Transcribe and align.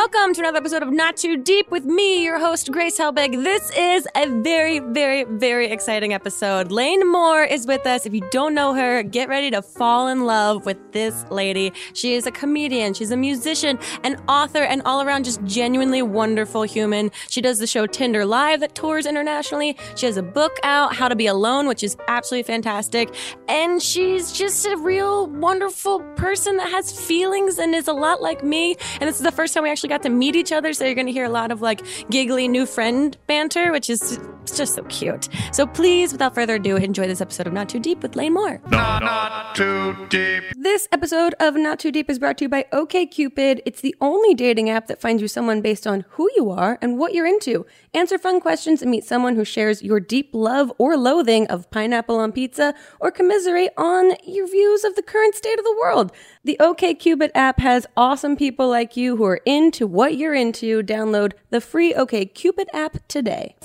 welcome 0.00 0.32
to 0.32 0.40
another 0.40 0.56
episode 0.56 0.82
of 0.82 0.90
Not 0.90 1.14
Too 1.18 1.36
Deep 1.36 1.70
with 1.70 1.84
me, 1.84 2.24
your 2.24 2.38
host, 2.38 2.72
Grace 2.72 2.98
Helbig. 2.98 3.44
This 3.44 3.70
is 3.76 4.08
a 4.16 4.26
very, 4.40 4.78
very, 4.78 5.24
very 5.24 5.70
exciting 5.70 6.14
episode. 6.14 6.72
Lane 6.72 7.06
Moore 7.06 7.44
is 7.44 7.66
with 7.66 7.86
us. 7.86 8.06
If 8.06 8.14
you 8.14 8.26
don't 8.30 8.54
know 8.54 8.72
her, 8.72 9.02
get 9.02 9.28
ready 9.28 9.50
to 9.50 9.60
fall 9.60 10.08
in 10.08 10.24
love 10.24 10.64
with 10.64 10.78
this 10.92 11.26
lady. 11.30 11.74
She 11.92 12.14
is 12.14 12.26
a 12.26 12.30
comedian, 12.30 12.94
she's 12.94 13.10
a 13.10 13.16
musician, 13.16 13.78
an 14.02 14.16
author, 14.26 14.62
and 14.62 14.80
all 14.86 15.02
around 15.02 15.26
just 15.26 15.44
genuinely 15.44 16.00
wonderful 16.00 16.62
human. 16.62 17.10
She 17.28 17.42
does 17.42 17.58
the 17.58 17.66
show 17.66 17.86
Tinder 17.86 18.24
Live 18.24 18.60
that 18.60 18.74
tours 18.74 19.04
internationally. 19.04 19.76
She 19.96 20.06
has 20.06 20.16
a 20.16 20.22
book 20.22 20.56
out, 20.62 20.94
How 20.96 21.08
to 21.08 21.14
Be 21.14 21.26
Alone, 21.26 21.68
which 21.68 21.84
is 21.84 21.94
absolutely 22.08 22.44
fantastic. 22.44 23.14
And 23.48 23.82
she's 23.82 24.32
just 24.32 24.64
a 24.64 24.78
real 24.78 25.26
wonderful 25.26 26.00
person 26.16 26.56
that 26.56 26.70
has 26.70 26.90
feelings 26.90 27.58
and 27.58 27.74
is 27.74 27.86
a 27.86 27.92
lot 27.92 28.22
like 28.22 28.42
me. 28.42 28.78
And 28.98 29.06
this 29.06 29.16
is 29.16 29.24
the 29.24 29.30
first 29.30 29.52
time 29.52 29.64
we 29.64 29.70
actually 29.70 29.89
got 29.90 30.02
to 30.04 30.08
meet 30.08 30.36
each 30.36 30.52
other, 30.52 30.72
so 30.72 30.84
you're 30.84 30.94
going 30.94 31.08
to 31.08 31.12
hear 31.12 31.24
a 31.24 31.30
lot 31.30 31.50
of 31.50 31.60
like 31.60 31.82
giggly 32.10 32.48
new 32.48 32.64
friend 32.64 33.18
banter, 33.26 33.72
which 33.72 33.90
is 33.90 34.18
it's 34.42 34.56
just 34.56 34.74
so 34.74 34.82
cute. 34.84 35.28
So 35.52 35.66
please, 35.66 36.12
without 36.12 36.34
further 36.34 36.54
ado, 36.54 36.76
enjoy 36.76 37.06
this 37.06 37.20
episode 37.20 37.46
of 37.46 37.52
Not 37.52 37.68
Too 37.68 37.78
Deep 37.78 38.02
with 38.02 38.16
Lane 38.16 38.32
Moore. 38.32 38.60
Not, 38.70 39.02
not 39.02 39.54
too 39.54 39.94
deep. 40.08 40.44
This 40.56 40.88
episode 40.92 41.34
of 41.40 41.56
Not 41.56 41.78
Too 41.78 41.92
Deep 41.92 42.08
is 42.08 42.18
brought 42.18 42.38
to 42.38 42.44
you 42.44 42.48
by 42.48 42.64
OKCupid. 42.72 43.60
It's 43.66 43.80
the 43.80 43.94
only 44.00 44.34
dating 44.34 44.70
app 44.70 44.86
that 44.86 45.00
finds 45.00 45.20
you 45.20 45.28
someone 45.28 45.60
based 45.60 45.86
on 45.86 46.04
who 46.10 46.30
you 46.36 46.50
are 46.50 46.78
and 46.80 46.98
what 46.98 47.12
you're 47.12 47.26
into. 47.26 47.66
Answer 47.92 48.18
fun 48.18 48.40
questions 48.40 48.82
and 48.82 48.90
meet 48.90 49.04
someone 49.04 49.34
who 49.34 49.44
shares 49.44 49.82
your 49.82 49.98
deep 49.98 50.30
love 50.32 50.72
or 50.78 50.96
loathing 50.96 51.48
of 51.48 51.68
pineapple 51.72 52.18
on 52.18 52.30
pizza 52.30 52.72
or 53.00 53.10
commiserate 53.10 53.72
on 53.76 54.12
your 54.24 54.48
views 54.48 54.84
of 54.84 54.94
the 54.94 55.02
current 55.02 55.34
state 55.34 55.58
of 55.58 55.64
the 55.64 55.76
world. 55.80 56.12
The 56.44 56.56
OKCupid 56.60 57.30
app 57.34 57.58
has 57.58 57.88
awesome 57.96 58.36
people 58.36 58.68
like 58.68 58.96
you 58.96 59.16
who 59.16 59.24
are 59.24 59.40
into 59.44 59.88
what 59.88 60.16
you're 60.16 60.34
into. 60.34 60.84
Download 60.84 61.32
the 61.50 61.60
free 61.60 61.92
OKCupid 61.92 62.66
app 62.72 62.98
today. 63.08 63.56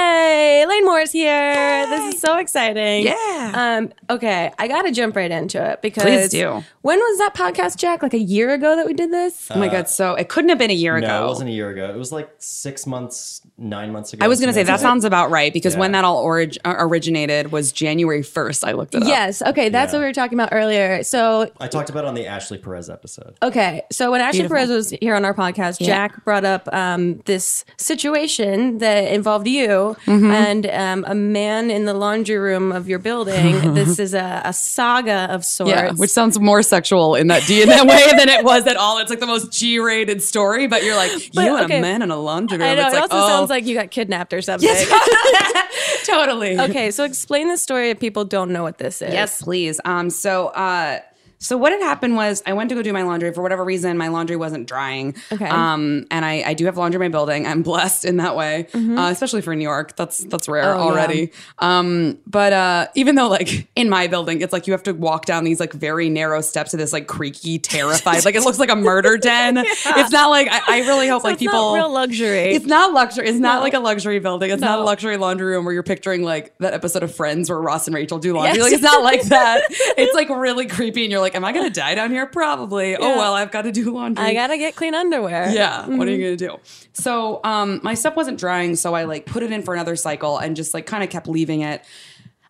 Yay! 0.00 0.64
Lane 0.66 0.84
Moore's 0.84 1.12
here. 1.12 1.86
This 1.88 2.14
is 2.14 2.20
so 2.20 2.38
exciting. 2.38 3.04
Yeah. 3.04 3.52
Um, 3.54 3.92
okay, 4.08 4.50
I 4.58 4.68
gotta 4.68 4.92
jump 4.92 5.16
right 5.16 5.30
into 5.30 5.62
it 5.72 5.82
because 5.82 6.02
Please 6.04 6.28
do. 6.30 6.62
When 6.82 6.98
was 6.98 7.18
that 7.18 7.34
podcast, 7.34 7.76
Jack? 7.76 8.02
Like 8.02 8.14
a 8.14 8.18
year 8.18 8.52
ago 8.54 8.76
that 8.76 8.86
we 8.86 8.94
did 8.94 9.10
this? 9.12 9.48
Oh 9.50 9.58
my 9.58 9.68
god, 9.68 9.88
so 9.88 10.14
it 10.14 10.28
couldn't 10.28 10.48
have 10.50 10.58
been 10.58 10.70
a 10.70 10.74
year 10.74 10.96
ago. 10.96 11.06
No, 11.06 11.24
it 11.24 11.28
wasn't 11.28 11.50
a 11.50 11.52
year 11.52 11.70
ago. 11.70 11.90
It 11.90 11.96
was 11.96 12.12
like 12.12 12.30
six 12.38 12.86
months, 12.86 13.42
nine 13.58 13.92
months 13.92 14.12
ago. 14.12 14.24
I 14.24 14.28
was 14.28 14.38
going 14.40 14.48
to 14.48 14.54
say 14.54 14.62
that 14.62 14.72
like 14.72 14.80
sounds 14.80 15.04
about 15.04 15.30
right 15.30 15.52
because 15.52 15.76
when 15.76 15.92
that 15.92 16.04
all 16.04 16.18
orig- 16.18 16.56
uh, 16.64 16.74
originated 16.78 17.52
was 17.52 17.72
January 17.72 18.22
1st. 18.22 18.66
I 18.66 18.72
looked 18.72 18.94
it 18.94 19.02
up. 19.02 19.08
Yes. 19.08 19.42
Okay, 19.42 19.68
that's 19.68 19.92
Yeah. 19.92 19.98
what 19.98 20.02
we 20.02 20.06
were 20.08 20.12
talking 20.14 20.38
about 20.38 20.50
earlier. 20.52 21.02
So 21.02 21.50
I 21.60 21.68
talked 21.68 21.90
about 21.90 22.04
it 22.04 22.08
on 22.08 22.14
the 22.14 22.26
Ashley 22.26 22.58
Perez 22.58 22.88
episode. 22.88 23.36
Okay, 23.42 23.82
so 23.92 24.10
when 24.10 24.20
Ashley 24.20 24.40
Beautiful. 24.40 24.56
Perez 24.56 24.70
was 24.70 24.90
here 24.90 25.14
on 25.14 25.24
our 25.24 25.34
podcast, 25.34 25.80
Jack 25.84 26.24
brought 26.24 26.44
up 26.44 26.68
um, 26.72 27.18
this 27.26 27.64
situation 27.76 28.78
that 28.78 29.12
involved 29.12 29.46
you 29.46 29.89
Mm-hmm. 29.94 30.30
and 30.30 30.66
um, 30.66 31.04
a 31.06 31.14
man 31.14 31.70
in 31.70 31.84
the 31.84 31.94
laundry 31.94 32.38
room 32.38 32.72
of 32.72 32.88
your 32.88 32.98
building. 32.98 33.74
this 33.74 33.98
is 33.98 34.14
a, 34.14 34.42
a 34.44 34.52
saga 34.52 35.28
of 35.30 35.44
sorts. 35.44 35.70
Yeah, 35.72 35.92
which 35.92 36.10
sounds 36.10 36.38
more 36.40 36.62
sexual 36.62 37.14
in 37.14 37.28
that 37.28 37.46
D 37.46 37.62
in 37.62 37.68
that 37.68 37.86
way 37.86 38.06
than 38.16 38.28
it 38.28 38.44
was 38.44 38.66
at 38.66 38.76
all. 38.76 38.98
It's 38.98 39.10
like 39.10 39.20
the 39.20 39.26
most 39.26 39.52
G-rated 39.52 40.22
story, 40.22 40.66
but 40.66 40.82
you're 40.84 40.96
like 40.96 41.10
But, 41.34 41.44
you 41.44 41.56
and 41.56 41.64
okay. 41.66 41.78
a 41.78 41.82
man 41.82 42.02
in 42.02 42.10
a 42.10 42.16
laundry 42.16 42.58
room. 42.58 42.66
I 42.66 42.74
know. 42.74 42.86
It's 42.86 42.94
It 42.94 43.00
like, 43.00 43.12
also 43.12 43.24
oh, 43.24 43.28
sounds 43.28 43.50
like 43.50 43.66
you 43.66 43.74
got 43.74 43.90
kidnapped 43.90 44.32
or 44.32 44.42
something. 44.42 44.68
totally. 46.04 46.58
okay, 46.58 46.90
so 46.90 47.04
explain 47.04 47.48
the 47.48 47.56
story 47.56 47.90
if 47.90 48.00
people 48.00 48.24
don't 48.24 48.50
know 48.52 48.62
what 48.62 48.78
this 48.78 49.02
is. 49.02 49.12
Yes, 49.12 49.42
please. 49.42 49.80
Um, 49.84 50.10
so, 50.10 50.48
uh, 50.48 51.00
so 51.40 51.56
what 51.56 51.72
had 51.72 51.80
happened 51.80 52.16
was 52.16 52.42
I 52.46 52.52
went 52.52 52.68
to 52.68 52.74
go 52.76 52.82
do 52.82 52.92
my 52.92 53.02
laundry 53.02 53.32
for 53.32 53.42
whatever 53.42 53.64
reason. 53.64 53.96
My 53.96 54.08
laundry 54.08 54.36
wasn't 54.36 54.68
drying. 54.68 55.14
Okay. 55.32 55.46
Um, 55.48 56.06
and 56.10 56.24
I, 56.24 56.42
I 56.46 56.54
do 56.54 56.66
have 56.66 56.76
laundry 56.76 56.96
in 57.04 57.10
my 57.10 57.16
building. 57.16 57.46
I'm 57.46 57.62
blessed 57.70 58.04
in 58.04 58.18
that 58.18 58.36
way, 58.36 58.66
uh, 58.74 59.08
especially 59.10 59.40
for 59.40 59.54
New 59.56 59.62
York. 59.64 59.96
That's 59.96 60.18
that's 60.18 60.48
rare 60.48 60.60
Mm-hmm. 60.64 60.80
Oh, 60.80 60.84
yeah. 60.84 60.90
already. 60.90 61.32
Um, 61.58 62.18
but 62.26 62.52
uh, 62.52 62.86
even 62.94 63.14
though 63.14 63.28
like 63.28 63.68
in 63.74 63.88
my 63.88 64.06
building, 64.06 64.40
it's 64.42 64.52
like 64.52 64.66
you 64.66 64.72
have 64.74 64.82
to 64.84 64.92
walk 64.92 65.24
down 65.24 65.44
these 65.44 65.60
like 65.60 65.72
very 65.72 66.08
narrow 66.10 66.40
steps 66.42 66.72
to 66.72 66.76
this 66.76 66.92
like 66.92 67.06
creaky, 67.06 67.58
terrified. 67.58 68.24
like 68.24 68.34
it 68.34 68.42
looks 68.42 68.58
like 68.58 68.70
a 68.70 68.76
murder 68.76 69.16
den. 69.18 69.56
It's 69.56 70.10
not 70.12 70.28
like 70.30 70.48
I, 70.50 70.60
I 70.66 70.78
really 70.86 71.08
hope 71.08 71.24
like 71.24 71.34
it's 71.34 71.42
not 71.44 71.52
people. 71.52 71.74
real 71.74 71.90
luxury. 71.92 72.52
It's 72.54 72.66
not 72.66 72.92
luxury. 72.92 73.26
It's 73.28 73.38
not 73.38 73.62
like 73.62 73.72
a 73.74 73.80
luxury 73.80 74.18
building. 74.18 74.50
It's 74.50 74.60
not 74.60 74.78
a 74.78 74.82
luxury 74.82 75.16
laundry 75.16 75.46
room 75.54 75.64
where 75.64 75.72
you're 75.72 75.82
picturing 75.82 76.22
like 76.22 76.56
that 76.58 76.74
episode 76.74 77.02
of 77.02 77.14
Friends 77.14 77.48
where 77.48 77.60
Ross 77.60 77.86
and 77.86 77.94
Rachel 77.94 78.18
do 78.18 78.34
laundry. 78.34 78.58
Yes. 78.58 78.64
Like 78.64 78.72
it's 78.74 78.82
not 78.82 79.02
like 79.02 79.22
that. 79.30 79.62
it's 79.70 80.14
like 80.14 80.28
really 80.28 80.66
creepy, 80.66 81.04
and 81.04 81.10
you're 81.10 81.20
like, 81.20 81.29
"Am 81.34 81.44
I 81.44 81.52
gonna 81.52 81.70
die 81.70 81.94
down 81.94 82.10
here? 82.10 82.26
Probably. 82.26 82.96
Oh 82.96 83.16
well, 83.16 83.34
I've 83.34 83.50
got 83.50 83.62
to 83.62 83.72
do 83.72 83.92
laundry. 83.92 84.24
I 84.24 84.34
gotta 84.34 84.58
get 84.58 84.76
clean 84.76 84.94
underwear. 84.94 85.50
Yeah. 85.50 85.86
What 85.88 86.08
are 86.08 86.10
you 86.10 86.22
gonna 86.22 86.36
do? 86.36 86.58
So, 86.92 87.40
um, 87.44 87.80
my 87.82 87.94
stuff 87.94 88.16
wasn't 88.16 88.38
drying, 88.38 88.76
so 88.76 88.94
I 88.94 89.04
like 89.04 89.26
put 89.26 89.42
it 89.42 89.52
in 89.52 89.62
for 89.62 89.74
another 89.74 89.96
cycle 89.96 90.38
and 90.38 90.56
just 90.56 90.74
like 90.74 90.86
kind 90.86 91.02
of 91.02 91.10
kept 91.10 91.28
leaving 91.28 91.60
it. 91.62 91.84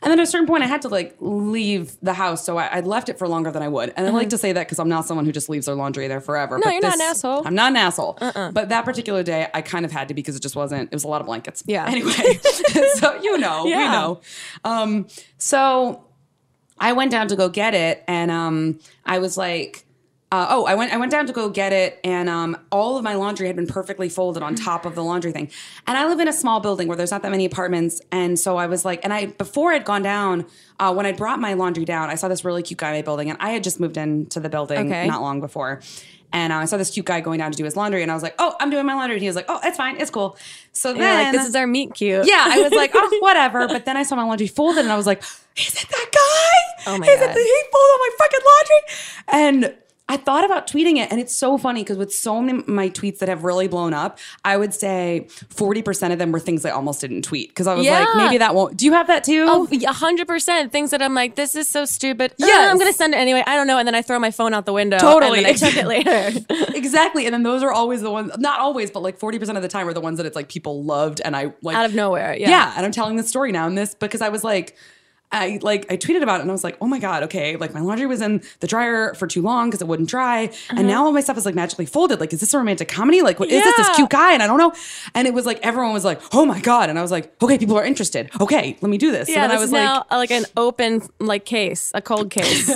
And 0.03 0.11
then 0.11 0.19
at 0.19 0.23
a 0.23 0.27
certain 0.27 0.47
point, 0.47 0.63
I 0.63 0.67
had 0.67 0.81
to 0.83 0.89
like 0.89 1.15
leave 1.21 1.95
the 2.01 2.15
house, 2.15 2.43
so 2.43 2.57
I, 2.57 2.79
I'd 2.79 2.87
left 2.87 3.11
it 3.11 3.19
for 3.19 3.29
longer 3.29 3.51
than 3.51 3.63
I 3.63 3.69
would. 3.69 3.93
And 3.97 4.07
I 4.07 4.11
like 4.11 4.31
to 4.31 4.39
say 4.39 4.51
that 4.53 4.67
because 4.67 4.79
I'm 4.79 4.89
not 4.89 5.05
someone 5.05 5.27
who 5.27 5.33
just 5.33 5.51
leaves 5.51 5.67
their 5.67 5.75
laundry 5.75 6.09
there 6.09 6.23
forever. 6.23 6.59
Mm-hmm. 6.59 6.61
No, 6.61 6.67
but 6.69 6.73
you're 6.73 6.83
not 6.83 6.95
an 6.95 7.01
asshole. 7.03 7.47
I'm 7.47 7.55
not 7.55 7.73
an 7.73 7.77
asshole. 7.77 8.17
But 8.19 8.71
that 8.71 8.87
particular 8.87 9.23
day, 9.23 9.49
I 9.53 9.61
kind 9.61 9.85
of 9.85 9.93
had 9.93 10.09
to 10.09 10.15
because 10.15 10.37
it 10.37 10.43
just 10.43 10.57
wasn't. 10.57 10.85
It 10.85 10.95
was 10.95 11.05
a 11.05 11.09
lot 11.09 11.21
of 11.21 11.27
blankets. 11.27 11.63
Yeah. 11.67 11.85
Anyway, 11.91 12.13
so 12.95 13.21
you 13.21 13.37
know, 13.37 13.65
we 13.65 13.73
know. 13.73 14.21
Um, 14.65 15.07
so 15.39 16.05
I 16.81 16.93
went 16.95 17.11
down 17.11 17.29
to 17.29 17.37
go 17.37 17.49
get 17.49 17.75
it, 17.75 18.03
and 18.09 18.31
um, 18.31 18.79
I 19.05 19.19
was 19.19 19.37
like, 19.37 19.85
uh, 20.33 20.47
"Oh, 20.49 20.65
I 20.65 20.75
went. 20.75 20.93
I 20.93 20.97
went 20.97 21.13
down 21.13 21.27
to 21.27 21.33
go 21.33 21.51
get 21.51 21.73
it, 21.73 22.01
and 22.03 22.29
um, 22.29 22.57
all 22.73 22.97
of 22.97 23.05
my 23.05 23.15
laundry 23.15 23.47
had 23.49 23.57
been 23.57 23.67
perfectly 23.67 24.09
folded 24.09 24.43
on 24.43 24.55
top 24.55 24.87
of 24.87 24.95
the 24.95 25.05
laundry 25.05 25.33
thing. 25.33 25.51
And 25.87 25.99
I 25.99 26.07
live 26.07 26.21
in 26.21 26.29
a 26.29 26.33
small 26.33 26.61
building 26.61 26.89
where 26.89 26.97
there's 26.97 27.11
not 27.11 27.23
that 27.23 27.31
many 27.31 27.45
apartments, 27.45 28.01
and 28.11 28.39
so 28.39 28.57
I 28.57 28.67
was 28.67 28.85
like, 28.85 29.01
and 29.05 29.13
I 29.13 29.27
before 29.27 29.73
I'd 29.73 29.85
gone 29.85 30.03
down, 30.03 30.47
uh, 30.79 30.95
when 30.95 31.05
I 31.05 31.13
brought 31.13 31.39
my 31.39 31.53
laundry 31.53 31.85
down, 31.85 32.09
I 32.11 32.15
saw 32.15 32.29
this 32.29 32.45
really 32.45 32.63
cute 32.63 32.79
guy 32.79 32.91
in 32.91 32.95
my 32.97 33.03
building, 33.03 33.29
and 33.29 33.39
I 33.41 33.51
had 33.51 33.63
just 33.63 33.79
moved 33.81 33.97
into 33.97 34.41
the 34.41 34.49
building 34.49 34.79
Okay. 34.87 35.07
not 35.07 35.21
long 35.21 35.41
before. 35.41 35.81
And 36.33 36.53
uh, 36.53 36.57
I 36.59 36.65
saw 36.67 36.77
this 36.77 36.91
cute 36.91 37.07
guy 37.07 37.21
going 37.21 37.39
down 37.39 37.51
to 37.51 37.57
do 37.57 37.65
his 37.65 37.77
laundry, 37.77 38.03
and 38.03 38.11
I 38.11 38.15
was 38.15 38.23
like, 38.23 38.35
"Oh, 38.39 38.55
I'm 38.61 38.71
doing 38.71 38.87
my 38.87 38.95
laundry." 38.95 39.17
And 39.17 39.23
he 39.23 39.29
was 39.29 39.35
like, 39.37 39.47
"Oh, 39.49 39.59
it's 39.65 39.77
fine, 39.77 39.97
it's 40.01 40.11
cool." 40.11 40.37
So 40.73 40.91
And 40.91 41.01
then, 41.01 41.25
like, 41.25 41.33
this 41.33 41.49
is 41.49 41.57
our 41.57 41.67
meet 41.67 41.95
cute. 41.95 42.27
yeah, 42.27 42.47
I 42.49 42.63
was 42.63 42.73
like, 42.73 42.93
oh, 42.95 43.19
whatever. 43.21 43.67
But 43.67 43.85
then 43.85 43.97
I 43.97 44.05
saw 44.05 44.15
my 44.17 44.23
laundry 44.23 44.47
folded 44.47 44.81
and 44.85 44.93
I 44.93 44.97
was 44.97 45.07
like, 45.07 45.23
is 45.57 45.75
it 45.75 45.89
that 45.89 46.11
guy? 46.13 46.91
Oh 46.93 46.99
my 46.99 47.07
is 47.07 47.21
God. 47.21 47.31
It, 47.31 47.37
he 47.37 47.63
folded 47.73 47.99
my 47.99 48.11
fucking 48.19 48.41
laundry? 48.47 49.73
And 49.73 49.75
I 50.11 50.17
thought 50.17 50.45
about 50.45 50.67
tweeting 50.67 50.97
it. 50.97 51.11
And 51.11 51.21
it's 51.21 51.35
so 51.35 51.57
funny 51.57 51.83
because 51.83 51.97
with 51.97 52.13
so 52.13 52.41
many 52.43 52.59
of 52.59 52.69
my 52.69 52.89
tweets 52.91 53.19
that 53.21 53.29
have 53.29 53.45
really 53.45 53.69
blown 53.69 53.95
up, 53.95 54.19
I 54.45 54.57
would 54.57 54.75
say 54.75 55.27
40% 55.55 56.13
of 56.13 56.19
them 56.19 56.33
were 56.33 56.41
things 56.41 56.65
I 56.65 56.71
almost 56.71 57.01
didn't 57.01 57.23
tweet. 57.23 57.49
Because 57.51 57.67
I 57.67 57.75
was 57.75 57.87
like, 57.87 58.09
maybe 58.17 58.39
that 58.39 58.55
won't. 58.55 58.77
Do 58.77 58.85
you 58.85 58.93
have 58.93 59.07
that 59.07 59.25
too? 59.25 59.47
Oh, 59.49 59.69
a 59.71 59.93
hundred 59.93 60.27
percent. 60.27 60.73
Things 60.73 60.91
that 60.91 61.01
I'm 61.01 61.15
like, 61.15 61.37
this 61.37 61.55
is 61.55 61.69
so 61.69 61.85
stupid. 61.85 62.35
Yeah, 62.37 62.47
Yes. 62.47 62.71
I'm 62.73 62.79
gonna 62.79 62.93
send 62.93 63.15
it 63.15 63.19
anyway. 63.19 63.45
I 63.47 63.55
don't 63.57 63.67
know, 63.67 63.79
and 63.79 63.87
then 63.87 63.95
I 63.95 64.03
throw 64.03 64.19
my 64.19 64.31
phone 64.33 64.53
out 64.53 64.67
the 64.67 64.73
window. 64.73 64.99
Totally. 64.99 65.47
I 65.47 65.55
check 65.55 65.77
it 65.77 65.87
later. 65.87 66.31
exactly. 66.75 67.27
And 67.27 67.33
then 67.33 67.45
those 67.45 67.63
are 67.63 67.71
always 67.73 68.03
the 68.03 68.11
ones, 68.11 68.33
not 68.39 68.59
always, 68.61 68.91
but 68.91 69.03
like 69.03 69.19
40% 69.19 69.57
of 69.57 69.63
the 69.63 69.69
time 69.69 69.87
are 69.89 69.93
the 69.95 70.01
ones 70.01 70.17
that 70.17 70.27
it's 70.27 70.37
like 70.37 70.49
people 70.49 70.83
loved. 70.83 71.21
And 71.25 71.37
I 71.37 71.53
like, 71.63 71.77
out 71.77 71.85
of 71.85 71.95
nowhere. 71.95 72.35
Yeah. 72.35 72.51
yeah. 72.51 72.75
and 72.77 72.85
I'm 72.85 72.93
telling 72.93 73.17
this 73.17 73.29
story 73.29 73.53
now 73.53 73.67
in 73.69 73.77
this 73.77 73.95
because 73.95 74.21
I 74.21 74.29
was 74.29 74.43
like, 74.43 74.77
I 75.33 75.59
like 75.63 75.87
I 75.93 75.97
tweeted 75.97 76.23
about 76.23 76.41
it 76.41 76.43
and 76.43 76.51
I 76.51 76.53
was 76.53 76.65
like, 76.65 76.77
oh 76.81 76.87
my 76.87 76.99
god, 76.99 77.23
okay, 77.25 77.57
like 77.57 77.73
my 77.73 77.81
laundry 77.81 78.07
was 78.07 78.21
in 78.21 78.43
the 78.61 78.67
dryer 78.67 79.15
for 79.15 79.27
too 79.27 79.43
long 79.43 79.69
because 79.69 79.81
it 79.81 79.87
wouldn't 79.89 80.09
dry, 80.09 80.47
Uh-huh. 80.47 80.75
and 80.79 80.87
now 80.89 81.05
all 81.05 81.13
my 81.13 81.21
stuff 81.21 81.39
is 81.39 81.47
like 81.47 81.55
magically 81.55 81.87
folded. 81.87 82.19
Like, 82.21 82.33
is 82.33 82.41
this 82.41 82.53
a 82.55 82.59
romantic 82.59 82.89
comedy? 82.89 83.23
Like, 83.23 83.39
what 83.39 83.49
is 83.49 83.63
this? 83.63 83.77
This 83.77 83.97
cute 83.97 84.11
guy, 84.11 84.33
and 84.35 84.43
I 84.43 84.47
don't 84.47 84.59
know. 84.59 84.73
And 85.15 85.29
it 85.29 85.35
was 85.35 85.47
like 85.47 85.61
everyone 85.63 85.93
was 85.93 86.05
like, 86.05 86.21
oh 86.35 86.45
my 86.45 86.61
god, 86.61 86.91
and 86.91 86.99
I 86.99 87.03
was 87.03 87.11
like, 87.11 87.33
okay, 87.43 87.59
people 87.59 87.77
are 87.79 87.85
interested. 87.85 88.31
Okay, 88.41 88.77
let 88.81 88.89
me 88.91 88.99
do 88.99 89.11
this. 89.13 89.29
Yeah, 89.29 89.35
and 89.37 89.43
then 89.45 89.51
this 89.51 89.59
I 89.59 89.61
was 89.61 89.69
is 89.69 89.73
like, 89.73 89.85
now 89.85 90.05
uh, 90.11 90.17
like 90.17 90.31
an 90.33 90.45
open 90.57 91.03
like 91.21 91.45
case, 91.45 91.93
a 91.95 92.03
cold 92.03 92.31
case. 92.31 92.69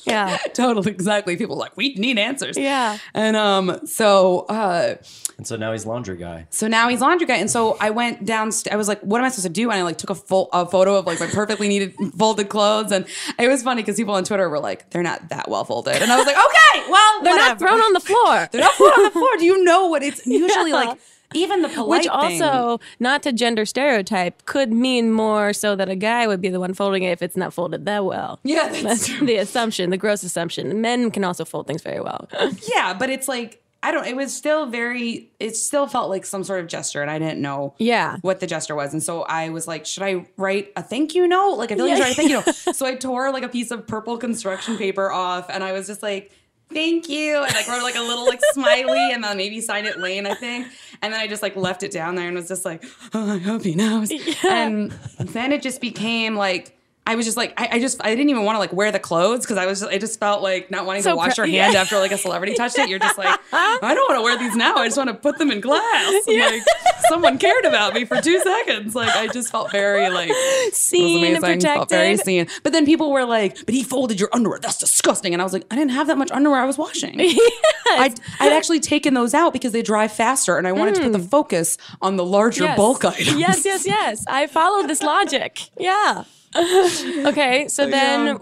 yeah. 0.06 0.36
totally 0.54 0.90
exactly. 0.90 1.36
People 1.36 1.56
were 1.56 1.60
like, 1.60 1.76
we 1.76 1.94
need 1.94 2.18
answers. 2.18 2.56
Yeah. 2.56 2.98
and 3.14 3.36
um, 3.36 3.86
so 3.86 4.40
uh, 4.48 4.94
And 5.38 5.46
so 5.46 5.56
now 5.56 5.72
he's 5.72 5.84
laundry 5.86 6.16
guy. 6.16 6.46
So 6.50 6.68
now 6.68 6.88
he's 6.88 7.00
laundry 7.00 7.26
guy, 7.26 7.36
and 7.36 7.50
so 7.50 7.76
I 7.80 7.90
went 7.90 8.24
down. 8.24 8.50
I 8.70 8.76
was 8.76 8.88
like, 8.88 9.00
"What 9.02 9.18
am 9.18 9.24
I 9.24 9.28
supposed 9.28 9.46
to 9.46 9.52
do?" 9.52 9.70
And 9.70 9.78
I 9.78 9.82
like 9.82 9.98
took 9.98 10.10
a 10.10 10.14
full 10.14 10.48
a 10.52 10.64
photo 10.66 10.96
of 10.96 11.06
like 11.06 11.18
my 11.20 11.26
perfectly 11.26 11.68
needed 11.68 11.81
folded 11.90 12.48
clothes, 12.48 12.92
and 12.92 13.06
it 13.38 13.48
was 13.48 13.62
funny 13.62 13.82
because 13.82 13.96
people 13.96 14.14
on 14.14 14.24
Twitter 14.24 14.48
were 14.48 14.60
like, 14.60 14.90
"They're 14.90 15.02
not 15.02 15.28
that 15.30 15.48
well 15.48 15.64
folded," 15.64 16.00
and 16.02 16.10
I 16.12 16.16
was 16.16 16.26
like, 16.26 16.36
"Okay, 16.46 16.90
well, 16.90 17.22
They're 17.22 17.36
not 17.36 17.58
thrown 17.58 17.80
on 17.80 17.92
the 17.92 18.00
floor. 18.00 18.48
They're 18.52 18.60
not 18.60 18.74
thrown 18.74 18.90
on 18.92 19.04
the 19.04 19.10
floor. 19.10 19.28
Do 19.38 19.44
you 19.44 19.64
know 19.64 19.86
what 19.88 20.02
it's 20.02 20.26
usually 20.26 20.70
Yeah. 20.70 20.76
like? 20.76 20.98
Even 21.34 21.62
the 21.62 21.70
polite 21.70 22.00
Which 22.02 22.08
also, 22.08 22.78
not 23.00 23.22
to 23.22 23.32
gender 23.32 23.64
stereotype, 23.64 24.44
could 24.44 24.70
mean 24.70 25.10
more 25.10 25.54
so 25.54 25.74
that 25.74 25.88
a 25.88 25.96
guy 25.96 26.26
would 26.26 26.42
be 26.42 26.50
the 26.50 26.60
one 26.60 26.74
folding 26.74 27.04
it 27.04 27.10
if 27.10 27.22
it's 27.22 27.38
not 27.38 27.54
folded 27.54 27.86
that 27.86 28.04
well. 28.04 28.38
Yeah, 28.44 28.68
that's 28.68 28.82
That's 29.06 29.20
the 29.20 29.36
assumption, 29.36 29.88
the 29.88 29.96
gross 29.96 30.22
assumption. 30.24 30.82
Men 30.82 31.10
can 31.10 31.24
also 31.24 31.46
fold 31.46 31.66
things 31.66 31.80
very 31.80 32.00
well. 32.02 32.28
yeah, 32.70 32.92
but 32.92 33.08
it's 33.08 33.28
like 33.28 33.61
I 33.82 33.90
don't. 33.90 34.06
It 34.06 34.14
was 34.14 34.34
still 34.34 34.66
very. 34.66 35.32
It 35.40 35.56
still 35.56 35.86
felt 35.86 36.08
like 36.08 36.24
some 36.24 36.44
sort 36.44 36.60
of 36.60 36.68
gesture, 36.68 37.02
and 37.02 37.10
I 37.10 37.18
didn't 37.18 37.40
know. 37.40 37.74
Yeah. 37.78 38.18
What 38.20 38.40
the 38.40 38.46
gesture 38.46 38.74
was, 38.74 38.92
and 38.92 39.02
so 39.02 39.22
I 39.22 39.48
was 39.48 39.66
like, 39.66 39.86
should 39.86 40.02
I 40.02 40.26
write 40.36 40.72
a 40.76 40.82
thank 40.82 41.14
you 41.14 41.26
note? 41.26 41.56
Like 41.56 41.72
I 41.72 41.76
feel 41.76 41.86
like 41.86 41.94
I 41.94 41.96
should 41.96 42.04
write 42.04 42.12
a 42.12 42.14
thank 42.14 42.30
you 42.30 42.36
note. 42.36 42.76
So 42.76 42.86
I 42.86 42.94
tore 42.94 43.32
like 43.32 43.42
a 43.42 43.48
piece 43.48 43.70
of 43.70 43.86
purple 43.86 44.18
construction 44.18 44.78
paper 44.78 45.10
off, 45.10 45.50
and 45.50 45.64
I 45.64 45.72
was 45.72 45.86
just 45.86 46.02
like. 46.02 46.32
Thank 46.72 47.10
you. 47.10 47.36
And 47.36 47.54
like 47.54 47.68
wrote 47.68 47.82
like 47.82 47.96
a 47.96 48.00
little 48.00 48.24
like 48.24 48.40
smiley 48.52 49.12
and 49.12 49.22
then 49.22 49.36
maybe 49.36 49.60
signed 49.60 49.86
it 49.86 49.98
Lane, 49.98 50.24
I 50.24 50.32
think. 50.32 50.68
And 51.02 51.12
then 51.12 51.20
I 51.20 51.26
just 51.26 51.42
like 51.42 51.54
left 51.54 51.82
it 51.82 51.90
down 51.90 52.14
there 52.14 52.26
and 52.26 52.34
was 52.34 52.48
just 52.48 52.64
like, 52.64 52.82
oh, 53.12 53.34
I 53.34 53.36
hope 53.36 53.62
he 53.62 53.74
knows. 53.74 54.10
And 54.42 54.90
then 55.18 55.52
it 55.52 55.60
just 55.60 55.82
became 55.82 56.34
like 56.34 56.74
I 57.04 57.16
was 57.16 57.26
just 57.26 57.36
like 57.36 57.52
I, 57.60 57.68
I 57.72 57.78
just 57.80 58.00
I 58.04 58.10
didn't 58.14 58.30
even 58.30 58.44
want 58.44 58.54
to 58.54 58.60
like 58.60 58.72
wear 58.72 58.92
the 58.92 59.00
clothes 59.00 59.40
because 59.40 59.56
I 59.58 59.66
was 59.66 59.80
just, 59.80 59.90
I 59.92 59.98
just 59.98 60.20
felt 60.20 60.40
like 60.40 60.70
not 60.70 60.86
wanting 60.86 61.02
So 61.02 61.10
to 61.10 61.16
wash 61.16 61.36
your 61.36 61.46
hand 61.48 61.74
yeah. 61.74 61.80
after 61.80 61.98
like 61.98 62.12
a 62.12 62.16
celebrity 62.18 62.54
touched 62.54 62.78
it. 62.78 62.88
You're 62.88 63.00
just 63.00 63.18
like 63.18 63.38
I 63.52 63.78
don't 63.94 64.08
want 64.08 64.18
to 64.18 64.22
wear 64.22 64.38
these 64.38 64.54
now. 64.54 64.76
I 64.76 64.86
just 64.86 64.96
want 64.96 65.08
to 65.08 65.14
put 65.14 65.38
them 65.38 65.50
in 65.50 65.60
glass. 65.60 65.82
And, 66.28 66.38
Like 66.38 66.62
someone 67.08 67.38
cared 67.38 67.64
about 67.64 67.92
me 67.94 68.04
for 68.04 68.20
two 68.20 68.38
seconds. 68.40 68.94
Like 68.94 69.14
I 69.16 69.26
just 69.26 69.50
felt 69.50 69.72
very 69.72 70.08
like 70.10 70.30
Seen, 70.72 71.36
amazing. 71.36 71.60
Felt 71.60 71.90
very 71.90 72.16
seen. 72.16 72.46
But 72.62 72.72
then 72.72 72.86
people 72.86 73.10
were 73.10 73.24
like, 73.24 73.64
"But 73.66 73.74
he 73.74 73.82
folded 73.82 74.20
your 74.20 74.28
underwear. 74.32 74.60
That's 74.60 74.78
disgusting." 74.78 75.32
And 75.34 75.42
I 75.42 75.44
was 75.44 75.52
like, 75.52 75.64
"I 75.70 75.74
didn't 75.76 75.90
have 75.90 76.06
that 76.06 76.18
much 76.18 76.30
underwear 76.30 76.60
I 76.60 76.66
was 76.66 76.78
washing. 76.78 77.20
I'd, 77.20 78.14
I'd 78.40 78.52
actually 78.52 78.80
taken 78.80 79.14
those 79.14 79.34
out 79.34 79.52
because 79.52 79.72
they 79.72 79.82
dry 79.82 80.06
faster, 80.08 80.56
and 80.56 80.66
I 80.68 80.72
wanted 80.72 80.94
to 80.96 81.02
put 81.02 81.12
the 81.12 81.18
focus 81.18 81.76
on 82.00 82.16
the 82.16 82.24
larger 82.24 82.62
Mm. 82.62 82.66
Yes. 82.68 82.76
bulk 82.76 83.04
items." 83.04 83.34
Yes, 83.38 83.64
yes, 83.64 83.86
yes. 83.86 84.24
I 84.28 84.46
followed 84.46 84.86
this 84.88 85.02
logic. 85.02 85.68
Yeah. 85.78 86.24
okay, 87.26 87.68
so 87.68 87.86
then. 87.86 88.40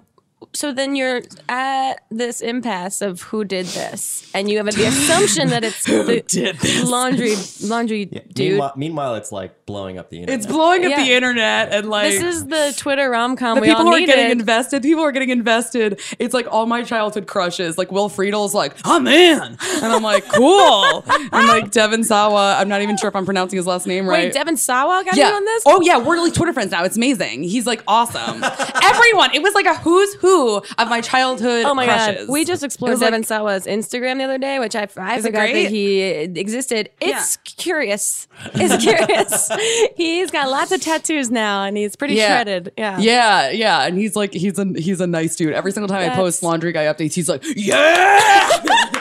So 0.53 0.73
then 0.73 0.97
you're 0.97 1.23
at 1.49 2.01
this 2.11 2.41
impasse 2.41 3.03
of 3.03 3.23
who 3.23 3.45
did 3.45 3.67
this, 3.67 4.29
and 4.35 4.51
you 4.51 4.57
have 4.57 4.67
the 4.67 4.85
assumption 4.87 5.49
that 5.51 5.63
it's 5.63 5.85
the 5.85 6.25
did 6.27 6.59
this? 6.59 6.89
laundry 6.89 7.35
laundry 7.69 8.05
dude. 8.07 8.37
Meanwhile, 8.37 8.73
meanwhile, 8.77 9.15
it's 9.15 9.31
like 9.31 9.65
blowing 9.67 9.97
up 9.99 10.11
the 10.11 10.19
internet. 10.21 10.39
It's 10.41 10.47
blowing 10.47 10.85
up 10.85 10.91
Yeah. 10.91 11.05
the 11.05 11.13
internet 11.13 11.73
and 11.73 11.89
like 11.89 12.11
This 12.11 12.23
is 12.23 12.47
the 12.47 12.75
Twitter 12.77 13.09
rom 13.11 13.37
com 13.37 13.57
the 13.57 13.63
people 13.63 13.87
all 13.87 13.87
who 13.87 14.03
are 14.03 14.07
getting 14.07 14.31
invested. 14.33 14.83
People 14.83 15.05
are 15.05 15.13
getting 15.13 15.31
invested. 15.31 16.01
It's 16.19 16.35
like 16.35 16.49
all 16.51 16.67
my 16.67 16.83
childhood 16.83 17.29
crushes. 17.29 17.79
Like 17.79 17.93
Will 17.93 18.09
Friedle's 18.09 18.53
like, 18.53 18.77
oh 18.85 18.99
man. 18.99 19.57
And 19.83 19.93
I'm 19.93 20.03
like, 20.03 20.27
cool. 20.29 21.05
and 21.33 21.47
like 21.47 21.71
Devon 21.71 22.03
Sawa, 22.03 22.57
I'm 22.59 22.69
not 22.69 22.83
even 22.83 22.97
sure 22.97 23.09
if 23.09 23.15
I'm 23.15 23.25
pronouncing 23.25 23.57
his 23.57 23.67
last 23.67 23.87
name 23.87 24.09
right. 24.09 24.25
Wait, 24.25 24.33
Devon 24.33 24.57
Sawa 24.57 25.05
got 25.05 25.17
yeah. 25.17 25.29
you 25.31 25.37
on 25.37 25.45
this? 25.45 25.63
Oh 25.67 25.81
yeah, 25.81 25.99
we're 25.99 26.19
like 26.19 26.35
Twitter 26.35 26.53
friends 26.53 26.73
now. 26.73 26.83
It's 26.83 26.97
amazing. 26.97 27.45
He's 27.45 27.67
like 27.67 27.85
awesome. 27.87 28.43
Everyone. 28.83 29.33
It 29.33 29.43
was 29.43 29.55
like 29.55 29.67
a 29.67 29.75
who's 29.77 30.15
who 30.15 30.40
of 30.79 30.89
my 30.89 31.01
childhood 31.01 31.65
Oh 31.65 31.75
my 31.75 31.85
crushes. 31.87 32.27
god! 32.27 32.33
We 32.33 32.45
just 32.45 32.63
explored 32.63 32.91
was 32.93 33.01
like- 33.01 33.11
Devon 33.11 33.25
Sawa's 33.25 33.67
Instagram 33.67 34.19
the 34.19 34.25
other 34.25 34.39
day, 34.39 34.59
which 34.59 34.75
I, 34.77 34.83
I 34.97 35.21
forgot 35.21 35.53
that 35.53 35.67
he 35.71 36.01
existed. 36.01 36.91
It's 37.01 37.37
curious. 37.39 38.29
It's 38.55 38.83
curious. 38.85 39.51
he's 39.97 40.31
got 40.31 40.49
lots 40.51 40.73
of 40.73 40.81
tattoos 40.81 41.31
now, 41.31 41.65
and 41.65 41.77
he's 41.77 41.97
pretty 41.97 42.17
shredded. 42.17 42.73
Yeah. 42.77 42.99
Yeah, 42.99 43.51
yeah. 43.51 43.83
And 43.87 43.97
he's 43.99 44.17
like, 44.17 44.33
he's 44.33 44.59
a 44.59 44.67
he's 44.77 45.01
a 45.01 45.07
nice 45.07 45.37
dude. 45.37 45.53
Every 45.55 45.73
single 45.73 45.89
time 45.89 46.11
I 46.11 46.15
post 46.15 46.43
laundry 46.43 46.73
guy 46.73 46.85
updates, 46.85 47.15
he's 47.15 47.29
like, 47.29 47.43
Yeah. 47.57 48.49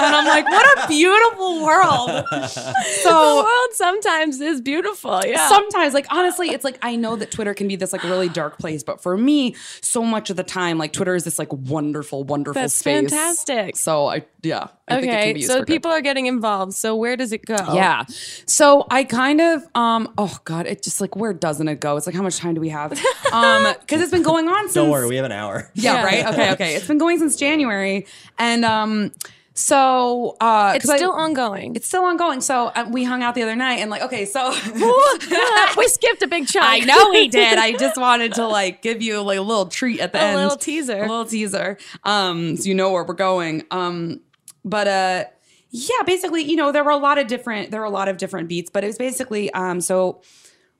and 0.00 0.14
I'm 0.16 0.24
like, 0.26 0.44
what 0.46 0.84
a 0.84 0.88
beautiful 0.88 1.62
world. 1.64 2.24
So 3.04 3.10
the 3.10 3.42
world 3.42 3.68
sometimes 3.72 4.40
is 4.40 4.60
beautiful. 4.60 5.20
Yeah. 5.24 5.48
sometimes, 5.48 5.92
like 5.94 6.06
honestly, 6.10 6.50
it's 6.50 6.64
like 6.64 6.78
I 6.82 6.96
know 6.96 7.16
that 7.16 7.30
Twitter 7.30 7.52
can 7.54 7.68
be 7.68 7.76
this 7.76 7.92
like 7.92 8.02
really 8.02 8.28
dark 8.28 8.58
place, 8.58 8.82
but 8.82 9.02
for 9.02 9.16
me, 9.16 9.54
so 9.82 10.02
much 10.02 10.30
of 10.30 10.36
the 10.36 10.42
time, 10.42 10.78
like 10.78 10.92
Twitter 10.92 11.14
is 11.14 11.24
this 11.24 11.38
like 11.38 11.52
wonderful, 11.52 12.24
wonderful 12.24 12.60
That's 12.62 12.74
space. 12.74 13.10
fantastic. 13.10 13.76
So 13.76 14.06
I 14.06 14.24
yeah. 14.42 14.68
I 14.88 15.00
think 15.00 15.04
it 15.04 15.10
can 15.10 15.18
okay, 15.20 15.32
be 15.34 15.40
used 15.40 15.50
so 15.50 15.58
for 15.60 15.64
good. 15.64 15.72
people 15.72 15.90
are 15.90 16.00
getting 16.00 16.26
involved. 16.26 16.74
So 16.74 16.94
where 16.96 17.16
does 17.16 17.32
it 17.32 17.44
go? 17.44 17.56
Yeah. 17.74 18.04
So 18.46 18.86
I 18.90 19.04
kind 19.04 19.40
of 19.40 19.66
um 19.74 20.12
oh 20.18 20.38
god, 20.44 20.66
it 20.66 20.82
just 20.82 21.00
like 21.00 21.16
where 21.16 21.32
doesn't 21.32 21.68
it 21.68 21.80
go? 21.80 21.96
It's 21.96 22.06
like 22.06 22.16
how 22.16 22.22
much 22.22 22.38
time 22.38 22.54
do 22.54 22.60
we 22.60 22.70
have? 22.70 22.92
Um 23.32 23.64
cuz 23.88 24.00
it's 24.00 24.10
been 24.12 24.22
going 24.22 24.48
on 24.48 24.64
since 24.64 24.74
Don't 24.74 24.90
worry, 24.90 25.08
we 25.08 25.16
have 25.16 25.24
an 25.24 25.32
hour. 25.32 25.70
Yeah, 25.74 25.94
Yeah. 25.94 26.04
right? 26.04 26.26
Okay, 26.26 26.52
okay. 26.52 26.74
It's 26.76 26.86
been 26.86 26.98
going 26.98 27.18
since 27.18 27.36
January 27.36 28.06
and 28.38 28.64
um 28.64 29.10
so 29.56 30.36
uh 30.40 30.72
It's 30.74 30.84
'cause 30.84 30.90
I- 30.90 30.96
still 30.96 31.12
ongoing. 31.12 31.76
it's 31.76 31.86
still 31.86 32.04
ongoing. 32.04 32.40
So 32.40 32.66
uh, 32.66 32.86
we 32.90 33.04
hung 33.04 33.22
out 33.22 33.34
the 33.36 33.42
other 33.42 33.54
night 33.56 33.76
and 33.78 33.90
like 33.90 34.02
okay, 34.02 34.24
so 34.24 34.50
we 35.76 35.88
skipped 35.88 36.22
a 36.22 36.26
big 36.26 36.46
chunk. 36.48 36.66
I 36.68 36.80
know 36.80 37.10
we 37.10 37.28
did. 37.28 37.58
I 37.58 37.72
just 37.72 37.96
wanted 37.96 38.34
to 38.34 38.46
like 38.46 38.82
give 38.82 39.00
you 39.00 39.22
like 39.22 39.38
a 39.38 39.42
little 39.42 39.66
treat 39.66 40.00
at 40.00 40.12
the 40.12 40.18
A 40.18 40.22
end. 40.22 40.38
A 40.38 40.42
little 40.42 40.56
teaser. 40.58 40.96
A 40.98 41.08
little 41.08 41.24
teaser. 41.24 41.78
Um, 42.04 42.56
so 42.56 42.68
you 42.68 42.74
know 42.74 42.90
where 42.92 43.04
we're 43.04 43.14
going. 43.14 43.62
Um, 43.70 44.20
but 44.64 44.88
uh 44.88 45.24
yeah, 45.70 46.02
basically, 46.06 46.42
you 46.42 46.54
know, 46.56 46.70
there 46.70 46.84
were 46.84 46.92
a 46.92 46.96
lot 46.96 47.18
of 47.18 47.26
different 47.26 47.70
there 47.70 47.80
were 47.80 47.86
a 47.86 47.90
lot 47.90 48.08
of 48.08 48.16
different 48.16 48.48
beats, 48.48 48.70
but 48.70 48.84
it 48.84 48.88
was 48.88 48.98
basically 48.98 49.52
um 49.54 49.80
so 49.80 50.20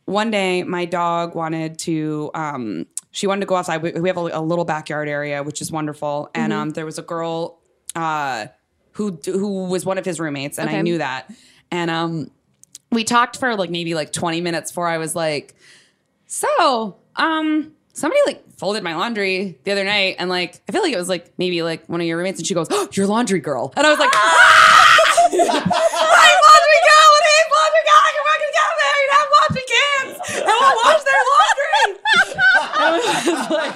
one 0.07 0.31
day 0.31 0.63
my 0.65 0.85
dog 0.85 1.35
wanted 1.35 1.79
to 1.81 2.31
um 2.35 2.87
she 3.13 3.27
wanted 3.29 3.41
to 3.41 3.47
go 3.47 3.55
outside. 3.57 3.83
We, 3.83 3.93
we 3.93 4.09
have 4.09 4.17
a, 4.19 4.23
a 4.33 4.41
little 4.43 4.65
backyard 4.65 5.09
area, 5.09 5.43
which 5.45 5.61
is 5.63 5.71
wonderful. 5.71 6.29
And 6.35 6.53
Mm-hmm. 6.53 6.61
um 6.63 6.71
there 6.71 6.85
was 6.87 6.99
a 6.99 7.03
girl 7.03 7.61
uh 7.97 8.47
who 8.95 9.19
who 9.25 9.67
was 9.67 9.85
one 9.85 9.99
of 9.99 10.05
his 10.05 10.19
roommates 10.19 10.59
and 10.59 10.69
I 10.71 10.81
knew 10.81 10.99
that. 10.99 11.31
And 11.71 11.91
um 11.91 12.31
we 12.91 13.05
talked 13.05 13.39
for 13.39 13.55
like 13.57 13.71
maybe 13.71 13.95
like 13.95 14.13
20 14.13 14.41
minutes 14.41 14.71
before 14.71 14.87
I 14.87 14.99
was 14.99 15.15
like, 15.17 15.55
so, 16.27 16.97
um, 17.17 17.73
somebody 17.93 18.21
like 18.27 18.43
folded 18.57 18.83
my 18.85 18.95
laundry 18.95 19.59
the 19.65 19.73
other 19.73 19.85
night 19.85 20.17
and 20.19 20.31
like 20.31 20.61
I 20.69 20.73
feel 20.73 20.83
like 20.83 20.93
it 20.93 20.99
was 20.99 21.09
like 21.09 21.33
maybe 21.39 21.63
like 21.63 21.87
one 21.89 22.01
of 22.01 22.07
your 22.07 22.17
roommates 22.19 22.39
and 22.39 22.47
she 22.47 22.55
goes, 22.55 22.69
oh, 22.71 22.89
you're 22.93 23.07
laundry 23.07 23.41
girl. 23.41 23.73
And 23.77 23.87
I 23.87 23.91
was 23.91 23.99
like, 23.99 24.11
"Ah!" 24.15 24.97
I'm 25.35 25.39
laundry 25.43 26.81
girl 26.87 27.11
and 27.19 27.27
he's 27.31 27.49
laundry 27.51 27.83
girl. 27.85 28.01
I 28.01 28.11
can 28.15 28.23
fucking 28.31 28.53
get 28.55 28.71
there 28.79 28.99
and 29.03 29.11
have 29.15 29.29
laundry 29.35 29.65
cans 29.75 30.15
and 30.39 30.55
we'll 30.55 30.77
wash 30.85 31.03
their 31.03 31.23
laundry. 31.35 31.71
I 31.75 32.15
was 32.15 32.31
just 32.31 32.74
like, 33.51 33.75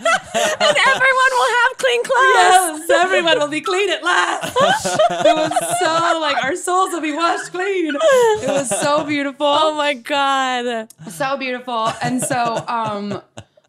and 0.00 0.76
everyone 0.86 1.32
will 1.32 1.52
have 1.56 1.78
clean 1.78 2.02
clothes. 2.04 2.34
yes, 2.34 2.90
everyone 2.90 3.38
will 3.38 3.48
be 3.48 3.60
clean 3.60 3.90
at 3.90 4.02
last. 4.02 4.56
it 4.56 5.36
was 5.36 5.78
so 5.78 6.18
like 6.20 6.42
our 6.44 6.56
souls 6.56 6.90
will 6.92 7.00
be 7.00 7.12
washed 7.14 7.50
clean. 7.52 7.94
It 7.94 8.48
was 8.48 8.68
so 8.80 9.04
beautiful. 9.04 9.46
Oh 9.48 9.74
my 9.76 9.94
god. 9.94 10.88
so 11.10 11.36
beautiful 11.36 11.92
and 12.02 12.20
so 12.22 12.64
um 12.68 13.20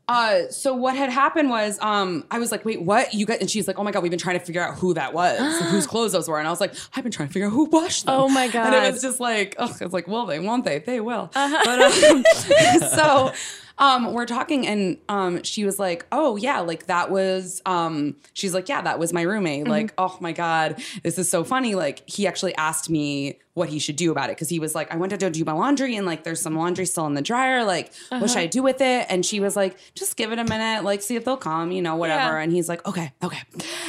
uh 0.10 0.44
so 0.50 0.74
what 0.74 0.96
had 0.96 1.10
happened 1.10 1.50
was 1.50 1.78
um 1.82 2.24
i 2.32 2.40
was 2.40 2.50
like 2.52 2.64
wait 2.64 2.82
what 2.82 3.14
you 3.14 3.26
got 3.26 3.42
and 3.42 3.50
she's 3.52 3.68
like 3.68 3.78
oh 3.78 3.84
my 3.84 3.92
god 3.92 4.02
we've 4.02 4.10
been 4.10 4.18
trying 4.20 4.40
to 4.40 4.46
figure 4.46 4.62
out 4.62 4.74
who 4.76 4.94
that 4.94 5.14
was 5.14 5.38
whose 5.70 5.86
clothes 5.86 6.14
those 6.14 6.30
were 6.30 6.40
and 6.40 6.48
i 6.48 6.52
was 6.52 6.62
like 6.62 6.74
i've 6.96 7.04
been 7.04 7.12
trying 7.12 7.28
to 7.28 7.34
figure 7.34 7.48
out 7.48 7.52
who 7.52 7.66
washed 7.66 8.06
them 8.06 8.16
Oh 8.18 8.30
my 8.30 8.48
God. 8.48 8.68
and 8.74 8.86
it 8.86 8.94
was 8.94 9.02
just 9.02 9.20
like 9.20 9.56
oh 9.60 9.76
it's 9.82 9.94
like 9.94 10.08
will 10.08 10.26
they 10.26 10.40
won't 10.40 10.64
they 10.64 10.80
they 10.80 11.02
will 11.02 11.30
but 11.34 11.82
um, 11.82 12.24
so 12.80 13.34
um 13.80 14.14
we're 14.14 14.26
talking 14.26 14.66
and 14.68 14.98
um 15.10 15.44
she 15.44 15.66
was 15.66 15.78
like 15.80 16.06
oh 16.12 16.36
yeah 16.36 16.60
like 16.60 16.88
that 16.88 17.12
was 17.12 17.62
um 17.66 18.16
she's 18.34 18.54
like 18.54 18.70
yeah 18.70 18.82
that 18.82 19.00
was 19.00 19.14
my 19.14 19.22
roommate. 19.22 19.68
Like 19.68 19.94
oh 19.98 20.18
my 20.20 20.32
god 20.32 20.82
this 21.04 21.18
is 21.18 21.30
so 21.30 21.44
funny. 21.44 21.76
Like 21.76 22.08
he 22.10 22.28
actually 22.28 22.56
asked 22.56 22.90
me 22.90 23.40
what 23.54 23.70
he 23.70 23.80
should 23.80 23.96
do 23.96 24.12
about 24.12 24.30
it 24.30 24.36
because 24.36 24.50
he 24.50 24.60
was 24.60 24.76
like 24.76 24.94
i 24.94 24.96
went 24.96 25.20
to 25.20 25.30
do 25.32 25.44
my 25.44 25.52
laundry 25.52 25.96
and 25.96 26.06
like 26.06 26.24
there's 26.24 26.40
some 26.40 26.56
laundry 26.56 26.86
still 26.86 27.08
in 27.08 27.16
the 27.16 27.24
dryer 27.24 27.64
like 27.64 27.92
what 28.10 28.30
should 28.30 28.38
i 28.38 28.46
do 28.46 28.62
with 28.62 28.82
it? 28.82 29.08
And 29.10 29.26
she 29.26 29.40
was 29.40 29.56
like 29.56 29.80
just 29.96 30.16
give 30.16 30.32
it 30.32 30.38
a 30.38 30.44
minute 30.44 30.84
like 30.84 31.02
see 31.02 31.16
if 31.16 31.26
they'll 31.26 31.38
come 31.38 31.72
you 31.72 31.82
know 31.82 31.96
whatever. 31.96 32.38
Yeah. 32.38 32.44
and 32.44 32.52
he's 32.52 32.70
like 32.70 32.86
okay 32.86 33.12
okay. 33.24 33.40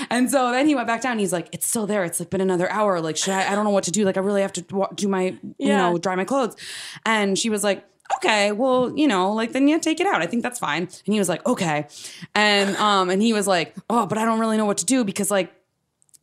And 0.08 0.30
so 0.30 0.52
then 0.52 0.66
he 0.66 0.74
went 0.74 0.86
back 0.86 1.02
down. 1.02 1.18
He's 1.18 1.34
like 1.34 1.48
it's 1.52 1.66
still 1.66 1.86
there. 1.86 2.04
It's 2.04 2.18
like 2.18 2.30
been 2.30 2.40
another 2.40 2.70
hour. 2.70 3.00
Like 3.00 3.18
should 3.18 3.34
i 3.34 3.52
i 3.52 3.54
don't 3.54 3.64
know 3.64 3.70
what 3.70 3.84
to 3.84 3.90
do. 3.90 4.04
Like 4.04 4.16
i 4.16 4.20
really 4.20 4.40
have 4.40 4.54
to 4.54 4.88
do 4.94 5.06
my 5.06 5.36
you 5.58 5.68
know 5.68 5.98
dry 5.98 6.14
my 6.14 6.24
clothes. 6.24 6.56
And 7.04 7.38
she 7.38 7.50
was 7.50 7.62
like 7.62 7.84
okay 8.16 8.52
well 8.52 8.96
you 8.96 9.06
know 9.06 9.32
like 9.32 9.52
then 9.52 9.68
yeah 9.68 9.78
take 9.78 10.00
it 10.00 10.06
out. 10.06 10.22
I 10.22 10.26
think 10.26 10.42
that's 10.42 10.58
fine. 10.58 10.82
And 10.82 11.14
he 11.14 11.18
was 11.18 11.28
like 11.28 11.44
okay. 11.46 11.86
And 12.34 12.76
um 12.76 13.10
and 13.10 13.22
he 13.22 13.32
was 13.32 13.46
like 13.46 13.74
oh 13.90 14.06
but 14.06 14.18
i 14.18 14.24
don't 14.24 14.40
really 14.40 14.56
know 14.56 14.66
what 14.66 14.78
to 14.78 14.84
do 14.84 15.04
because 15.04 15.30
like 15.30 15.52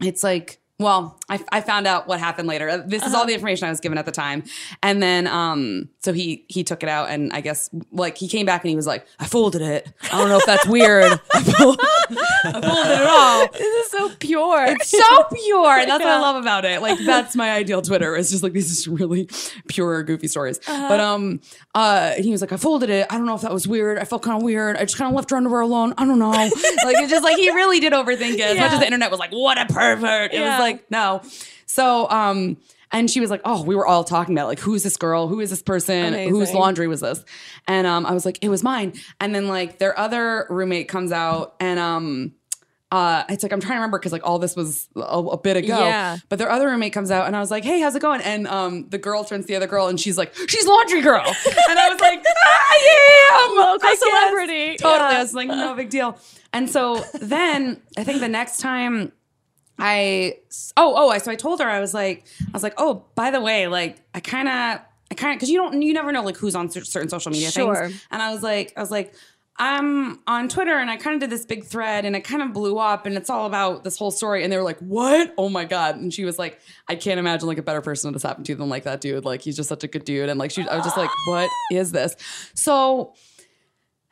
it's 0.01 0.23
like 0.23 0.59
well 0.79 1.17
I, 1.29 1.39
I 1.51 1.61
found 1.61 1.87
out 1.87 2.07
what 2.07 2.19
happened 2.19 2.47
later 2.47 2.77
this 2.85 3.03
is 3.05 3.13
all 3.13 3.25
the 3.25 3.33
information 3.33 3.65
i 3.67 3.69
was 3.69 3.79
given 3.79 3.97
at 3.97 4.05
the 4.05 4.11
time 4.11 4.43
and 4.83 5.01
then 5.01 5.25
um 5.27 5.87
so 5.99 6.11
he 6.11 6.45
he 6.49 6.63
took 6.65 6.83
it 6.83 6.89
out 6.89 7.09
and 7.09 7.31
i 7.31 7.39
guess 7.41 7.69
like 7.91 8.17
he 8.17 8.27
came 8.27 8.45
back 8.45 8.61
and 8.63 8.69
he 8.69 8.75
was 8.75 8.85
like 8.85 9.07
i 9.19 9.25
folded 9.25 9.61
it 9.61 9.87
i 10.11 10.17
don't 10.17 10.27
know 10.29 10.37
if 10.37 10.45
that's 10.45 10.67
weird 10.67 11.03
I, 11.33 11.43
fold, 11.43 11.79
I 11.81 12.51
folded 12.51 12.91
it 12.91 13.07
all 13.07 13.47
This 13.51 13.85
is 13.85 13.91
so 13.91 14.09
pure. 14.19 14.65
it's 14.67 14.89
so 14.91 15.23
pure. 15.45 15.77
And 15.77 15.89
that's 15.89 16.03
what 16.03 16.11
I 16.13 16.19
love 16.19 16.35
about 16.41 16.65
it. 16.65 16.81
Like 16.81 16.99
that's 17.05 17.35
my 17.35 17.51
ideal 17.51 17.81
Twitter. 17.81 18.15
It's 18.15 18.29
just 18.31 18.43
like 18.43 18.53
these 18.53 18.67
just 18.69 18.87
really 18.87 19.29
pure, 19.67 20.03
goofy 20.03 20.27
stories. 20.27 20.59
Uh-huh. 20.67 20.87
But 20.89 20.99
um, 20.99 21.39
uh, 21.73 22.11
he 22.13 22.31
was 22.31 22.41
like, 22.41 22.51
I 22.51 22.57
folded 22.57 22.89
it. 22.89 23.07
I 23.09 23.17
don't 23.17 23.25
know 23.25 23.35
if 23.35 23.41
that 23.41 23.53
was 23.53 23.67
weird. 23.67 23.97
I 23.97 24.03
felt 24.05 24.21
kind 24.23 24.37
of 24.37 24.43
weird. 24.43 24.77
I 24.77 24.81
just 24.81 24.97
kind 24.97 25.09
of 25.09 25.15
left 25.15 25.29
her 25.31 25.37
underwear 25.37 25.61
alone. 25.61 25.93
I 25.97 26.05
don't 26.05 26.19
know. 26.19 26.29
like 26.31 26.51
it's 26.97 27.09
just 27.09 27.23
like 27.23 27.37
he 27.37 27.49
really 27.51 27.79
did 27.79 27.93
overthink 27.93 28.35
it. 28.35 28.41
As 28.41 28.57
much 28.57 28.71
as 28.73 28.79
the 28.79 28.85
internet 28.85 29.09
was 29.11 29.19
like, 29.19 29.31
what 29.31 29.57
a 29.59 29.65
pervert. 29.71 30.33
It 30.33 30.39
Yeah. 30.39 30.57
was 30.57 30.59
like 30.59 30.64
no. 30.89 31.21
So 31.65 32.09
um. 32.09 32.57
And 32.91 33.09
she 33.11 33.19
was 33.19 33.29
like, 33.29 33.41
"Oh, 33.43 33.61
we 33.63 33.75
were 33.75 33.85
all 33.85 34.05
talking 34.05 34.33
about 34.37 34.47
like 34.47 34.59
who's 34.59 34.83
this 34.83 34.95
girl? 34.95 35.27
Who 35.27 35.41
is 35.41 35.49
this 35.49 35.61
person? 35.61 36.13
Whose 36.29 36.53
laundry 36.53 36.87
was 36.87 37.01
this?" 37.01 37.25
And 37.67 37.85
um, 37.85 38.05
I 38.05 38.13
was 38.13 38.25
like, 38.25 38.37
"It 38.41 38.47
was 38.47 38.63
mine." 38.63 38.93
And 39.19 39.35
then 39.35 39.47
like 39.49 39.79
their 39.79 39.97
other 39.99 40.45
roommate 40.49 40.87
comes 40.87 41.11
out, 41.11 41.55
and 41.59 41.77
um, 41.77 42.35
uh, 42.91 43.23
it's 43.27 43.43
like 43.43 43.51
I'm 43.51 43.59
trying 43.59 43.71
to 43.71 43.77
remember 43.79 43.99
because 43.99 44.13
like 44.13 44.25
all 44.25 44.39
this 44.39 44.55
was 44.55 44.87
a, 44.95 44.99
a 44.99 45.37
bit 45.37 45.57
ago. 45.57 45.79
Yeah. 45.79 46.17
But 46.29 46.39
their 46.39 46.49
other 46.49 46.67
roommate 46.67 46.93
comes 46.93 47.11
out 47.11 47.27
and 47.27 47.35
I 47.35 47.41
was 47.41 47.51
like, 47.51 47.65
"Hey, 47.65 47.81
how's 47.81 47.95
it 47.95 48.01
going?" 48.01 48.21
And 48.21 48.47
um, 48.47 48.87
the 48.87 48.99
girl 48.99 49.25
turns 49.25 49.45
to 49.45 49.47
the 49.47 49.55
other 49.57 49.67
girl 49.67 49.87
and 49.87 49.99
she's 49.99 50.17
like, 50.17 50.33
"She's 50.47 50.65
laundry 50.65 51.01
girl," 51.01 51.25
and 51.69 51.79
I 51.79 51.89
was 51.89 51.99
like, 51.99 52.23
"Ah, 52.25 52.75
yeah, 52.85 53.61
Local 53.61 53.87
I 53.87 53.91
guess." 53.91 53.99
celebrity. 53.99 54.77
Totally. 54.77 55.11
Yeah. 55.11 55.17
I 55.17 55.21
was 55.21 55.33
like, 55.33 55.47
"No 55.49 55.73
big 55.75 55.89
deal." 55.89 56.17
And 56.53 56.69
so 56.69 57.03
then 57.19 57.81
I 57.97 58.05
think 58.05 58.21
the 58.21 58.29
next 58.29 58.59
time 58.59 59.11
I 59.77 60.37
oh 60.77 60.93
oh 60.95 61.09
I 61.09 61.17
so 61.17 61.31
I 61.31 61.35
told 61.35 61.59
her 61.59 61.69
I 61.69 61.79
was 61.79 61.93
like 61.93 62.25
I 62.41 62.51
was 62.53 62.63
like 62.63 62.75
oh 62.77 63.05
by 63.15 63.31
the 63.31 63.41
way 63.41 63.67
like 63.67 63.97
I 64.13 64.19
kind 64.19 64.47
of 64.47 64.79
I 65.11 65.15
kind 65.15 65.33
of 65.33 65.37
because 65.37 65.49
you 65.49 65.57
don't 65.57 65.81
you 65.81 65.93
never 65.93 66.11
know 66.11 66.23
like 66.23 66.37
who's 66.37 66.55
on 66.55 66.69
certain 66.69 67.09
social 67.09 67.31
media 67.31 67.51
Sure. 67.51 67.87
things 67.89 68.01
and 68.11 68.21
I 68.21 68.31
was 68.33 68.41
like 68.41 68.73
I 68.77 68.79
was 68.81 68.91
like 68.91 69.13
I'm 69.57 70.19
on 70.27 70.49
Twitter 70.49 70.77
and 70.77 70.89
I 70.89 70.97
kind 70.97 71.13
of 71.15 71.21
did 71.21 71.29
this 71.29 71.45
big 71.45 71.63
thread 71.63 72.03
and 72.03 72.13
it 72.13 72.25
kind 72.25 72.41
of 72.41 72.51
blew 72.51 72.77
up 72.77 73.05
and 73.05 73.15
it's 73.15 73.29
all 73.29 73.45
about 73.45 73.85
this 73.85 73.97
whole 73.97 74.11
story. 74.11 74.43
And 74.43 74.51
they 74.51 74.57
were 74.57 74.63
like 74.63 74.79
what? 74.79 75.33
Oh 75.37 75.47
my 75.47 75.63
god. 75.63 75.95
And 75.95 76.13
she 76.13 76.25
was 76.25 76.37
like 76.37 76.59
I 76.89 76.95
can't 76.95 77.19
imagine 77.19 77.47
like 77.47 77.57
a 77.57 77.63
better 77.63 77.81
person 77.81 78.11
to 78.11 78.27
happened 78.27 78.45
to 78.47 78.55
than 78.55 78.67
like 78.67 78.83
that 78.83 78.99
dude. 78.99 79.23
Like 79.23 79.41
he's 79.41 79.55
just 79.55 79.69
such 79.69 79.85
a 79.85 79.87
good 79.87 80.03
dude. 80.03 80.27
And 80.27 80.37
like 80.39 80.51
she 80.51 80.67
I 80.67 80.75
was 80.75 80.83
just 80.83 80.97
like 80.97 81.09
what 81.27 81.49
is 81.71 81.93
this? 81.93 82.17
So 82.53 83.13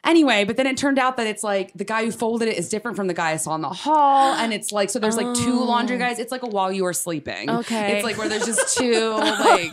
Anyway, 0.06 0.44
but 0.44 0.58
then 0.58 0.68
it 0.68 0.76
turned 0.76 1.00
out 1.00 1.16
that 1.18 1.28
it's 1.28 1.44
like 1.44 1.72
the 1.74 1.86
guy 1.86 2.04
who 2.04 2.12
folded 2.12 2.50
it 2.50 2.58
is 2.58 2.68
different 2.68 2.98
from 2.98 3.08
the 3.08 3.14
guy 3.14 3.32
I 3.32 3.38
saw 3.38 3.56
in 3.56 3.62
the 3.62 3.70
hall. 3.70 4.34
And 4.34 4.52
it's 4.54 4.72
like, 4.74 4.90
so 4.90 5.00
there's 5.00 5.16
like 5.16 5.34
two 5.36 5.64
laundry 5.64 5.98
guys. 5.98 6.20
It's 6.20 6.32
like 6.32 6.44
a 6.44 6.48
while 6.48 6.72
you 6.74 6.84
were 6.84 6.92
sleeping. 6.94 7.50
Oh. 7.50 7.60
Okay. 7.60 7.94
It's 7.96 8.04
like 8.04 8.18
where 8.18 8.28
there's 8.28 8.46
just 8.46 8.78
two, 8.78 9.12
like, 9.12 9.72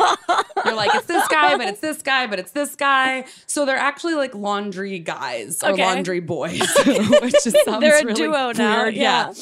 you're 0.65 0.75
like, 0.77 0.95
it's 0.95 1.07
this 1.07 1.27
guy, 1.29 1.57
but 1.57 1.67
it's 1.67 1.81
this 1.81 2.01
guy, 2.03 2.29
but 2.29 2.39
it's 2.39 2.53
this 2.53 2.77
guy. 2.77 3.25
So 3.47 3.67
they're 3.67 3.77
actually 3.77 4.15
like 4.15 4.35
laundry 4.35 4.99
guys 5.01 5.63
or 5.65 5.71
Okay. 5.71 5.83
laundry 5.85 6.21
boys, 6.21 6.61
which 6.87 7.35
just 7.43 7.57
sounds 7.65 7.81
They're 7.81 7.99
a 8.01 8.05
really 8.05 8.15
duo 8.15 8.53
now, 8.53 8.83
weird. 8.85 8.95
yeah. 8.95 9.33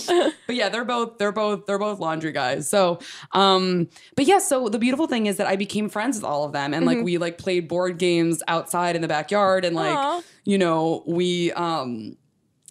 but 0.47 0.57
yeah, 0.57 0.71
they're 0.71 0.87
both, 0.87 1.19
they're 1.19 1.33
both, 1.33 1.67
they're 1.67 1.79
both 1.79 1.99
laundry 2.01 2.33
guys. 2.33 2.69
So, 2.69 2.99
um, 3.33 3.89
but 4.17 4.25
yeah, 4.25 4.39
so 4.39 4.69
the 4.71 4.79
beautiful 4.79 5.07
thing 5.07 5.27
is 5.27 5.37
that 5.37 5.47
I 5.47 5.57
became 5.57 5.89
friends 5.91 6.17
with 6.17 6.25
all 6.25 6.45
of 6.45 6.53
them. 6.53 6.73
And 6.73 6.87
Mm-hmm. 6.87 6.97
like, 6.99 7.05
we 7.05 7.19
like 7.19 7.37
played 7.39 7.69
board 7.69 7.99
games 7.99 8.43
outside 8.49 8.97
in 8.97 9.03
the 9.03 9.09
backyard 9.09 9.65
and 9.67 9.77
like, 9.77 9.95
Aw. 9.97 10.23
You 10.49 10.57
know, 10.57 11.03
we 11.07 11.53
um 11.53 12.17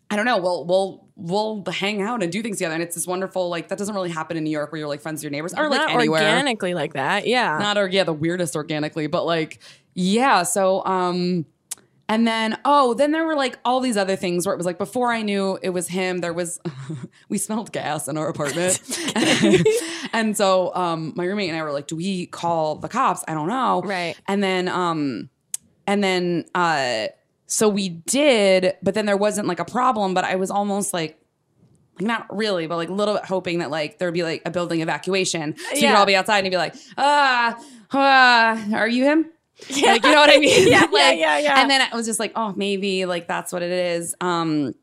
I 0.10 0.16
don't 0.16 0.26
know, 0.26 0.40
we'll 0.40 0.66
we'll 0.66 1.08
we'll 1.16 1.64
hang 1.72 2.02
out 2.02 2.24
and 2.24 2.32
do 2.32 2.42
things 2.42 2.58
together. 2.58 2.74
And 2.74 2.82
it's 2.82 2.96
this 2.96 3.06
wonderful, 3.06 3.50
like 3.50 3.68
that 3.68 3.78
doesn't 3.78 3.94
really 3.94 4.10
happen 4.10 4.36
in 4.36 4.44
New 4.44 4.50
York 4.50 4.72
where 4.72 4.80
you're 4.80 4.88
like 4.88 5.00
friends 5.00 5.20
with 5.20 5.26
your 5.26 5.32
neighbors 5.32 5.54
or 5.54 5.70
like 5.70 5.82
Not 5.82 5.92
anywhere. 5.92 6.24
organically 6.24 6.74
like 6.74 6.94
that. 6.94 7.28
Yeah. 7.28 7.56
Not 7.60 7.78
or 7.78 7.88
yeah, 7.88 8.04
the 8.04 8.14
weirdest 8.14 8.56
organically, 8.56 9.06
but 9.06 9.28
like, 9.28 9.60
yeah. 9.94 10.42
So 10.42 10.84
um 10.86 11.46
and 12.10 12.26
then 12.26 12.58
oh, 12.66 12.96
then 12.96 13.12
there 13.12 13.26
were 13.26 13.36
like 13.36 13.60
all 13.64 13.80
these 13.80 13.96
other 13.96 14.16
things 14.16 14.48
where 14.48 14.56
it 14.56 14.58
was 14.58 14.66
like 14.66 14.80
before 14.80 15.12
I 15.12 15.22
knew 15.22 15.60
it 15.62 15.70
was 15.70 15.88
him, 15.88 16.18
there 16.22 16.34
was 16.34 16.60
we 17.30 17.38
smelled 17.38 17.72
gas 17.72 18.08
in 18.08 18.18
our 18.18 18.28
apartment. 18.28 18.82
and 20.14 20.36
so 20.36 20.74
um 20.74 21.14
my 21.16 21.26
roommate 21.26 21.50
and 21.50 21.60
I 21.60 21.62
were 21.62 21.74
like, 21.74 21.86
do 21.86 21.96
we 21.96 22.26
call 22.26 22.78
the 22.78 22.90
cops? 22.90 23.24
I 23.28 23.36
don't 23.36 23.50
know. 23.50 23.84
Right. 23.84 24.20
And 24.28 24.42
then 24.42 24.68
um 24.68 25.30
and 25.86 26.04
then 26.04 26.46
uh 26.56 27.10
so 27.48 27.68
we 27.70 27.90
did, 27.90 28.74
but 28.84 28.94
then 28.94 29.06
there 29.08 29.18
wasn't 29.18 29.48
like 29.48 29.60
a 29.60 29.66
problem, 29.66 30.14
but 30.14 30.24
I 30.26 30.36
was 30.36 30.52
almost 30.52 30.94
like 30.94 31.20
not 32.00 32.28
really, 32.30 32.68
but 32.68 32.76
like 32.78 32.90
a 32.90 32.94
little 32.94 33.16
bit 33.16 33.26
hoping 33.26 33.60
that 33.60 33.72
like 33.72 33.98
there'd 33.98 34.14
be 34.14 34.22
like 34.24 34.44
a 34.46 34.52
building 34.52 34.82
evacuation. 34.82 35.58
So 35.58 35.76
you 35.76 35.82
Yeah. 35.84 35.92
could 35.94 36.00
all 36.00 36.06
be 36.06 36.16
outside 36.16 36.38
and 36.38 36.46
you'd 36.46 36.52
be 36.52 36.58
like, 36.58 36.76
ah, 36.98 37.58
ah, 37.94 38.66
are 38.76 38.88
you 38.88 39.04
him? 39.06 39.26
Like, 39.82 40.06
you 40.06 40.12
know 40.12 40.20
what 40.20 40.30
I 40.30 40.38
mean? 40.38 40.68
Yeah, 40.72 40.86
yeah, 40.92 41.12
yeah, 41.12 41.38
yeah. 41.40 41.60
And 41.62 41.70
then 41.72 41.82
I 41.82 41.96
was 41.96 42.06
just 42.06 42.20
like, 42.20 42.34
oh, 42.36 42.54
maybe 42.56 43.06
like 43.06 43.28
that's 43.28 43.52
what 43.52 43.64
it 43.64 43.72
is. 43.72 44.14
Um, 44.22 44.76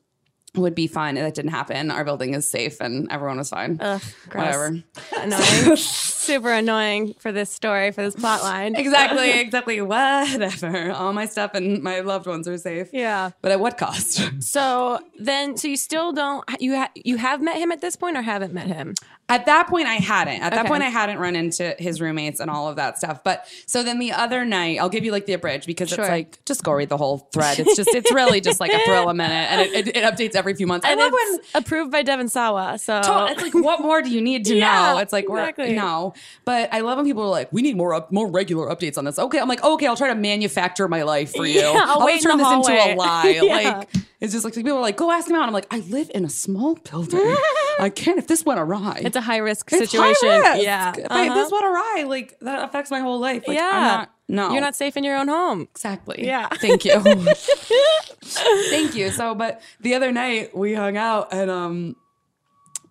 would 0.54 0.74
be 0.74 0.86
fun. 0.86 1.16
That 1.16 1.34
didn't 1.34 1.50
happen. 1.50 1.90
Our 1.90 2.04
building 2.04 2.34
is 2.34 2.48
safe 2.48 2.80
and 2.80 3.10
everyone 3.10 3.38
was 3.38 3.50
fine. 3.50 3.78
Ugh, 3.80 4.02
gross. 4.28 4.44
Whatever. 4.44 4.82
Annoying. 5.16 5.76
Super 6.24 6.52
annoying 6.52 7.14
for 7.18 7.32
this 7.32 7.50
story, 7.50 7.90
for 7.90 8.02
this 8.02 8.14
plot 8.14 8.42
line. 8.42 8.76
Exactly, 8.76 9.30
exactly. 9.40 9.80
Whatever. 9.80 10.92
All 10.92 11.12
my 11.12 11.26
stuff 11.26 11.52
and 11.54 11.82
my 11.82 12.00
loved 12.00 12.26
ones 12.26 12.48
are 12.48 12.56
safe. 12.58 12.88
Yeah. 12.92 13.30
But 13.42 13.52
at 13.52 13.60
what 13.60 13.76
cost? 13.76 14.42
So 14.42 15.00
then, 15.18 15.56
so 15.56 15.68
you 15.68 15.76
still 15.76 16.12
don't 16.12 16.44
you 16.60 16.76
ha- 16.76 16.90
you 16.94 17.16
have 17.18 17.42
met 17.42 17.56
him 17.56 17.72
at 17.72 17.80
this 17.80 17.96
point 17.96 18.16
or 18.16 18.22
haven't 18.22 18.52
met 18.54 18.66
him? 18.68 18.94
At 19.26 19.46
that 19.46 19.68
point, 19.68 19.86
I 19.88 19.94
hadn't. 19.94 20.42
At 20.42 20.52
that 20.52 20.66
point, 20.66 20.82
I 20.82 20.90
hadn't 20.90 21.18
run 21.18 21.34
into 21.34 21.74
his 21.78 21.98
roommates 21.98 22.40
and 22.40 22.50
all 22.50 22.68
of 22.68 22.76
that 22.76 22.98
stuff. 22.98 23.24
But 23.24 23.46
so 23.66 23.82
then 23.82 23.98
the 23.98 24.12
other 24.12 24.44
night, 24.44 24.78
I'll 24.78 24.90
give 24.90 25.02
you 25.02 25.12
like 25.12 25.24
the 25.24 25.32
abridged 25.32 25.66
because 25.66 25.88
Sure. 25.88 26.00
it's 26.04 26.10
like 26.10 26.44
just 26.44 26.62
go 26.62 26.72
read 26.72 26.90
the 26.90 26.98
whole 26.98 27.26
thread. 27.32 27.58
It's 27.58 27.74
just 27.74 27.88
it's 27.94 28.12
really 28.14 28.42
just 28.42 28.60
like 28.60 28.72
a 28.74 28.78
thrill 28.84 29.08
a 29.08 29.14
minute, 29.14 29.32
and 29.50 29.60
it, 29.62 29.88
it, 29.88 29.96
it 29.96 30.04
updates 30.04 30.34
every 30.34 30.52
few 30.54 30.66
months. 30.66 30.84
I 30.86 30.90
And 30.90 31.00
love 31.00 31.10
it's 31.14 31.48
when 31.54 31.62
approved 31.62 31.90
by 31.90 32.02
Devon 32.02 32.28
Sawa. 32.28 32.78
So 32.78 33.00
To- 33.00 33.28
It's 33.32 33.40
like, 33.40 33.54
what 33.54 33.80
more 33.80 34.02
do 34.02 34.10
you 34.10 34.20
need 34.20 34.44
to 34.44 34.54
Yeah, 34.56 34.92
know? 34.92 34.98
It's 34.98 35.12
like, 35.12 35.26
we're, 35.26 35.38
exactly. 35.40 35.72
no. 35.74 36.12
But 36.44 36.68
I 36.74 36.80
love 36.80 36.98
when 36.98 37.06
people 37.06 37.22
are 37.22 37.28
like, 37.30 37.50
we 37.50 37.62
need 37.62 37.78
more 37.78 37.94
up, 37.94 38.12
more 38.12 38.30
regular 38.30 38.66
updates 38.68 38.98
on 38.98 39.06
this. 39.06 39.18
Okay, 39.18 39.38
I'm 39.40 39.48
like, 39.48 39.64
okay, 39.64 39.86
I'll 39.86 39.96
try 39.96 40.08
to 40.08 40.14
manufacture 40.14 40.86
my 40.86 41.02
life 41.02 41.32
for 41.34 41.46
you. 41.46 41.60
Yeah, 41.60 41.82
I'll 41.86 42.06
in 42.08 42.18
turn 42.20 42.36
this 42.36 42.46
into 42.50 42.72
a 42.72 42.94
lie. 42.96 43.40
Yeah. 43.42 43.42
Like, 43.70 43.88
it's 44.24 44.32
just 44.32 44.44
like 44.44 44.54
people 44.54 44.72
are 44.72 44.80
like, 44.80 44.96
go 44.96 45.10
ask 45.10 45.28
him 45.28 45.36
out. 45.36 45.46
I'm 45.46 45.52
like, 45.52 45.66
I 45.70 45.80
live 45.80 46.10
in 46.14 46.24
a 46.24 46.28
small 46.30 46.74
building. 46.76 47.20
I 47.78 47.90
can't 47.94 48.18
if 48.18 48.26
this 48.26 48.44
went 48.44 48.58
awry. 48.58 49.02
it's 49.04 49.16
a 49.16 49.20
high 49.20 49.36
risk 49.38 49.70
It's 49.72 49.90
situation. 49.90 50.28
high 50.28 50.52
risk. 50.54 50.62
Yeah. 50.64 50.92
If 50.96 51.06
I- 51.10 51.28
Uh-huh. 51.28 51.34
this 51.34 51.52
went 51.52 51.64
awry, 51.64 52.04
like 52.08 52.38
that 52.40 52.64
affects 52.64 52.90
my 52.90 53.00
whole 53.00 53.18
life. 53.20 53.44
Like, 53.46 53.56
yeah. 53.58 53.70
I'm 53.72 53.82
not, 53.82 54.10
no. 54.28 54.50
You're 54.52 54.60
not 54.62 54.74
safe 54.74 54.96
in 54.96 55.04
your 55.04 55.16
own 55.16 55.28
home. 55.28 55.68
Exactly. 55.72 56.24
Yeah. 56.26 56.48
Thank 56.54 56.84
you. 56.84 56.98
Thank 58.22 58.94
you. 58.94 59.10
So, 59.10 59.34
but 59.34 59.60
the 59.80 59.94
other 59.94 60.12
night 60.12 60.56
we 60.56 60.74
hung 60.74 60.96
out 60.96 61.28
and 61.32 61.50
um, 61.50 61.96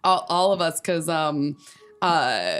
all, 0.04 0.26
all 0.30 0.52
of 0.54 0.62
us 0.62 0.80
because 0.80 1.10
um, 1.10 1.58
uh, 2.02 2.60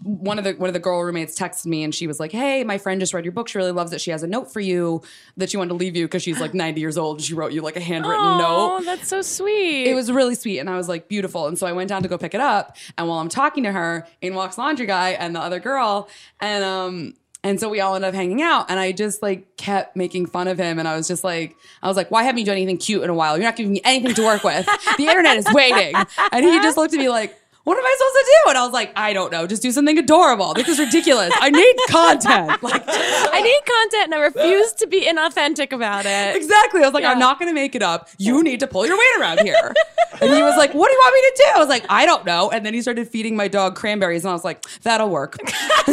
one 0.00 0.38
of 0.38 0.44
the 0.44 0.52
one 0.52 0.68
of 0.68 0.74
the 0.74 0.80
girl 0.80 1.02
roommates 1.02 1.36
texted 1.36 1.66
me 1.66 1.82
and 1.82 1.92
she 1.94 2.06
was 2.06 2.20
like, 2.20 2.30
"Hey, 2.30 2.62
my 2.62 2.78
friend 2.78 3.00
just 3.00 3.12
read 3.12 3.24
your 3.24 3.32
book. 3.32 3.48
She 3.48 3.58
really 3.58 3.72
loves 3.72 3.92
it. 3.92 4.00
She 4.00 4.12
has 4.12 4.22
a 4.22 4.28
note 4.28 4.52
for 4.52 4.60
you 4.60 5.02
that 5.36 5.50
she 5.50 5.56
wanted 5.56 5.70
to 5.70 5.74
leave 5.74 5.96
you 5.96 6.06
because 6.06 6.22
she's 6.22 6.40
like 6.40 6.54
90 6.54 6.80
years 6.80 6.96
old 6.96 7.18
and 7.18 7.24
she 7.24 7.34
wrote 7.34 7.52
you 7.52 7.62
like 7.62 7.76
a 7.76 7.80
handwritten 7.80 8.24
note." 8.38 8.78
Oh, 8.78 8.82
that's 8.84 9.08
so 9.08 9.22
sweet. 9.22 9.88
It 9.88 9.94
was 9.94 10.12
really 10.12 10.36
sweet, 10.36 10.60
and 10.60 10.70
I 10.70 10.76
was 10.76 10.88
like, 10.88 11.08
beautiful. 11.08 11.48
And 11.48 11.58
so 11.58 11.66
I 11.66 11.72
went 11.72 11.88
down 11.88 12.02
to 12.02 12.08
go 12.08 12.16
pick 12.16 12.34
it 12.34 12.40
up, 12.40 12.76
and 12.96 13.08
while 13.08 13.18
I'm 13.18 13.28
talking 13.28 13.64
to 13.64 13.72
her, 13.72 14.06
in 14.20 14.34
walks 14.34 14.56
laundry 14.56 14.86
guy 14.86 15.10
and 15.10 15.34
the 15.34 15.40
other 15.40 15.58
girl, 15.58 16.08
and 16.40 16.62
um, 16.62 17.14
and 17.42 17.58
so 17.58 17.68
we 17.68 17.80
all 17.80 17.94
ended 17.94 18.08
up 18.08 18.14
hanging 18.14 18.40
out, 18.42 18.70
and 18.70 18.78
I 18.78 18.92
just 18.92 19.20
like 19.22 19.56
kept 19.56 19.96
making 19.96 20.26
fun 20.26 20.46
of 20.46 20.58
him, 20.58 20.78
and 20.78 20.86
I 20.86 20.96
was 20.96 21.08
just 21.08 21.24
like, 21.24 21.56
I 21.82 21.88
was 21.88 21.96
like, 21.96 22.10
why 22.12 22.22
haven't 22.22 22.38
you 22.38 22.44
done 22.46 22.56
anything 22.56 22.78
cute 22.78 23.02
in 23.02 23.10
a 23.10 23.14
while? 23.14 23.36
You're 23.36 23.44
not 23.44 23.56
giving 23.56 23.72
me 23.72 23.80
anything 23.84 24.14
to 24.14 24.22
work 24.24 24.44
with. 24.44 24.64
The 24.96 25.06
internet 25.06 25.36
is 25.38 25.46
waiting, 25.52 25.94
and 26.30 26.44
he 26.44 26.58
just 26.60 26.76
looked 26.76 26.94
at 26.94 27.00
me 27.00 27.08
like. 27.08 27.36
What 27.68 27.76
am 27.76 27.84
I 27.84 27.94
supposed 27.98 28.14
to 28.14 28.24
do? 28.24 28.48
And 28.50 28.58
I 28.58 28.64
was 28.64 28.72
like, 28.72 28.92
I 28.96 29.12
don't 29.12 29.30
know. 29.30 29.46
Just 29.46 29.60
do 29.60 29.70
something 29.72 29.98
adorable. 29.98 30.54
This 30.54 30.68
is 30.68 30.78
ridiculous. 30.78 31.34
I 31.38 31.50
need 31.50 31.76
content. 31.90 32.62
Like, 32.62 32.82
I 32.88 33.40
need 33.42 33.60
content 33.66 34.04
and 34.04 34.14
I 34.14 34.20
refuse 34.20 34.72
to 34.74 34.86
be 34.86 35.04
inauthentic 35.04 35.72
about 35.72 36.06
it. 36.06 36.34
Exactly. 36.34 36.80
I 36.80 36.84
was 36.86 36.94
like, 36.94 37.04
I'm 37.04 37.18
not 37.18 37.38
going 37.38 37.50
to 37.50 37.54
make 37.54 37.74
it 37.74 37.82
up. 37.82 38.08
You 38.16 38.42
need 38.42 38.60
to 38.60 38.66
pull 38.66 38.86
your 38.86 38.96
weight 38.96 39.20
around 39.20 39.40
here. 39.40 39.74
and 40.22 40.32
he 40.32 40.42
was 40.42 40.56
like, 40.56 40.72
What 40.72 40.88
do 40.88 40.92
you 40.94 40.98
want 40.98 41.14
me 41.14 41.20
to 41.20 41.34
do? 41.36 41.44
I 41.56 41.58
was 41.58 41.68
like, 41.68 41.84
I 41.90 42.06
don't 42.06 42.24
know. 42.24 42.50
And 42.50 42.64
then 42.64 42.72
he 42.72 42.80
started 42.80 43.06
feeding 43.06 43.36
my 43.36 43.48
dog 43.48 43.76
cranberries, 43.76 44.24
and 44.24 44.30
I 44.30 44.32
was 44.32 44.44
like, 44.44 44.64
That'll 44.82 45.10
work. 45.10 45.36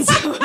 So- 0.06 0.40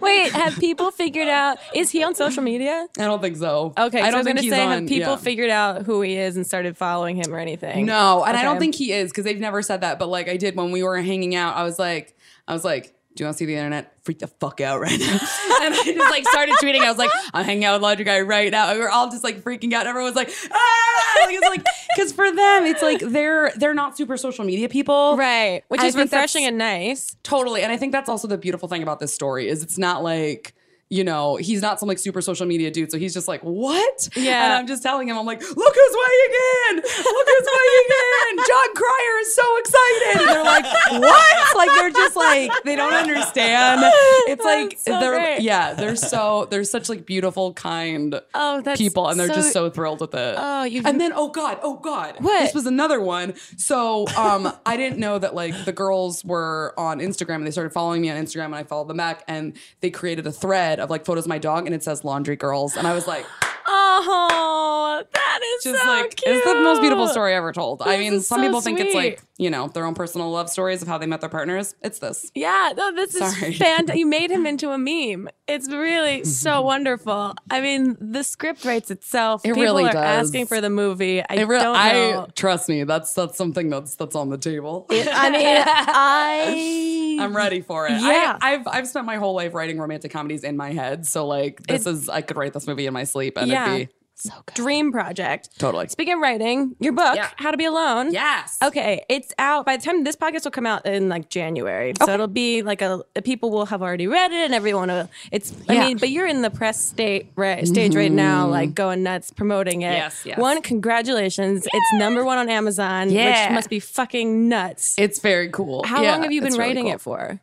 Wait, 0.00 0.32
have 0.32 0.56
people 0.58 0.90
figured 0.90 1.28
out? 1.28 1.58
Is 1.74 1.90
he 1.90 2.02
on 2.02 2.14
social 2.14 2.42
media? 2.42 2.86
I 2.98 3.04
don't 3.04 3.20
think 3.20 3.36
so. 3.36 3.72
Okay, 3.76 4.00
I 4.00 4.06
so 4.06 4.10
don't 4.10 4.14
I 4.14 4.16
was 4.18 4.24
think 4.24 4.36
gonna 4.36 4.42
he's 4.42 4.52
say, 4.52 4.64
on. 4.64 4.70
have 4.70 4.88
people 4.88 5.12
yeah. 5.12 5.16
figured 5.16 5.50
out 5.50 5.82
who 5.82 6.00
he 6.02 6.16
is 6.16 6.36
and 6.36 6.46
started 6.46 6.76
following 6.76 7.16
him 7.16 7.34
or 7.34 7.38
anything? 7.38 7.86
No, 7.86 8.24
and 8.24 8.36
I 8.36 8.42
don't 8.42 8.58
think 8.58 8.74
he 8.74 8.92
is 8.92 9.10
because 9.10 9.24
they've 9.24 9.40
never 9.40 9.62
said 9.62 9.80
that. 9.82 9.98
But 9.98 10.08
like 10.08 10.28
I 10.28 10.36
did 10.36 10.56
when 10.56 10.70
we 10.70 10.82
were 10.82 11.00
hanging 11.00 11.34
out, 11.34 11.56
I 11.56 11.64
was 11.64 11.78
like, 11.78 12.16
I 12.46 12.52
was 12.52 12.64
like, 12.64 12.93
do 13.14 13.22
you 13.22 13.26
want 13.26 13.34
to 13.34 13.38
see 13.38 13.44
the 13.44 13.54
internet? 13.54 13.96
Freak 14.02 14.18
the 14.18 14.26
fuck 14.26 14.60
out 14.60 14.80
right 14.80 14.98
now. 14.98 15.06
and 15.62 15.74
I 15.74 15.82
just 15.84 16.10
like 16.10 16.26
started 16.26 16.56
tweeting. 16.56 16.80
I 16.80 16.88
was 16.88 16.98
like, 16.98 17.10
I'm 17.32 17.44
hanging 17.44 17.64
out 17.64 17.74
with 17.74 17.82
Laundry 17.82 18.04
Guy 18.04 18.20
right 18.22 18.50
now. 18.50 18.70
And 18.70 18.78
We're 18.78 18.88
all 18.88 19.08
just 19.08 19.22
like 19.22 19.42
freaking 19.42 19.72
out. 19.72 19.86
Everyone 19.86 20.10
was 20.12 20.16
like, 20.16 20.32
ah! 20.50 21.24
Like, 21.24 21.34
it's 21.34 21.48
like, 21.48 21.64
because 21.94 22.12
for 22.12 22.30
them, 22.30 22.64
it's 22.64 22.82
like 22.82 22.98
they're 23.00 23.52
they're 23.56 23.74
not 23.74 23.96
super 23.96 24.16
social 24.16 24.44
media 24.44 24.68
people, 24.68 25.16
Right, 25.16 25.62
which 25.68 25.80
I 25.80 25.86
is 25.86 25.96
refreshing 25.96 26.44
and 26.44 26.58
nice. 26.58 27.16
Totally. 27.22 27.62
And 27.62 27.70
I 27.72 27.76
think 27.76 27.92
that's 27.92 28.08
also 28.08 28.26
the 28.26 28.36
beautiful 28.36 28.68
thing 28.68 28.82
about 28.82 28.98
this 28.98 29.14
story 29.14 29.48
is 29.48 29.62
it's 29.62 29.78
not 29.78 30.02
like, 30.02 30.53
you 30.94 31.02
know, 31.02 31.34
he's 31.36 31.60
not 31.60 31.80
some 31.80 31.88
like 31.88 31.98
super 31.98 32.20
social 32.22 32.46
media 32.46 32.70
dude. 32.70 32.90
So 32.92 32.98
he's 32.98 33.12
just 33.12 33.26
like, 33.26 33.40
what? 33.42 34.08
Yeah. 34.16 34.44
And 34.44 34.52
I'm 34.52 34.66
just 34.68 34.82
telling 34.82 35.08
him, 35.08 35.18
I'm 35.18 35.26
like, 35.26 35.40
look 35.40 35.74
who's 35.74 35.96
weighing 36.06 36.34
in. 36.70 36.76
Look 36.76 37.26
who's 37.28 37.48
weighing 37.52 37.90
in. 37.90 38.36
Jon 38.36 38.74
Cryer 38.74 39.18
is 39.22 39.34
so 39.34 39.56
excited. 39.58 40.20
And 40.20 40.28
they're 40.28 40.44
like, 40.44 40.64
what? 41.02 41.56
Like 41.56 41.70
they're 41.74 41.90
just 41.90 42.16
like, 42.16 42.50
they 42.64 42.76
don't 42.76 42.92
understand. 42.94 43.80
It's 44.26 44.44
like 44.44 44.78
so 44.78 45.00
they're 45.00 45.12
great. 45.14 45.40
yeah, 45.42 45.74
they're 45.74 45.96
so 45.96 46.46
they're 46.50 46.64
such 46.64 46.88
like 46.88 47.04
beautiful, 47.06 47.52
kind 47.54 48.20
Oh, 48.34 48.62
people 48.76 49.08
and 49.08 49.18
they're 49.18 49.28
so- 49.28 49.34
just 49.34 49.52
so 49.52 49.70
thrilled 49.70 50.00
with 50.00 50.14
it. 50.14 50.34
Oh, 50.38 50.62
you've- 50.64 50.88
and 50.88 51.00
then 51.00 51.12
oh 51.14 51.28
god, 51.28 51.58
oh 51.62 51.76
god, 51.78 52.16
What? 52.20 52.40
This 52.40 52.54
was 52.54 52.66
another 52.66 53.00
one. 53.00 53.34
So 53.56 54.06
um, 54.16 54.52
I 54.64 54.76
didn't 54.76 54.98
know 54.98 55.18
that 55.18 55.34
like 55.34 55.64
the 55.64 55.72
girls 55.72 56.24
were 56.24 56.72
on 56.78 57.00
Instagram 57.00 57.36
and 57.36 57.46
they 57.46 57.50
started 57.50 57.72
following 57.72 58.00
me 58.02 58.10
on 58.10 58.16
Instagram 58.22 58.46
and 58.46 58.54
I 58.56 58.62
followed 58.64 58.88
them 58.88 58.96
back 58.98 59.24
and 59.28 59.56
they 59.80 59.90
created 59.90 60.26
a 60.26 60.32
thread 60.32 60.78
of 60.84 60.90
like 60.90 61.04
photos 61.04 61.24
of 61.24 61.28
my 61.28 61.38
dog 61.38 61.66
and 61.66 61.74
it 61.74 61.82
says 61.82 62.04
laundry 62.04 62.36
girls. 62.36 62.76
And 62.76 62.86
I 62.86 62.94
was 62.94 63.06
like, 63.06 63.26
Oh, 63.66 65.02
that 65.12 65.40
is 65.56 65.66
is 65.66 65.80
So 65.80 65.88
like 65.88 66.20
it's 66.24 66.46
the 66.46 66.54
most 66.60 66.80
beautiful 66.80 67.08
story 67.08 67.34
ever 67.34 67.52
told. 67.52 67.82
I 67.82 67.96
mean, 67.96 68.20
some 68.20 68.40
so 68.40 68.46
people 68.46 68.60
think 68.60 68.78
it's 68.78 68.94
like 68.94 69.22
you 69.36 69.50
know 69.50 69.66
their 69.68 69.84
own 69.84 69.94
personal 69.94 70.30
love 70.30 70.48
stories 70.48 70.80
of 70.80 70.86
how 70.88 70.96
they 70.98 71.06
met 71.06 71.20
their 71.20 71.28
partners. 71.30 71.74
It's 71.82 71.98
this. 71.98 72.30
Yeah, 72.34 72.72
no, 72.76 72.92
this 72.94 73.12
Sorry. 73.12 73.30
is 73.52 73.58
fantastic. 73.58 73.96
You 73.96 74.06
made 74.06 74.30
him 74.30 74.46
into 74.46 74.70
a 74.70 74.78
meme. 74.78 75.28
It's 75.48 75.68
really 75.68 76.24
so 76.24 76.62
wonderful. 76.72 77.34
I 77.50 77.60
mean, 77.60 77.96
the 78.00 78.22
script 78.22 78.64
writes 78.64 78.90
itself. 78.90 79.42
It 79.44 79.48
People 79.48 79.62
really 79.62 79.84
are 79.84 79.92
does. 79.92 80.28
asking 80.28 80.46
for 80.46 80.60
the 80.60 80.70
movie. 80.70 81.20
I 81.20 81.34
It 81.34 81.48
really, 81.48 81.64
don't 81.64 81.76
I 81.76 82.26
trust 82.36 82.68
me. 82.68 82.84
That's 82.84 83.12
that's 83.12 83.36
something 83.36 83.70
that's 83.70 83.96
that's 83.96 84.14
on 84.14 84.28
the 84.30 84.38
table. 84.38 84.86
I 84.90 85.30
mean, 85.30 85.64
I. 85.66 87.18
I'm 87.20 87.36
ready 87.36 87.60
for 87.60 87.86
it. 87.86 87.92
Yeah. 88.00 88.38
I, 88.40 88.54
I've 88.54 88.66
I've 88.68 88.88
spent 88.88 89.06
my 89.06 89.16
whole 89.16 89.34
life 89.34 89.54
writing 89.54 89.78
romantic 89.78 90.10
comedies 90.12 90.44
in 90.44 90.56
my 90.56 90.72
head, 90.72 91.06
so 91.06 91.26
like 91.26 91.62
this 91.66 91.86
is 91.86 92.08
I 92.08 92.20
could 92.20 92.36
write 92.36 92.52
this 92.52 92.66
movie 92.66 92.86
in 92.86 92.92
my 92.92 93.04
sleep 93.04 93.36
and 93.36 93.48
Yeah. 93.48 93.74
it'd 93.74 93.88
be 93.88 93.94
so 94.14 94.30
good. 94.46 94.54
dream 94.54 94.92
project. 94.92 95.50
Totally. 95.58 95.88
Speaking 95.88 96.14
of 96.14 96.20
writing, 96.20 96.76
your 96.80 96.92
book, 96.92 97.16
Yeah. 97.16 97.28
How 97.36 97.50
to 97.50 97.56
Be 97.56 97.64
Alone. 97.64 98.12
Yes. 98.12 98.58
Okay, 98.62 99.04
it's 99.08 99.32
out 99.38 99.66
by 99.66 99.76
the 99.76 99.82
time 99.82 100.04
this 100.04 100.16
podcast 100.16 100.44
will 100.44 100.50
come 100.50 100.66
out 100.66 100.86
in 100.86 101.08
like 101.08 101.28
January. 101.28 101.92
So 102.02 102.12
it'll 102.12 102.26
be 102.28 102.62
like 102.62 102.80
a 102.82 103.02
people 103.24 103.50
will 103.50 103.66
have 103.66 103.82
already 103.82 104.06
read 104.06 104.32
it 104.32 104.44
and 104.44 104.54
everyone 104.54 104.88
will 104.88 105.08
it's 105.32 105.52
I 105.52 105.54
Yeah. 105.54 105.80
Mm-hmm. 105.80 105.88
mean, 105.88 105.98
but 105.98 106.10
you're 106.10 106.26
in 106.26 106.42
the 106.42 106.50
press 106.50 106.80
state 106.82 107.32
right 107.36 107.66
stage 107.66 107.94
right 107.94 108.12
now, 108.12 108.46
like 108.48 108.74
going 108.74 109.02
nuts 109.02 109.30
promoting 109.32 109.82
it. 109.82 109.92
Yes, 109.92 110.22
yes. 110.24 110.38
One, 110.38 110.62
congratulations. 110.62 111.66
It's 111.72 111.92
number 111.94 112.24
one 112.24 112.38
on 112.38 112.48
Amazon, 112.48 113.10
Yeah. 113.10 113.46
which 113.48 113.54
must 113.54 113.70
be 113.70 113.80
fucking 113.80 114.48
nuts. 114.48 114.94
It's 114.98 115.18
very 115.18 115.48
cool. 115.50 115.84
How 115.84 116.02
Yeah, 116.02 116.12
long 116.12 116.22
have 116.22 116.32
you 116.32 116.40
been 116.40 116.48
it's 116.48 116.56
really 116.58 116.68
writing 116.70 116.84
cool. 116.84 116.94
it 116.94 117.00
for? 117.00 117.40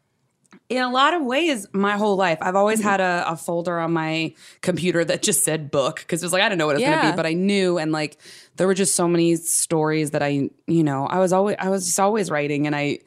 In 0.71 0.81
a 0.81 0.89
lot 0.89 1.13
of 1.13 1.21
ways, 1.23 1.67
my 1.73 1.97
whole 1.97 2.15
life, 2.15 2.37
I've 2.41 2.55
always 2.55 2.81
had 2.81 3.01
a, 3.01 3.25
a 3.27 3.35
folder 3.35 3.77
on 3.77 3.91
my 3.91 4.33
computer 4.61 5.03
that 5.03 5.21
just 5.21 5.43
said 5.43 5.69
book 5.69 5.97
because 5.99 6.23
it 6.23 6.25
was 6.25 6.31
like 6.31 6.41
I 6.41 6.47
didn't 6.47 6.59
know 6.59 6.67
what 6.67 6.75
it 6.77 6.79
was 6.79 6.83
going 6.85 6.97
to 7.01 7.11
be, 7.11 7.15
but 7.17 7.25
I 7.25 7.33
knew, 7.33 7.77
and 7.77 7.91
like 7.91 8.17
there 8.55 8.67
were 8.67 8.73
just 8.73 8.95
so 8.95 9.05
many 9.07 9.35
stories 9.35 10.11
that 10.11 10.23
I, 10.23 10.49
you 10.67 10.83
know, 10.83 11.05
I 11.07 11.19
was 11.19 11.33
always 11.33 11.57
I 11.59 11.67
was 11.67 11.85
just 11.85 11.99
always 11.99 12.31
writing, 12.31 12.67
and 12.67 12.75
I. 12.75 12.99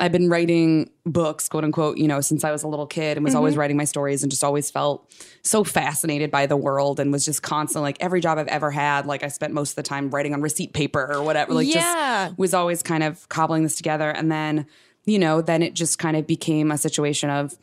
I've 0.00 0.12
been 0.12 0.28
writing 0.28 0.90
books, 1.04 1.48
quote 1.48 1.64
unquote, 1.64 1.98
you 1.98 2.06
know, 2.06 2.20
since 2.20 2.44
I 2.44 2.52
was 2.52 2.62
a 2.62 2.68
little 2.68 2.86
kid 2.86 3.16
and 3.16 3.24
was 3.24 3.34
always 3.34 3.54
Mm-hmm. 3.54 3.58
writing 3.60 3.76
my 3.76 3.84
stories 3.84 4.22
and 4.22 4.30
just 4.30 4.44
always 4.44 4.70
felt 4.70 5.10
so 5.42 5.64
fascinated 5.64 6.30
by 6.30 6.46
the 6.46 6.56
world 6.56 7.00
and 7.00 7.10
was 7.10 7.24
just 7.24 7.42
constant 7.42 7.82
like 7.82 7.96
every 7.98 8.20
job 8.20 8.38
I've 8.38 8.46
ever 8.46 8.70
had, 8.70 9.06
like 9.06 9.24
I 9.24 9.26
spent 9.26 9.54
most 9.54 9.70
of 9.70 9.74
the 9.74 9.82
time 9.82 10.08
writing 10.10 10.34
on 10.34 10.40
receipt 10.40 10.72
paper 10.72 11.04
or 11.12 11.24
whatever. 11.24 11.52
Like 11.52 11.66
Yeah. 11.66 12.26
just 12.28 12.38
was 12.38 12.54
always 12.54 12.80
kind 12.80 13.02
of 13.02 13.28
cobbling 13.28 13.64
this 13.64 13.74
together. 13.74 14.08
And 14.08 14.30
then, 14.30 14.66
you 15.08 15.18
know, 15.18 15.40
then 15.40 15.62
it 15.62 15.74
just 15.74 15.98
kind 15.98 16.16
of 16.16 16.26
became 16.26 16.70
a 16.70 16.78
situation 16.78 17.30
of 17.30 17.56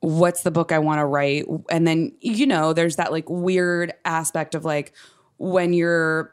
what's 0.00 0.42
the 0.42 0.50
book 0.50 0.72
I 0.72 0.78
want 0.80 0.98
to 0.98 1.04
write? 1.06 1.44
And 1.70 1.86
then, 1.86 2.12
you 2.20 2.46
know, 2.46 2.72
there's 2.72 2.96
that 2.96 3.10
like 3.12 3.28
weird 3.30 3.92
aspect 4.04 4.54
of 4.54 4.64
like 4.64 4.92
when 5.38 5.72
you're 5.72 6.32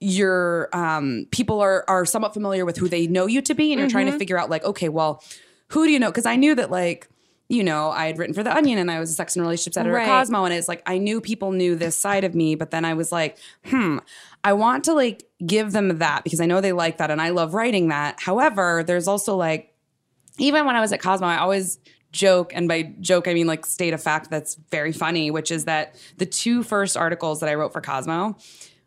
you're 0.00 0.68
um 0.72 1.26
people 1.30 1.60
are 1.60 1.84
are 1.88 2.04
somewhat 2.04 2.34
familiar 2.34 2.64
with 2.64 2.76
who 2.76 2.88
they 2.88 3.06
know 3.06 3.26
you 3.26 3.40
to 3.42 3.54
be 3.54 3.72
and 3.72 3.78
you're 3.80 3.88
trying 3.88 4.06
Mm-hmm. 4.06 4.12
to 4.14 4.18
figure 4.18 4.38
out 4.38 4.50
like, 4.50 4.64
okay, 4.64 4.88
well, 4.88 5.22
who 5.68 5.86
do 5.86 5.92
you 5.92 5.98
know? 5.98 6.10
Because 6.10 6.26
I 6.26 6.36
knew 6.36 6.54
that 6.54 6.70
like 6.70 7.08
you 7.46 7.62
know, 7.62 7.90
I 7.90 8.06
had 8.06 8.16
written 8.18 8.34
for 8.34 8.42
The 8.42 8.54
Onion 8.56 8.78
and 8.78 8.90
I 8.90 8.98
was 8.98 9.10
a 9.10 9.12
sex 9.14 9.36
and 9.36 9.42
relationships 9.44 9.76
editor 9.76 9.94
Right. 9.94 10.08
at 10.08 10.20
Cosmo. 10.20 10.44
And 10.46 10.54
it's 10.54 10.66
like, 10.66 10.82
I 10.86 10.96
knew 10.96 11.20
people 11.20 11.52
knew 11.52 11.76
this 11.76 11.94
side 11.94 12.24
of 12.24 12.34
me, 12.34 12.54
but 12.54 12.70
then 12.70 12.86
I 12.86 12.94
was 12.94 13.12
like, 13.12 13.36
hmm, 13.66 13.98
I 14.44 14.52
want 14.52 14.84
to 14.84 14.92
like 14.92 15.24
give 15.44 15.72
them 15.72 15.98
that 15.98 16.22
because 16.22 16.40
I 16.40 16.46
know 16.46 16.60
they 16.60 16.72
like 16.72 16.98
that 16.98 17.10
and 17.10 17.20
I 17.20 17.30
love 17.30 17.54
writing 17.54 17.88
that. 17.88 18.20
However, 18.20 18.84
there's 18.86 19.08
also 19.08 19.36
like, 19.36 19.74
even 20.38 20.66
when 20.66 20.76
I 20.76 20.80
was 20.80 20.92
at 20.92 21.00
Cosmo, 21.00 21.26
I 21.26 21.38
always 21.38 21.78
joke, 22.12 22.52
and 22.54 22.68
by 22.68 22.94
joke, 23.00 23.26
I 23.26 23.34
mean 23.34 23.46
like 23.46 23.64
state 23.66 23.94
a 23.94 23.98
fact 23.98 24.30
that's 24.30 24.56
very 24.70 24.92
funny, 24.92 25.30
which 25.30 25.50
is 25.50 25.64
that 25.64 25.96
the 26.18 26.26
two 26.26 26.62
first 26.62 26.96
articles 26.96 27.40
that 27.40 27.48
I 27.48 27.54
wrote 27.54 27.72
for 27.72 27.80
Cosmo 27.80 28.36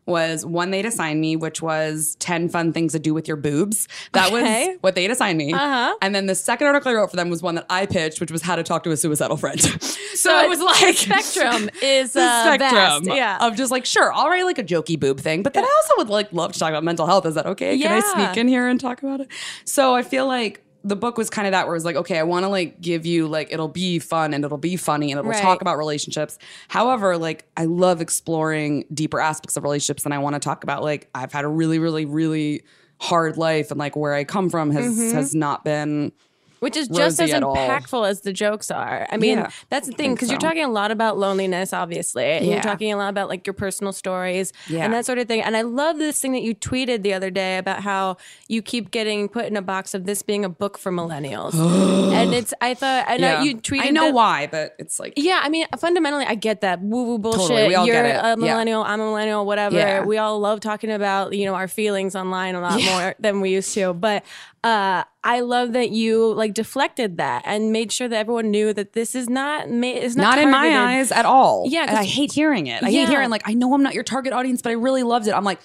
was 0.08 0.44
one 0.44 0.70
they'd 0.70 0.86
assigned 0.86 1.20
me, 1.20 1.36
which 1.36 1.62
was 1.62 2.16
10 2.18 2.48
fun 2.48 2.72
things 2.72 2.92
to 2.92 2.98
do 2.98 3.14
with 3.14 3.28
your 3.28 3.36
boobs. 3.36 3.86
That 4.12 4.32
Okay. 4.32 4.68
was 4.70 4.78
what 4.80 4.94
they'd 4.94 5.10
assigned 5.10 5.38
me. 5.38 5.52
Uh-huh. 5.52 5.94
And 6.02 6.14
then 6.14 6.26
the 6.26 6.34
second 6.34 6.66
article 6.66 6.90
I 6.90 6.94
wrote 6.94 7.10
for 7.10 7.16
them 7.16 7.30
was 7.30 7.42
one 7.42 7.54
that 7.56 7.66
I 7.70 7.86
pitched, 7.86 8.20
which 8.20 8.30
was 8.32 8.42
how 8.42 8.56
to 8.56 8.62
talk 8.62 8.82
to 8.84 8.90
a 8.90 8.96
suicidal 8.96 9.36
friend. 9.36 9.60
so, 10.14 10.38
it 10.40 10.48
was 10.48 10.60
like 10.60 10.96
spectrum 10.96 11.70
is 11.82 12.14
the 12.14 12.22
uh, 12.22 12.42
spectrum 12.54 13.04
vast. 13.04 13.04
Yeah. 13.06 13.38
of 13.46 13.56
just 13.56 13.70
like 13.70 13.84
sure 13.84 14.12
i'll 14.12 14.28
write 14.28 14.44
like 14.44 14.58
a 14.58 14.64
jokey 14.64 14.98
boob 14.98 15.20
thing 15.20 15.42
but 15.42 15.52
then 15.54 15.64
i 15.64 15.72
also 15.82 15.94
would 15.98 16.08
like 16.08 16.32
love 16.32 16.52
to 16.52 16.58
talk 16.58 16.70
about 16.70 16.82
mental 16.84 17.06
health 17.06 17.26
is 17.26 17.34
that 17.34 17.46
okay 17.46 17.78
can 17.78 17.92
i 17.92 18.00
sneak 18.00 18.36
in 18.36 18.48
here 18.48 18.66
and 18.66 18.80
talk 18.80 19.02
about 19.02 19.20
it 19.20 19.28
so 19.64 19.94
i 19.94 20.02
feel 20.02 20.26
like 20.26 20.64
the 20.84 20.96
book 20.96 21.18
was 21.18 21.28
kind 21.28 21.46
of 21.46 21.52
that 21.52 21.66
where 21.66 21.74
it 21.74 21.76
was 21.76 21.84
like 21.84 21.96
okay 21.96 22.18
i 22.18 22.22
want 22.22 22.44
to 22.44 22.48
like 22.48 22.80
give 22.80 23.04
you 23.04 23.26
like 23.26 23.52
it'll 23.52 23.68
be 23.68 23.98
fun 23.98 24.32
and 24.32 24.44
it'll 24.44 24.56
be 24.58 24.76
funny 24.76 25.10
and 25.10 25.18
it'll 25.18 25.30
Right. 25.30 25.42
talk 25.42 25.60
about 25.60 25.76
relationships 25.76 26.38
however 26.68 27.18
like 27.18 27.44
i 27.56 27.64
love 27.64 28.00
exploring 28.00 28.84
deeper 28.94 29.20
aspects 29.20 29.56
of 29.56 29.64
relationships 29.64 30.04
and 30.04 30.14
i 30.14 30.18
want 30.18 30.34
to 30.34 30.40
talk 30.40 30.62
about 30.62 30.82
like 30.82 31.08
i've 31.14 31.32
had 31.32 31.44
a 31.44 31.48
really 31.48 31.78
really 31.78 32.04
really 32.04 32.62
hard 33.00 33.36
life 33.36 33.70
and 33.70 33.78
like 33.78 33.96
where 33.96 34.14
i 34.14 34.24
come 34.24 34.48
from 34.50 34.70
has 34.70 34.86
Mm-hmm. 34.86 35.16
has 35.16 35.34
not 35.34 35.64
been 35.64 36.12
Which 36.60 36.76
is 36.76 36.88
just 36.88 37.20
as 37.20 37.32
at 37.32 37.42
all. 37.42 37.54
impactful 37.56 38.08
as 38.08 38.22
the 38.22 38.32
jokes 38.32 38.70
are. 38.70 39.06
I 39.10 39.16
mean, 39.16 39.38
Yeah, 39.38 39.50
that's 39.70 39.86
the 39.86 39.92
thing 39.92 40.14
because 40.14 40.30
you're 40.30 40.38
talking 40.40 40.64
a 40.64 40.68
lot 40.68 40.90
about 40.90 41.16
loneliness, 41.18 41.72
obviously. 41.72 42.24
And 42.24 42.46
you're 42.46 42.60
talking 42.60 42.92
a 42.92 42.96
lot 42.96 43.08
about 43.10 43.28
like 43.28 43.46
your 43.46 43.54
personal 43.54 43.92
stories 43.92 44.52
Yeah. 44.68 44.84
and 44.84 44.92
that 44.94 45.06
sort 45.06 45.18
of 45.18 45.28
thing. 45.28 45.40
And 45.42 45.56
I 45.56 45.62
love 45.62 45.98
this 45.98 46.18
thing 46.20 46.32
that 46.32 46.42
you 46.42 46.54
tweeted 46.54 47.02
the 47.02 47.14
other 47.14 47.30
day 47.30 47.58
about 47.58 47.82
how 47.82 48.16
you 48.48 48.62
keep 48.62 48.90
getting 48.90 49.28
put 49.28 49.44
in 49.46 49.56
a 49.56 49.62
box 49.62 49.94
of 49.94 50.04
this 50.04 50.22
being 50.22 50.44
a 50.44 50.48
book 50.48 50.78
for 50.78 50.90
millennials. 50.92 51.54
and 52.12 52.34
it's, 52.34 52.52
I 52.60 52.74
thought, 52.74 53.04
I 53.08 53.16
know 53.18 53.28
yeah. 53.28 53.42
you 53.42 53.56
tweeted. 53.56 53.82
i 53.82 53.90
know 53.90 54.06
that- 54.06 54.14
why 54.14 54.48
but 54.50 54.74
it's 54.78 54.98
like 54.98 55.12
Yeah, 55.16 55.40
I 55.42 55.48
mean, 55.48 55.66
fundamentally, 55.78 56.24
I 56.26 56.34
get 56.34 56.60
that 56.62 56.80
woo 56.82 57.04
woo 57.04 57.18
bullshit. 57.18 57.40
Totally, 57.48 57.68
we 57.68 57.74
all 57.74 57.86
You're 57.86 57.94
get 58.02 58.06
it. 58.06 58.18
a 58.24 58.28
Yeah. 58.30 58.34
millennial, 58.36 58.82
I'm 58.82 59.00
a 59.00 59.04
millennial, 59.04 59.46
whatever. 59.46 59.76
Yeah. 59.76 60.04
We 60.04 60.18
all 60.18 60.38
love 60.40 60.60
talking 60.60 60.90
about 60.90 61.32
you 61.34 61.44
know 61.46 61.54
our 61.54 61.68
feelings 61.68 62.16
online 62.16 62.54
a 62.54 62.60
lot 62.60 62.82
more 62.82 63.14
than 63.20 63.40
we 63.40 63.50
used 63.50 63.72
to. 63.74 63.92
But 63.92 64.24
uh, 64.64 65.04
I 65.24 65.40
love 65.40 65.72
that 65.74 65.90
you 65.90 66.32
like 66.34 66.54
deflected 66.54 67.16
that 67.18 67.42
and 67.44 67.72
made 67.72 67.92
sure 67.92 68.08
that 68.08 68.16
everyone 68.16 68.50
knew 68.50 68.72
that 68.72 68.92
this 68.92 69.14
is 69.14 69.28
not 69.28 69.70
ma- 69.70 69.86
it's 69.86 70.16
not, 70.16 70.36
not 70.36 70.38
in 70.38 70.50
my 70.50 70.68
eyes 70.76 71.12
at 71.12 71.24
all. 71.24 71.64
Yeah, 71.68 71.86
I 71.88 72.04
hate 72.04 72.32
hearing 72.32 72.66
it. 72.66 72.82
I 72.82 72.88
Yeah. 72.88 73.00
hate 73.00 73.08
hearing 73.10 73.30
like 73.30 73.42
I 73.46 73.54
know 73.54 73.72
I'm 73.74 73.82
not 73.82 73.94
your 73.94 74.04
target 74.04 74.32
audience, 74.32 74.60
but 74.62 74.70
I 74.70 74.72
really 74.74 75.02
loved 75.02 75.28
it. 75.28 75.32
I'm 75.32 75.44
like, 75.44 75.60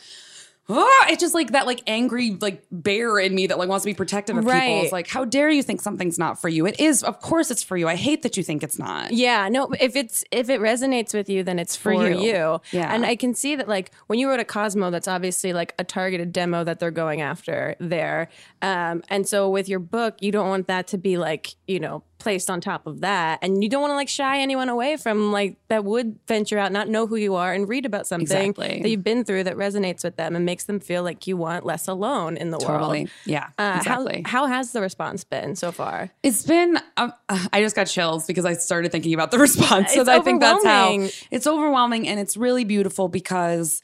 oh, 0.70 1.06
it's 1.10 1.22
just 1.22 1.34
like 1.34 1.52
that 1.52 1.66
like 1.66 1.82
angry 1.88 2.38
like 2.40 2.64
bear 2.72 3.20
in 3.20 3.36
me 3.36 3.48
that 3.48 3.58
like 3.58 3.68
wants 3.70 3.84
to 3.84 3.90
be 3.90 3.94
protective 3.94 4.38
of 4.38 4.46
people. 4.46 4.82
It's 4.82 4.92
like, 4.92 5.08
how 5.08 5.26
dare 5.26 5.50
you 5.50 5.64
think 5.64 5.82
something's 5.82 6.18
not 6.18 6.40
for 6.40 6.50
you? 6.50 6.66
It 6.66 6.80
is, 6.80 7.04
of 7.04 7.20
course, 7.20 7.52
it's 7.52 7.64
for 7.64 7.76
you. 7.76 7.88
I 7.88 7.96
hate 7.96 8.22
that 8.24 8.38
you 8.38 8.44
think 8.44 8.64
it's 8.64 8.80
not. 8.80 9.12
Yeah, 9.12 9.50
no, 9.50 9.70
if 9.80 9.96
it's 9.96 10.24
if 10.32 10.50
it 10.50 10.62
resonates 10.62 11.14
with 11.14 11.30
you, 11.30 11.44
then 11.44 11.60
it's 11.60 11.76
for, 11.76 11.94
For 11.94 12.10
you. 12.10 12.20
you. 12.20 12.62
Yeah. 12.72 12.94
And 12.94 13.06
I 13.06 13.16
can 13.16 13.34
see 13.34 13.56
that 13.56 13.68
like 13.68 13.92
when 14.08 14.20
you 14.20 14.30
wrote 14.30 14.40
a 14.40 14.46
Cosmo, 14.46 14.90
that's 14.90 15.08
obviously 15.08 15.54
like 15.54 15.74
a 15.80 15.84
targeted 15.84 16.32
demo 16.32 16.64
that 16.64 16.80
they're 16.80 16.92
going 16.92 17.22
after 17.22 17.76
there. 17.80 18.30
Um, 18.62 19.04
and 19.10 19.28
so 19.28 19.50
with 19.50 19.68
your 19.68 19.80
book, 19.80 20.18
you 20.22 20.32
don't 20.32 20.48
want 20.48 20.68
that 20.68 20.88
to 20.88 20.98
be 20.98 21.18
like, 21.18 21.56
you 21.68 21.80
know, 21.80 22.04
placed 22.24 22.50
on 22.50 22.62
top 22.62 22.88
of 22.88 23.02
that. 23.02 23.38
And 23.42 23.62
you 23.62 23.70
don't 23.70 23.82
want 23.82 23.92
to 23.92 23.96
like 23.96 24.08
shy 24.08 24.40
anyone 24.40 24.70
away 24.70 24.96
from 24.96 25.32
like 25.34 25.58
that 25.68 25.84
would 25.84 26.18
venture 26.26 26.58
out, 26.58 26.72
not 26.72 26.88
know 26.88 27.06
who 27.06 27.18
you 27.18 27.36
are 27.36 27.52
and 27.54 27.68
read 27.68 27.86
about 27.86 28.08
something 28.08 28.24
Exactly. 28.24 28.80
that 28.82 28.90
you've 28.90 29.04
been 29.04 29.26
through 29.26 29.44
that 29.44 29.58
resonates 29.58 30.04
with 30.06 30.16
them 30.16 30.36
and 30.36 30.46
makes 30.46 30.64
them 30.64 30.80
feel 30.80 31.04
like 31.04 31.28
you 31.28 31.36
want 31.36 31.66
less 31.66 31.88
alone 31.88 32.38
in 32.38 32.50
the 32.50 32.58
Totally. 32.58 33.02
world. 33.02 33.10
Yeah. 33.26 33.50
Uh, 33.58 33.74
exactly. 33.78 34.24
How, 34.26 34.48
how 34.48 34.54
has 34.58 34.72
the 34.72 34.80
response 34.82 35.24
been 35.26 35.56
so 35.58 35.72
far? 35.74 36.10
It's 36.24 36.44
been. 36.44 36.80
Um, 36.96 37.12
I 37.52 37.62
just 37.62 37.76
got 37.76 37.86
chills 37.88 38.26
because 38.26 38.46
I 38.46 38.54
started 38.54 38.92
thinking 38.92 39.14
about 39.14 39.32
the 39.32 39.40
response. 39.48 39.94
So 39.94 40.00
It's 40.02 40.10
I 40.10 40.20
think 40.22 40.40
that's 40.40 40.64
how 40.64 40.98
it's 41.30 41.46
overwhelming, 41.46 42.08
and 42.08 42.20
it's 42.20 42.38
really 42.38 42.64
beautiful 42.64 43.10
because 43.10 43.82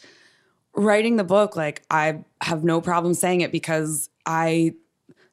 writing 0.75 1.17
the 1.17 1.23
book, 1.25 1.55
like 1.57 1.81
I 1.91 2.23
have 2.41 2.63
no 2.63 2.79
problem 2.79 3.13
saying 3.13 3.41
it 3.41 3.51
because 3.51 4.09
I. 4.25 4.75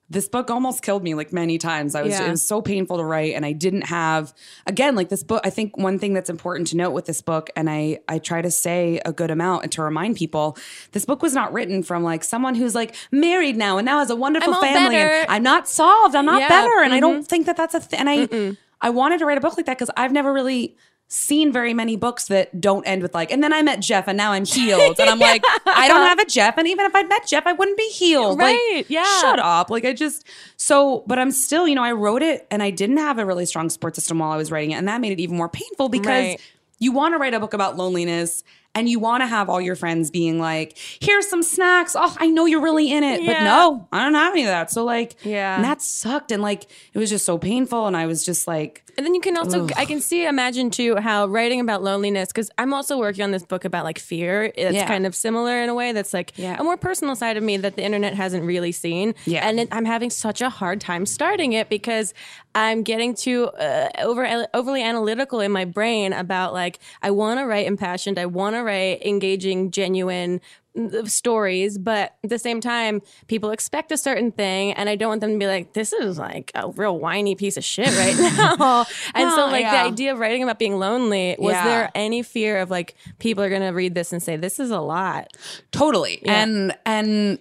This 0.08 0.28
book 0.28 0.50
almost 0.50 0.82
killed 0.82 1.02
me 1.02 1.14
like 1.14 1.32
many 1.32 1.58
times. 1.58 1.94
I 1.96 2.02
was 2.02 2.12
Yeah. 2.12 2.28
it 2.28 2.30
was 2.30 2.46
so 2.46 2.62
painful 2.62 2.96
to 2.98 3.04
write 3.04 3.34
and 3.34 3.44
I 3.44 3.52
didn't 3.52 3.82
have 3.86 4.32
again 4.66 4.94
like 4.94 5.08
this 5.08 5.24
book 5.24 5.40
I 5.44 5.50
think 5.50 5.76
one 5.76 5.98
thing 5.98 6.14
that's 6.14 6.30
important 6.30 6.68
to 6.68 6.76
note 6.76 6.92
with 6.92 7.06
this 7.06 7.20
book 7.22 7.50
and 7.56 7.68
I 7.68 7.98
I 8.08 8.18
try 8.20 8.40
to 8.40 8.50
say 8.50 9.00
a 9.04 9.12
good 9.12 9.30
amount 9.32 9.64
and 9.64 9.72
to 9.72 9.82
remind 9.82 10.16
people 10.16 10.56
this 10.92 11.04
book 11.04 11.22
was 11.22 11.34
not 11.34 11.52
written 11.52 11.82
from 11.82 12.04
like 12.04 12.22
someone 12.22 12.54
who's 12.54 12.74
like 12.74 12.94
married 13.10 13.56
now 13.56 13.78
and 13.78 13.84
now 13.84 13.98
has 13.98 14.10
a 14.10 14.16
wonderful 14.16 14.54
all 14.54 14.62
family 14.62 14.96
and 14.96 15.26
I'm 15.28 15.42
not 15.42 15.68
solved. 15.68 16.14
I'm 16.14 16.26
not 16.26 16.40
Yeah, 16.40 16.48
better 16.48 16.82
and 16.84 16.92
I 16.94 17.00
don't 17.00 17.26
think 17.26 17.46
that 17.46 17.56
that's 17.56 17.74
a 17.74 17.80
thing. 17.80 17.98
And 17.98 18.08
I, 18.08 18.56
I 18.80 18.90
wanted 18.90 19.18
to 19.18 19.26
write 19.26 19.38
a 19.38 19.40
book 19.40 19.56
like 19.56 19.66
that 19.66 19.76
because 19.76 19.90
I've 19.96 20.12
never 20.12 20.32
really 20.32 20.76
seen 21.08 21.52
very 21.52 21.72
many 21.72 21.96
books 21.96 22.26
that 22.26 22.60
don't 22.60 22.84
end 22.84 23.00
with 23.02 23.14
like, 23.14 23.30
and 23.30 23.42
then 23.42 23.52
I 23.52 23.62
met 23.62 23.80
Jeff 23.80 24.08
and 24.08 24.16
now 24.16 24.32
I'm 24.32 24.44
healed. 24.44 24.98
And 24.98 25.08
I'm 25.08 25.18
like, 25.30 25.42
I 25.64 25.86
don't 25.86 25.98
uh-huh. 25.98 26.08
have 26.08 26.18
a 26.18 26.24
Jeff. 26.24 26.58
And 26.58 26.66
even 26.66 26.84
if 26.84 26.94
I'd 26.94 27.08
met 27.08 27.26
Jeff, 27.26 27.46
I 27.46 27.52
wouldn't 27.52 27.76
be 27.76 27.88
healed. 27.90 28.38
Right, 28.38 28.58
Like, 28.76 28.90
yeah. 28.90 29.20
Shut 29.20 29.38
up. 29.38 29.70
Like 29.70 29.84
I 29.84 29.92
just, 29.92 30.26
so, 30.56 31.04
but 31.06 31.18
I'm 31.18 31.30
still, 31.30 31.68
you 31.68 31.74
know, 31.76 31.84
I 31.84 31.92
wrote 31.92 32.22
it 32.22 32.46
and 32.50 32.62
I 32.62 32.70
didn't 32.70 32.96
have 32.98 33.18
a 33.18 33.24
really 33.26 33.46
strong 33.46 33.70
support 33.70 33.94
system 33.94 34.18
while 34.18 34.32
I 34.32 34.36
was 34.36 34.50
writing 34.50 34.72
it. 34.72 34.74
And 34.74 34.88
that 34.88 35.00
made 35.00 35.12
it 35.12 35.20
even 35.20 35.36
more 35.36 35.48
painful 35.48 35.88
because 35.88 36.06
Right. 36.06 36.40
you 36.78 36.92
want 36.92 37.14
to 37.14 37.18
write 37.18 37.34
a 37.34 37.40
book 37.40 37.54
about 37.54 37.76
loneliness 37.76 38.42
and 38.76 38.88
you 38.88 39.00
want 39.00 39.22
to 39.22 39.26
have 39.26 39.48
all 39.50 39.60
your 39.60 39.74
friends 39.74 40.10
being 40.12 40.38
like, 40.38 40.78
"Here's 41.00 41.26
some 41.28 41.42
snacks. 41.42 41.96
Oh, 41.98 42.14
I 42.20 42.28
know 42.28 42.46
you're 42.46 42.60
really 42.62 42.92
in 42.92 43.02
it." 43.02 43.26
But 43.26 43.42
no, 43.42 43.88
I 43.90 44.04
don't 44.04 44.14
have 44.14 44.32
any 44.34 44.42
of 44.42 44.48
that. 44.48 44.70
So 44.70 44.84
like, 44.84 45.16
Yeah. 45.24 45.56
and 45.56 45.64
that 45.64 45.82
sucked 45.82 46.30
and 46.30 46.42
like 46.42 46.66
it 46.94 46.98
was 46.98 47.10
just 47.10 47.24
so 47.24 47.38
painful 47.38 47.86
and 47.88 47.96
I 47.96 48.06
was 48.06 48.24
just 48.24 48.46
like 48.46 48.82
And 48.98 49.04
then 49.04 49.14
you 49.14 49.20
can 49.20 49.36
also, 49.36 49.64
Ugh. 49.64 49.72
I 49.76 49.84
can 49.84 50.00
see, 50.00 50.24
imagine 50.26 50.70
too, 50.70 50.96
how 50.96 51.26
writing 51.26 51.60
about 51.60 51.82
loneliness, 51.82 52.28
because 52.28 52.48
I'm 52.56 52.72
also 52.72 52.96
working 52.96 53.24
on 53.24 53.30
this 53.30 53.42
book 53.44 53.66
about 53.66 53.84
like 53.84 53.98
fear. 53.98 54.50
It's 54.54 54.74
Yeah. 54.74 54.86
kind 54.86 55.04
of 55.06 55.14
similar 55.14 55.60
in 55.62 55.68
a 55.68 55.74
way 55.74 55.92
that's 55.92 56.14
like 56.14 56.32
Yeah. 56.36 56.56
a 56.58 56.64
more 56.64 56.78
personal 56.78 57.14
side 57.14 57.36
of 57.36 57.42
me 57.42 57.58
that 57.58 57.76
the 57.76 57.82
internet 57.84 58.14
hasn't 58.14 58.44
really 58.44 58.72
seen. 58.72 59.14
Yeah. 59.26 59.46
And 59.46 59.60
it, 59.60 59.68
I'm 59.70 59.84
having 59.84 60.08
such 60.08 60.40
a 60.40 60.48
hard 60.48 60.80
time 60.80 61.04
starting 61.04 61.52
it 61.52 61.68
because 61.68 62.14
I'm 62.54 62.82
getting 62.84 63.14
too 63.14 63.48
uh, 63.48 63.88
over 64.02 64.46
overly 64.54 64.82
analytical 64.82 65.40
in 65.40 65.52
my 65.52 65.66
brain 65.66 66.14
about 66.14 66.54
like, 66.54 66.78
I 67.02 67.10
want 67.10 67.38
to 67.38 67.44
write 67.44 67.66
impassioned, 67.66 68.18
I 68.18 68.24
want 68.24 68.56
to 68.56 68.60
write 68.66 69.04
engaging, 69.06 69.70
genuine 69.70 70.40
mm, 70.76 71.08
stories, 71.08 71.78
but 71.78 72.14
at 72.22 72.30
the 72.30 72.38
same 72.38 72.60
time, 72.60 73.00
people 73.28 73.50
expect 73.50 73.90
a 73.92 73.96
certain 73.96 74.30
thing, 74.32 74.72
and 74.74 74.88
I 74.90 74.96
don't 74.96 75.08
want 75.08 75.20
them 75.22 75.32
to 75.32 75.38
be 75.38 75.46
like, 75.46 75.72
"This 75.72 75.92
is 75.94 76.18
like 76.18 76.50
a 76.54 76.68
real 76.70 76.98
whiny 76.98 77.34
piece 77.34 77.56
of 77.56 77.64
shit 77.64 77.88
right 77.96 78.16
now." 78.58 78.84
and 79.14 79.32
so, 79.32 79.46
like 79.46 79.62
yeah. 79.62 79.84
the 79.84 79.88
idea 79.92 80.12
of 80.12 80.18
writing 80.18 80.42
about 80.42 80.58
being 80.58 80.78
lonely, 80.78 81.36
was 81.38 81.52
Yeah. 81.54 81.64
there 81.64 81.90
any 81.94 82.22
fear 82.22 82.58
of 82.58 82.70
like 82.70 82.94
people 83.18 83.42
are 83.42 83.50
gonna 83.50 83.72
read 83.72 83.94
this 83.94 84.12
and 84.12 84.22
say, 84.22 84.36
"This 84.36 84.60
is 84.60 84.70
a 84.70 84.80
lot"? 84.80 85.32
totally 85.72 86.20
and 86.26 86.74
and 86.84 87.38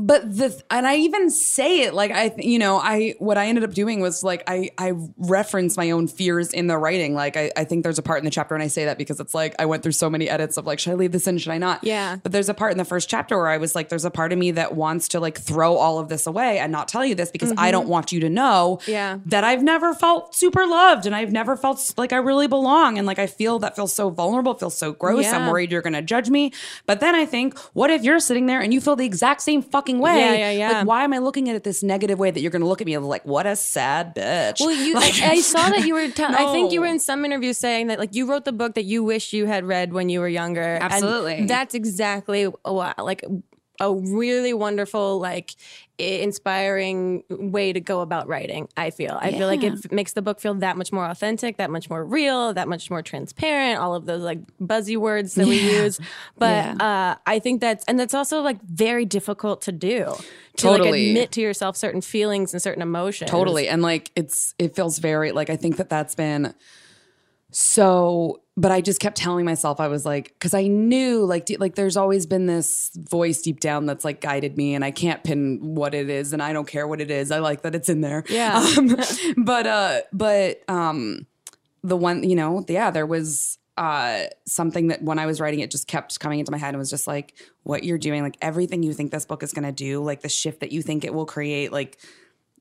but 0.00 0.36
the 0.36 0.62
and 0.70 0.86
I 0.86 0.96
even 0.96 1.30
say 1.30 1.82
it 1.82 1.94
like 1.94 2.10
I 2.10 2.34
you 2.38 2.58
know 2.58 2.78
I 2.78 3.14
what 3.18 3.38
I 3.38 3.46
ended 3.46 3.64
up 3.64 3.72
doing 3.72 4.00
was 4.00 4.22
like 4.22 4.42
I 4.46 4.70
I 4.78 4.92
reference 5.16 5.76
my 5.76 5.90
own 5.90 6.08
fears 6.08 6.52
in 6.52 6.66
the 6.66 6.78
writing. 6.78 7.14
Like 7.14 7.36
I, 7.36 7.50
I 7.56 7.64
think 7.64 7.82
there's 7.82 7.98
a 7.98 8.02
part 8.02 8.18
in 8.18 8.24
the 8.24 8.30
chapter 8.30 8.54
and 8.54 8.62
I 8.62 8.68
say 8.68 8.84
that 8.86 8.98
because 8.98 9.20
it's 9.20 9.34
like 9.34 9.54
I 9.58 9.66
went 9.66 9.82
through 9.82 9.92
so 9.92 10.10
many 10.10 10.28
edits 10.28 10.56
of 10.56 10.66
like 10.66 10.78
should 10.78 10.92
I 10.92 10.94
leave 10.94 11.12
this 11.12 11.26
in? 11.26 11.38
Should 11.38 11.52
I 11.52 11.58
not? 11.58 11.84
Yeah. 11.84 12.16
but 12.22 12.32
there's 12.32 12.48
a 12.48 12.54
part 12.54 12.72
in 12.72 12.78
the 12.78 12.84
first 12.84 13.08
chapter 13.08 13.36
where 13.36 13.48
I 13.48 13.58
was 13.58 13.74
like 13.74 13.88
there's 13.88 14.04
a 14.04 14.10
part 14.10 14.32
of 14.32 14.38
me 14.38 14.50
that 14.52 14.74
wants 14.74 15.08
to 15.08 15.20
like 15.20 15.38
throw 15.38 15.76
all 15.76 15.98
of 15.98 16.08
this 16.08 16.26
away 16.26 16.58
and 16.58 16.72
not 16.72 16.88
tell 16.88 17.04
you 17.04 17.14
this 17.14 17.30
because 17.30 17.52
I 17.52 17.54
mm-hmm. 17.54 17.72
don't 17.72 17.88
want 17.88 18.12
you 18.12 18.20
to 18.20 18.30
know 18.30 18.80
Yeah. 18.86 19.18
that 19.26 19.44
I've 19.44 19.62
never 19.62 19.94
felt 19.94 20.34
super 20.34 20.66
loved 20.66 21.06
and 21.06 21.14
I've 21.14 21.32
never 21.32 21.56
felt 21.56 21.94
like 21.96 22.12
I 22.12 22.16
really 22.16 22.46
belong. 22.46 22.98
And 22.98 23.06
like 23.06 23.18
I 23.18 23.26
feel 23.26 23.58
that 23.60 23.76
feels 23.76 23.94
so 23.94 24.10
vulnerable 24.10 24.54
feels 24.54 24.76
so 24.76 24.92
gross. 24.92 25.26
I'm 25.26 25.50
worried 25.50 25.72
you're 25.72 25.82
gonna 25.82 26.02
judge 26.02 26.30
me. 26.30 26.52
But 26.86 27.00
then 27.00 27.14
I 27.14 27.26
think 27.26 27.58
what 27.74 27.90
if 27.90 28.02
you're 28.02 28.20
sitting 28.20 28.46
there 28.46 28.60
and 28.60 28.72
you 28.72 28.80
feel 28.80 28.96
the 28.96 29.04
exact 29.04 29.42
same 29.42 29.62
fucking 29.86 30.00
way 30.00 30.18
Yeah, 30.18 30.34
yeah, 30.34 30.50
yeah. 30.50 30.72
like 30.78 30.86
why 30.86 31.04
am 31.04 31.12
I 31.12 31.18
looking 31.18 31.48
at 31.48 31.56
it 31.56 31.64
this 31.64 31.82
negative 31.82 32.18
way 32.18 32.30
that 32.30 32.40
you're 32.40 32.50
gonna 32.50 32.66
look 32.66 32.80
at 32.80 32.86
me 32.86 32.94
of 32.94 33.04
like 33.04 33.24
what 33.24 33.46
a 33.46 33.56
sad 33.56 34.14
bitch 34.14 34.60
Well, 34.60 34.72
you, 34.72 34.94
Like- 35.06 35.20
I, 35.22 35.40
saw 35.40 35.68
that 35.70 35.86
you 35.86 35.94
were. 35.94 36.00
I 36.18 36.52
think 36.52 36.72
you 36.72 36.80
were 36.80 36.86
in 36.86 36.98
some 36.98 37.24
interview 37.24 37.52
saying 37.52 37.86
that 37.88 37.98
like 37.98 38.14
you 38.14 38.28
wrote 38.28 38.44
the 38.44 38.52
book 38.52 38.74
that 38.74 38.84
you 38.84 39.04
wish 39.04 39.32
you 39.32 39.46
had 39.46 39.64
read 39.64 39.92
when 39.92 40.08
you 40.08 40.20
were 40.20 40.28
younger. 40.28 40.62
And 40.62 40.82
Absolutely. 40.84 41.46
that's 41.46 41.74
exactly 41.74 42.44
what 42.44 42.98
like 42.98 43.24
a 43.80 43.92
really 43.92 44.54
wonderful 44.54 45.18
like 45.18 45.54
inspiring 45.98 47.24
way 47.30 47.72
to 47.72 47.80
go 47.80 48.00
about 48.00 48.28
writing 48.28 48.68
i 48.76 48.90
feel. 48.90 49.18
I 49.20 49.32
feel 49.32 49.46
like 49.46 49.62
it 49.62 49.72
f- 49.72 49.90
makes 49.90 50.12
the 50.12 50.20
book 50.20 50.40
feel 50.40 50.52
that 50.54 50.76
much 50.76 50.92
more 50.92 51.06
authentic 51.06 51.56
that 51.56 51.70
much 51.70 51.88
more 51.88 52.04
real 52.04 52.52
that 52.52 52.68
much 52.68 52.90
more 52.90 53.00
transparent 53.00 53.80
all 53.80 53.94
of 53.94 54.04
those 54.04 54.22
like 54.22 54.40
buzzy 54.60 54.96
words 54.98 55.34
that 55.36 55.46
we 55.46 55.58
use. 55.58 55.98
But 56.36 56.80
uh 56.82 57.16
i 57.26 57.38
think 57.38 57.62
that's 57.62 57.84
and 57.86 57.98
that's 57.98 58.12
also 58.14 58.42
like 58.42 58.60
very 58.62 59.06
difficult 59.06 59.62
to 59.62 59.72
do 59.72 60.14
to 60.56 60.70
like 60.70 60.78
Totally. 60.78 61.08
admit 61.08 61.32
to 61.32 61.40
yourself 61.40 61.76
certain 61.76 62.00
feelings 62.00 62.52
and 62.52 62.62
certain 62.62 62.82
emotions. 62.82 63.30
Totally. 63.30 63.68
And 63.68 63.82
like 63.82 64.10
it's 64.16 64.54
it 64.58 64.74
feels 64.74 64.98
very 64.98 65.32
like 65.32 65.50
I 65.50 65.56
think 65.56 65.76
that 65.76 65.88
that's 65.88 66.14
been 66.14 66.54
so 67.50 68.40
but 68.56 68.72
I 68.72 68.80
just 68.80 69.00
kept 69.00 69.16
telling 69.16 69.44
myself 69.44 69.80
I 69.80 69.88
was 69.88 70.06
like 70.06 70.38
cuz 70.40 70.54
I 70.54 70.66
knew 70.66 71.24
like 71.24 71.48
like 71.58 71.74
there's 71.74 71.96
always 71.96 72.26
been 72.26 72.46
this 72.46 72.90
voice 72.96 73.42
deep 73.42 73.60
down 73.60 73.86
that's 73.86 74.04
like 74.04 74.20
guided 74.20 74.56
me 74.56 74.74
and 74.74 74.84
I 74.84 74.90
can't 74.90 75.22
pin 75.22 75.58
what 75.74 75.94
it 75.94 76.08
is 76.08 76.32
and 76.32 76.42
I 76.42 76.52
don't 76.52 76.66
care 76.66 76.86
what 76.86 77.00
it 77.00 77.10
is. 77.10 77.30
I 77.30 77.38
like 77.40 77.62
that 77.62 77.74
it's 77.74 77.88
in 77.88 78.00
there. 78.00 78.24
Yeah. 78.28 78.64
Um, 78.76 78.96
but 79.36 79.66
uh 79.66 80.00
but 80.12 80.62
um 80.68 81.26
the 81.82 81.96
one, 81.96 82.28
you 82.28 82.34
know, 82.34 82.64
yeah, 82.68 82.90
there 82.90 83.06
was 83.06 83.58
uh 83.76 84.24
something 84.46 84.88
that 84.88 85.02
when 85.02 85.18
I 85.18 85.26
was 85.26 85.40
writing 85.40 85.60
it 85.60 85.70
just 85.70 85.86
kept 85.86 86.18
coming 86.18 86.38
into 86.38 86.50
my 86.50 86.58
head 86.58 86.70
and 86.70 86.78
was 86.78 86.90
just 86.90 87.06
like 87.06 87.34
what 87.62 87.84
you're 87.84 87.98
doing 87.98 88.22
like 88.22 88.38
everything 88.40 88.82
you 88.82 88.94
think 88.94 89.10
this 89.10 89.26
book 89.26 89.42
is 89.42 89.52
going 89.52 89.64
to 89.64 89.72
do 89.72 90.02
like 90.02 90.22
the 90.22 90.28
shift 90.30 90.60
that 90.60 90.72
you 90.72 90.80
think 90.80 91.04
it 91.04 91.12
will 91.12 91.26
create 91.26 91.72
like 91.72 91.98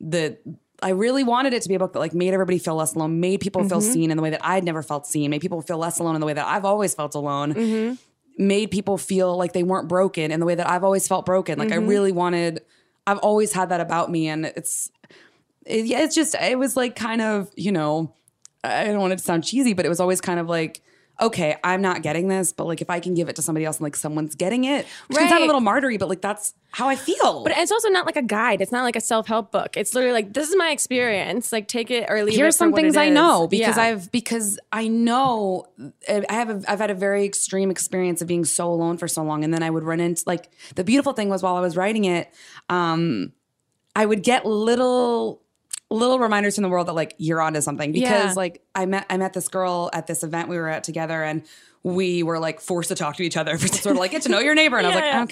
the 0.01 0.37
I 0.81 0.89
really 0.89 1.23
wanted 1.23 1.53
it 1.53 1.61
to 1.63 1.69
be 1.69 1.75
a 1.75 1.79
book 1.79 1.93
that 1.93 1.99
like 1.99 2.13
made 2.13 2.33
everybody 2.33 2.57
feel 2.57 2.75
less 2.75 2.95
alone, 2.95 3.19
made 3.19 3.39
people 3.39 3.67
feel 3.67 3.79
mm-hmm. 3.79 3.91
seen 3.91 4.11
in 4.11 4.17
the 4.17 4.23
way 4.23 4.29
that 4.29 4.45
I'd 4.45 4.63
never 4.63 4.81
felt 4.81 5.07
seen, 5.07 5.31
made 5.31 5.41
people 5.41 5.61
feel 5.61 5.77
less 5.77 5.99
alone 5.99 6.15
in 6.15 6.21
the 6.21 6.27
way 6.27 6.33
that 6.33 6.45
I've 6.45 6.65
always 6.65 6.93
felt 6.93 7.15
alone, 7.15 7.53
mm-hmm. 7.53 7.95
made 8.37 8.71
people 8.71 8.97
feel 8.97 9.35
like 9.37 9.53
they 9.53 9.63
weren't 9.63 9.87
broken 9.87 10.31
in 10.31 10.39
the 10.39 10.45
way 10.45 10.55
that 10.55 10.69
I've 10.69 10.83
always 10.83 11.07
felt 11.07 11.25
broken. 11.25 11.57
Like 11.57 11.71
I 11.71 11.77
mm-hmm. 11.77 11.87
really 11.87 12.11
wanted, 12.11 12.61
I've 13.07 13.19
always 13.19 13.53
had 13.53 13.69
that 13.69 13.79
about 13.79 14.11
me, 14.11 14.27
and 14.27 14.45
it's, 14.45 14.91
it, 15.65 15.85
yeah, 15.85 16.01
it's 16.01 16.15
just 16.15 16.35
it 16.35 16.59
was 16.59 16.75
like 16.75 16.95
kind 16.95 17.21
of 17.21 17.49
you 17.55 17.71
know, 17.71 18.13
I 18.63 18.85
don't 18.85 18.99
want 18.99 19.13
it 19.13 19.17
to 19.19 19.23
sound 19.23 19.43
cheesy, 19.43 19.73
but 19.73 19.85
it 19.85 19.89
was 19.89 19.99
always 19.99 20.21
kind 20.21 20.39
of 20.39 20.47
like. 20.47 20.81
Okay, 21.21 21.55
I'm 21.63 21.81
not 21.81 22.01
getting 22.01 22.27
this, 22.27 22.51
but 22.51 22.65
like 22.67 22.81
if 22.81 22.89
I 22.89 22.99
can 22.99 23.13
give 23.13 23.29
it 23.29 23.35
to 23.37 23.41
somebody 23.41 23.65
else 23.65 23.77
and 23.77 23.83
like 23.83 23.95
someone's 23.95 24.35
getting 24.35 24.65
it, 24.65 24.85
which 25.07 25.17
can 25.17 25.29
sound 25.29 25.43
a 25.43 25.45
little 25.45 25.61
martyry, 25.61 25.97
but 25.97 26.09
like 26.09 26.21
that's 26.21 26.53
how 26.71 26.89
I 26.89 26.97
feel. 26.97 27.43
But 27.43 27.53
it's 27.55 27.71
also 27.71 27.87
not 27.87 28.05
like 28.05 28.17
a 28.17 28.21
guide. 28.21 28.59
It's 28.59 28.71
not 28.71 28.83
like 28.83 28.97
a 28.97 29.01
self 29.01 29.27
help 29.27 29.51
book. 29.51 29.77
It's 29.77 29.93
literally 29.93 30.13
like 30.13 30.33
this 30.33 30.49
is 30.49 30.55
my 30.57 30.71
experience. 30.71 31.53
Like 31.53 31.69
take 31.69 31.89
it 31.89 32.09
or 32.09 32.21
leave 32.23 32.33
it. 32.33 32.37
here's 32.37 32.55
for 32.55 32.65
some 32.65 32.73
things 32.73 32.97
I 32.97 33.05
is. 33.05 33.13
know 33.13 33.47
because 33.47 33.77
Yeah. 33.77 33.83
I've 33.83 34.11
because 34.11 34.59
I 34.73 34.89
know 34.89 35.67
I 36.09 36.25
have 36.33 36.49
a, 36.49 36.61
I've 36.67 36.79
had 36.79 36.91
a 36.91 36.95
very 36.95 37.23
extreme 37.23 37.71
experience 37.71 38.21
of 38.21 38.27
being 38.27 38.43
so 38.43 38.69
alone 38.69 38.97
for 38.97 39.07
so 39.07 39.23
long, 39.23 39.43
and 39.45 39.53
then 39.53 39.63
I 39.63 39.69
would 39.69 39.83
run 39.83 40.01
into 40.01 40.23
like 40.25 40.49
the 40.75 40.83
beautiful 40.83 41.13
thing 41.13 41.29
was 41.29 41.41
while 41.41 41.55
I 41.55 41.61
was 41.61 41.77
writing 41.77 42.03
it, 42.05 42.33
um, 42.69 43.31
I 43.95 44.05
would 44.05 44.21
get 44.23 44.45
little 44.45 45.41
little 45.95 46.19
reminders 46.19 46.55
from 46.55 46.63
the 46.63 46.69
world 46.69 46.87
that 46.87 46.93
like 46.93 47.15
you're 47.17 47.41
onto 47.41 47.61
something 47.61 47.91
because 47.91 48.09
Yeah. 48.09 48.33
like 48.35 48.61
I 48.75 48.85
met 48.85 49.05
I 49.09 49.17
met 49.17 49.33
this 49.33 49.47
girl 49.47 49.89
at 49.93 50.07
this 50.07 50.23
event 50.23 50.49
we 50.49 50.57
were 50.57 50.69
at 50.69 50.83
together 50.83 51.23
and. 51.23 51.43
We 51.85 52.23
were 52.23 52.39
like 52.39 52.61
forced 52.61 52.89
to 52.89 52.95
talk 52.95 53.15
to 53.17 53.23
each 53.23 53.37
other 53.37 53.59
for 53.59 53.67
sort 53.67 53.95
of 53.95 53.99
like 53.99 54.09
get 54.09 54.23
to 54.23 54.29
know 54.29 54.39
your 54.39 54.55
neighbor, 54.55 54.77
and 54.79 54.87
I 54.87 54.89
was 54.89 54.97
Yeah, 54.97 55.19
like, 55.19 55.29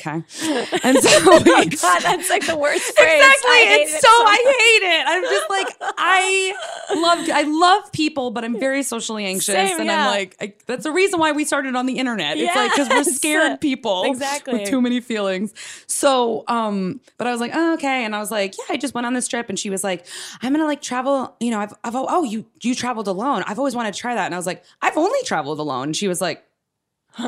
okay. 0.77 0.87
And 0.87 0.97
so 0.99 1.31
we, 1.39 1.65
God, 1.65 2.01
that's 2.03 2.29
like 2.29 2.45
the 2.45 2.55
worst 2.55 2.83
phrase. 2.95 3.23
Exactly. 3.23 3.51
It's 3.55 3.93
it 3.95 4.01
so, 4.01 4.07
I 4.07 4.35
hate 4.35 4.87
it. 4.87 5.05
I'm 5.07 5.23
just 5.23 5.49
like 5.49 5.67
I 5.97 6.53
love 6.95 7.27
I 7.33 7.41
love 7.41 7.91
people, 7.91 8.29
but 8.29 8.43
I'm 8.43 8.59
very 8.59 8.83
socially 8.83 9.25
anxious, 9.25 9.55
Same, 9.55 9.79
and 9.79 9.87
yeah. 9.87 10.01
I'm 10.05 10.11
like 10.11 10.35
I, 10.39 10.53
that's 10.67 10.83
the 10.83 10.91
reason 10.91 11.19
why 11.19 11.31
we 11.31 11.43
started 11.43 11.75
on 11.75 11.87
the 11.87 11.97
internet. 11.97 12.37
It's 12.37 12.55
like 12.55 12.71
because 12.71 12.87
we're 12.87 13.03
scared 13.03 13.59
people, 13.59 14.03
Exactly. 14.03 14.59
with 14.59 14.69
too 14.69 14.79
many 14.79 14.99
feelings. 15.01 15.55
So, 15.87 16.43
um, 16.47 17.01
but 17.17 17.25
I 17.25 17.31
was 17.31 17.41
like, 17.41 17.51
oh, 17.55 17.73
okay, 17.73 18.05
and 18.05 18.15
I 18.15 18.19
was 18.19 18.29
like, 18.29 18.53
yeah, 18.59 18.75
I 18.75 18.77
just 18.77 18.93
went 18.93 19.07
on 19.07 19.15
this 19.15 19.27
trip, 19.27 19.49
and 19.49 19.57
she 19.57 19.71
was 19.71 19.83
like, 19.83 20.05
I'm 20.43 20.53
gonna 20.53 20.65
like 20.65 20.83
travel. 20.83 21.35
You 21.39 21.49
know, 21.49 21.59
I've, 21.59 21.73
I've 21.83 21.95
oh 21.95 22.23
you 22.23 22.45
you 22.63 22.75
traveled 22.75 23.07
alone. 23.07 23.43
I've 23.47 23.59
always 23.59 23.75
wanted 23.75 23.93
to 23.93 23.99
try 23.99 24.15
that, 24.15 24.25
and 24.25 24.33
I 24.33 24.37
was 24.37 24.45
like, 24.47 24.63
I've 24.81 24.97
only 24.97 25.19
traveled 25.25 25.59
alone. 25.59 25.83
And 25.89 25.95
she 25.95 26.07
was 26.07 26.21
like 26.21 26.43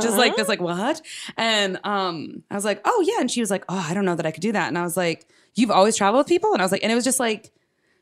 just 0.01 0.17
like 0.17 0.35
this, 0.35 0.47
like 0.47 0.61
what? 0.61 1.01
And 1.37 1.79
um, 1.83 2.43
I 2.49 2.55
was 2.55 2.65
like, 2.65 2.81
oh 2.85 3.03
yeah, 3.07 3.19
and 3.19 3.29
she 3.29 3.39
was 3.39 3.51
like, 3.51 3.63
oh, 3.69 3.77
I 3.89 3.93
don't 3.93 4.05
know 4.05 4.15
that 4.15 4.25
I 4.25 4.31
could 4.31 4.41
do 4.41 4.51
that. 4.53 4.67
And 4.67 4.77
I 4.77 4.83
was 4.83 4.97
like, 4.97 5.27
you've 5.53 5.71
always 5.71 5.95
traveled 5.95 6.21
with 6.21 6.27
people, 6.27 6.53
and 6.53 6.61
I 6.61 6.65
was 6.65 6.71
like, 6.71 6.83
and 6.83 6.91
it 6.91 6.95
was 6.95 7.03
just 7.03 7.19
like, 7.19 7.51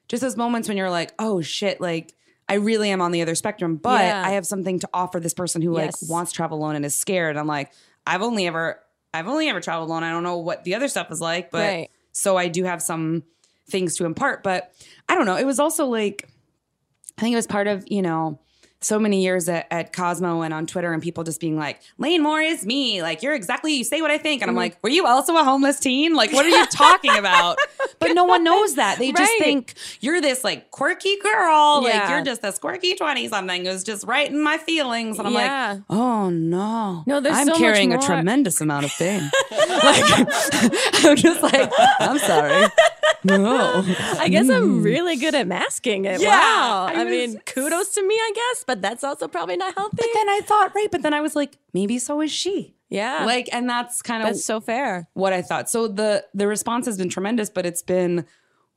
just 0.08 0.22
those 0.22 0.38
moments 0.38 0.68
when 0.68 0.78
you're 0.78 0.90
like, 0.90 1.14
oh 1.20 1.42
shit, 1.42 1.82
like 1.82 2.14
I 2.48 2.56
really 2.56 2.90
am 2.90 3.02
on 3.02 3.12
the 3.12 3.22
other 3.22 3.36
spectrum, 3.36 3.78
but 3.78 4.02
Yeah. 4.04 4.22
I 4.26 4.32
have 4.32 4.46
something 4.46 4.80
to 4.80 4.90
offer 4.94 5.20
this 5.20 5.34
person 5.34 5.62
who 5.62 5.78
Yes. 5.78 6.02
like 6.04 6.12
wants 6.12 6.32
to 6.32 6.36
travel 6.36 6.58
alone 6.60 6.76
and 6.76 6.86
is 6.86 6.94
scared. 6.94 7.38
I'm 7.38 7.48
like, 7.48 7.72
I've 8.06 8.22
only 8.22 8.46
ever, 8.48 8.82
I've 9.14 9.28
only 9.28 9.48
ever 9.48 9.62
traveled 9.62 9.90
alone. 9.90 10.04
I 10.04 10.10
don't 10.12 10.24
know 10.24 10.38
what 10.38 10.66
the 10.66 10.76
other 10.76 10.90
stuff 10.90 11.10
is 11.10 11.22
like, 11.22 11.52
but 11.52 11.60
Right. 11.68 11.90
so 12.12 12.36
I 12.38 12.50
do 12.50 12.66
have 12.66 12.82
some 12.82 13.24
things 13.70 13.96
to 13.96 14.06
impart. 14.06 14.44
But 14.44 14.74
I 15.08 15.16
don't 15.16 15.26
know. 15.26 15.38
It 15.38 15.46
was 15.46 15.58
also 15.60 15.86
like, 15.86 16.28
I 17.18 17.22
think 17.22 17.34
it 17.34 17.38
was 17.38 17.48
part 17.48 17.68
of, 17.68 17.84
you 17.88 18.02
know, 18.02 18.40
so 18.84 19.00
many 19.00 19.24
years 19.24 19.48
at, 19.50 19.68
at 19.72 19.94
Cosmo 19.94 20.42
and 20.42 20.54
on 20.54 20.68
Twitter 20.68 20.94
and 20.94 21.02
people 21.02 21.24
just 21.24 21.40
being 21.40 21.58
like, 21.58 21.82
Lane 21.98 22.22
Moore 22.24 22.42
is 22.42 22.66
me. 22.66 23.02
Like, 23.02 23.24
you're 23.24 23.34
exactly, 23.34 23.74
you 23.74 23.84
say 23.84 24.02
what 24.02 24.12
I 24.12 24.18
think. 24.18 24.42
And 24.42 24.50
I'm 24.50 24.54
mm-hmm. 24.54 24.60
like, 24.60 24.84
were 24.84 24.90
you 24.90 25.06
also 25.06 25.36
a 25.36 25.44
homeless 25.44 25.80
teen? 25.80 26.16
Like, 26.16 26.34
what 26.34 26.46
are 26.46 26.50
you 26.50 26.66
talking 26.72 27.16
about? 27.18 27.58
But 28.00 28.14
no 28.14 28.24
one 28.26 28.44
knows 28.44 28.76
that. 28.76 29.00
They 29.00 29.12
just 29.12 29.34
think 29.40 29.74
you're 30.02 30.22
this 30.22 30.44
like 30.44 30.72
quirky 30.72 31.18
girl. 31.20 31.82
Like, 31.84 32.10
you're 32.10 32.24
just 32.24 32.42
this 32.42 32.60
quirky 32.60 32.96
20 32.96 33.28
something 33.28 33.66
who's 33.66 33.84
just 33.84 34.06
right 34.06 34.30
in 34.30 34.42
my 34.42 34.58
feelings. 34.58 35.20
And 35.20 35.28
I'm 35.28 35.34
Yeah. 35.34 35.72
like, 35.74 35.84
oh 35.90 36.30
no. 36.30 37.04
No, 37.06 37.20
there's 37.20 37.38
I'm 37.38 37.48
so 37.48 37.58
carrying 37.58 37.94
a 37.94 38.02
tremendous 38.02 38.62
amount 38.62 38.86
of 38.86 38.92
pain. 38.92 39.22
like, 39.52 40.04
I'm 41.04 41.16
just 41.16 41.42
like, 41.42 41.72
I'm 42.00 42.20
sorry. 42.20 42.68
No. 43.24 43.84
I 44.20 44.28
guess 44.30 44.50
I'm 44.50 44.82
mm. 44.82 44.84
really 44.84 45.16
good 45.16 45.36
at 45.36 45.48
masking 45.48 46.06
it. 46.06 46.22
Yeah, 46.22 46.30
wow. 46.30 46.88
I 46.90 46.94
I, 46.94 47.04
was- 47.04 47.12
mean, 47.12 47.42
kudos 47.46 47.90
to 47.96 48.06
me, 48.06 48.16
I 48.16 48.32
guess, 48.36 48.64
but 48.66 48.73
that's 48.82 49.04
also 49.04 49.28
probably 49.28 49.58
not 49.58 49.76
healthy. 49.76 49.98
But 49.98 50.08
then 50.14 50.30
I 50.30 50.42
thought, 50.44 50.74
right, 50.76 50.90
but 50.92 51.02
then 51.02 51.14
I 51.14 51.22
was 51.22 51.36
like, 51.36 51.58
maybe 51.74 52.00
so 52.00 52.22
is 52.22 52.32
she. 52.32 52.76
yeah. 52.90 53.26
Like, 53.26 53.50
and 53.52 53.70
that's 53.70 54.02
kind 54.02 54.24
of 54.24 54.30
that's 54.30 54.46
so 54.46 54.60
fair. 54.60 55.08
what 55.14 55.34
I 55.34 55.42
thought. 55.42 55.70
So 55.70 55.88
the 55.88 56.26
the 56.34 56.48
response 56.48 56.86
has 56.86 56.98
been 56.98 57.10
tremendous, 57.10 57.50
but 57.50 57.66
it's 57.66 57.82
been 57.82 58.26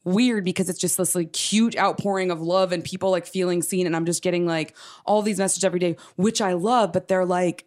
weird 0.04 0.44
because 0.44 0.68
it's 0.68 0.78
just 0.78 0.96
this 0.98 1.14
like 1.16 1.34
huge 1.34 1.76
outpouring 1.76 2.30
of 2.30 2.40
love 2.40 2.70
and 2.70 2.84
people 2.84 3.10
like 3.10 3.26
feeling 3.26 3.60
seen. 3.62 3.86
And 3.86 3.96
I'm 3.96 4.06
just 4.06 4.22
getting 4.22 4.46
like 4.46 4.76
all 5.04 5.20
these 5.22 5.38
messages 5.38 5.64
every 5.64 5.80
day, 5.80 5.96
which 6.14 6.40
I 6.40 6.52
love, 6.52 6.92
but 6.92 7.08
they're 7.08 7.24
like, 7.24 7.66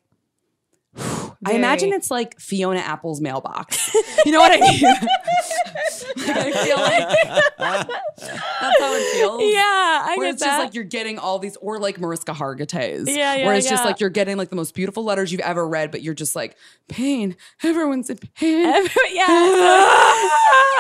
I 1.46 1.54
imagine 1.54 1.94
it's 1.94 2.12
like 2.12 2.40
Fiona 2.40 2.80
Apple's 2.80 3.22
mailbox. 3.22 3.94
you 4.26 4.32
know 4.32 4.40
what 4.40 4.52
I 4.52 4.60
mean? 4.60 4.82
Like, 6.18 6.38
I 6.38 6.52
feel 6.66 6.78
like 6.78 7.08
that's 7.58 8.80
how 8.80 8.94
it 8.94 9.14
feels. 9.14 9.42
Yeah, 9.54 9.62
I 9.64 10.16
Where 10.18 10.28
get 10.28 10.34
it's 10.34 10.44
that. 10.44 10.48
just 10.48 10.60
like 10.60 10.74
you're 10.74 10.84
getting 10.84 11.18
all 11.18 11.40
these, 11.40 11.56
or 11.58 11.80
like 11.80 12.00
Mariska 12.00 12.34
Hargitay's. 12.34 13.08
Yeah, 13.08 13.36
yeah, 13.36 13.46
Where 13.46 13.56
it's 13.56 13.70
just 13.70 13.86
like 13.86 14.00
you're 14.00 14.10
getting 14.10 14.38
like 14.38 14.50
the 14.50 14.56
most 14.56 14.74
beautiful 14.74 15.04
letters 15.04 15.32
you've 15.32 15.42
ever 15.42 15.68
read, 15.68 15.92
but 15.92 16.02
you're 16.02 16.14
just 16.14 16.36
like, 16.36 16.56
pain. 16.88 17.36
Everyone's 17.64 18.10
in 18.10 18.18
pain. 18.18 18.66
Every- 18.66 18.92
yeah. 19.12 19.26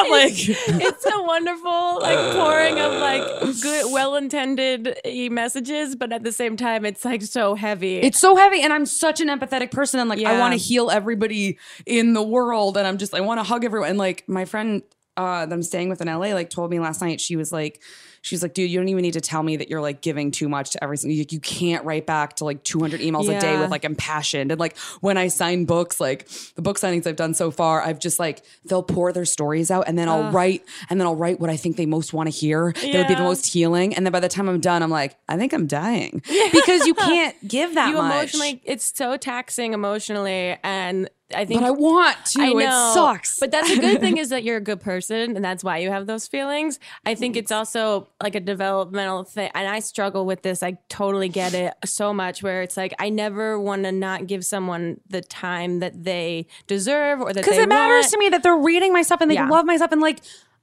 like, 0.09 0.33
it's 0.35 1.05
a 1.05 1.23
wonderful 1.23 1.99
like 2.01 2.35
pouring 2.35 2.79
of 2.79 2.93
like 2.93 3.61
good 3.61 3.85
well-intended 3.91 4.97
eh, 5.03 5.29
messages 5.29 5.95
but 5.95 6.11
at 6.11 6.23
the 6.23 6.31
same 6.31 6.55
time 6.55 6.85
it's 6.85 7.03
like 7.03 7.21
so 7.21 7.53
heavy 7.55 7.97
it's 7.97 8.19
so 8.19 8.35
heavy. 8.35 8.61
And 8.61 8.73
I'm 8.73 8.85
such 8.85 9.21
an 9.21 9.27
empathetic 9.27 9.71
person. 9.71 9.98
And 9.99 10.09
like, 10.09 10.23
I 10.23 10.39
want 10.39 10.53
to 10.53 10.57
heal 10.57 10.89
everybody 10.89 11.57
in 11.85 12.13
the 12.13 12.23
world. 12.23 12.77
And 12.77 12.87
I'm 12.87 12.97
just, 12.97 13.13
I 13.13 13.21
want 13.21 13.39
to 13.39 13.43
hug 13.43 13.65
everyone. 13.65 13.89
And 13.89 13.97
like, 13.97 14.27
my 14.27 14.45
friend 14.45 14.83
uh, 15.19 15.45
that 15.45 15.53
I'm 15.53 15.63
staying 15.63 15.89
with 15.89 16.01
in 16.01 16.07
LA, 16.07 16.33
like, 16.33 16.49
told 16.49 16.71
me 16.71 16.79
last 16.79 17.01
night, 17.01 17.19
she 17.21 17.35
was 17.35 17.51
like, 17.51 17.81
She's 18.21 18.41
like, 18.41 18.53
dude, 18.53 18.69
you 18.69 18.79
don't 18.79 18.89
even 18.89 19.01
need 19.01 19.13
to 19.13 19.21
tell 19.21 19.43
me 19.43 19.57
that 19.57 19.69
you're 19.69 19.81
like 19.81 20.01
giving 20.01 20.31
too 20.31 20.49
much 20.49 20.71
to 20.71 20.83
everything. 20.83 21.11
You, 21.11 21.25
you 21.29 21.39
can't 21.39 21.85
write 21.85 22.05
back 22.05 22.35
to 22.37 22.45
like 22.45 22.63
200 22.63 22.99
emails 22.99 23.33
a 23.35 23.39
day 23.39 23.57
with 23.57 23.71
like 23.71 23.85
impassioned. 23.85 24.51
And 24.51 24.59
like 24.59 24.77
when 25.01 25.17
I 25.17 25.27
sign 25.27 25.65
books, 25.65 25.99
like 25.99 26.27
the 26.55 26.61
book 26.61 26.77
signings 26.77 27.07
I've 27.07 27.15
done 27.15 27.33
so 27.33 27.51
far, 27.51 27.81
I've 27.81 27.99
just 27.99 28.19
like 28.19 28.43
they'll 28.65 28.83
pour 28.83 29.13
their 29.13 29.25
stories 29.25 29.71
out, 29.71 29.85
and 29.87 29.97
then 29.97 30.09
I'll 30.09 30.31
write, 30.31 30.63
and 30.89 30.99
then 30.99 31.07
I'll 31.07 31.15
write 31.15 31.39
what 31.39 31.49
I 31.49 31.57
think 31.57 31.77
they 31.77 31.85
most 31.85 32.13
want 32.13 32.27
to 32.27 32.31
hear. 32.31 32.73
That 32.73 32.93
would 32.93 33.07
be 33.07 33.15
the 33.15 33.23
most 33.23 33.45
healing. 33.45 33.95
And 33.95 34.05
then 34.05 34.11
by 34.11 34.19
the 34.19 34.29
time 34.29 34.49
I'm 34.49 34.59
done, 34.59 34.83
I'm 34.83 34.89
like, 34.89 35.17
I 35.27 35.37
think 35.37 35.53
I'm 35.53 35.67
dying 35.67 36.21
because 36.51 36.85
you 36.85 36.93
can't 36.95 37.35
give 37.47 37.75
that 37.75 37.89
you 37.89 37.95
much. 37.95 38.33
emotionally 38.33 38.61
it's 38.65 38.91
so 38.95 39.17
taxing 39.17 39.73
emotionally 39.73 40.57
and 40.63 41.09
i 41.35 41.45
think 41.45 41.61
but 41.61 41.67
I 41.67 41.71
want 41.71 42.17
to. 42.33 42.41
I 42.41 42.49
know, 42.53 42.59
It 42.59 42.93
sucks. 42.93 43.39
But 43.39 43.51
that's 43.51 43.69
a 43.69 43.77
good 43.79 43.99
thing 43.99 44.17
is 44.23 44.29
that 44.29 44.43
you're 44.43 44.57
a 44.57 44.61
good 44.61 44.81
person, 44.81 45.35
and 45.35 45.45
that's 45.45 45.63
why 45.63 45.77
you 45.77 45.91
have 45.91 46.07
those 46.07 46.27
feelings. 46.27 46.79
I 47.05 47.13
think 47.15 47.35
it's 47.37 47.51
also 47.51 48.07
like 48.21 48.35
a 48.35 48.39
developmental 48.39 49.23
thing, 49.23 49.51
and 49.53 49.67
I 49.67 49.79
struggle 49.79 50.25
with 50.25 50.41
this. 50.41 50.63
I 50.63 50.77
totally 50.89 51.29
get 51.29 51.53
it 51.53 51.73
so 51.85 52.13
much. 52.13 52.41
Where 52.41 52.61
it's 52.61 52.77
like 52.77 52.93
I 52.99 53.09
never 53.09 53.59
want 53.59 53.83
to 53.83 53.91
not 53.91 54.27
give 54.27 54.43
someone 54.45 54.99
the 55.09 55.21
time 55.21 55.79
that 55.79 56.03
they 56.03 56.47
deserve, 56.67 57.21
or 57.21 57.31
that 57.33 57.43
because 57.43 57.57
it 57.57 57.69
matters 57.69 58.05
want. 58.05 58.11
to 58.13 58.17
me 58.19 58.29
that 58.29 58.41
they're 58.43 58.57
reading 58.57 58.91
my 58.93 59.01
stuff 59.03 59.21
and 59.21 59.29
they 59.29 59.35
Yeah. 59.35 59.47
love 59.49 59.65
my 59.65 59.77
stuff 59.77 59.91
and 59.91 60.01
like 60.01 60.19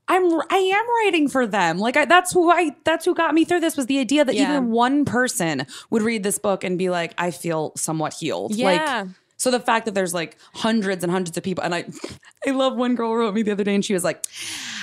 I'm 0.08 0.24
I 0.50 0.56
am 0.56 0.86
writing 1.04 1.28
for 1.28 1.46
them. 1.46 1.78
Like 1.78 1.96
I, 1.96 2.04
that's 2.04 2.32
who 2.32 2.50
I 2.50 2.76
that's 2.84 3.04
who 3.04 3.14
got 3.14 3.34
me 3.34 3.44
through 3.44 3.60
this 3.60 3.76
was 3.76 3.86
the 3.86 3.98
idea 3.98 4.24
that 4.24 4.34
Yeah. 4.34 4.50
even 4.50 4.70
one 4.70 5.04
person 5.04 5.66
would 5.90 6.02
read 6.02 6.22
this 6.22 6.38
book 6.38 6.64
and 6.64 6.78
be 6.78 6.90
like 6.90 7.12
I 7.18 7.30
feel 7.30 7.72
somewhat 7.76 8.14
healed. 8.14 8.54
Yeah. 8.54 8.66
Like 9.04 9.08
so 9.36 9.50
the 9.50 9.60
fact 9.60 9.84
that 9.86 9.94
there's 9.94 10.14
like 10.14 10.36
hundreds 10.54 11.02
and 11.04 11.10
hundreds 11.12 11.36
of 11.36 11.42
people 11.42 11.62
and 11.64 11.74
I 11.74 11.84
I 12.46 12.50
love 12.50 12.76
one 12.76 12.94
girl 12.94 13.14
wrote 13.14 13.34
me 13.34 13.42
the 13.42 13.52
other 13.52 13.64
day 13.64 13.74
and 13.74 13.84
she 13.84 13.94
was 13.94 14.04
like 14.04 14.24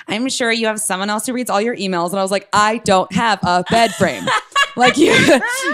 I'm 0.07 0.27
sure 0.29 0.51
you 0.51 0.67
have 0.67 0.79
someone 0.79 1.09
else 1.09 1.25
who 1.25 1.33
reads 1.33 1.49
all 1.49 1.61
your 1.61 1.75
emails 1.75 2.09
and 2.11 2.19
I 2.19 2.21
was 2.21 2.31
like 2.31 2.47
I 2.53 2.77
don't 2.79 3.11
have 3.13 3.39
a 3.43 3.63
bed 3.69 3.93
frame. 3.95 4.25
like 4.75 4.97
you 4.97 5.11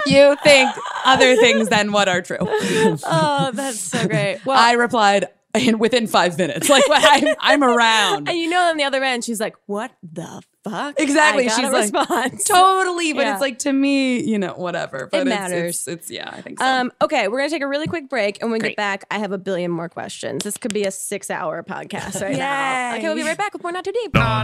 you 0.06 0.36
think 0.44 0.70
other 1.06 1.36
things 1.38 1.70
than 1.70 1.92
what 1.92 2.08
are 2.08 2.22
true. 2.22 2.38
Oh, 2.42 3.52
that's 3.54 3.80
so 3.80 4.08
great. 4.08 4.40
Well, 4.46 4.58
I 4.58 4.74
replied 4.74 5.28
in 5.56 5.80
within 5.80 6.06
five 6.08 6.38
minutes. 6.38 6.70
Like 6.70 6.84
I'm, 6.90 7.36
I'm 7.40 7.64
around. 7.64 8.30
and 8.30 8.38
you 8.38 8.50
know, 8.50 8.62
on 8.70 8.78
the 8.78 8.84
other 8.84 9.04
end, 9.04 9.24
she's 9.24 9.40
like, 9.40 9.56
"What 9.66 9.92
the 10.04 10.42
fuck?" 10.70 11.00
Exactly. 11.00 11.48
I 11.50 11.56
She's 11.56 11.94
a 11.94 11.98
like. 11.98 12.44
Totally, 12.46 13.14
but 13.14 13.22
Yeah. 13.22 13.34
it's 13.34 13.42
like 13.42 13.60
to 13.60 13.74
me, 13.74 14.22
you 14.22 14.38
know, 14.40 14.54
whatever. 14.54 15.08
But 15.12 15.22
it 15.22 15.28
matters. 15.28 15.80
It's, 15.80 15.88
it's 15.88 16.12
yeah, 16.12 16.30
I 16.32 16.42
think 16.42 16.60
so. 16.60 16.66
Um, 16.66 16.92
okay, 17.02 17.28
we're 17.28 17.40
gonna 17.40 17.50
take 17.50 17.62
a 17.62 17.68
really 17.68 17.88
quick 17.88 18.10
break, 18.10 18.42
and 18.42 18.50
when 18.52 18.58
we 18.58 18.60
Great. 18.60 18.70
get 18.72 18.78
back, 18.78 19.06
I 19.12 19.20
have 19.20 19.32
a 19.32 19.38
billion 19.38 19.72
more 19.72 19.90
questions. 19.90 20.44
This 20.44 20.58
could 20.58 20.74
be 20.74 20.84
a 20.84 20.92
six-hour 20.92 21.64
podcast 21.64 22.22
right 22.22 22.38
now. 22.38 22.96
Okay, 22.96 23.04
we'll 23.08 23.16
be 23.16 23.24
right 23.24 23.38
back 23.38 23.54
with 23.54 23.64
more 23.64 23.72
not 23.72 23.84
too 23.86 23.92
deep. 23.92 24.14
Not, 24.14 24.44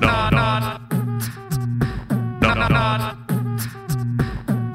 not, 0.00 0.32
not, 0.32 0.80
not, 2.40 2.70
not, 2.70 2.70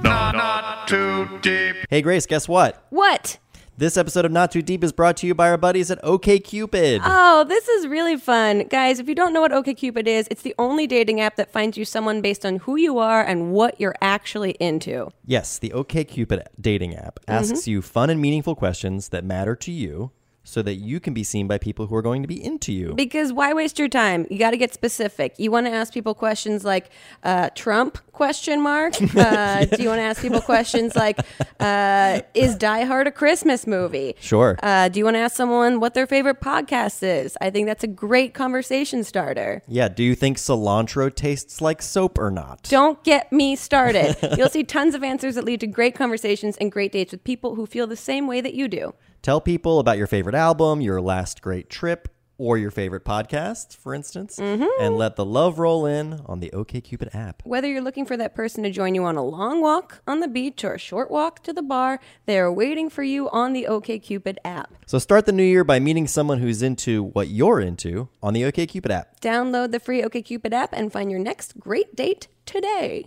not, 0.04 0.36
Not 0.36 0.88
too 0.88 1.28
deep. 1.42 1.76
Hey, 1.90 2.02
Grace, 2.02 2.26
guess 2.26 2.48
what? 2.48 2.86
What? 2.90 3.40
This 3.76 3.98
episode 3.98 4.24
of 4.24 4.32
Not 4.32 4.52
Too 4.52 4.62
Deep 4.62 4.84
is 4.84 4.92
brought 4.92 5.18
to 5.18 5.28
you 5.28 5.34
by 5.34 5.50
our 5.50 5.58
buddies 5.58 5.90
at 5.90 6.00
OKCupid. 6.04 7.02
Oh, 7.04 7.44
this 7.44 7.68
is 7.68 7.88
really 7.88 8.18
fun. 8.18 8.68
Guys, 8.68 9.00
if 9.00 9.10
you 9.10 9.16
don't 9.16 9.34
know 9.34 9.42
what 9.42 9.52
OkCupid 9.52 10.06
is, 10.06 10.28
it's 10.30 10.44
the 10.44 10.54
only 10.60 10.86
dating 10.86 11.20
app 11.20 11.38
that 11.38 11.52
finds 11.52 11.76
you 11.76 11.84
someone 11.84 12.22
based 12.22 12.46
on 12.46 12.58
who 12.58 12.76
you 12.76 13.00
are 13.00 13.24
and 13.24 13.52
what 13.52 13.82
you're 13.82 13.96
actually 14.00 14.52
into. 14.60 15.10
Yes, 15.26 15.58
the 15.58 15.72
OKCupid 15.72 16.44
dating 16.62 16.96
app 16.96 17.20
asks 17.28 17.62
mm-hmm. 17.62 17.72
you 17.72 17.82
fun 17.82 18.12
and 18.12 18.22
meaningful 18.22 18.54
questions 18.54 19.10
that 19.10 19.26
matter 19.26 19.56
to 19.56 19.72
you 19.72 20.12
so 20.46 20.62
that 20.62 20.76
you 20.76 21.00
can 21.00 21.14
be 21.14 21.24
seen 21.24 21.48
by 21.48 21.58
people 21.58 21.88
who 21.88 21.96
are 21.96 22.02
going 22.02 22.22
to 22.22 22.28
be 22.28 22.44
into 22.44 22.74
you. 22.74 22.94
Because 22.96 23.32
why 23.32 23.54
waste 23.54 23.80
your 23.80 23.88
time? 23.88 24.28
You 24.30 24.38
got 24.38 24.52
to 24.52 24.58
get 24.58 24.74
specific. 24.74 25.36
You 25.38 25.52
want 25.52 25.68
to 25.68 25.72
ask 25.72 25.94
people 25.94 26.14
questions 26.14 26.66
like 26.66 26.90
uh, 27.24 27.50
Trump 27.56 27.98
question 28.12 28.62
mark. 28.62 28.94
Uh, 29.16 29.64
Do 29.66 29.82
you 29.82 29.88
want 29.90 30.00
to 30.00 30.04
ask 30.04 30.22
people 30.22 30.42
questions 30.42 30.96
like 30.96 31.18
uh, 31.60 32.20
Is 32.34 32.56
Die 32.56 32.84
Hard 32.84 33.08
a 33.08 33.12
Christmas 33.12 33.66
movie? 33.66 34.16
Sure. 34.20 34.58
Uh, 34.62 34.90
do 34.90 35.00
you 35.00 35.06
want 35.06 35.16
to 35.16 35.20
ask 35.20 35.36
someone 35.36 35.80
what 35.80 35.94
their 35.94 36.08
favorite 36.08 36.42
podcast 36.42 37.04
is? 37.04 37.38
I 37.40 37.50
think 37.50 37.68
that's 37.68 37.84
a 37.84 37.88
great 37.88 38.34
conversation 38.34 39.04
starter. 39.04 39.62
yeah, 39.68 39.88
do 39.88 40.04
you 40.04 40.14
think 40.16 40.38
cilantro 40.38 41.14
tastes 41.14 41.62
like 41.62 41.82
soap 41.82 42.18
or 42.18 42.30
not? 42.32 42.64
Don't 42.64 43.02
get 43.04 43.32
me 43.32 43.56
started. 43.56 44.18
You'll 44.38 44.50
see 44.50 44.64
tons 44.64 44.94
of 44.96 45.04
answers 45.04 45.36
that 45.36 45.46
lead 45.46 45.62
to 45.62 45.68
great 45.68 45.96
conversations 45.96 46.58
and 46.58 46.72
great 46.72 46.92
dates 46.92 47.12
with 47.12 47.24
people 47.24 47.56
who 47.56 47.66
feel 47.66 47.88
the 47.88 47.96
same 47.96 48.28
way 48.28 48.42
that 48.42 48.54
you 48.54 48.68
do. 48.68 48.94
Tell 49.24 49.40
people 49.40 49.80
about 49.80 49.98
your 49.98 50.08
favorite 50.08 50.36
album, 50.36 50.82
your 50.82 51.00
last 51.00 51.42
great 51.42 51.70
trip, 51.70 52.10
or 52.38 52.58
your 52.58 52.72
favorite 52.72 53.06
podcast, 53.06 53.74
for 53.78 53.94
instance, 53.94 54.38
mm-hmm. 54.38 54.66
and 54.82 54.98
let 54.98 55.16
the 55.16 55.24
love 55.24 55.60
roll 55.60 55.86
in 55.86 56.20
on 56.26 56.42
the 56.42 56.50
OKCupid 56.54 57.16
app. 57.16 57.42
Whether 57.46 57.70
you're 57.70 57.82
looking 57.82 58.06
for 58.06 58.18
that 58.18 58.36
person 58.36 58.64
to 58.64 58.70
join 58.70 58.96
you 58.96 59.06
on 59.06 59.16
a 59.16 59.24
long 59.24 59.62
walk 59.62 60.02
on 60.06 60.20
the 60.20 60.28
beach 60.28 60.66
or 60.66 60.74
a 60.74 60.78
short 60.78 61.10
walk 61.10 61.42
to 61.44 61.54
the 61.54 61.62
bar, 61.62 62.02
they 62.26 62.38
are 62.38 62.52
waiting 62.52 62.90
for 62.90 63.02
you 63.02 63.30
on 63.30 63.54
the 63.54 63.66
OKCupid 63.70 64.40
app. 64.44 64.74
So 64.86 65.00
start 65.00 65.26
the 65.26 65.32
new 65.32 65.42
year 65.42 65.64
by 65.64 65.80
meeting 65.80 66.06
someone 66.06 66.40
who's 66.40 66.62
into 66.62 67.02
what 67.02 67.30
you're 67.30 67.62
into 67.62 68.10
on 68.22 68.34
the 68.34 68.42
OKCupid 68.42 68.90
app. 68.90 69.22
Download 69.22 69.72
the 69.72 69.80
free 69.80 70.02
OKCupid 70.02 70.52
app 70.52 70.74
and 70.74 70.92
find 70.92 71.10
your 71.10 71.22
next 71.22 71.58
great 71.62 71.96
date 71.96 72.28
today. 72.46 73.06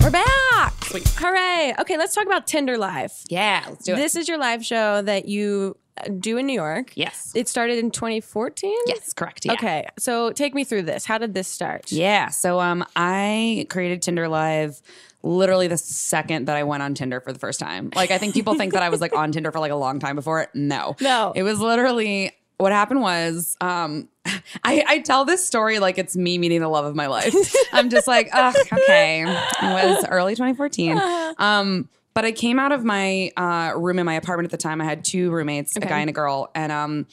We're 0.00 0.10
back! 0.10 0.84
Sweet. 0.84 1.06
Hooray! 1.18 1.74
Okay, 1.78 1.98
let's 1.98 2.14
talk 2.14 2.24
about 2.24 2.46
Tinder 2.46 2.78
Live. 2.78 3.12
yeah, 3.28 3.64
let's 3.68 3.84
do 3.84 3.92
it. 3.92 3.96
This 3.96 4.16
is 4.16 4.28
your 4.28 4.38
live 4.38 4.64
show 4.64 5.02
that 5.02 5.26
you 5.28 5.76
uh, 5.98 6.08
do 6.18 6.38
in 6.38 6.46
New 6.46 6.54
York. 6.54 6.92
Yes. 6.94 7.32
It 7.34 7.48
started 7.48 7.78
in 7.78 7.90
2014? 7.90 8.74
yes, 8.86 9.12
correct. 9.12 9.44
Yeah. 9.44 9.52
Okay, 9.52 9.86
so 9.98 10.32
take 10.32 10.54
me 10.54 10.64
through 10.64 10.82
this. 10.82 11.04
How 11.04 11.18
did 11.18 11.34
this 11.34 11.48
start? 11.48 11.92
Yeah. 11.92 12.28
So 12.28 12.60
um, 12.60 12.84
I 12.96 13.66
created 13.68 14.00
Tinder 14.00 14.26
Live 14.26 14.80
literally 15.22 15.68
the 15.68 15.76
second 15.76 16.46
that 16.48 16.56
I 16.56 16.62
went 16.62 16.82
on 16.82 16.94
Tinder 16.94 17.20
for 17.20 17.30
the 17.32 17.38
first 17.38 17.60
time. 17.60 17.90
Like 17.94 18.10
I 18.10 18.16
think 18.16 18.32
people 18.32 18.54
think 18.54 18.72
that 18.72 18.82
I 18.82 18.88
was 18.88 19.02
like 19.02 19.14
on 19.14 19.32
Tinder 19.32 19.52
for 19.52 19.60
like 19.60 19.72
a 19.72 19.76
long 19.76 19.98
time 19.98 20.16
before 20.16 20.40
it. 20.40 20.48
No. 20.54 20.96
No. 21.00 21.32
It 21.36 21.42
was 21.42 21.60
literally 21.60 22.32
what 22.60 22.72
happened 22.72 23.00
was 23.00 23.56
um 23.60 24.08
I, 24.64 24.84
I 24.86 24.98
tell 25.00 25.24
this 25.24 25.44
story 25.44 25.78
like 25.78 25.98
it's 25.98 26.16
me 26.16 26.38
meeting 26.38 26.60
the 26.60 26.68
love 26.68 26.84
of 26.84 26.94
my 26.94 27.06
life. 27.06 27.34
I'm 27.72 27.88
just 27.88 28.06
like, 28.06 28.28
oh, 28.34 28.52
okay. 28.72 29.22
It 29.22 29.26
was 29.62 30.04
early 30.08 30.34
2014. 30.34 31.00
Um, 31.38 31.88
but 32.12 32.24
I 32.24 32.32
came 32.32 32.58
out 32.58 32.70
of 32.72 32.84
my 32.84 33.30
uh, 33.36 33.72
room 33.76 33.98
in 33.98 34.04
my 34.04 34.14
apartment 34.14 34.44
at 34.44 34.50
the 34.50 34.62
time. 34.62 34.80
I 34.80 34.84
had 34.84 35.04
two 35.04 35.30
roommates, 35.30 35.76
a 35.76 35.80
guy 35.80 36.00
and 36.00 36.10
a 36.10 36.12
girl, 36.12 36.50
and 36.54 36.70
um, 36.70 37.06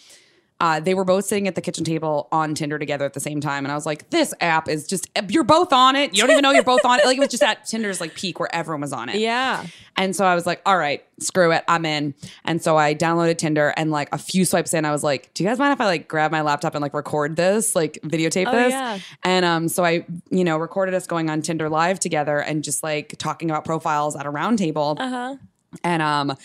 uh, 0.59 0.79
they 0.79 0.93
were 0.95 1.05
both 1.05 1.25
sitting 1.25 1.47
at 1.47 1.53
the 1.53 1.61
kitchen 1.61 1.83
table 1.83 2.27
on 2.31 2.55
Tinder 2.55 2.79
together 2.79 3.05
at 3.05 3.13
the 3.13 3.19
same 3.19 3.39
time. 3.39 3.63
And 3.63 3.71
I 3.71 3.75
was 3.75 3.85
like, 3.85 4.09
this 4.09 4.33
app 4.41 4.67
is 4.67 4.87
just, 4.87 5.07
you're 5.29 5.43
both 5.43 5.71
on 5.71 5.95
it. 5.95 6.15
You 6.15 6.21
don't 6.23 6.31
even 6.31 6.41
know 6.41 6.49
you're 6.51 6.63
both 6.63 6.83
on 6.83 6.99
it. 6.99 7.05
Like, 7.05 7.17
it 7.17 7.19
was 7.19 7.29
just 7.29 7.43
at 7.43 7.65
Tinder's 7.65 8.01
like 8.01 8.15
peak 8.15 8.39
where 8.39 8.53
everyone 8.55 8.81
was 8.81 8.91
on 8.91 9.09
it. 9.09 9.17
Yeah. 9.17 9.65
And 9.97 10.15
so 10.15 10.25
I 10.25 10.33
was 10.33 10.47
like, 10.47 10.61
all 10.65 10.77
right, 10.77 11.05
screw 11.19 11.51
it. 11.51 11.63
I'm 11.67 11.85
in. 11.85 12.15
And 12.43 12.59
so 12.59 12.75
I 12.75 12.95
downloaded 12.95 13.37
Tinder 13.37 13.71
and 13.77 13.91
like 13.91 14.09
a 14.11 14.17
few 14.17 14.45
swipes 14.45 14.73
in, 14.73 14.83
I 14.83 14.91
was 14.91 15.03
like, 15.03 15.31
do 15.35 15.43
you 15.43 15.49
guys 15.49 15.59
mind 15.59 15.73
if 15.73 15.81
I 15.81 15.85
like 15.85 16.07
grab 16.07 16.31
my 16.31 16.41
laptop 16.41 16.73
and 16.73 16.81
like 16.81 16.93
record 16.95 17.35
this, 17.35 17.75
like 17.75 17.99
videotape 18.03 18.47
Oh, 18.47 18.51
this? 18.51 18.71
yeah. 18.71 18.97
And 19.23 19.45
um, 19.45 19.67
so 19.67 19.85
I, 19.85 20.05
you 20.31 20.43
know, 20.43 20.57
recorded 20.57 20.95
us 20.95 21.05
going 21.05 21.29
on 21.29 21.43
Tinder 21.43 21.69
live 21.69 21.99
together 21.99 22.39
and 22.39 22.63
just 22.63 22.81
like 22.81 23.15
talking 23.19 23.51
about 23.51 23.63
profiles 23.63 24.15
at 24.15 24.25
a 24.25 24.29
round 24.31 24.57
table. 24.57 24.97
Uh 24.99 25.09
huh. 25.09 25.35
And 25.83 26.01
um, 26.01 26.35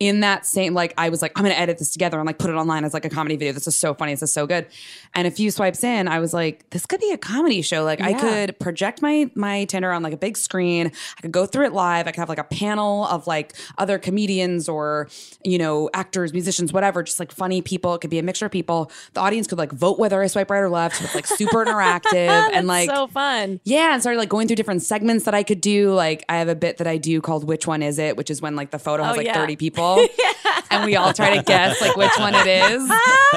in 0.00 0.20
that 0.20 0.44
same 0.44 0.74
like 0.74 0.92
I 0.98 1.08
was 1.08 1.22
like 1.22 1.32
I'm 1.36 1.44
gonna 1.44 1.54
edit 1.54 1.78
this 1.78 1.92
together 1.92 2.18
and 2.18 2.26
like 2.26 2.38
put 2.38 2.50
it 2.50 2.54
online 2.54 2.84
as 2.84 2.92
like 2.94 3.04
a 3.04 3.10
comedy 3.10 3.36
video. 3.36 3.52
This 3.52 3.66
is 3.66 3.78
so 3.78 3.94
funny. 3.94 4.12
This 4.12 4.22
is 4.22 4.32
so 4.32 4.46
good. 4.46 4.66
And 5.14 5.26
a 5.26 5.30
few 5.30 5.50
swipes 5.50 5.84
in, 5.84 6.08
I 6.08 6.18
was 6.18 6.34
like, 6.34 6.68
this 6.70 6.84
could 6.86 7.00
be 7.00 7.12
a 7.12 7.18
comedy 7.18 7.62
show. 7.62 7.84
Like 7.84 8.00
I 8.00 8.12
could 8.14 8.58
project 8.58 9.02
my 9.02 9.30
my 9.34 9.64
Tinder 9.64 9.92
on 9.92 10.02
like 10.02 10.12
a 10.12 10.16
big 10.16 10.36
screen. 10.36 10.92
I 11.18 11.20
could 11.20 11.32
go 11.32 11.46
through 11.46 11.66
it 11.66 11.72
live. 11.72 12.06
I 12.06 12.10
could 12.10 12.20
have 12.20 12.28
like 12.28 12.38
a 12.38 12.44
panel 12.44 13.06
of 13.06 13.26
like 13.26 13.54
other 13.78 13.98
comedians 13.98 14.68
or 14.68 15.08
you 15.44 15.58
know 15.58 15.90
actors, 15.94 16.32
musicians, 16.32 16.72
whatever. 16.72 17.02
Just 17.02 17.20
like 17.20 17.32
funny 17.32 17.62
people. 17.62 17.94
It 17.94 18.00
could 18.00 18.10
be 18.10 18.18
a 18.18 18.22
mixture 18.22 18.46
of 18.46 18.52
people. 18.52 18.90
The 19.12 19.20
audience 19.20 19.46
could 19.46 19.58
like 19.58 19.72
vote 19.72 19.98
whether 19.98 20.22
I 20.22 20.26
swipe 20.26 20.50
right 20.50 20.58
or 20.58 20.70
left. 20.70 21.00
It's 21.02 21.14
like 21.14 21.26
super 21.26 21.64
interactive 21.64 22.28
and 22.28 22.66
like 22.66 22.90
so 22.90 23.06
fun. 23.06 23.60
yeah, 23.64 23.92
and 23.92 24.02
started 24.02 24.18
like 24.18 24.28
going 24.28 24.48
through 24.48 24.56
different 24.56 24.82
segments 24.82 25.24
that 25.24 25.34
I 25.34 25.42
could 25.42 25.60
do. 25.60 25.92
Like 25.94 26.24
I 26.28 26.36
have 26.38 26.48
a 26.48 26.54
bit 26.54 26.78
that 26.78 26.86
I 26.86 26.96
do 26.96 27.20
called 27.20 27.44
"Which 27.44 27.66
One 27.66 27.82
Is 27.82 27.98
It," 27.98 28.16
which 28.16 28.30
is 28.30 28.42
when 28.42 28.56
like 28.56 28.70
the 28.70 28.78
photo 28.78 29.02
oh, 29.02 29.06
has 29.06 29.14
Oh, 29.14 29.18
like 29.18 29.26
yeah. 29.26 29.34
thirty 29.34 29.56
people, 29.56 29.83
and 30.70 30.84
we 30.84 30.96
all 30.96 31.12
try 31.12 31.36
to 31.36 31.42
guess 31.42 31.80
like 31.80 31.96
which 31.96 32.10
one 32.18 32.34
it 32.34 32.46
is. 32.46 32.86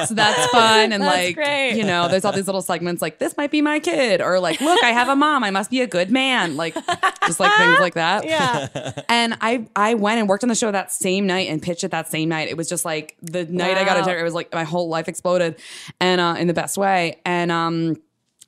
So 0.08 0.14
that's 0.14 0.46
fun, 0.52 0.92
and 0.92 1.02
That's 1.02 1.16
like 1.26 1.34
great. 1.34 1.74
you 1.76 1.84
know, 1.84 2.08
there's 2.08 2.24
all 2.24 2.32
these 2.32 2.46
little 2.46 2.62
segments 2.62 3.02
like 3.02 3.18
this 3.18 3.36
might 3.36 3.50
be 3.50 3.62
my 3.62 3.80
kid, 3.80 4.20
or 4.20 4.40
like 4.40 4.60
look, 4.60 4.82
I 4.82 4.90
have 4.90 5.08
a 5.08 5.16
mom, 5.16 5.44
I 5.44 5.50
must 5.50 5.70
be 5.70 5.80
a 5.80 5.86
good 5.86 6.10
man, 6.10 6.56
like 6.56 6.74
just 7.26 7.40
like 7.40 7.52
things 7.56 7.78
like 7.80 7.94
that. 7.94 8.24
Yeah. 8.24 8.68
And 9.08 9.36
I 9.40 9.66
I 9.74 9.94
went 9.94 10.18
and 10.20 10.28
worked 10.28 10.42
on 10.44 10.48
the 10.48 10.54
show 10.54 10.70
that 10.70 10.92
same 10.92 11.26
night 11.26 11.48
and 11.48 11.62
pitched 11.62 11.84
it 11.84 11.90
that 11.90 12.08
same 12.10 12.28
night. 12.28 12.48
It 12.48 12.56
was 12.56 12.68
just 12.68 12.84
like 12.84 13.16
the 13.22 13.44
night 13.46 13.76
I 13.76 13.84
got 13.84 14.06
a 14.06 14.18
it 14.18 14.22
was 14.22 14.34
like 14.34 14.52
my 14.52 14.64
whole 14.64 14.88
life 14.88 15.08
exploded, 15.08 15.56
and 16.00 16.20
uh, 16.20 16.36
in 16.38 16.46
the 16.46 16.54
best 16.54 16.76
way. 16.76 17.20
And 17.24 17.50
um, 17.50 17.96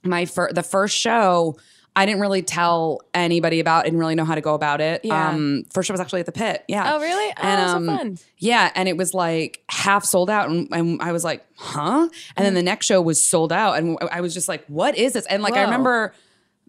my 0.03 0.25
fir- 0.27 0.53
the 0.53 0.63
first 0.63 0.97
show. 0.97 1.59
I 2.01 2.07
didn't 2.07 2.23
really 2.23 2.41
tell 2.41 3.03
anybody 3.13 3.61
about. 3.61 3.85
Didn't 3.85 3.99
really 3.99 4.15
know 4.15 4.25
how 4.25 4.35
to 4.35 4.41
go 4.41 4.55
about 4.55 4.81
it. 4.81 5.05
Yeah. 5.05 5.29
Um, 5.29 5.65
first 5.71 5.87
show 5.87 5.93
was 5.93 6.01
actually 6.01 6.21
at 6.21 6.27
the 6.27 6.33
pit. 6.33 6.65
Yeah. 6.67 6.95
Oh, 6.95 6.99
really? 7.01 7.31
Oh, 7.37 7.43
And 7.43 7.71
so 7.71 7.77
um, 7.77 7.87
fun. 7.87 8.19
yeah, 8.39 8.73
and 8.75 8.89
it 8.89 8.97
was 8.97 9.13
like 9.13 9.63
half 9.69 10.07
sold 10.07 10.31
out, 10.31 10.49
and, 10.49 10.67
and 10.73 11.03
I 11.03 11.13
was 11.13 11.25
like, 11.25 11.45
huh? 11.57 12.09
And 12.39 12.47
then 12.47 12.55
the 12.55 12.63
next 12.63 12.87
show 12.87 13.03
was 13.03 13.23
sold 13.23 13.53
out, 13.53 13.75
and 13.77 13.99
I 14.11 14.23
was 14.23 14.33
just 14.33 14.49
like, 14.49 14.65
what 14.67 14.97
is 14.97 15.13
this? 15.13 15.27
And 15.27 15.43
like 15.43 15.53
I 15.55 15.63
remember 15.65 16.15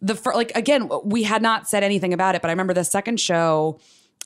the 0.02 0.16
first, 0.16 0.36
like 0.36 0.52
again, 0.54 0.90
we 1.06 1.24
had 1.24 1.42
not 1.42 1.70
said 1.70 1.82
anything 1.84 2.12
about 2.12 2.36
it, 2.36 2.42
but 2.42 2.50
I 2.50 2.52
remember 2.52 2.74
the 2.74 2.84
second 2.84 3.18
show 3.18 3.80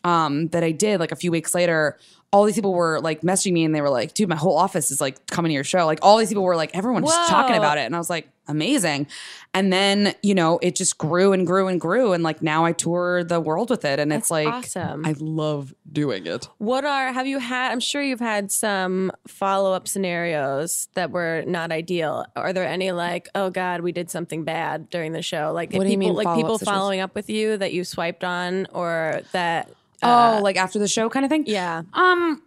um, 0.04 0.48
that 0.48 0.64
I 0.64 0.72
did 0.72 1.00
like 1.00 1.12
a 1.12 1.16
few 1.16 1.30
weeks 1.32 1.54
later. 1.54 2.00
All 2.36 2.44
these 2.44 2.56
people 2.56 2.74
were 2.74 3.00
like 3.00 3.22
messaging 3.22 3.54
me, 3.54 3.64
and 3.64 3.74
they 3.74 3.80
were 3.80 3.90
like, 3.90 4.14
"Dude, 4.14 4.28
my 4.28 4.36
whole 4.36 4.58
office 4.58 4.92
is 4.92 5.00
like 5.00 5.26
coming 5.28 5.52
to 5.52 5.54
your 5.54 5.64
show." 5.64 5.86
Like 5.86 6.00
all 6.02 6.18
these 6.18 6.28
people 6.28 6.44
were 6.44 6.58
like, 6.58 6.76
everyone's 6.76 7.08
just 7.08 7.30
talking 7.30 7.56
about 7.56 7.78
it, 7.78 7.86
and 7.86 7.96
I 7.96 7.98
was 7.98 8.10
like, 8.10 8.28
amazing. 8.50 9.08
And 9.54 9.72
then 9.72 10.14
you 10.22 10.36
know, 10.36 10.60
it 10.62 10.76
just 10.76 10.98
grew 10.98 11.32
and 11.32 11.48
grew 11.48 11.70
and 11.70 11.80
grew, 11.80 12.12
and 12.12 12.24
like 12.24 12.42
now 12.42 12.66
I 12.66 12.74
tour 12.74 13.24
the 13.24 13.40
world 13.40 13.70
with 13.70 13.86
it, 13.86 14.00
and 14.00 14.12
it's 14.12 14.30
like 14.30 14.50
awesome. 14.50 15.06
I 15.06 15.16
love 15.18 15.74
doing 15.90 16.28
it. 16.28 16.50
What 16.58 16.84
are 16.84 17.14
have 17.14 17.26
you 17.26 17.40
had? 17.40 17.72
I'm 17.72 17.80
sure 17.80 18.02
you've 18.02 18.20
had 18.20 18.52
some 18.52 19.14
follow 19.30 19.72
up 19.72 19.88
scenarios 19.88 20.90
that 20.96 21.12
were 21.12 21.46
not 21.48 21.72
ideal. 21.72 22.26
Are 22.36 22.52
there 22.52 22.68
any 22.68 22.92
like, 22.92 23.30
oh 23.34 23.50
God, 23.50 23.80
we 23.80 23.94
did 23.94 24.12
something 24.12 24.44
bad 24.44 24.90
during 24.90 25.14
the 25.14 25.22
show? 25.22 25.54
Like 25.54 25.72
What 25.72 25.86
do 25.86 25.90
you 25.90 25.98
people, 25.98 26.16
mean 26.16 26.26
like 26.26 26.36
people 26.36 26.58
following 26.58 27.00
up 27.00 27.16
with 27.16 27.30
you 27.30 27.56
that 27.56 27.72
you 27.72 27.86
swiped 27.86 28.26
on, 28.26 28.68
or 28.74 29.22
that? 29.32 29.70
Oh, 30.06 30.40
like 30.42 30.58
after 30.58 30.80
the 30.80 30.88
show 30.88 31.10
kind 31.10 31.26
of 31.26 31.30
thing? 31.30 31.44
Yeah. 31.48 31.84
Um, 31.94 32.42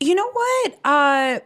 you 0.00 0.14
know 0.14 0.30
what? 0.30 0.78
Uh 0.84 1.38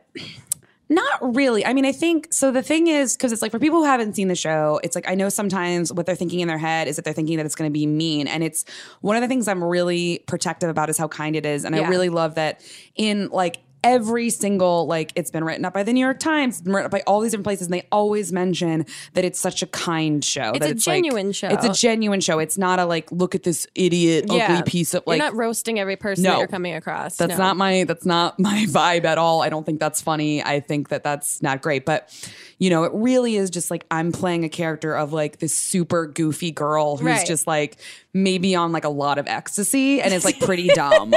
not 0.90 1.34
really. 1.34 1.66
I 1.66 1.74
mean, 1.74 1.84
I 1.84 1.92
think 1.92 2.28
so. 2.32 2.50
The 2.50 2.62
thing 2.62 2.86
is, 2.86 3.14
because 3.14 3.30
it's 3.30 3.42
like 3.42 3.50
for 3.50 3.58
people 3.58 3.78
who 3.80 3.84
haven't 3.84 4.14
seen 4.14 4.28
the 4.28 4.34
show, 4.34 4.80
it's 4.82 4.94
like 4.94 5.08
I 5.08 5.14
know 5.14 5.28
sometimes 5.28 5.92
what 5.92 6.06
they're 6.06 6.16
thinking 6.16 6.40
in 6.40 6.48
their 6.48 6.56
head 6.58 6.88
is 6.88 6.96
that 6.96 7.04
they're 7.04 7.12
thinking 7.12 7.36
that 7.36 7.44
it's 7.44 7.54
going 7.54 7.68
to 7.68 7.72
be 7.72 7.86
mean. 7.86 8.26
And 8.26 8.42
it's 8.42 8.64
one 9.02 9.14
of 9.14 9.20
the 9.20 9.28
things 9.28 9.48
I'm 9.48 9.62
really 9.62 10.20
protective 10.26 10.70
about 10.70 10.88
is 10.88 10.96
how 10.96 11.06
kind 11.06 11.36
it 11.36 11.44
is. 11.44 11.64
And 11.64 11.76
Yeah. 11.76 11.82
I 11.82 11.88
really 11.88 12.08
love 12.08 12.36
that 12.36 12.62
in 12.96 13.28
like 13.28 13.58
every 13.84 14.30
single, 14.30 14.86
like 14.86 15.12
it's 15.14 15.30
been 15.30 15.44
written 15.44 15.64
up 15.64 15.72
by 15.72 15.82
the 15.82 15.92
New 15.92 16.00
York 16.00 16.18
Times, 16.18 16.60
written 16.64 16.86
up 16.86 16.90
by 16.90 17.02
all 17.06 17.20
these 17.20 17.30
different 17.32 17.44
places. 17.44 17.66
And 17.68 17.74
they 17.74 17.86
always 17.92 18.32
mention 18.32 18.86
that 19.14 19.24
it's 19.24 19.38
such 19.38 19.62
a 19.62 19.66
kind 19.66 20.24
show. 20.24 20.50
It's 20.50 20.58
that 20.60 20.68
a 20.68 20.72
it's 20.72 20.86
like- 20.86 20.96
genuine 20.96 21.32
show. 21.32 21.48
It's 21.48 21.64
a 21.64 21.72
genuine 21.72 22.20
show. 22.20 22.38
It's 22.38 22.58
not 22.58 22.78
a 22.78 22.84
like, 22.84 23.10
look 23.12 23.34
at 23.34 23.42
this 23.44 23.66
idiot, 23.74 24.26
ugly 24.28 24.62
piece 24.62 24.94
of 24.94 25.04
like, 25.06 25.18
you're 25.18 25.26
not 25.26 25.36
roasting 25.36 25.78
every 25.78 25.96
person 25.96 26.24
No. 26.24 26.30
that 26.32 26.38
you're 26.38 26.48
coming 26.48 26.74
across. 26.74 27.16
that's 27.16 27.30
No. 27.32 27.36
not 27.38 27.56
my 27.56 27.84
that's 27.84 28.04
not 28.06 28.38
my 28.40 28.66
vibe 28.68 29.04
at 29.04 29.18
all. 29.18 29.42
I 29.42 29.48
don't 29.48 29.64
think 29.64 29.80
that's 29.80 30.00
funny. 30.00 30.42
I 30.42 30.60
think 30.60 30.88
that 30.88 31.04
that's 31.04 31.40
not 31.42 31.62
great. 31.62 31.84
But 31.84 32.10
you 32.58 32.70
know, 32.70 32.84
it 32.84 32.92
really 32.94 33.36
is 33.36 33.50
just 33.50 33.70
like 33.70 33.84
I'm 33.90 34.12
playing 34.12 34.44
a 34.44 34.48
character 34.48 34.94
of 34.96 35.12
like 35.12 35.38
this 35.38 35.54
super 35.54 36.06
goofy 36.06 36.50
girl 36.50 36.96
who's 36.96 37.06
Right. 37.06 37.26
just 37.26 37.46
like 37.46 37.76
maybe 38.12 38.54
on 38.56 38.72
like 38.72 38.84
a 38.84 38.88
lot 38.88 39.18
of 39.18 39.26
ecstasy 39.28 40.00
and 40.00 40.12
is 40.12 40.24
like 40.24 40.40
pretty 40.40 40.68
dumb. 40.74 41.14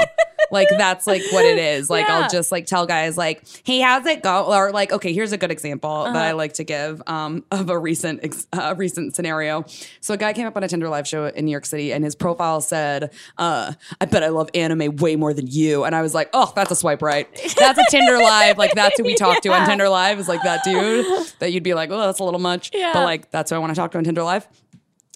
Like 0.52 0.68
that's 0.78 1.08
like 1.08 1.22
what 1.32 1.46
it 1.46 1.58
is. 1.58 1.90
Like 1.90 2.08
Yeah. 2.08 2.20
I'll 2.20 2.30
just 2.30 2.52
like 2.52 2.66
tell 2.66 2.86
guys 2.86 3.18
like, 3.18 3.42
"Hey, 3.64 3.80
how's 3.80 4.06
it 4.06 4.22
go?" 4.22 4.44
Or 4.54 4.72
like, 4.72 4.92
"Okay, 4.92 5.14
here's 5.14 5.32
a 5.32 5.38
good 5.38 5.50
example 5.50 6.04
that 6.04 6.10
Uh-huh. 6.16 6.20
I 6.26 6.32
like 6.34 6.54
to 6.54 6.66
give 6.66 7.02
um, 7.08 7.46
of 7.52 7.70
a 7.70 7.80
recent 7.80 8.20
ex- 8.24 8.48
uh, 8.52 8.76
recent 8.78 9.16
scenario." 9.16 9.64
So 10.02 10.14
a 10.14 10.18
guy 10.18 10.34
came 10.34 10.46
up 10.48 10.58
on 10.58 10.64
a 10.64 10.68
Tinder 10.68 10.90
live 10.90 11.08
show 11.08 11.28
in 11.28 11.46
New 11.46 11.52
York 11.52 11.66
City, 11.66 11.94
and 11.94 12.04
his 12.04 12.16
profile 12.16 12.60
said, 12.60 13.14
uh, 13.38 13.72
"I 14.02 14.06
bet 14.06 14.24
I 14.24 14.28
love 14.28 14.50
anime 14.54 14.98
way 14.98 15.16
more 15.16 15.34
than 15.34 15.48
you." 15.48 15.86
And 15.86 15.96
I 15.96 16.02
was 16.02 16.14
like, 16.14 16.30
"Oh, 16.34 16.52
that's 16.54 16.70
a 16.72 16.76
swipe 16.76 17.02
right. 17.02 17.30
That's 17.58 17.80
a 17.80 17.86
Tinder 17.90 18.18
live. 18.18 18.58
Like 18.58 18.74
that's 18.74 18.98
who 19.00 19.06
we 19.06 19.16
talk 19.16 19.40
to 19.44 19.50
on 19.54 19.66
Tinder 19.70 19.88
live 19.88 20.20
is 20.20 20.28
like 20.28 20.44
that 20.44 20.66
dude 20.66 21.06
that 21.40 21.52
you'd 21.52 21.64
be 21.64 21.74
like, 21.74 21.90
oh, 21.92 22.00
that's 22.00 22.20
a 22.20 22.24
little 22.24 22.40
much, 22.40 22.72
Yeah. 22.74 22.92
but 22.94 23.04
like 23.04 23.32
that's 23.32 23.50
who 23.52 23.56
I 23.56 23.60
want 23.60 23.72
to 23.72 23.76
talk 23.76 23.92
to 23.92 23.98
on 23.98 24.04
Tinder 24.04 24.24
live." 24.24 24.48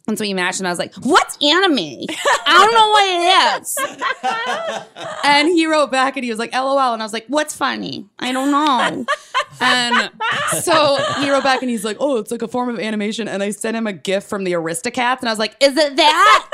And 0.08 0.18
so 0.18 0.24
we 0.24 0.34
matched, 0.36 0.60
and 0.60 0.68
I 0.68 0.72
was 0.72 0.78
like, 0.78 0.94
"What's 0.96 1.36
anime? 1.41 1.78
I 2.46 2.46
don't 2.46 2.74
know 2.74 2.89
what 2.89 3.06
it 3.10 3.62
is." 3.62 5.20
and 5.24 5.48
he 5.48 5.65
wrote 5.65 5.91
back, 5.91 6.15
and 6.15 6.24
he 6.24 6.30
was 6.30 6.38
like, 6.38 6.54
"LOL," 6.54 6.94
and 6.94 7.02
I 7.02 7.06
was 7.06 7.13
like, 7.13 7.26
"What's 7.28 7.56
funny? 7.56 8.06
I 8.20 8.32
don't 8.32 8.52
know." 8.52 9.06
and 9.62 10.12
so 10.62 10.98
he 11.20 11.32
wrote 11.32 11.44
back, 11.44 11.62
and 11.62 11.72
he's 11.72 11.84
like, 11.84 11.98
"Oh, 12.00 12.18
it's 12.18 12.32
like 12.32 12.44
a 12.44 12.48
form 12.48 12.70
of 12.70 12.80
animation." 12.80 13.28
And 13.28 13.41
I 13.41 13.50
sent 13.50 13.76
him 13.76 13.88
a 13.88 13.94
GIF 13.94 14.26
from 14.26 14.44
the 14.44 14.52
Aristocats, 14.54 15.20
and 15.20 15.28
I 15.30 15.32
was 15.32 15.39
like, 15.39 15.56
"Is 15.60 15.76
it 15.76 15.96
that?" 15.96 16.50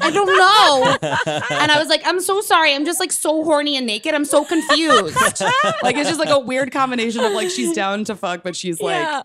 I 0.00 0.10
don't 0.12 0.26
know. 0.26 0.96
And 1.50 1.72
I 1.72 1.78
was 1.78 1.88
like, 1.88 2.02
I'm 2.04 2.20
so 2.20 2.40
sorry. 2.40 2.72
I'm 2.72 2.84
just 2.84 3.00
like 3.00 3.10
so 3.10 3.42
horny 3.42 3.76
and 3.76 3.84
naked. 3.84 4.14
I'm 4.14 4.24
so 4.24 4.44
confused. 4.44 5.16
like 5.82 5.96
it's 5.96 6.08
just 6.08 6.20
like 6.20 6.28
a 6.28 6.38
weird 6.38 6.70
combination 6.70 7.24
of 7.24 7.32
like 7.32 7.50
she's 7.50 7.74
down 7.74 8.04
to 8.04 8.14
fuck, 8.14 8.44
but 8.44 8.54
she's 8.54 8.80
like 8.80 8.96
Yeah. 8.96 9.22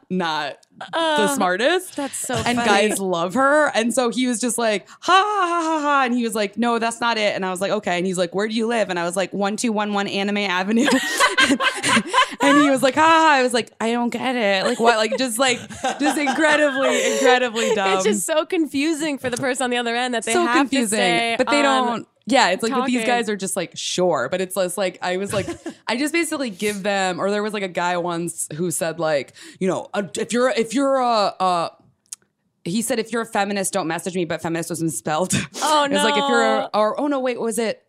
Not 0.79 0.91
the 0.91 1.29
um, 1.29 1.35
smartest. 1.35 1.95
That's 1.95 2.17
so 2.17 2.33
and 2.35 2.57
funny. 2.57 2.65
guys 2.65 2.99
love 2.99 3.33
her. 3.35 3.67
And 3.75 3.93
so 3.93 4.09
he 4.09 4.27
was 4.27 4.39
just 4.39 4.57
like, 4.57 4.87
ha 4.89 5.11
ha 5.11 5.47
ha 5.47 5.61
ha 5.63 5.81
ha. 5.81 6.03
And 6.05 6.13
he 6.13 6.23
was 6.23 6.35
like, 6.35 6.57
no, 6.57 6.79
that's 6.79 6.99
not 6.99 7.17
it. 7.17 7.35
And 7.35 7.45
I 7.45 7.51
was 7.51 7.61
like, 7.61 7.71
okay. 7.71 7.97
And 7.97 8.05
he's 8.05 8.17
like, 8.17 8.33
where 8.33 8.47
do 8.47 8.53
you 8.53 8.67
live? 8.67 8.89
And 8.89 8.99
I 8.99 9.03
was 9.03 9.15
like, 9.15 9.31
1211 9.33 10.11
Anime 10.11 10.37
Avenue. 10.37 10.87
and 12.41 12.63
he 12.63 12.69
was 12.69 12.81
like, 12.81 12.95
ha 12.95 13.01
ha. 13.01 13.33
I 13.35 13.43
was 13.43 13.53
like, 13.53 13.71
I 13.79 13.91
don't 13.91 14.09
get 14.09 14.35
it. 14.35 14.65
Like 14.65 14.79
what? 14.79 14.97
Like 14.97 15.17
just 15.17 15.39
like 15.39 15.59
just 15.99 16.17
incredibly, 16.17 17.13
incredibly 17.13 17.73
dumb 17.75 17.93
it's 17.93 18.03
just 18.03 18.25
so 18.25 18.45
confusing 18.45 19.17
for 19.17 19.29
the 19.29 19.37
person 19.37 19.65
on 19.65 19.69
the 19.69 19.77
other 19.77 19.95
end 19.95 20.13
that 20.13 20.23
they 20.23 20.33
so 20.33 20.45
have 20.45 20.55
confusing. 20.57 20.97
to 20.97 21.03
say, 21.03 21.35
but 21.37 21.49
they 21.49 21.63
on- 21.63 21.87
don't. 21.87 22.07
Yeah, 22.25 22.51
it's 22.51 22.63
like 22.63 22.71
but 22.71 22.85
these 22.85 23.05
guys 23.05 23.27
are 23.29 23.35
just 23.35 23.55
like 23.55 23.73
sure, 23.75 24.29
but 24.29 24.39
it's 24.39 24.55
less 24.55 24.77
like 24.77 24.97
I 25.01 25.17
was 25.17 25.33
like 25.33 25.47
I 25.87 25.97
just 25.97 26.13
basically 26.13 26.49
give 26.49 26.83
them. 26.83 27.19
Or 27.19 27.29
there 27.29 27.43
was 27.43 27.53
like 27.53 27.63
a 27.63 27.67
guy 27.67 27.97
once 27.97 28.47
who 28.55 28.71
said 28.71 28.99
like 28.99 29.33
you 29.59 29.67
know 29.67 29.89
if 29.93 30.31
you're 30.31 30.49
if 30.49 30.73
you're 30.73 30.97
a. 30.97 31.33
Uh, 31.39 31.69
he 32.65 32.81
said, 32.81 32.97
"If 32.97 33.11
you're 33.11 33.23
a 33.23 33.25
feminist, 33.25 33.73
don't 33.73 33.87
message 33.87 34.15
me." 34.15 34.23
But 34.23 34.41
feminist 34.41 34.69
was 34.69 34.81
misspelled. 34.81 35.33
Oh, 35.61 35.83
it 35.85 35.91
was 35.91 36.03
like 36.03 36.15
if 36.15 36.29
you're, 36.29 36.41
a, 36.41 36.69
or 36.73 36.99
oh 36.99 37.07
no, 37.07 37.19
wait, 37.19 37.39
was 37.39 37.59
it? 37.59 37.83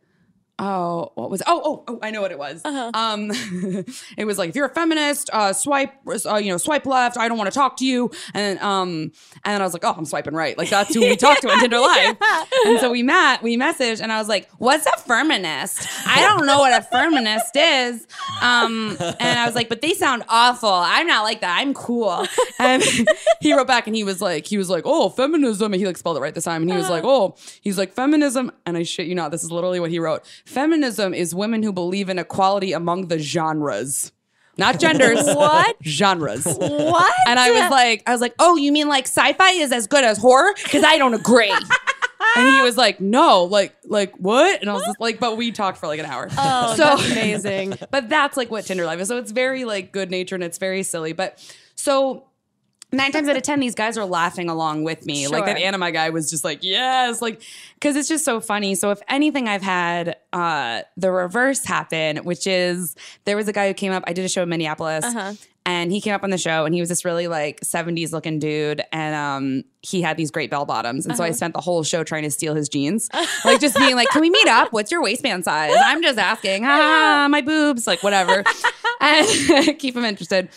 Oh, 0.57 1.11
what 1.17 1.31
was? 1.31 1.43
Oh, 1.49 1.61
oh, 1.65 1.85
oh! 1.89 1.99
I 2.01 2.13
know 2.13 2.23
what 2.23 2.31
it 2.31 2.39
was. 2.39 2.63
Uh-huh. 2.65 2.93
Um, 2.95 3.31
it 4.17 4.25
was 4.25 4.39
like 4.39 4.51
if 4.51 4.57
you're 4.57 4.67
a 4.67 4.75
feminist, 4.75 5.29
uh, 5.33 5.53
swipe, 5.53 5.93
uh, 6.27 6.37
you 6.37 6.51
know, 6.51 6.59
swipe 6.59 6.87
left. 6.87 7.19
I 7.19 7.27
don't 7.27 7.37
want 7.37 7.53
to 7.53 7.55
talk 7.55 7.77
to 7.79 7.85
you. 7.85 8.13
And 8.35 8.61
um, 8.61 9.11
and 9.45 9.53
then 9.55 9.61
I 9.61 9.65
was 9.65 9.73
like, 9.73 9.85
oh, 9.85 9.93
I'm 9.97 10.05
swiping 10.05 10.33
right. 10.35 10.57
Like 10.57 10.71
that's 10.71 10.95
who 10.95 11.01
we 11.01 11.17
talked 11.17 11.43
to 11.43 11.51
on 11.51 11.59
Tinder 11.59 11.79
Live. 11.81 12.17
And 12.67 12.79
so 12.79 12.93
we 12.93 13.03
met, 13.03 13.43
we 13.43 13.57
messaged, 13.57 14.01
and 14.01 14.13
I 14.13 14.19
was 14.19 14.29
like, 14.29 14.49
what's 14.59 14.87
a 14.87 14.97
feminist? 14.99 15.89
I 16.07 16.21
don't 16.21 16.47
know 16.47 16.59
what 16.59 16.73
a 16.73 16.85
feminist 16.85 17.57
is. 17.57 18.07
Um, 18.41 18.97
and 19.01 19.39
I 19.41 19.47
was 19.47 19.57
like, 19.57 19.69
but 19.69 19.83
they 19.83 19.93
sound 19.93 20.23
awful. 20.29 20.71
I'm 20.71 21.09
not 21.09 21.25
like 21.25 21.41
that. 21.41 21.59
I'm 21.59 21.75
cool. 21.75 22.27
And 22.61 22.81
he 23.41 23.53
wrote 23.55 23.67
back, 23.67 23.89
and 23.89 23.97
he 23.97 24.05
was 24.05 24.23
like, 24.23 24.47
he 24.47 24.57
was 24.57 24.71
like, 24.71 24.85
oh, 24.87 25.09
feminism. 25.09 25.73
And 25.73 25.81
he 25.81 25.87
like 25.87 25.97
spelled 25.97 26.17
it 26.17 26.21
right 26.21 26.35
this 26.35 26.45
time. 26.45 26.63
And 26.63 26.71
he 26.71 26.77
was 26.77 26.89
like, 26.89 27.03
oh, 27.05 27.35
he's 27.61 27.77
like 27.77 27.93
feminism. 27.93 28.53
And 28.67 28.77
I 28.77 28.85
shit 28.85 29.09
you 29.09 29.17
not, 29.17 29.33
this 29.33 29.43
is 29.43 29.51
literally 29.51 29.81
what 29.81 29.91
he 29.91 29.99
wrote. 29.99 30.25
Feminism 30.45 31.15
is 31.15 31.35
women 31.35 31.63
who 31.63 31.73
believe 31.73 32.09
in 32.09 32.19
equality 32.19 32.73
among 32.73 33.09
the 33.09 33.19
genres. 33.19 34.13
Not 34.57 34.79
genders. 34.79 35.23
What? 35.35 35.77
Genres. 35.83 36.45
What? 36.45 37.15
And 37.27 37.39
I 37.39 37.51
was 37.51 37.71
like, 37.71 38.03
I 38.07 38.13
was 38.13 38.21
like, 38.21 38.35
oh, 38.39 38.57
you 38.57 38.71
mean 38.71 38.89
like 38.89 39.07
sci-fi 39.07 39.51
is 39.51 39.73
as 39.73 39.87
good 39.87 40.05
as 40.05 40.19
horror? 40.19 40.53
Because 40.63 40.85
I 40.85 40.97
don't 40.97 41.15
agree. 41.15 41.51
and 42.37 42.55
he 42.55 42.61
was 42.63 42.77
like, 42.77 43.01
no, 43.01 43.45
like, 43.45 43.75
like 43.85 44.15
what? 44.17 44.61
And 44.61 44.71
I 44.71 44.75
was 44.75 44.85
just 44.85 45.01
like, 45.01 45.19
but 45.19 45.37
we 45.37 45.51
talked 45.51 45.79
for 45.79 45.87
like 45.87 45.99
an 45.99 46.07
hour. 46.07 46.29
oh, 46.39 46.75
so 46.77 46.85
that's 46.85 47.11
amazing. 47.11 47.75
but 47.91 48.09
that's 48.09 48.37
like 48.37 48.51
what 48.51 48.65
Tinder 48.65 48.85
Live 48.87 49.01
is. 49.01 49.09
So 49.09 49.17
it's 49.17 49.33
very 49.33 49.65
like 49.65 49.93
good 49.93 50.11
natured 50.11 50.41
and 50.41 50.45
it's 50.45 50.59
very 50.59 50.83
silly. 50.83 51.13
But 51.13 51.45
so 51.75 52.25
nine 52.95 53.13
times 53.13 53.29
out 53.29 53.37
of 53.37 53.43
ten, 53.43 53.61
these 53.61 53.75
guys 53.75 53.99
are 53.99 54.05
laughing 54.05 54.49
along 54.49 54.85
with 54.85 55.05
me. 55.07 55.29
Like 55.29 55.45
that 55.47 55.59
Sure. 55.59 55.67
anime 55.67 55.93
guy 55.93 56.11
was 56.11 56.31
just 56.31 56.45
like, 56.45 56.61
yes, 56.63 57.21
like 57.21 57.43
because 57.75 57.97
it's 57.97 58.09
just 58.09 58.25
so 58.25 58.41
funny. 58.41 58.75
So 58.75 58.91
if 58.91 59.01
anything, 59.09 59.49
I've 59.49 59.63
had 59.63 60.17
uh, 60.33 60.83
the 60.97 61.11
reverse 61.11 61.65
happen, 61.65 62.19
which 62.19 62.47
is 62.47 62.95
there 63.25 63.37
was 63.37 63.49
a 63.49 63.53
guy 63.53 63.69
who 63.69 63.75
came 63.75 63.93
up. 63.93 64.05
I 64.07 64.13
did 64.13 64.25
a 64.25 64.29
show 64.29 64.43
in 64.43 64.49
Minneapolis. 64.49 65.05
Uh-huh. 65.05 65.33
And 65.67 65.91
he 65.91 66.03
came 66.03 66.13
up 66.13 66.23
on 66.23 66.29
the 66.29 66.37
show 66.37 66.67
and 66.67 66.75
he 66.75 66.81
was 66.81 66.91
this 66.91 67.07
really 67.07 67.27
like 67.27 67.59
70s 67.63 68.13
looking 68.13 68.39
dude. 68.39 68.83
And 68.93 69.15
um, 69.15 69.65
he 69.81 70.03
had 70.03 70.19
these 70.19 70.31
great 70.31 70.51
bell 70.51 70.67
bottoms. 70.67 71.07
And 71.07 71.17
so 71.17 71.25
I 71.25 71.29
Uh-huh. 71.29 71.37
spent 71.37 71.55
the 71.55 71.63
whole 71.63 71.83
show 71.83 72.05
trying 72.05 72.25
to 72.25 72.31
steal 72.31 72.55
his 72.55 72.69
jeans. 72.69 73.09
like 73.47 73.63
just 73.63 73.75
being 73.79 73.97
like, 73.97 74.11
can 74.11 74.21
we 74.21 74.29
meet 74.29 74.47
up? 74.47 74.75
What's 74.75 74.91
your 74.93 75.03
waistband 75.03 75.45
size? 75.45 75.73
I'm 75.75 76.03
just 76.03 76.19
asking. 76.19 76.65
Ah, 76.67 77.29
my 77.31 77.41
boobs, 77.41 77.87
like 77.87 78.03
whatever. 78.03 78.45
and 79.01 79.27
keep 79.79 79.97
him 79.97 80.05
interested. 80.05 80.51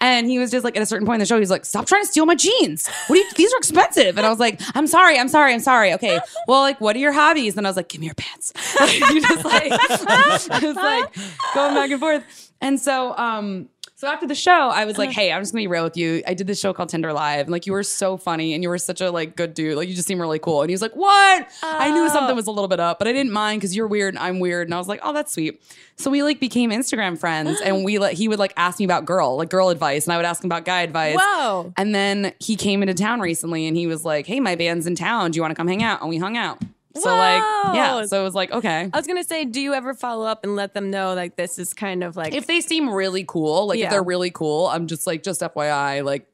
And 0.00 0.28
he 0.28 0.38
was 0.38 0.50
just 0.50 0.64
like 0.64 0.76
at 0.76 0.82
a 0.82 0.86
certain 0.86 1.06
point 1.06 1.16
in 1.16 1.20
the 1.20 1.26
show, 1.26 1.38
he's 1.38 1.50
like, 1.50 1.64
"Stop 1.64 1.86
trying 1.86 2.02
to 2.02 2.08
steal 2.08 2.24
my 2.26 2.34
jeans. 2.34 2.88
What 3.06 3.16
you? 3.16 3.24
These 3.36 3.52
are 3.52 3.58
expensive." 3.58 4.16
And 4.16 4.26
I 4.26 4.30
was 4.30 4.38
like, 4.38 4.60
"I'm 4.74 4.86
sorry, 4.86 5.18
I'm 5.18 5.28
sorry, 5.28 5.52
I'm 5.52 5.60
sorry. 5.60 5.92
Okay, 5.94 6.18
well, 6.48 6.60
like, 6.60 6.80
what 6.80 6.96
are 6.96 6.98
your 6.98 7.12
hobbies?" 7.12 7.56
And 7.56 7.66
I 7.66 7.70
was 7.70 7.76
like, 7.76 7.88
"Give 7.88 8.00
me 8.00 8.06
your 8.06 8.14
pants." 8.14 8.52
you 9.10 9.20
just 9.20 9.44
like, 9.44 9.70
like 10.50 11.14
going 11.54 11.74
back 11.74 11.90
and 11.90 12.00
forth. 12.00 12.52
And 12.62 12.80
so, 12.80 13.16
um, 13.16 13.68
so 14.00 14.08
after 14.08 14.26
the 14.26 14.34
show, 14.34 14.50
I 14.50 14.86
was 14.86 14.96
like, 14.96 15.10
uh-huh. 15.10 15.20
"Hey, 15.20 15.30
I'm 15.30 15.42
just 15.42 15.52
gonna 15.52 15.60
be 15.60 15.66
real 15.66 15.84
with 15.84 15.94
you. 15.94 16.22
I 16.26 16.32
did 16.32 16.46
this 16.46 16.58
show 16.58 16.72
called 16.72 16.88
Tinder 16.88 17.12
Live, 17.12 17.40
and 17.40 17.50
like, 17.50 17.66
you 17.66 17.74
were 17.74 17.82
so 17.82 18.16
funny, 18.16 18.54
and 18.54 18.62
you 18.62 18.70
were 18.70 18.78
such 18.78 19.02
a 19.02 19.10
like 19.10 19.36
good 19.36 19.52
dude. 19.52 19.76
Like, 19.76 19.90
you 19.90 19.94
just 19.94 20.08
seem 20.08 20.18
really 20.18 20.38
cool." 20.38 20.62
And 20.62 20.70
he 20.70 20.74
was 20.74 20.80
like, 20.80 20.96
"What?" 20.96 21.46
I 21.62 21.90
knew 21.90 22.06
oh. 22.06 22.08
something 22.08 22.34
was 22.34 22.46
a 22.46 22.50
little 22.50 22.66
bit 22.66 22.80
up, 22.80 22.98
but 22.98 23.08
I 23.08 23.12
didn't 23.12 23.30
mind 23.30 23.60
because 23.60 23.76
you're 23.76 23.86
weird 23.86 24.14
and 24.14 24.22
I'm 24.22 24.40
weird. 24.40 24.68
And 24.68 24.74
I 24.74 24.78
was 24.78 24.88
like, 24.88 25.00
"Oh, 25.02 25.12
that's 25.12 25.34
sweet." 25.34 25.62
So 25.96 26.10
we 26.10 26.22
like 26.22 26.40
became 26.40 26.70
Instagram 26.70 27.18
friends, 27.18 27.60
and 27.60 27.84
we 27.84 27.98
like 27.98 28.16
he 28.16 28.26
would 28.26 28.38
like 28.38 28.54
ask 28.56 28.78
me 28.78 28.86
about 28.86 29.04
girl 29.04 29.36
like 29.36 29.50
girl 29.50 29.68
advice, 29.68 30.06
and 30.06 30.14
I 30.14 30.16
would 30.16 30.24
ask 30.24 30.42
him 30.42 30.48
about 30.48 30.64
guy 30.64 30.80
advice. 30.80 31.18
Whoa. 31.20 31.74
And 31.76 31.94
then 31.94 32.32
he 32.38 32.56
came 32.56 32.80
into 32.82 32.94
town 32.94 33.20
recently, 33.20 33.66
and 33.66 33.76
he 33.76 33.86
was 33.86 34.02
like, 34.02 34.26
"Hey, 34.26 34.40
my 34.40 34.54
band's 34.54 34.86
in 34.86 34.94
town. 34.94 35.30
Do 35.30 35.36
you 35.36 35.42
want 35.42 35.52
to 35.52 35.56
come 35.56 35.68
hang 35.68 35.82
out?" 35.82 36.00
And 36.00 36.08
we 36.08 36.16
hung 36.16 36.38
out. 36.38 36.58
So 36.96 37.08
like, 37.08 37.42
yeah. 37.74 38.04
So 38.06 38.20
it 38.20 38.24
was 38.24 38.34
like, 38.34 38.50
okay. 38.50 38.90
I 38.92 38.96
was 38.96 39.06
gonna 39.06 39.24
say, 39.24 39.44
do 39.44 39.60
you 39.60 39.74
ever 39.74 39.94
follow 39.94 40.26
up 40.26 40.42
and 40.44 40.56
let 40.56 40.74
them 40.74 40.90
know 40.90 41.14
like 41.14 41.36
this 41.36 41.58
is 41.58 41.72
kind 41.72 42.02
of 42.02 42.16
like 42.16 42.34
if 42.34 42.46
they 42.46 42.60
seem 42.60 42.90
really 42.90 43.24
cool, 43.24 43.66
like 43.68 43.78
Yeah. 43.78 43.84
if 43.86 43.90
they're 43.90 44.02
really 44.02 44.30
cool, 44.30 44.66
I'm 44.66 44.86
just 44.86 45.06
like, 45.06 45.22
just 45.22 45.40
FYI, 45.40 46.04
like, 46.04 46.26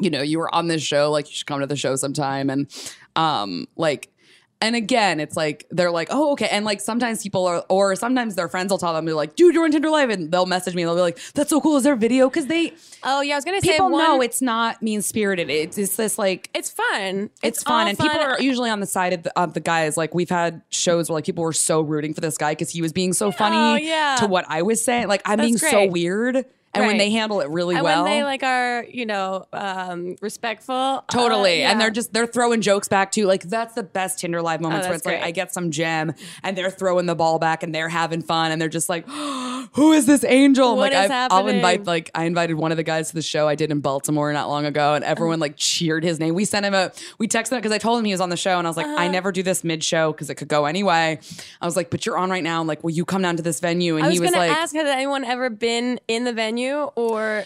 you 0.00 0.10
know, 0.10 0.22
you 0.22 0.38
were 0.38 0.54
on 0.54 0.68
this 0.68 0.82
show, 0.82 1.10
like 1.10 1.26
you 1.28 1.32
should 1.34 1.46
come 1.46 1.60
to 1.60 1.66
the 1.66 1.76
show 1.76 1.96
sometime. 1.96 2.50
And 2.50 2.68
um, 3.16 3.66
like, 3.76 4.12
and 4.60 4.74
again, 4.74 5.20
it's 5.20 5.36
like 5.36 5.66
they're 5.70 5.90
like, 5.90 6.08
oh, 6.10 6.32
okay. 6.32 6.48
And 6.50 6.64
like 6.64 6.80
sometimes 6.80 7.22
people 7.22 7.46
are, 7.46 7.64
or 7.68 7.94
sometimes 7.94 8.34
their 8.34 8.48
friends 8.48 8.70
will 8.70 8.78
tell 8.78 8.92
them, 8.92 9.04
they're 9.04 9.14
like, 9.14 9.36
dude, 9.36 9.54
you're 9.54 9.64
on 9.64 9.70
Tinder 9.70 9.88
Live, 9.90 10.10
and 10.10 10.32
they'll 10.32 10.46
message 10.46 10.74
me. 10.74 10.82
and 10.82 10.88
They'll 10.88 10.96
be 10.96 11.00
like, 11.00 11.18
that's 11.34 11.50
so 11.50 11.60
cool. 11.60 11.76
Is 11.76 11.84
there 11.84 11.92
a 11.92 11.96
video? 11.96 12.28
Because 12.28 12.46
they 12.46 12.72
oh 13.04 13.20
yeah, 13.20 13.34
I 13.34 13.36
was 13.36 13.44
gonna 13.44 13.60
say 13.60 13.72
people 13.72 13.90
one, 13.90 14.02
know 14.02 14.20
it's 14.20 14.42
not 14.42 14.82
mean 14.82 15.00
spirited. 15.02 15.48
It's 15.48 15.78
it's 15.78 15.94
this 15.94 16.18
like 16.18 16.50
it's 16.54 16.70
fun. 16.70 17.30
it's, 17.42 17.62
fun, 17.62 17.82
all 17.82 17.86
and 17.88 17.96
people 17.98 18.18
are 18.18 18.40
usually 18.40 18.70
on 18.70 18.80
the 18.80 18.86
side 18.86 19.12
of 19.12 19.22
the, 19.22 19.38
of 19.38 19.54
the 19.54 19.60
guys. 19.60 19.96
Like 19.96 20.12
we've 20.12 20.28
had 20.30 20.60
shows 20.70 21.08
where 21.08 21.14
like 21.14 21.24
people 21.24 21.44
were 21.44 21.52
so 21.52 21.80
rooting 21.80 22.12
for 22.12 22.20
this 22.20 22.36
guy 22.36 22.52
because 22.52 22.70
he 22.70 22.82
was 22.82 22.92
being 22.92 23.12
so 23.12 23.28
oh, 23.28 23.32
funny 23.32 23.56
Oh, 23.56 23.76
yeah. 23.76 24.16
to 24.18 24.26
what 24.26 24.44
I 24.48 24.62
was 24.62 24.84
saying. 24.84 25.06
Like 25.06 25.22
I'm 25.24 25.36
That's 25.38 25.46
being 25.46 25.58
so 25.58 25.86
weird, 25.86 26.44
and 26.74 26.86
when 26.86 26.98
they 26.98 27.10
handle 27.10 27.40
it 27.40 27.48
really 27.50 27.74
well. 27.74 27.78
and 27.78 27.84
well, 27.84 28.04
when 28.04 28.12
they 28.12 28.24
like 28.24 28.42
are 28.42 28.84
you 28.84 29.06
know 29.06 29.46
um 29.52 30.16
respectful 30.20 30.74
uh, 30.74 31.00
Totally. 31.10 31.60
yeah. 31.60 31.70
And 31.70 31.80
they're 31.80 31.90
just 31.90 32.12
they're 32.12 32.26
throwing 32.26 32.60
jokes 32.60 32.88
back 32.88 33.10
too. 33.12 33.26
Like 33.26 33.42
that's 33.44 33.74
the 33.74 33.82
best 33.82 34.18
Tinder 34.18 34.42
live 34.42 34.60
moments 34.60 34.86
Oh, 34.86 34.90
where 34.90 34.96
it's 34.96 35.06
like. 35.06 35.22
I 35.22 35.30
get 35.30 35.52
some 35.52 35.70
gem 35.70 36.14
and 36.42 36.56
they're 36.56 36.70
throwing 36.70 37.06
the 37.06 37.14
ball 37.14 37.38
back 37.38 37.62
and 37.62 37.74
they're 37.74 37.88
having 37.88 38.22
fun 38.22 38.52
and 38.52 38.60
they're 38.60 38.68
just 38.68 38.88
like, 38.88 39.06
who 39.72 39.92
is 39.92 40.06
this 40.06 40.24
angel? 40.24 40.76
What 40.76 40.92
like 40.92 41.10
I've- 41.10 41.28
I'll 41.34 41.48
invite 41.48 41.84
like 41.86 42.10
I 42.14 42.24
invited 42.24 42.54
one 42.54 42.70
of 42.70 42.76
the 42.76 42.82
guys 42.82 43.08
to 43.08 43.14
the 43.14 43.22
show 43.22 43.48
I 43.48 43.54
did 43.54 43.70
in 43.70 43.80
Baltimore 43.80 44.32
not 44.32 44.48
long 44.48 44.64
ago 44.66 44.94
and 44.94 45.04
everyone 45.04 45.40
like 45.40 45.56
cheered 45.56 46.04
his 46.04 46.18
name. 46.20 46.34
We 46.34 46.44
sent 46.44 46.64
him 46.66 46.74
a 46.74 46.92
we 47.18 47.28
texted 47.28 47.52
him 47.52 47.58
because 47.58 47.72
I 47.72 47.78
told 47.78 47.98
him 47.98 48.04
he 48.04 48.12
was 48.12 48.20
on 48.20 48.28
the 48.30 48.36
show 48.36 48.58
and 48.58 48.66
I 48.66 48.70
was 48.70 48.76
like, 48.76 48.86
Uh-huh. 48.86 48.96
I 48.98 49.08
never 49.08 49.32
do 49.32 49.42
this 49.42 49.64
mid 49.64 49.82
show 49.82 50.12
because 50.12 50.30
it 50.30 50.34
could 50.36 50.48
go 50.48 50.64
anyway. 50.66 51.18
I 51.60 51.64
was 51.66 51.76
like, 51.76 51.90
but 51.90 52.04
you're 52.06 52.18
on 52.18 52.30
right 52.30 52.42
now. 52.44 52.60
And 52.60 52.68
like, 52.68 52.82
will 52.84 52.90
you 52.90 53.04
come 53.04 53.22
down 53.22 53.36
to 53.36 53.42
this 53.42 53.60
venue? 53.60 53.96
And 53.96 54.04
I 54.04 54.08
was, 54.08 54.16
he 54.16 54.20
was 54.20 54.32
like, 54.32 54.50
ask, 54.50 54.74
has 54.74 54.88
anyone 54.88 55.24
ever 55.24 55.50
been 55.50 55.98
in 56.08 56.24
the 56.24 56.32
venue 56.32 56.57
or 56.66 57.44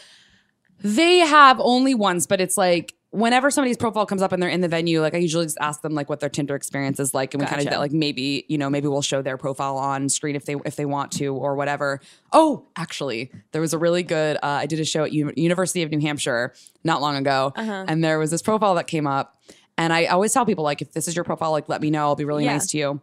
They 0.80 1.18
have 1.18 1.60
only 1.60 1.94
once, 1.94 2.26
but 2.26 2.40
it's 2.40 2.56
like 2.56 2.94
whenever 3.10 3.50
somebody's 3.50 3.76
profile 3.76 4.06
comes 4.06 4.22
up 4.22 4.32
and 4.32 4.42
they're 4.42 4.48
in 4.50 4.62
the 4.62 4.68
venue, 4.68 5.00
like 5.02 5.14
I 5.14 5.18
usually 5.18 5.44
just 5.44 5.58
ask 5.60 5.82
them 5.82 5.92
like 5.94 6.08
what 6.08 6.18
their 6.20 6.28
Tinder 6.30 6.54
experience 6.56 6.98
is 6.98 7.12
like, 7.14 7.34
and 7.34 7.40
we 7.42 7.46
kind 7.46 7.60
of 7.60 7.66
Gotcha. 7.66 7.78
like 7.78 7.92
maybe 7.92 8.44
you 8.48 8.58
know 8.58 8.68
maybe 8.70 8.88
we'll 8.88 9.02
show 9.02 9.22
their 9.22 9.36
profile 9.36 9.76
on 9.76 10.08
screen 10.08 10.34
if 10.34 10.44
they 10.44 10.56
if 10.64 10.76
they 10.76 10.84
want 10.86 11.12
to 11.12 11.28
or 11.34 11.54
whatever. 11.54 12.00
Oh, 12.32 12.66
actually, 12.74 13.30
there 13.52 13.60
was 13.60 13.72
a 13.74 13.78
really 13.78 14.02
good. 14.02 14.36
Uh, 14.38 14.60
I 14.62 14.66
did 14.66 14.80
a 14.80 14.84
show 14.84 15.04
at 15.04 15.12
U- 15.12 15.32
University 15.36 15.82
of 15.82 15.90
New 15.90 16.00
Hampshire 16.00 16.52
not 16.84 17.00
long 17.00 17.16
ago, 17.16 17.52
Uh-huh. 17.54 17.84
and 17.86 18.02
there 18.02 18.18
was 18.18 18.30
this 18.32 18.42
profile 18.42 18.74
that 18.76 18.86
came 18.88 19.06
up, 19.06 19.38
and 19.78 19.92
I 19.92 20.06
always 20.06 20.32
tell 20.32 20.44
people 20.46 20.64
like 20.64 20.82
if 20.82 20.92
this 20.92 21.06
is 21.06 21.14
your 21.14 21.24
profile, 21.24 21.52
like 21.52 21.68
let 21.68 21.80
me 21.80 21.90
know. 21.90 22.06
I'll 22.06 22.16
be 22.16 22.24
really 22.24 22.44
Yeah. 22.44 22.54
nice 22.54 22.66
to 22.68 22.78
you, 22.78 23.00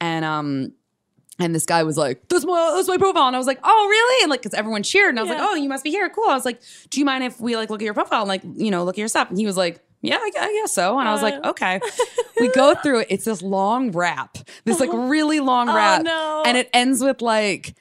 and 0.00 0.24
um. 0.24 0.72
And 1.40 1.54
this 1.54 1.64
guy 1.66 1.82
was 1.82 1.96
like, 1.96 2.28
"That's 2.28 2.44
my 2.44 2.72
that's 2.76 2.86
my 2.88 2.98
profile," 2.98 3.26
and 3.26 3.34
I 3.34 3.38
was 3.38 3.46
like, 3.46 3.58
"Oh, 3.64 3.86
really?" 3.88 4.22
And 4.24 4.30
like, 4.30 4.42
because 4.42 4.54
everyone 4.54 4.82
cheered, 4.82 5.08
and 5.10 5.18
I 5.18 5.22
was 5.22 5.30
like, 5.30 5.40
"Oh, 5.40 5.54
you 5.54 5.68
must 5.68 5.82
be 5.84 5.90
here, 5.90 6.08
cool." 6.10 6.28
I 6.28 6.34
was 6.34 6.44
like, 6.44 6.60
"Do 6.90 7.00
you 7.00 7.06
mind 7.06 7.24
if 7.24 7.40
we 7.40 7.56
like 7.56 7.70
look 7.70 7.80
at 7.80 7.84
your 7.84 7.94
profile 7.94 8.20
and 8.20 8.28
like 8.28 8.42
you 8.56 8.70
know 8.70 8.84
look 8.84 8.94
at 8.96 8.98
your 8.98 9.08
stuff?" 9.08 9.30
And 9.30 9.38
he 9.38 9.46
was 9.46 9.56
like, 9.56 9.80
"Yeah, 10.02 10.18
I, 10.20 10.30
I 10.38 10.52
guess 10.60 10.72
so." 10.72 10.98
And 10.98 11.08
I 11.08 11.12
was 11.12 11.22
like, 11.22 11.34
Uh. 11.42 11.50
"Okay." 11.50 11.80
we 12.40 12.48
go 12.50 12.74
through 12.74 13.00
it. 13.00 13.06
It's 13.10 13.24
this 13.24 13.42
long 13.42 13.90
rap, 13.92 14.36
this 14.64 14.80
like 14.80 14.90
really 14.92 15.40
long 15.40 15.68
rap, 15.68 16.00
Oh, 16.00 16.02
no. 16.04 16.42
and 16.46 16.56
it 16.56 16.68
ends 16.74 17.02
with 17.02 17.22
like. 17.22 17.74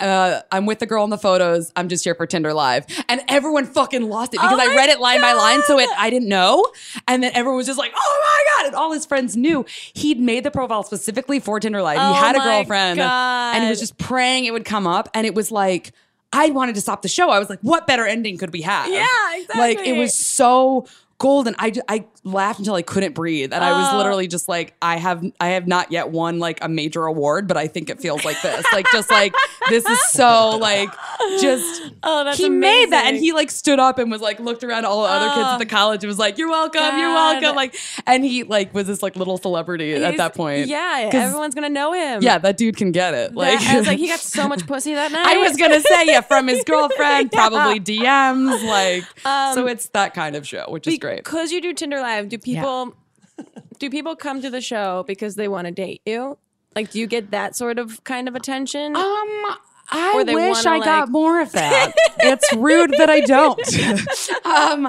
Uh, 0.00 0.40
I'm 0.50 0.64
with 0.64 0.78
the 0.78 0.86
girl 0.86 1.04
in 1.04 1.10
the 1.10 1.18
photos. 1.18 1.70
I'm 1.76 1.88
just 1.88 2.02
here 2.02 2.14
for 2.14 2.26
Tinder 2.26 2.54
Live, 2.54 2.86
and 3.08 3.20
everyone 3.28 3.66
fucking 3.66 4.08
lost 4.08 4.32
it 4.32 4.40
because 4.40 4.58
Oh 4.58 4.72
I 4.72 4.74
read 4.74 4.88
it 4.88 5.00
line 5.00 5.20
by 5.20 5.34
line, 5.34 5.60
so 5.62 5.78
it 5.78 5.88
I 5.98 6.08
didn't 6.08 6.28
know, 6.28 6.66
and 7.06 7.22
then 7.22 7.32
everyone 7.34 7.58
was 7.58 7.66
just 7.66 7.78
like, 7.78 7.92
"Oh 7.94 8.22
my 8.24 8.62
god!" 8.62 8.66
And 8.68 8.74
all 8.74 8.92
his 8.92 9.04
friends 9.04 9.36
knew 9.36 9.66
he'd 9.92 10.18
made 10.18 10.44
the 10.44 10.50
profile 10.50 10.82
specifically 10.82 11.40
for 11.40 11.60
Tinder 11.60 11.82
Live. 11.82 11.98
Oh 12.00 12.14
he 12.14 12.18
had 12.18 12.36
a 12.36 12.38
girlfriend, 12.38 13.00
and 13.00 13.64
he 13.64 13.68
was 13.68 13.78
just 13.78 13.98
praying 13.98 14.46
it 14.46 14.52
would 14.52 14.64
come 14.64 14.86
up, 14.86 15.08
and 15.14 15.26
it 15.26 15.34
was 15.34 15.52
like. 15.52 15.92
I 16.32 16.50
wanted 16.50 16.74
to 16.74 16.80
stop 16.80 17.02
the 17.02 17.08
show. 17.08 17.30
I 17.30 17.38
was 17.38 17.48
like, 17.48 17.60
what 17.60 17.86
better 17.86 18.04
ending 18.04 18.36
could 18.36 18.52
we 18.52 18.62
have? 18.62 18.90
Yeah, 18.92 19.06
exactly. 19.36 19.60
Like, 19.60 19.78
it 19.78 19.96
was 19.96 20.14
so 20.14 20.86
golden. 21.18 21.54
I, 21.58 21.72
I 21.88 22.04
laughed 22.24 22.58
until 22.58 22.74
I 22.74 22.82
couldn't 22.82 23.14
breathe. 23.14 23.52
And 23.52 23.64
I 23.64 23.72
was 23.72 23.88
Oh. 23.92 23.96
literally 23.98 24.26
just 24.28 24.48
like, 24.48 24.74
I 24.82 24.96
have 24.96 25.24
I 25.40 25.48
have 25.50 25.66
not 25.66 25.90
yet 25.92 26.10
won 26.10 26.38
like 26.38 26.58
a 26.62 26.68
major 26.68 27.04
award, 27.06 27.46
but 27.48 27.56
I 27.56 27.68
think 27.68 27.88
it 27.90 28.00
feels 28.00 28.24
like 28.24 28.40
this. 28.42 28.64
like 28.72 28.86
just 28.92 29.10
like 29.10 29.32
this 29.70 29.86
is 29.86 30.00
so 30.10 30.58
like 30.60 30.90
just 31.40 31.92
Oh, 32.02 32.24
that's 32.24 32.38
he 32.38 32.48
made 32.48 32.90
that 32.92 33.06
and 33.06 33.16
he 33.16 33.32
like 33.32 33.50
stood 33.50 33.78
up 33.78 33.98
and 33.98 34.10
was 34.10 34.20
like 34.20 34.40
looked 34.40 34.62
around 34.64 34.84
all 34.84 35.02
the 35.04 35.08
other 35.08 35.28
kids 35.28 35.46
Oh. 35.48 35.52
at 35.54 35.58
the 35.58 35.66
college 35.66 36.02
and 36.04 36.08
was 36.08 36.18
like, 36.18 36.36
You're 36.38 36.50
welcome, 36.50 36.98
you're 36.98 37.12
welcome. 37.14 37.54
Like 37.56 37.76
and 38.06 38.24
he 38.24 38.42
like 38.42 38.74
was 38.74 38.86
this 38.86 39.02
like 39.02 39.16
little 39.16 39.38
celebrity 39.38 39.94
at 39.94 40.16
that 40.18 40.34
point. 40.34 40.66
Yeah, 40.68 41.10
everyone's 41.12 41.54
gonna 41.54 41.68
know 41.70 41.92
him. 41.92 42.22
Yeah, 42.22 42.38
that 42.38 42.56
dude 42.56 42.76
can 42.76 42.92
get 42.92 43.14
it. 43.14 43.34
Like 43.34 43.58
That- 43.60 43.74
I 43.74 43.78
was 43.78 43.86
like, 43.86 43.98
he 43.98 44.08
got 44.14 44.20
so 44.20 44.48
much 44.48 44.66
pussy 44.66 44.94
that 44.94 45.12
night. 45.12 45.26
I 45.26 45.36
was 45.38 45.56
gonna 45.56 45.80
say, 45.80 46.06
yeah, 46.06 46.20
from 46.20 46.48
his 46.48 46.62
girlfriend, 46.66 47.30
Yeah. 47.32 47.48
probably 47.48 47.80
DMs, 47.80 48.66
like. 48.66 49.04
Um, 49.26 49.54
so 49.54 49.66
it's 49.66 49.86
that 49.90 50.12
kind 50.14 50.36
of 50.36 50.46
show, 50.46 50.66
which 50.68 50.86
is 50.86 50.98
great. 50.98 51.05
Because 51.16 51.52
you 51.52 51.60
do 51.60 51.72
Tinder 51.72 52.00
Live, 52.00 52.28
do 52.28 52.38
people 52.38 52.94
do 53.78 53.90
people 53.90 54.16
come 54.16 54.42
to 54.42 54.50
the 54.50 54.60
show 54.60 55.04
because 55.06 55.34
they 55.36 55.48
want 55.48 55.66
to 55.66 55.70
date 55.72 56.02
you? 56.06 56.38
Like, 56.74 56.90
do 56.90 56.98
you 56.98 57.06
get 57.06 57.30
that 57.30 57.56
sort 57.56 57.78
of 57.78 58.04
kind 58.04 58.28
of 58.28 58.34
attention? 58.36 58.94
Um, 58.96 59.02
I 59.88 60.12
Or 60.16 60.24
they 60.24 60.34
wish 60.34 60.64
wanna, 60.64 60.78
I 60.78 60.84
got 60.84 61.08
more 61.10 61.40
of 61.40 61.52
that. 61.52 61.92
it's 62.18 62.52
rude 62.54 62.90
that 62.98 63.08
I 63.08 63.20
don't. 63.20 63.58
um, 64.44 64.88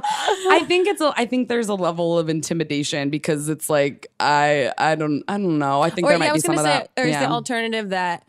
I 0.50 0.64
think 0.68 0.88
it's 0.88 1.02
a, 1.02 1.14
I 1.16 1.26
think 1.26 1.48
there's 1.50 1.70
a 1.70 1.76
level 1.76 2.18
of 2.18 2.30
intimidation 2.30 3.10
because 3.10 3.48
it's 3.48 3.70
like 3.70 4.08
I 4.20 4.72
I 4.78 4.96
don't 4.96 5.24
I 5.28 5.34
don't 5.38 5.60
know. 5.60 5.82
I 5.82 5.90
think 5.92 6.08
or 6.08 6.10
there 6.10 6.16
yeah, 6.16 6.20
might 6.20 6.26
I 6.26 6.30
be 6.30 6.34
was 6.34 6.44
some 6.44 6.56
gonna 6.56 6.68
of 6.68 6.74
say, 6.74 6.80
that. 6.80 6.92
there's 6.96 7.16
the 7.16 7.22
Yeah. 7.22 7.32
alternative 7.32 7.90
that 7.90 8.24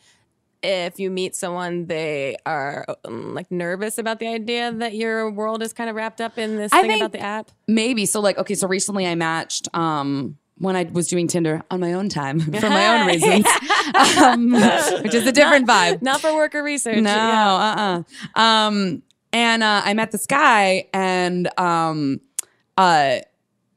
if 0.63 0.99
you 0.99 1.11
meet 1.11 1.35
someone, 1.35 1.87
they 1.87 2.37
are 2.45 2.85
um, 3.05 3.35
like 3.35 3.51
nervous 3.51 3.99
about 3.99 4.19
the 4.19 4.27
idea 4.27 4.73
that 4.73 4.95
your 4.95 5.31
world 5.31 5.63
is 5.63 5.73
kind 5.73 5.89
of 5.89 5.97
wrapped 5.97 6.21
up 6.21 6.39
in 6.39 6.57
this 6.57 6.73
I 6.73 6.83
thing 6.83 7.01
about 7.01 7.13
the 7.13 7.21
app. 7.21 7.51
Maybe 7.67 8.07
so. 8.07 8.21
Like 8.21 8.39
okay, 8.39 8.55
so 8.55 8.69
recently 8.69 9.07
I 9.07 9.15
matched. 9.15 9.69
Um, 9.75 10.39
when 10.61 10.75
I 10.75 10.83
was 10.85 11.07
doing 11.07 11.29
Tinder 11.29 11.63
on 11.71 11.79
my 11.79 11.93
own 11.93 12.09
time 12.09 12.41
for 12.61 12.69
my 12.69 13.01
own 13.01 13.07
reasons, 13.13 13.47
um, 14.19 14.51
which 15.03 15.15
is 15.15 15.27
a 15.27 15.33
different 15.33 15.69
vibe. 15.69 16.03
Not 16.03 16.21
for 16.21 16.35
work 16.35 16.55
or 16.55 16.63
research. 16.63 16.97
No, 16.97 17.15
Yeah. 17.15 17.55
uh, 17.55 18.03
uh 18.37 18.41
Um, 18.41 19.03
and 19.33 19.63
uh, 19.63 19.83
I 19.85 19.95
met 19.95 20.11
this 20.11 20.27
guy, 20.27 20.89
and 20.93 21.49
um, 21.61 22.21
uh, 22.77 23.19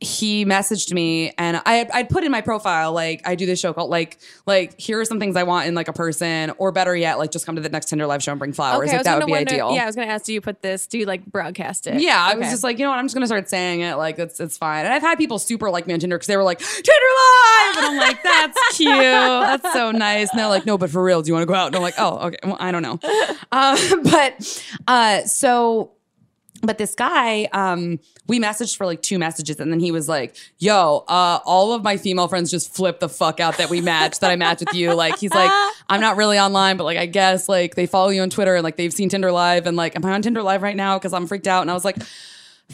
he 0.01 0.45
messaged 0.45 0.91
me, 0.91 1.31
and 1.37 1.61
I 1.63 1.87
I'd 1.93 2.09
put 2.09 2.23
in 2.23 2.31
my 2.31 2.41
profile 2.41 2.91
like 2.91 3.21
I 3.23 3.35
do 3.35 3.45
this 3.45 3.59
show 3.59 3.71
called 3.71 3.91
like 3.91 4.17
like 4.47 4.79
here 4.79 4.99
are 4.99 5.05
some 5.05 5.19
things 5.19 5.35
I 5.35 5.43
want 5.43 5.67
in 5.67 5.75
like 5.75 5.87
a 5.87 5.93
person, 5.93 6.51
or 6.57 6.71
better 6.71 6.95
yet, 6.95 7.19
like 7.19 7.31
just 7.31 7.45
come 7.45 7.55
to 7.55 7.61
the 7.61 7.69
next 7.69 7.85
Tinder 7.89 8.07
live 8.07 8.23
show 8.23 8.31
and 8.31 8.39
bring 8.39 8.51
flowers. 8.51 8.89
Okay, 8.89 8.97
like 8.97 9.05
that 9.05 9.19
would 9.19 9.27
be 9.27 9.31
wonder, 9.31 9.53
ideal. 9.53 9.75
Yeah, 9.75 9.83
I 9.83 9.85
was 9.85 9.95
gonna 9.95 10.07
ask, 10.07 10.25
do 10.25 10.33
you 10.33 10.41
put 10.41 10.63
this? 10.63 10.87
Do 10.87 10.97
you 10.97 11.05
like 11.05 11.23
broadcast 11.25 11.85
it? 11.85 12.01
Yeah, 12.01 12.17
I 12.19 12.35
was 12.35 12.49
just 12.49 12.63
like, 12.63 12.79
you 12.79 12.85
know 12.85 12.89
what? 12.89 12.97
I'm 12.97 13.05
just 13.05 13.13
gonna 13.13 13.27
start 13.27 13.47
saying 13.47 13.81
it. 13.81 13.95
Like, 13.95 14.17
it's 14.17 14.39
it's 14.39 14.57
fine. 14.57 14.85
And 14.85 14.93
I've 14.93 15.03
had 15.03 15.19
people 15.19 15.37
super 15.37 15.69
like 15.69 15.85
me 15.85 15.93
on 15.93 15.99
Tinder 15.99 16.17
because 16.17 16.27
they 16.27 16.37
were 16.37 16.43
like, 16.43 16.59
Tinder 16.59 16.91
live, 17.15 17.77
and 17.77 17.85
I'm 17.85 17.97
like, 17.97 18.23
that's 18.23 18.57
cute, 18.77 18.89
that's 18.89 19.73
so 19.73 19.91
nice. 19.91 20.31
And 20.31 20.39
they're 20.39 20.47
like, 20.47 20.65
no, 20.65 20.79
but 20.79 20.89
for 20.89 21.03
real, 21.03 21.21
do 21.21 21.27
you 21.27 21.33
want 21.33 21.43
to 21.43 21.47
go 21.47 21.53
out? 21.53 21.67
And 21.67 21.75
I'm 21.75 21.81
like, 21.83 21.95
oh, 21.99 22.27
okay. 22.27 22.37
Well, 22.43 22.57
I 22.59 22.71
don't 22.71 22.81
know. 22.81 22.99
Uh, 23.53 23.77
but 24.03 24.63
uh, 24.87 25.23
so 25.25 25.91
but 26.61 26.77
this 26.77 26.95
guy, 26.95 27.45
um, 27.53 27.99
we 28.27 28.39
messaged 28.39 28.77
for 28.77 28.85
like 28.85 29.01
two 29.01 29.19
messages, 29.19 29.59
and 29.59 29.71
then 29.71 29.79
he 29.79 29.91
was 29.91 30.07
like, 30.07 30.35
"Yo, 30.59 31.03
uh, 31.07 31.39
all 31.45 31.73
of 31.73 31.83
my 31.83 31.97
female 31.97 32.27
friends 32.27 32.51
just 32.51 32.73
flip 32.73 32.99
the 32.99 33.09
fuck 33.09 33.39
out 33.39 33.57
that 33.57 33.69
we 33.69 33.81
matched, 33.81 34.21
that 34.21 34.31
I 34.31 34.35
matched 34.35 34.61
with 34.61 34.75
you." 34.75 34.93
Like, 34.93 35.17
he's 35.17 35.33
like, 35.33 35.51
"I'm 35.89 36.01
not 36.01 36.17
really 36.17 36.39
online, 36.39 36.77
but 36.77 36.83
like, 36.83 36.97
I 36.97 37.07
guess 37.07 37.49
like 37.49 37.75
they 37.75 37.87
follow 37.87 38.09
you 38.09 38.21
on 38.21 38.29
Twitter 38.29 38.55
and 38.55 38.63
like 38.63 38.77
they've 38.77 38.93
seen 38.93 39.09
Tinder 39.09 39.31
Live, 39.31 39.65
and 39.67 39.75
like, 39.75 39.95
am 39.95 40.05
I 40.05 40.11
on 40.11 40.21
Tinder 40.21 40.43
Live 40.43 40.61
right 40.61 40.75
now? 40.75 40.97
Because 40.97 41.13
I'm 41.13 41.27
freaked 41.27 41.47
out." 41.47 41.61
And 41.61 41.71
I 41.71 41.73
was 41.73 41.85
like. 41.85 41.97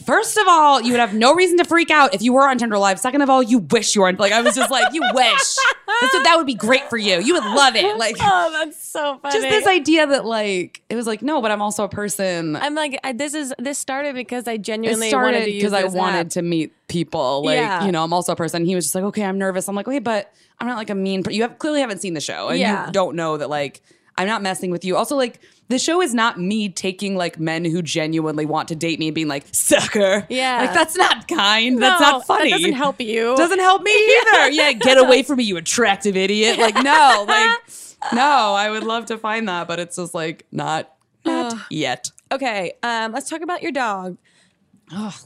First 0.06 0.38
of 0.38 0.48
all, 0.48 0.82
you 0.82 0.91
would 0.91 1.00
have 1.00 1.14
no 1.14 1.36
reason 1.36 1.58
to 1.58 1.66
freak 1.66 1.89
out 1.91 2.14
if 2.14 2.22
you 2.22 2.32
were 2.34 2.48
on 2.48 2.58
Tinder 2.58 2.78
Live. 2.78 3.00
Second 3.00 3.22
of 3.22 3.30
all, 3.30 3.41
you 3.43 3.60
wish 3.60 3.95
you 3.95 4.02
weren't. 4.02 4.20
Like 4.20 4.32
I 4.32 4.41
was 4.41 4.56
just 4.56 4.72
like, 4.72 4.93
you 4.93 5.02
wish. 5.14 5.56
What, 5.86 6.24
that 6.24 6.36
would 6.38 6.45
be 6.45 6.54
great 6.54 6.89
for 6.89 6.98
you. 6.98 7.20
You 7.20 7.34
would 7.34 7.43
love 7.43 7.76
it. 7.76 7.98
Like 7.98 8.16
Oh, 8.22 8.50
that's 8.52 8.82
so 8.82 9.18
funny. 9.22 9.34
just 9.39 9.50
this 9.50 9.68
idea 9.68 10.06
that 10.08 10.26
like 10.26 10.82
it 10.89 10.95
was 10.95 11.08
like 11.08 11.22
no, 11.22 11.41
but 11.41 11.52
I'm 11.52 11.62
also 11.62 11.84
a 11.84 11.89
person. 11.89 12.56
I'm 12.56 12.76
like, 12.76 13.00
I, 13.04 13.14
this 13.14 13.34
is 13.34 13.54
this 13.58 13.78
started 13.78 14.14
because 14.16 14.48
I 14.48 14.58
genuinely 14.58 15.08
wanted 15.08 15.10
started 15.10 15.45
to 15.45 15.52
because 15.52 15.74
I 15.74 15.86
wanted 15.86 16.20
app. 16.28 16.30
to 16.34 16.41
meet 16.41 16.74
people. 16.88 17.43
Like, 17.43 17.56
Yeah. 17.58 17.86
you 17.86 17.91
know, 17.91 18.04
I'm 18.04 18.14
also 18.14 18.34
a 18.34 18.36
person. 18.36 18.66
He 18.66 18.76
was 18.76 18.86
just 18.86 18.95
like, 18.95 19.04
okay, 19.06 19.24
I'm 19.24 19.38
nervous. 19.38 19.68
I'm 19.68 19.76
like, 19.76 19.88
okay, 19.88 20.00
but 20.00 20.32
I'm 20.60 20.68
not 20.68 20.78
like 20.78 20.89
a 20.89 20.95
mean. 20.95 21.24
You 21.30 21.41
have 21.43 21.58
clearly 21.60 21.82
haven't 21.82 22.00
seen 22.02 22.14
the 22.14 22.22
show, 22.22 22.50
and 22.50 22.60
Yeah. 22.60 22.88
you 22.88 22.91
don't 22.93 23.16
know 23.16 23.38
that 23.38 23.50
like 23.50 23.82
I'm 24.18 24.28
not 24.28 24.41
messing 24.41 24.72
with 24.72 24.84
you. 24.84 24.95
Also, 24.97 25.15
like 25.15 25.39
the 25.70 25.78
show 25.78 26.01
is 26.01 26.13
not 26.13 26.39
me 26.39 26.70
taking 26.70 27.15
like 27.15 27.39
men 27.39 27.63
who 27.65 27.82
genuinely 27.82 28.45
want 28.45 28.68
to 28.70 28.76
date 28.76 28.97
me 28.99 29.07
and 29.09 29.15
being 29.15 29.28
like 29.28 29.45
sucker. 29.51 30.26
Yeah. 30.30 30.57
like 30.61 30.74
that's 30.74 30.95
not 30.95 31.28
kind. 31.28 31.82
that's 31.82 32.01
not 32.01 32.26
funny. 32.26 32.49
That 32.51 32.57
doesn't 32.57 32.74
help 32.74 32.99
you. 33.01 33.36
Doesn't 33.38 33.59
help 33.59 33.82
me 33.84 33.91
either. 34.32 34.49
yeah, 34.49 34.72
get 34.74 34.97
away 34.97 35.24
from 35.24 35.38
me, 35.38 35.43
you 35.43 35.57
attractive 35.57 36.18
idiot. 36.18 36.57
Like 36.57 36.76
no, 36.76 37.26
like 37.28 37.57
no. 38.13 38.22
I 38.55 38.70
would 38.72 38.84
love 38.84 39.05
to 39.07 39.18
find 39.18 39.47
that, 39.49 39.68
but 39.68 39.80
it's 39.80 39.95
just 39.97 40.13
like 40.13 40.45
not 40.51 40.93
not 41.26 41.53
yet. 41.70 42.09
Okay, 42.32 42.74
um, 42.84 43.11
let's 43.11 43.30
talk 43.30 43.41
about 43.41 43.61
your 43.61 43.72
dog. 43.72 44.18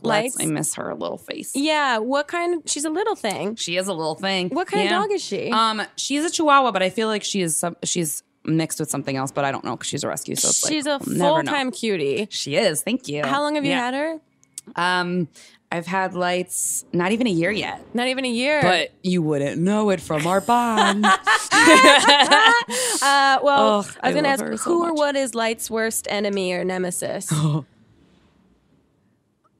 Lights. 0.01 0.37
I 0.39 0.47
miss 0.47 0.73
her 0.75 0.93
little 0.95 1.19
face. 1.19 1.51
Yeah, 1.55 1.99
what 1.99 2.27
kind? 2.27 2.55
Of, 2.55 2.63
she's 2.69 2.83
a 2.85 2.89
little 2.89 3.15
thing. 3.15 3.55
She 3.55 3.77
is 3.77 3.87
a 3.87 3.93
little 3.93 4.15
thing. 4.15 4.49
What 4.49 4.67
kind 4.67 4.83
Yeah. 4.89 4.97
of 4.97 5.03
dog 5.03 5.11
is 5.11 5.23
she? 5.23 5.51
Um, 5.51 5.83
she's 5.95 6.25
a 6.25 6.31
Chihuahua, 6.31 6.71
but 6.71 6.81
I 6.81 6.89
feel 6.89 7.07
like 7.07 7.23
she 7.23 7.41
is 7.41 7.57
some, 7.57 7.77
she's 7.83 8.23
mixed 8.43 8.79
with 8.79 8.89
something 8.89 9.15
else, 9.15 9.31
but 9.31 9.45
I 9.45 9.51
don't 9.51 9.63
know 9.63 9.75
because 9.75 9.87
she's 9.87 10.03
a 10.03 10.07
rescue. 10.07 10.35
So 10.35 10.49
it's 10.49 10.63
like, 10.63 10.73
she's 10.73 10.85
a 10.85 10.99
full 10.99 11.43
time 11.43 11.71
cutie. 11.71 12.27
She 12.29 12.55
is. 12.55 12.81
Thank 12.81 13.07
you. 13.07 13.23
How 13.23 13.41
long 13.41 13.55
have 13.55 13.65
you 13.65 13.71
Yeah. 13.71 13.79
had 13.79 13.93
her? 13.93 14.19
Um, 14.75 15.27
I've 15.73 15.87
had 15.87 16.13
lights 16.15 16.83
not 16.91 17.13
even 17.13 17.27
a 17.27 17.31
year 17.31 17.49
yet, 17.49 17.81
Not 17.95 18.07
even 18.09 18.25
a 18.25 18.29
year. 18.29 18.61
but 18.61 18.91
you 19.03 19.21
wouldn't 19.21 19.61
know 19.61 19.89
it 19.89 20.01
from 20.01 20.27
our 20.27 20.41
bond. 20.41 21.05
uh, 23.05 23.39
well, 23.41 23.85
I 24.01 24.07
was 24.07 24.15
gonna 24.15 24.27
ask 24.27 24.43
her 24.43 24.57
so 24.57 24.63
who 24.63 24.83
or 24.83 24.93
what 24.93 25.15
is 25.15 25.33
Light's 25.33 25.69
worst 25.71 26.07
enemy 26.09 26.51
or 26.53 26.63
nemesis? 26.65 27.31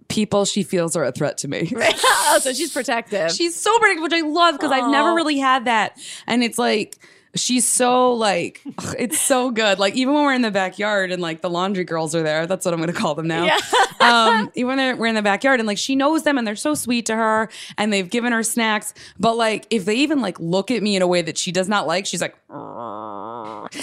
People 0.09 0.43
she 0.43 0.63
feels 0.63 0.97
are 0.97 1.05
a 1.05 1.11
threat 1.13 1.37
to 1.39 1.47
me. 1.47 1.71
oh, 1.73 2.39
so 2.41 2.51
she's 2.51 2.73
protective. 2.73 3.31
She's 3.31 3.55
so 3.55 3.77
protective, 3.79 4.03
which 4.03 4.11
I 4.13 4.19
love 4.21 4.55
because 4.55 4.71
I've 4.71 4.91
never 4.91 5.13
really 5.13 5.37
had 5.37 5.63
that. 5.65 5.97
And 6.27 6.43
it's 6.43 6.57
like 6.57 6.97
she's 7.35 7.67
so 7.67 8.13
like 8.13 8.61
ugh, 8.77 8.95
it's 8.97 9.19
so 9.19 9.51
good. 9.51 9.79
Like 9.79 9.95
even 9.95 10.13
when 10.13 10.23
we're 10.23 10.33
in 10.33 10.41
the 10.41 10.51
backyard 10.51 11.11
and 11.11 11.21
like 11.21 11.41
the 11.41 11.49
laundry 11.49 11.83
girls 11.83 12.15
are 12.15 12.23
there, 12.23 12.47
that's 12.47 12.65
what 12.65 12.73
I'm 12.73 12.79
gonna 12.79 12.93
call 12.93 13.15
them 13.15 13.27
now. 13.27 13.45
Yeah. 13.45 13.59
um, 13.99 14.51
even 14.55 14.77
when 14.77 14.97
we're 14.97 15.07
in 15.07 15.15
the 15.15 15.21
backyard 15.21 15.59
and 15.59 15.67
like 15.67 15.77
she 15.77 15.95
knows 15.95 16.23
them 16.23 16.37
and 16.37 16.45
they're 16.45 16.55
so 16.55 16.73
sweet 16.73 17.05
to 17.07 17.15
her 17.15 17.49
and 17.77 17.91
they've 17.91 18.09
given 18.09 18.31
her 18.31 18.43
snacks. 18.43 18.93
But 19.19 19.37
like 19.37 19.67
if 19.69 19.85
they 19.85 19.95
even 19.95 20.21
like 20.21 20.39
look 20.39 20.71
at 20.71 20.83
me 20.83 20.95
in 20.95 21.01
a 21.01 21.07
way 21.07 21.21
that 21.21 21.37
she 21.37 21.51
does 21.51 21.69
not 21.69 21.87
like, 21.87 22.05
she's 22.05 22.21
like. 22.21 22.35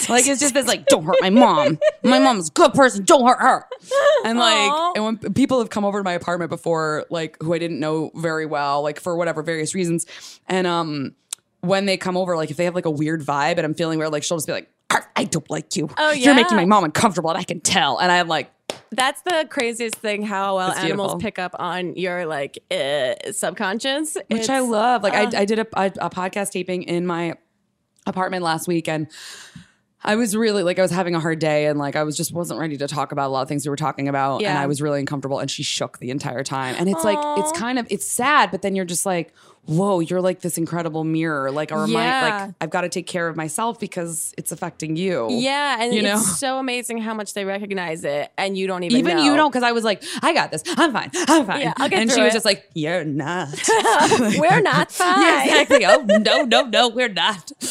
Like 0.07 0.27
it's 0.27 0.39
just 0.39 0.53
this 0.53 0.67
like 0.67 0.85
don't 0.85 1.03
hurt 1.03 1.17
my 1.21 1.29
mom. 1.29 1.79
My 2.03 2.19
mom's 2.19 2.49
a 2.49 2.51
good 2.51 2.73
person. 2.73 3.05
Don't 3.05 3.25
hurt 3.25 3.39
her. 3.39 3.65
And 4.25 4.37
like 4.37 4.71
Aw. 4.71 4.93
and 4.95 5.03
when 5.03 5.33
people 5.33 5.59
have 5.59 5.69
come 5.69 5.85
over 5.85 5.99
to 5.99 6.03
my 6.03 6.13
apartment 6.13 6.49
before, 6.49 7.05
like 7.09 7.37
who 7.41 7.53
I 7.53 7.59
didn't 7.59 7.79
know 7.79 8.11
very 8.15 8.45
well, 8.45 8.83
like 8.83 8.99
for 8.99 9.15
whatever 9.15 9.41
various 9.41 9.73
reasons, 9.73 10.05
and 10.47 10.67
um 10.67 11.15
when 11.61 11.85
they 11.85 11.97
come 11.97 12.15
over, 12.17 12.35
like 12.35 12.51
if 12.51 12.57
they 12.57 12.65
have 12.65 12.75
like 12.75 12.85
a 12.85 12.91
weird 12.91 13.21
vibe 13.21 13.57
and 13.57 13.61
I'm 13.61 13.73
feeling 13.73 13.99
weird, 13.99 14.11
like 14.11 14.23
she'll 14.23 14.37
just 14.37 14.47
be 14.47 14.53
like, 14.53 14.69
I 15.15 15.25
don't 15.25 15.47
like 15.51 15.75
you. 15.75 15.87
Oh, 15.97 16.11
You're 16.11 16.33
making 16.33 16.55
my 16.57 16.65
mom 16.65 16.83
uncomfortable, 16.83 17.29
and 17.29 17.37
I 17.37 17.43
can 17.43 17.59
tell. 17.59 17.99
And 17.99 18.11
I'm 18.11 18.27
like, 18.27 18.49
That's 18.91 19.21
the 19.21 19.45
craziest 19.49 19.95
thing. 19.95 20.23
How 20.23 20.55
well 20.55 20.71
It's 20.71 20.79
animals 20.79 21.09
beautiful. 21.11 21.19
pick 21.19 21.37
up 21.37 21.55
on 21.59 21.95
your 21.95 22.25
like 22.25 22.57
uh, 22.71 23.13
subconscious, 23.31 24.15
which 24.15 24.25
It's- 24.43 24.49
I 24.49 24.59
love. 24.59 25.03
Like 25.03 25.13
uh, 25.13 25.37
I, 25.37 25.41
I 25.41 25.45
did 25.45 25.59
a, 25.59 25.67
a, 25.73 25.85
a 26.07 26.09
podcast 26.09 26.51
taping 26.51 26.83
in 26.83 27.05
my 27.05 27.35
apartment 28.07 28.43
last 28.43 28.67
week 28.67 28.87
and 28.87 29.07
I 30.01 30.15
was 30.15 30.35
really 30.35 30.63
like 30.63 30.79
I 30.79 30.81
was 30.81 30.91
having 30.91 31.13
a 31.13 31.19
hard 31.19 31.39
day 31.39 31.65
and 31.67 31.77
like 31.77 31.95
I 31.97 32.03
was 32.03 32.15
just 32.15 32.31
wasn't 32.33 32.59
ready 32.59 32.77
to 32.77 32.87
talk 32.87 33.11
about 33.11 33.27
a 33.27 33.31
lot 33.31 33.41
of 33.41 33.49
things 33.49 33.65
we 33.65 33.69
were 33.69 33.75
talking 33.75 34.07
about 34.07 34.41
and 34.41 34.57
I 34.57 34.65
was 34.65 34.81
really 34.81 35.01
uncomfortable 35.01 35.39
and 35.39 35.51
she 35.51 35.61
shook 35.61 35.99
the 35.99 36.09
entire 36.09 36.41
time 36.43 36.75
and 36.79 36.87
it's 36.89 37.03
like 37.03 37.19
it's 37.37 37.51
kind 37.59 37.77
of 37.77 37.85
it's 37.89 38.07
sad 38.09 38.49
but 38.49 38.61
then 38.61 38.75
you're 38.75 38.85
just 38.85 39.05
like 39.05 39.33
whoa 39.69 39.99
you're 39.99 40.21
like 40.21 40.41
this 40.41 40.57
incredible 40.57 41.03
mirror 41.03 41.51
like 41.51 41.71
a 41.71 41.77
remind 41.77 42.05
Yeah. 42.07 42.45
like 42.45 42.55
I've 42.59 42.69
got 42.69 42.81
to 42.81 42.89
take 42.89 43.07
care 43.07 43.27
of 43.27 43.35
myself 43.35 43.79
because 43.79 44.33
it's 44.37 44.51
affecting 44.51 44.95
you 44.95 45.27
Yeah, 45.29 45.81
and 45.81 45.93
You 45.93 45.99
it's 46.01 46.07
know? 46.09 46.19
so 46.19 46.57
amazing 46.57 46.97
how 46.97 47.13
much 47.13 47.33
they 47.35 47.45
recognize 47.45 48.03
it, 48.03 48.31
and 48.37 48.57
you 48.57 48.67
don't 48.67 48.83
even 48.83 48.97
even 48.97 49.17
know. 49.17 49.23
you 49.23 49.35
don't 49.35 49.51
because 49.51 49.63
I 49.63 49.71
was 49.71 49.83
like 49.83 50.03
I 50.21 50.33
got 50.33 50.51
this 50.51 50.63
I'm 50.77 50.91
fine 50.91 51.11
I'm 51.27 51.45
fine 51.45 51.61
Yeah, 51.61 51.73
I'll 51.77 51.87
get 51.89 51.99
and 51.99 52.09
she 52.09 52.15
through 52.15 52.25
was 52.25 52.33
just 52.33 52.45
like 52.45 52.67
you're 52.73 53.03
not 53.05 53.49
We're 54.19 54.61
not 54.73 54.91
fine. 54.91 55.21
Yeah, 55.21 55.43
exactly. 55.43 55.85
Oh 55.85 56.03
no, 56.19 56.43
no, 56.43 56.63
no, 56.63 56.89
we're 56.89 57.07
not. 57.09 57.51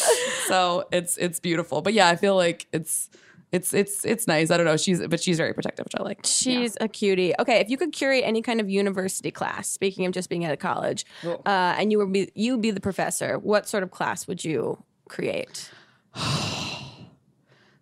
So 0.47 0.87
it's 0.91 1.15
it's 1.17 1.39
beautiful. 1.39 1.81
But 1.81 1.93
yeah, 1.93 2.07
I 2.09 2.15
feel 2.15 2.35
like 2.35 2.65
it's 2.73 3.09
it's 3.51 3.73
it's 3.73 4.05
it's 4.05 4.27
nice. 4.27 4.51
I 4.51 4.57
don't 4.57 4.65
know. 4.65 4.77
She's 4.77 5.05
but 5.07 5.19
she's 5.19 5.37
very 5.37 5.53
protective, 5.53 5.85
which 5.85 5.95
I 5.99 6.03
like. 6.03 6.19
She's 6.23 6.77
a 6.79 6.87
cutie. 6.87 7.33
Okay, 7.39 7.59
if 7.59 7.69
you 7.69 7.77
could 7.77 7.91
curate 7.91 8.23
any 8.25 8.41
kind 8.41 8.61
of 8.61 8.69
university 8.69 9.31
class, 9.31 9.67
speaking 9.69 10.05
of 10.05 10.11
just 10.11 10.29
being 10.29 10.45
at 10.45 10.53
a 10.53 10.57
college, 10.57 11.05
uh, 11.25 11.39
and 11.45 11.91
you 11.91 11.97
would 11.97 12.13
be, 12.13 12.29
you 12.35 12.57
be 12.57 12.69
the 12.71 12.79
professor, 12.79 13.39
what 13.39 13.67
sort 13.67 13.81
of 13.81 13.89
class 13.91 14.27
would 14.27 14.45
you 14.45 14.83
create? 15.07 15.71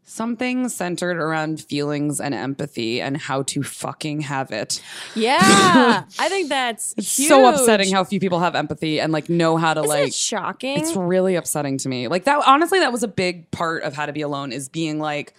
Something 0.10 0.70
centered 0.70 1.18
around 1.18 1.62
feelings 1.62 2.22
and 2.22 2.34
empathy 2.34 3.02
and 3.02 3.18
how 3.18 3.44
to 3.44 3.62
fucking 3.62 4.22
have 4.22 4.52
it. 4.52 4.82
Yeah, 5.16 6.06
I 6.18 6.30
think 6.30 6.48
that's 6.50 6.96
So 7.06 7.46
upsetting 7.46 7.92
how 7.92 8.06
few 8.06 8.22
people 8.22 8.40
have 8.40 8.56
empathy 8.56 9.02
and 9.02 9.12
like 9.12 9.28
know 9.30 9.58
how 9.58 9.74
to 9.74 9.82
Isn't 9.82 9.90
like 9.90 10.08
it 10.08 10.14
shocking. 10.14 10.80
It's 10.80 10.96
really 10.96 11.36
upsetting 11.36 11.78
to 11.80 11.90
me. 11.90 12.08
Like 12.08 12.24
that 12.24 12.42
honestly 12.48 12.80
that 12.80 12.94
was 12.94 13.04
a 13.04 13.08
big 13.10 13.52
part 13.52 13.84
of 13.84 13.94
how 13.96 14.06
to 14.06 14.14
be 14.14 14.22
alone 14.22 14.54
is 14.54 14.70
being 14.70 14.98
like 14.98 15.34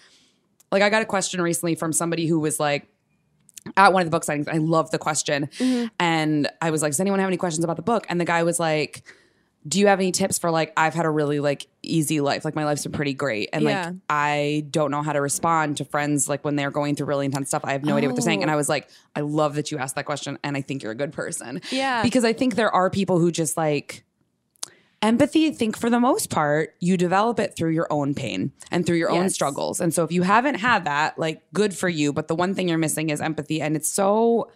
like 0.70 0.82
I 0.82 0.90
got 0.90 1.02
a 1.02 1.06
question 1.06 1.40
recently 1.40 1.74
from 1.74 1.92
somebody 1.92 2.26
who 2.26 2.38
was 2.38 2.60
like 2.60 2.86
at 3.76 3.92
one 3.92 4.02
of 4.02 4.06
the 4.06 4.10
book 4.10 4.24
signings. 4.24 4.48
I 4.48 4.58
love 4.58 4.90
the 4.90 4.98
question. 4.98 5.48
Mm-hmm. 5.58 5.86
And 5.98 6.48
I 6.60 6.70
was 6.70 6.82
like, 6.82 6.92
does 6.92 7.00
anyone 7.00 7.20
have 7.20 7.28
any 7.28 7.36
questions 7.36 7.64
about 7.64 7.76
the 7.76 7.82
book? 7.82 8.06
And 8.08 8.20
the 8.20 8.24
guy 8.24 8.42
was 8.42 8.58
like, 8.60 9.02
do 9.66 9.80
you 9.80 9.88
have 9.88 9.98
any 9.98 10.12
tips 10.12 10.38
for 10.38 10.50
like 10.50 10.72
I've 10.76 10.94
had 10.94 11.04
a 11.04 11.10
really 11.10 11.40
like 11.40 11.66
easy 11.82 12.20
life. 12.20 12.44
Like 12.44 12.54
my 12.54 12.64
life's 12.64 12.84
been 12.84 12.92
pretty 12.92 13.12
great. 13.12 13.50
And 13.52 13.64
Yeah. 13.64 13.86
like 13.86 13.94
I 14.08 14.66
don't 14.70 14.90
know 14.90 15.02
how 15.02 15.12
to 15.12 15.20
respond 15.20 15.78
to 15.78 15.84
friends 15.84 16.28
like 16.28 16.44
when 16.44 16.56
they're 16.56 16.70
going 16.70 16.94
through 16.94 17.06
really 17.06 17.26
intense 17.26 17.48
stuff. 17.48 17.62
I 17.64 17.72
have 17.72 17.84
no 17.84 17.96
idea 17.96 18.08
what 18.08 18.16
they're 18.16 18.22
saying. 18.22 18.42
And 18.42 18.50
I 18.50 18.56
was 18.56 18.68
like, 18.68 18.88
I 19.16 19.20
love 19.20 19.56
that 19.56 19.70
you 19.70 19.78
asked 19.78 19.96
that 19.96 20.06
question 20.06 20.38
and 20.44 20.56
I 20.56 20.62
think 20.62 20.82
you're 20.82 20.92
a 20.92 20.96
good 20.96 21.12
person. 21.12 21.60
Yeah. 21.70 22.02
Because 22.02 22.24
I 22.24 22.32
think 22.32 22.54
there 22.54 22.70
are 22.70 22.88
people 22.88 23.18
who 23.18 23.30
just 23.32 23.56
like 23.56 24.04
empathy, 25.03 25.49
I 25.49 25.51
think 25.53 25.76
for 25.76 25.90
the 25.90 26.01
most 26.01 26.30
part, 26.30 26.74
you 26.80 26.96
develop 26.96 27.38
it 27.38 27.57
through 27.57 27.70
your 27.70 27.86
own 27.90 28.14
pain 28.14 28.53
and 28.70 28.84
through 28.84 28.96
your 28.96 29.11
own 29.11 29.30
struggles. 29.30 29.80
And 29.80 29.94
so 29.94 30.05
if 30.05 30.12
you 30.12 30.22
haven't 30.22 30.57
had 30.57 30.84
that, 30.84 31.18
like 31.18 31.42
good 31.53 31.74
for 31.74 31.88
you. 31.88 32.12
But 32.12 32.28
the 32.28 32.34
one 32.34 32.55
thing 32.55 32.68
you're 32.68 32.78
missing 32.78 33.11
is 33.11 33.20
empathy. 33.20 33.61
And 33.61 33.76
it's 33.76 33.88
so, 33.88 34.51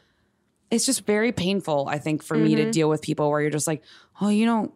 it's 0.70 0.86
just 0.86 1.06
very 1.06 1.32
painful, 1.32 1.86
I 1.88 1.98
think, 1.98 2.22
for 2.22 2.36
me 2.36 2.54
to 2.56 2.62
mm-hmm. 2.62 2.70
deal 2.70 2.88
with 2.88 3.02
people 3.02 3.30
where 3.30 3.40
you're 3.40 3.50
just 3.50 3.66
like, 3.66 3.82
oh, 4.20 4.28
you 4.28 4.46
don't. 4.46 4.72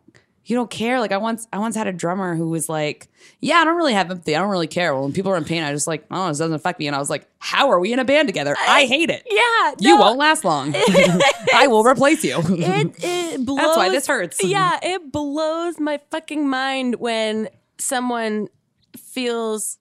You 0.49 0.55
don't 0.57 0.71
care. 0.71 1.01
Like 1.01 1.11
I 1.11 1.17
once, 1.19 1.49
I 1.53 1.59
once 1.59 1.75
had 1.75 1.89
a 1.89 1.93
drummer 1.93 2.37
who 2.37 2.49
was 2.49 2.69
like, 2.69 3.09
"Yeah, 3.41 3.57
I 3.57 3.65
don't 3.65 3.77
really 3.77 3.95
have 3.95 4.11
empathy. 4.11 4.37
I 4.37 4.41
don't 4.41 4.51
really 4.51 4.69
care. 4.69 4.95
Well, 4.95 5.03
when 5.03 5.13
people 5.13 5.33
are 5.33 5.37
in 5.37 5.45
pain, 5.45 5.65
I 5.65 5.73
just 5.73 5.89
like, 5.89 6.05
oh, 6.11 6.29
this 6.29 6.39
doesn't 6.39 6.55
affect 6.55 6.79
me." 6.79 6.87
And 6.87 6.95
I 6.95 7.01
was 7.01 7.11
like, 7.11 7.27
"How 7.41 7.69
are 7.71 7.81
we 7.81 7.93
in 7.93 7.99
a 7.99 8.05
band 8.05 8.29
together? 8.29 8.55
I 8.61 8.85
hate 8.87 9.11
it. 9.11 9.25
yeah, 9.29 9.75
You 9.81 9.97
no, 9.97 10.01
won't 10.03 10.19
last 10.19 10.45
long. 10.45 10.73
I 11.55 11.67
will 11.69 11.83
replace 11.85 12.23
you." 12.23 12.39
It 12.49 12.95
it 13.03 13.45
blows. 13.45 13.59
That's 13.61 13.77
why 13.77 13.89
this 13.89 14.07
hurts. 14.07 14.43
Yeah, 14.43 14.79
it 14.83 15.11
blows 15.11 15.81
my 15.81 15.99
fucking 16.13 16.49
mind 16.49 16.95
when 16.97 17.49
someone 17.79 18.49
feels 18.97 19.79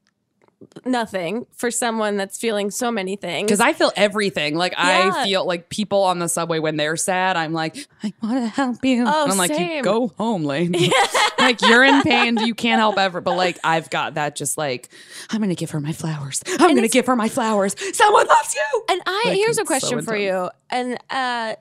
nothing 0.85 1.45
for 1.53 1.71
someone 1.71 2.17
that's 2.17 2.37
feeling 2.37 2.71
so 2.71 2.91
many 2.91 3.15
things. 3.15 3.45
Because 3.45 3.59
I 3.59 3.73
feel 3.73 3.91
everything. 3.95 4.55
Like 4.55 4.73
Yeah. 4.73 5.11
I 5.15 5.23
feel 5.25 5.45
like 5.45 5.69
people 5.69 6.03
on 6.03 6.19
the 6.19 6.27
subway 6.27 6.59
when 6.59 6.77
they're 6.77 6.95
sad, 6.95 7.37
I'm 7.37 7.53
like, 7.53 7.75
I 8.03 8.13
want 8.21 8.43
to 8.43 8.47
help 8.47 8.83
you. 8.83 9.03
Oh, 9.07 9.23
and 9.23 9.31
I'm 9.31 9.37
like, 9.37 9.53
same. 9.53 9.77
you 9.77 9.83
go 9.83 10.07
home, 10.09 10.43
Lane. 10.43 10.75
like 11.39 11.61
you're 11.61 11.83
in 11.83 12.01
pain, 12.01 12.37
you 12.37 12.55
can't 12.55 12.79
help 12.79 12.97
ever. 12.97 13.21
But 13.21 13.35
like 13.35 13.57
I've 13.63 13.89
got 13.89 14.15
that. 14.15 14.35
Just 14.35 14.57
like 14.57 14.89
I'm 15.29 15.41
gonna 15.41 15.55
give 15.55 15.71
her 15.71 15.79
my 15.79 15.93
flowers. 15.93 16.41
I'm 16.59 16.75
gonna 16.75 16.87
give 16.87 17.05
her 17.07 17.15
my 17.15 17.29
flowers. 17.29 17.75
Someone 17.95 18.27
loves 18.27 18.55
you. 18.55 18.83
And 18.89 19.01
I 19.05 19.23
Like, 19.27 19.35
here's 19.37 19.57
a 19.57 19.61
it's 19.61 19.69
so 19.69 19.73
question 19.73 20.01
for 20.01 20.15
you. 20.15 20.49
And 20.69 20.97
uh, 21.09 21.55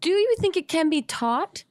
do 0.00 0.10
you 0.10 0.36
think 0.38 0.56
it 0.56 0.68
can 0.68 0.90
be 0.90 1.02
taught? 1.02 1.64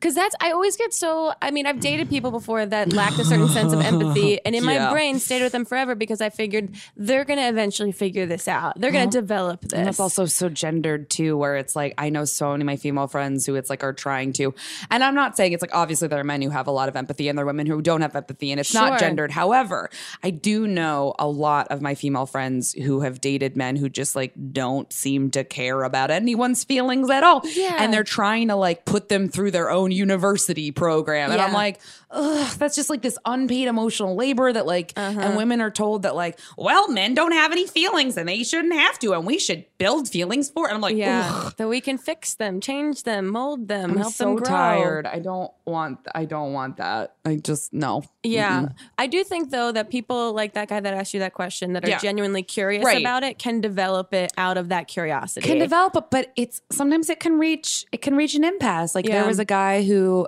Because 0.00 0.14
that's, 0.14 0.34
I 0.40 0.52
always 0.52 0.78
get 0.78 0.94
so, 0.94 1.34
I 1.42 1.50
mean, 1.50 1.66
I've 1.66 1.78
dated 1.78 2.08
people 2.08 2.30
before 2.30 2.64
that 2.64 2.92
lacked 2.94 3.18
a 3.18 3.24
certain 3.24 3.48
sense 3.48 3.74
of 3.74 3.80
empathy. 3.84 4.40
And 4.46 4.54
in 4.56 4.64
my 4.64 4.90
brain, 4.90 5.18
stayed 5.18 5.42
with 5.42 5.52
them 5.52 5.66
forever 5.66 5.94
because 5.94 6.22
I 6.22 6.30
figured 6.30 6.70
they're 6.96 7.26
going 7.26 7.38
to 7.38 7.46
eventually 7.46 7.92
figure 7.92 8.24
this 8.24 8.48
out. 8.48 8.80
They're 8.80 8.92
going 8.92 9.10
to 9.10 9.18
develop 9.20 9.60
this. 9.60 9.72
And 9.74 9.86
that's 9.86 10.00
also 10.00 10.24
so 10.24 10.48
gendered 10.48 11.10
too, 11.10 11.36
where 11.36 11.56
it's 11.56 11.76
like 11.76 11.92
I 11.98 12.08
know 12.08 12.24
so 12.24 12.52
many 12.52 12.62
of 12.62 12.66
my 12.66 12.76
female 12.76 13.08
friends 13.08 13.44
who 13.44 13.56
it's 13.56 13.68
like 13.68 13.84
are 13.84 13.92
trying 13.92 14.32
to. 14.34 14.54
And 14.90 15.04
I'm 15.04 15.14
not 15.14 15.36
saying 15.36 15.52
it's 15.52 15.60
like 15.62 15.74
obviously 15.74 16.08
there 16.08 16.18
are 16.20 16.24
men 16.24 16.40
who 16.40 16.48
have 16.48 16.66
a 16.66 16.70
lot 16.70 16.88
of 16.88 16.96
empathy 16.96 17.28
and 17.28 17.36
there 17.36 17.44
are 17.44 17.46
women 17.46 17.66
who 17.66 17.82
don't 17.82 18.00
have 18.00 18.16
empathy, 18.16 18.50
and 18.52 18.58
it's 18.60 18.70
Sure. 18.70 18.80
not 18.80 19.00
gendered. 19.00 19.30
However, 19.32 19.90
I 20.22 20.30
do 20.30 20.66
know 20.66 21.14
a 21.18 21.28
lot 21.28 21.68
of 21.68 21.82
my 21.82 21.94
female 21.94 22.24
friends 22.24 22.72
who 22.72 23.00
have 23.02 23.20
dated 23.20 23.54
men 23.54 23.76
who 23.76 23.90
just 23.90 24.16
like 24.16 24.32
don't 24.52 24.90
seem 24.92 25.30
to 25.32 25.44
care 25.44 25.82
about 25.82 26.10
anyone's 26.10 26.64
feelings 26.64 27.10
at 27.10 27.22
all. 27.22 27.42
Yeah. 27.44 27.76
And 27.78 27.92
they're 27.92 28.02
trying 28.04 28.48
to 28.48 28.56
like 28.56 28.86
put 28.86 29.10
them 29.10 29.28
through 29.28 29.50
their 29.50 29.70
own 29.70 29.89
university 29.92 30.70
program. 30.70 31.30
And 31.30 31.40
I'm 31.40 31.52
like, 31.52 31.80
ugh, 32.10 32.50
that's 32.58 32.74
just 32.76 32.90
like 32.90 33.02
this 33.02 33.18
unpaid 33.24 33.68
emotional 33.68 34.14
labor 34.16 34.52
that 34.52 34.66
like 34.66 34.92
Uh-huh. 34.96 35.20
and 35.20 35.36
women 35.36 35.60
are 35.60 35.70
told 35.70 36.02
that 36.02 36.14
like, 36.14 36.38
well, 36.56 36.88
men 36.90 37.14
don't 37.14 37.32
have 37.32 37.52
any 37.52 37.66
feelings 37.66 38.16
and 38.16 38.28
they 38.28 38.42
shouldn't 38.42 38.74
have 38.74 38.98
to, 39.00 39.12
and 39.14 39.26
we 39.26 39.38
should 39.38 39.64
build 39.78 40.08
feelings 40.08 40.50
for. 40.50 40.66
And 40.66 40.74
I'm 40.74 40.80
like, 40.80 40.96
yeah. 40.96 41.30
ugh, 41.32 41.54
That 41.56 41.68
we 41.68 41.80
can 41.80 41.98
fix 41.98 42.34
them, 42.34 42.60
change 42.60 43.02
them, 43.04 43.28
mold 43.28 43.68
them, 43.68 43.92
I'm 43.92 43.96
help 43.98 44.12
so 44.14 44.24
them 44.26 44.36
grow. 44.36 44.44
tired. 44.48 45.06
I 45.06 45.18
don't 45.18 45.50
want. 45.64 45.98
I 46.14 46.24
don't 46.24 46.52
want 46.52 46.78
that. 46.78 47.14
I 47.24 47.36
just 47.36 47.72
no. 47.72 48.02
Yeah. 48.22 48.68
I 48.98 49.06
do 49.06 49.24
think 49.24 49.50
though 49.50 49.72
that 49.72 49.88
people 49.90 50.32
like 50.32 50.54
that 50.54 50.68
guy 50.68 50.80
that 50.80 50.92
asked 50.94 51.14
you 51.14 51.20
that 51.20 51.34
question 51.34 51.72
that 51.74 51.84
are 51.84 51.88
Yeah. 51.88 51.98
genuinely 51.98 52.42
curious 52.42 52.84
Right. 52.84 53.00
about 53.00 53.22
it 53.22 53.38
can 53.38 53.60
develop 53.60 54.12
it 54.14 54.32
out 54.36 54.56
of 54.58 54.68
that 54.70 54.88
curiosity. 54.88 55.46
can 55.46 55.58
develop 55.58 55.96
it, 55.96 56.04
but 56.10 56.32
it's 56.36 56.60
sometimes 56.70 57.08
it 57.08 57.20
can 57.20 57.38
reach 57.38 57.84
it 57.92 58.02
can 58.02 58.16
reach 58.16 58.34
an 58.34 58.44
impasse. 58.44 58.94
Like 58.94 59.06
Yeah. 59.06 59.20
there 59.20 59.26
was 59.26 59.38
a 59.38 59.44
guy 59.44 59.79
who 59.84 60.26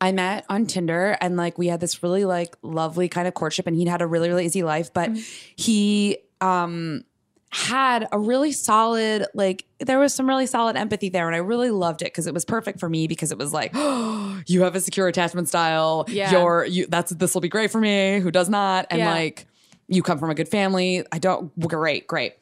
I 0.00 0.12
met 0.12 0.44
on 0.48 0.66
Tinder 0.66 1.16
and 1.20 1.36
like 1.36 1.56
we 1.56 1.68
had 1.68 1.80
this 1.80 2.02
really 2.02 2.24
like 2.24 2.56
lovely 2.62 3.08
kind 3.08 3.26
of 3.28 3.34
courtship 3.34 3.66
and 3.66 3.76
he'd 3.76 3.88
had 3.88 4.02
a 4.02 4.06
really 4.06 4.28
really 4.28 4.44
easy 4.44 4.62
life, 4.62 4.92
but 4.92 5.10
he 5.56 6.18
um 6.40 7.04
had 7.50 8.08
a 8.10 8.18
really 8.18 8.50
solid 8.50 9.24
like 9.32 9.64
there 9.78 10.00
was 10.00 10.12
some 10.12 10.28
really 10.28 10.44
solid 10.46 10.76
empathy 10.76 11.08
there 11.08 11.26
and 11.28 11.36
I 11.36 11.38
really 11.38 11.70
loved 11.70 12.02
it 12.02 12.06
because 12.06 12.26
it 12.26 12.34
was 12.34 12.44
perfect 12.44 12.80
for 12.80 12.88
me 12.88 13.06
because 13.06 13.30
it 13.30 13.38
was 13.38 13.52
like 13.52 13.72
you 14.46 14.62
have 14.62 14.74
a 14.74 14.80
secure 14.80 15.06
attachment 15.06 15.48
style. 15.48 16.04
Yeah. 16.08 16.32
you're 16.32 16.64
you 16.66 16.86
that's 16.88 17.12
this 17.12 17.32
will 17.32 17.40
be 17.40 17.48
great 17.48 17.70
for 17.70 17.80
me. 17.80 18.18
Who 18.18 18.30
does 18.32 18.48
not? 18.48 18.86
And 18.90 18.98
Yeah. 18.98 19.10
like 19.12 19.46
you 19.86 20.02
come 20.02 20.18
from 20.18 20.30
a 20.30 20.34
good 20.34 20.48
family. 20.48 21.04
I 21.12 21.18
don't 21.18 21.56
great 21.60 22.06
great 22.08 22.34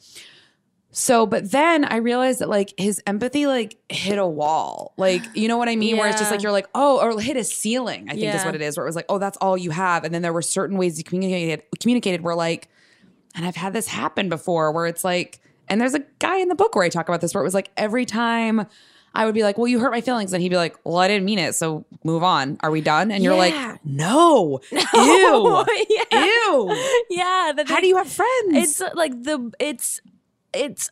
so, 0.95 1.26
but 1.26 1.51
then 1.51 1.84
I 1.86 1.97
realized 1.97 2.40
that 2.40 2.49
like 2.51 2.74
his 2.76 3.03
empathy 3.07 3.47
like 3.47 3.78
hit 3.88 4.18
a 4.18 4.26
wall. 4.26 4.93
Like, 4.99 5.22
you 5.34 5.49
know 5.49 5.57
what 5.57 5.68
I 5.70 5.76
mean? 5.76 5.97
Where 5.97 6.07
it's 6.09 6.18
just 6.18 6.30
like 6.30 6.43
you're 6.43 6.53
like, 6.53 6.68
oh, 6.74 7.01
or 7.01 7.18
hit 7.18 7.36
a 7.38 7.45
ceiling, 7.45 8.09
I 8.11 8.14
think 8.14 8.34
is 8.34 8.45
what 8.45 8.55
it 8.55 8.61
is, 8.61 8.76
where 8.76 8.84
it 8.84 8.88
was 8.88 8.97
like, 8.97 9.07
oh, 9.09 9.18
that's 9.18 9.38
all 9.38 9.57
you 9.57 9.70
have. 9.70 10.05
And 10.05 10.14
then 10.14 10.20
there 10.22 10.32
were 10.34 10.43
certain 10.43 10.76
ways 10.76 10.99
you 10.99 11.05
communicated 11.05 11.62
communicated 11.80 12.20
where 12.20 12.34
like, 12.34 12.68
and 13.34 13.47
I've 13.47 13.57
had 13.57 13.72
this 13.72 13.86
happen 13.88 14.28
before 14.28 14.70
where 14.72 14.86
it's 14.86 15.03
like, 15.03 15.40
and 15.68 15.80
there's 15.80 15.95
a 15.95 16.05
guy 16.18 16.36
in 16.38 16.49
the 16.49 16.55
book 16.55 16.74
where 16.74 16.84
I 16.84 16.90
talk 16.90 17.09
about 17.09 17.22
this 17.22 17.32
where 17.32 17.43
it 17.43 17.45
was 17.47 17.55
like 17.55 17.70
every 17.78 18.05
time 18.05 18.66
I 19.14 19.24
would 19.24 19.34
be 19.34 19.43
like, 19.43 19.57
well, 19.59 19.68
you 19.68 19.78
hurt 19.78 19.93
my 19.93 20.01
feelings. 20.03 20.32
And 20.34 20.43
he'd 20.43 20.49
be 20.51 20.57
like, 20.57 20.76
well, 20.84 20.97
I 20.99 21.09
didn't 21.09 21.24
mean 21.24 21.38
it. 21.38 21.55
So 21.55 21.84
move 22.05 22.22
on. 22.22 22.59
Are 22.61 22.70
we 22.70 22.80
done? 22.82 23.11
And 23.11 23.22
you're 23.24 23.34
Yeah. 23.34 23.68
like, 23.70 23.80
no, 23.86 24.61
ew, 24.70 24.78
yeah. 25.90 26.24
ew. 26.24 26.76
Yeah. 27.11 27.53
How 27.66 27.80
do 27.80 27.86
you 27.86 27.97
have 27.97 28.09
friends? 28.09 28.80
It's 28.80 28.82
like 28.95 29.12
the 29.22 29.53
it's 29.59 30.01
it's 30.55 30.91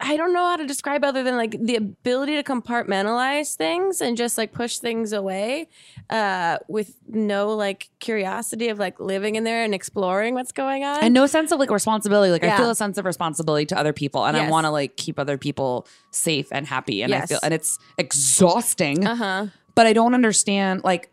I 0.00 0.18
don't 0.18 0.34
know 0.34 0.44
how 0.44 0.56
to 0.56 0.66
describe 0.66 1.02
other 1.04 1.22
than 1.22 1.36
like 1.36 1.56
the 1.58 1.76
ability 1.76 2.36
to 2.36 2.42
compartmentalize 2.42 3.54
things 3.54 4.02
and 4.02 4.14
just 4.14 4.36
like 4.36 4.52
push 4.52 4.76
things 4.78 5.14
away 5.14 5.68
uh 6.10 6.58
with 6.68 6.94
no 7.08 7.54
like 7.54 7.88
curiosity 7.98 8.68
of 8.68 8.78
like 8.78 9.00
living 9.00 9.36
in 9.36 9.44
there 9.44 9.64
and 9.64 9.74
exploring 9.74 10.34
what's 10.34 10.52
going 10.52 10.84
on. 10.84 11.02
and 11.02 11.14
no 11.14 11.26
sense 11.26 11.50
of 11.50 11.58
like 11.58 11.70
responsibility. 11.70 12.30
Like 12.30 12.44
I 12.44 12.58
feel 12.58 12.68
a 12.68 12.74
sense 12.74 12.98
of 12.98 13.06
responsibility 13.06 13.64
to 13.66 13.78
other 13.78 13.94
people, 13.94 14.26
and 14.26 14.36
I 14.36 14.50
want 14.50 14.66
to 14.66 14.70
like 14.70 14.96
keep 14.96 15.18
other 15.18 15.38
people 15.38 15.86
safe 16.10 16.48
and 16.52 16.66
happy. 16.66 17.02
And 17.02 17.14
I 17.14 17.24
feel, 17.24 17.40
and 17.42 17.54
it's 17.54 17.78
exhausting. 17.96 19.06
Uh-huh. 19.06 19.46
But 19.74 19.86
I 19.86 19.92
don't 19.94 20.14
understand. 20.14 20.84
Like 20.84 21.10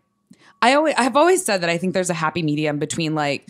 I 0.62 0.74
always, 0.74 0.96
I've 0.98 1.16
always 1.16 1.46
said 1.46 1.62
that 1.62 1.70
I 1.70 1.78
think 1.78 1.94
there's 1.94 2.10
a 2.10 2.16
happy 2.16 2.42
medium 2.44 2.80
between 2.80 3.16
like 3.16 3.48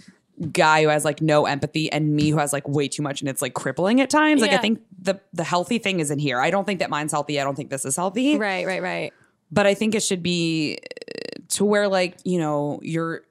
guy 0.52 0.84
who 0.84 0.90
has 0.90 1.06
like 1.06 1.22
no 1.22 1.46
empathy 1.46 1.92
and 1.92 2.16
me 2.16 2.30
who 2.30 2.38
has 2.38 2.52
like 2.54 2.68
way 2.68 2.88
too 2.88 3.02
much 3.02 3.22
and 3.22 3.30
it's 3.30 3.42
like 3.42 3.54
crippling 3.54 4.02
at 4.02 4.10
times. 4.10 4.42
Like 4.42 4.52
I 4.52 4.58
think 4.58 4.82
the 5.00 5.20
the 5.34 5.44
healthy 5.44 5.78
thing 5.78 6.00
is 6.00 6.12
in 6.12 6.20
here. 6.20 6.40
I 6.40 6.50
don't 6.52 6.66
think 6.66 6.80
that 6.80 6.90
mine's 6.90 7.12
healthy. 7.12 7.40
I 7.40 7.44
don't 7.44 7.56
think 7.56 7.70
this 7.70 7.86
is 7.86 7.96
healthy. 7.96 8.38
Right, 8.38 8.66
right, 8.66 8.82
right. 8.82 9.14
But 9.52 9.66
I 9.66 9.74
think 9.74 9.96
it 9.96 10.04
should 10.04 10.24
be 10.24 10.80
uh, 10.80 11.40
to 11.50 11.66
where 11.66 11.88
like 11.88 12.18
you 12.26 12.40
know 12.40 12.80
you're 12.84 13.22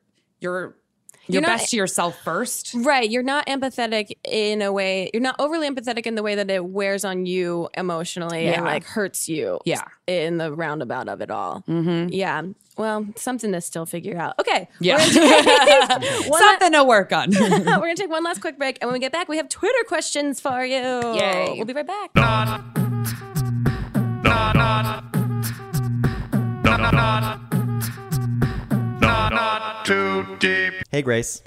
you're 0.41 0.77
you're, 1.27 1.41
not- 1.41 1.59
best 1.59 1.71
to 1.71 1.77
yourself 1.77 2.19
first. 2.23 2.75
Right. 2.75 3.09
You're 3.11 3.23
not 3.23 3.47
empathetic 3.47 4.13
in 4.25 4.61
a 4.61 4.71
way, 4.71 5.11
you're 5.15 5.23
not 5.23 5.37
overly 5.39 5.69
empathetic 5.69 6.07
in 6.07 6.17
the 6.17 6.23
way 6.23 6.35
that 6.35 6.51
it 6.51 6.63
wears 6.65 7.03
on 7.05 7.25
you 7.25 7.69
emotionally 7.79 8.45
Yeah. 8.45 8.57
and 8.57 8.65
like 8.67 8.85
hurts 8.85 9.27
you. 9.27 9.59
Yeah. 9.65 9.85
In 10.07 10.37
the 10.37 10.53
roundabout 10.53 11.09
of 11.09 11.23
it 11.23 11.31
all. 11.31 11.65
Mm-hmm. 11.67 12.13
Yeah 12.13 12.43
well, 12.77 13.07
something 13.17 13.53
to 13.53 13.61
still 13.61 13.87
figure 13.87 14.17
out. 14.17 14.39
Okay. 14.41 14.69
Yeah. 14.81 14.99
something 14.99 16.73
la- 16.73 16.79
to 16.81 16.85
work 16.85 17.13
on. 17.13 17.31
we're 17.31 17.65
going 17.65 17.97
to 17.97 18.03
take 18.03 18.11
one 18.11 18.25
last 18.25 18.41
quick 18.41 18.59
break. 18.59 18.79
And 18.81 18.89
when 18.89 18.95
we 18.95 19.01
get 19.01 19.13
back, 19.13 19.29
we 19.29 19.37
have 19.37 19.49
Twitter 19.49 19.85
questions 19.87 20.41
for 20.41 20.65
you. 20.65 20.77
Yay. 20.77 21.55
We'll 21.57 21.67
be 21.67 21.73
right 21.73 21.87
back. 21.87 22.11
Hey, 30.91 31.03
Grace. 31.03 31.43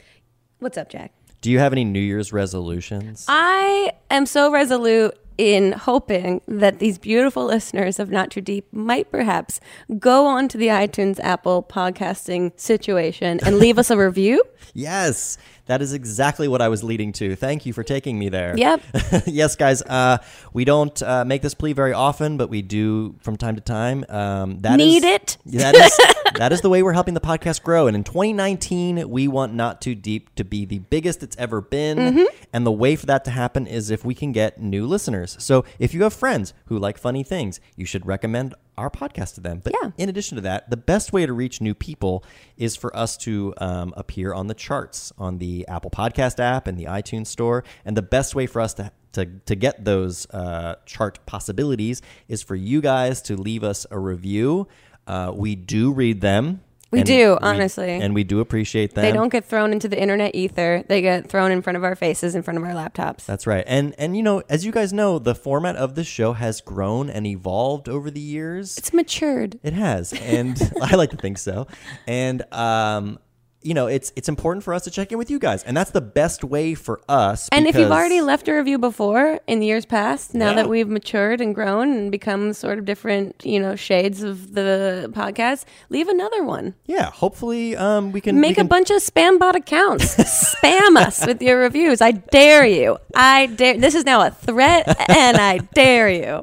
What's 0.60 0.78
up, 0.78 0.90
Jack? 0.90 1.12
Do 1.42 1.52
you 1.52 1.60
have 1.60 1.72
any 1.72 1.84
New 1.84 2.00
Year's 2.00 2.34
resolutions? 2.34 3.26
I 3.28 3.92
am 4.10 4.26
so 4.26 4.52
resolute 4.52 5.18
in 5.38 5.74
hoping 5.74 6.42
that 6.48 6.80
these 6.80 6.98
beautiful 6.98 7.46
listeners 7.46 8.00
of 8.00 8.10
Not 8.10 8.32
Too 8.32 8.42
Deep 8.42 8.72
might 8.72 9.12
perhaps 9.12 9.60
go 10.00 10.26
on 10.26 10.48
to 10.50 10.58
the 10.58 10.68
iTunes 10.68 11.20
Apple 11.20 11.64
podcasting 11.64 12.58
situation 12.60 13.40
and 13.46 13.58
leave 13.58 13.78
us 13.78 13.90
a 13.90 13.98
review. 13.98 14.44
yes, 14.74 15.38
that 15.68 15.82
is 15.82 15.94
exactly 15.94 16.48
what 16.48 16.62
I 16.62 16.68
was 16.70 16.84
leading 16.84 17.12
to. 17.14 17.36
Thank 17.36 17.66
you 17.66 17.74
for 17.74 17.84
taking 17.84 18.18
me 18.18 18.30
there. 18.30 18.56
Yep. 18.58 18.82
yes, 19.28 19.56
guys. 19.56 19.82
Uh, 19.82 20.18
we 20.54 20.66
don't 20.66 21.02
uh, 21.02 21.24
make 21.26 21.42
this 21.42 21.54
plea 21.54 21.74
very 21.74 21.94
often, 21.94 22.38
but 22.38 22.50
we 22.50 22.62
do 22.62 23.16
from 23.20 23.38
time 23.38 23.56
to 23.56 23.62
time. 23.62 24.06
Um, 24.10 24.60
that 24.60 24.78
Need 24.78 25.04
is- 25.04 25.04
it? 25.04 25.38
That 25.68 25.76
is 25.76 26.00
that 26.36 26.54
is 26.54 26.62
the 26.62 26.70
way 26.70 26.84
we're 26.84 26.94
helping 26.94 27.14
the 27.14 27.20
podcast 27.22 27.64
grow. 27.64 27.88
And 27.88 27.96
in 27.96 28.04
2019, 28.04 29.10
we 29.10 29.28
want 29.28 29.54
Not 29.54 29.82
Too 29.82 29.96
Deep 29.96 30.34
to 30.36 30.44
be 30.44 30.66
the 30.66 30.80
biggest 30.80 31.24
it's 31.24 31.36
ever 31.38 31.62
been. 31.62 31.98
Mm-hmm. 31.98 32.24
And 32.54 32.66
the 32.66 32.72
way 32.72 32.96
for 32.96 33.06
that 33.08 33.26
to 33.26 33.32
happen 33.32 33.66
is 33.68 33.90
if 33.90 34.06
we 34.06 34.14
can 34.14 34.32
get 34.32 34.62
new 34.62 34.86
listeners. 34.86 35.36
So 35.40 35.66
if 35.80 35.94
you 35.94 36.04
have 36.04 36.14
friends 36.14 36.54
who 36.66 36.78
like 36.78 36.98
funny 36.98 37.24
things, 37.24 37.60
you 37.76 37.86
should 37.86 38.06
recommend 38.06 38.54
our 38.78 38.90
podcast 38.90 39.36
to 39.36 39.42
them. 39.42 39.62
But 39.64 39.74
Yeah. 39.82 39.92
in 39.98 40.10
addition 40.10 40.36
to 40.36 40.42
that, 40.42 40.70
the 40.70 40.78
best 40.78 41.14
way 41.14 41.26
to 41.26 41.34
reach 41.34 41.62
new 41.62 41.74
people 41.74 42.24
is 42.58 42.76
for 42.76 42.96
us 42.96 43.18
to 43.18 43.54
um, 43.58 43.94
appear 43.98 44.34
on 44.34 44.48
the 44.48 44.54
charts 44.54 45.12
on 45.18 45.38
the 45.40 45.68
Apple 45.68 45.90
Podcast 45.92 46.40
app 46.40 46.68
and 46.68 46.78
the 46.78 46.86
iTunes 46.86 47.28
Store. 47.28 47.64
And 47.86 47.98
the 47.98 48.02
best 48.02 48.36
way 48.36 48.46
for 48.48 48.62
us 48.62 48.74
to 48.76 48.92
to, 49.14 49.26
to 49.46 49.56
get 49.56 49.84
those 49.84 50.30
uh, 50.30 50.76
chart 50.86 51.18
possibilities 51.26 52.04
is 52.28 52.44
for 52.44 52.54
you 52.56 52.82
guys 52.82 53.20
to 53.24 53.36
leave 53.36 53.64
us 53.64 53.88
a 53.90 53.98
review. 53.98 54.68
Uh, 55.08 55.32
we 55.34 55.56
do 55.56 55.92
read 55.92 56.22
them. 56.22 56.62
We 56.90 57.00
and 57.00 57.06
do, 57.06 57.38
honestly. 57.42 57.90
and 57.90 58.16
we 58.16 58.24
do 58.24 58.40
appreciate 58.40 58.94
them. 58.94 59.04
They 59.04 59.12
don't 59.12 59.30
get 59.30 59.44
thrown 59.44 59.74
into 59.74 59.90
the 59.90 60.00
internet 60.00 60.34
ether. 60.36 60.84
They 60.88 61.02
get 61.02 61.30
thrown 61.30 61.52
in 61.52 61.62
front 61.62 61.76
of 61.76 61.84
our 61.84 61.96
faces, 61.96 62.34
in 62.34 62.44
front 62.44 62.58
of 62.58 62.64
our 62.64 62.72
laptops. 62.72 63.26
That's 63.26 63.46
right. 63.46 63.66
And 63.68 63.94
and 63.98 64.16
you 64.16 64.24
know, 64.24 64.42
as 64.48 64.66
you 64.66 64.72
guys 64.72 64.94
know, 64.94 65.20
the 65.20 65.36
format 65.36 65.76
of 65.76 65.96
this 65.96 66.08
show 66.08 66.34
has 66.34 66.62
grown 66.62 67.10
and 67.10 67.28
evolved 67.28 67.90
over 67.90 68.10
the 68.10 68.22
years. 68.22 68.78
It's 68.78 68.94
matured. 68.94 69.60
It 69.64 69.74
has, 69.74 70.14
and 70.14 70.58
I 70.82 70.96
like 70.96 71.10
to 71.12 71.18
think 71.18 71.38
so. 71.40 71.68
And 72.08 72.42
um, 72.54 73.20
you 73.64 73.74
know, 73.74 73.88
it's 73.88 74.14
it's 74.16 74.30
important 74.30 74.64
for 74.64 74.74
us 74.74 74.84
to 74.84 74.92
check 74.92 75.12
in 75.12 75.18
with 75.18 75.30
you 75.32 75.40
guys, 75.40 75.64
and 75.64 75.76
that's 75.76 75.92
the 75.92 76.00
best 76.02 76.44
way 76.44 76.74
for 76.76 77.02
us. 77.10 77.50
And 77.52 77.68
if 77.68 77.76
you've 77.76 77.92
already 77.92 78.22
left 78.22 78.48
a 78.48 78.54
review 78.54 78.78
before 78.78 79.40
in 79.48 79.60
the 79.60 79.66
years 79.66 79.86
past, 79.86 80.34
now 80.34 80.50
Yeah. 80.50 80.56
that 80.58 80.70
we've 80.70 80.88
matured 80.88 81.42
and 81.42 81.54
grown 81.56 81.92
and 81.92 82.12
become 82.12 82.54
sort 82.54 82.78
of 82.80 82.86
different, 82.86 83.42
you 83.44 83.60
know, 83.60 83.76
shades 83.76 84.22
of 84.24 84.54
the 84.54 85.12
podcast, 85.14 85.66
leave 85.90 86.08
another 86.08 86.44
one. 86.44 86.76
yeah, 86.86 87.10
hopefully, 87.12 87.76
um, 87.76 88.12
we 88.12 88.22
can 88.22 88.36
we 88.36 88.42
Make 88.42 88.58
a 88.58 88.64
bunch 88.64 88.90
of 88.92 89.02
spam 89.02 89.40
bot 89.40 89.56
accounts. 89.56 90.16
Spam 90.58 90.96
us 90.98 91.26
with 91.26 91.42
your 91.42 91.58
reviews. 91.60 92.00
I 92.02 92.12
dare 92.12 92.66
you. 92.66 92.98
I 93.16 93.48
dare. 93.48 93.78
This 93.78 93.96
is 93.96 94.06
now 94.06 94.22
a 94.26 94.32
threat, 94.32 94.88
and 95.10 95.38
I 95.38 95.58
dare 95.74 96.10
you. 96.10 96.42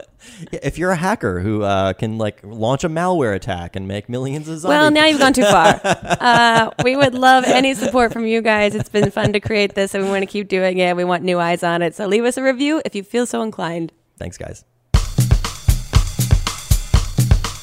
If 0.53 0.79
you're 0.79 0.91
a 0.91 0.97
hacker 0.97 1.41
who 1.41 1.63
uh, 1.63 1.93
can 1.93 2.19
like 2.19 2.41
launch 2.43 2.85
a 2.85 2.89
malware 2.89 3.35
attack 3.35 3.77
and 3.77 3.87
make 3.89 4.09
millions 4.09 4.49
of 4.49 4.59
zombie 4.59 4.75
Well, 4.75 4.91
now 4.91 5.05
you've 5.07 5.21
gone 5.21 5.33
too 5.33 5.45
far. 5.45 5.81
Uh, 6.25 6.71
we 6.83 6.97
would 6.97 7.15
love 7.15 7.45
any 7.45 7.75
support 7.75 8.13
from 8.13 8.25
you 8.27 8.41
guys. 8.41 8.75
It's 8.75 8.89
been 8.89 9.11
fun 9.11 9.33
to 9.35 9.41
create 9.41 9.75
this, 9.75 9.95
and 9.95 10.03
we 10.05 10.11
want 10.11 10.23
to 10.23 10.27
keep 10.27 10.49
doing 10.49 10.79
it. 10.79 10.97
We 10.97 11.05
want 11.05 11.23
new 11.23 11.39
eyes 11.39 11.63
on 11.63 11.83
it. 11.83 11.95
So 11.95 12.07
leave 12.07 12.25
us 12.25 12.37
a 12.37 12.43
review 12.43 12.81
if 12.85 12.95
you 12.95 13.03
feel 13.03 13.27
so 13.27 13.43
inclined. 13.43 13.93
Thanks, 14.19 14.39
guys. 14.39 14.65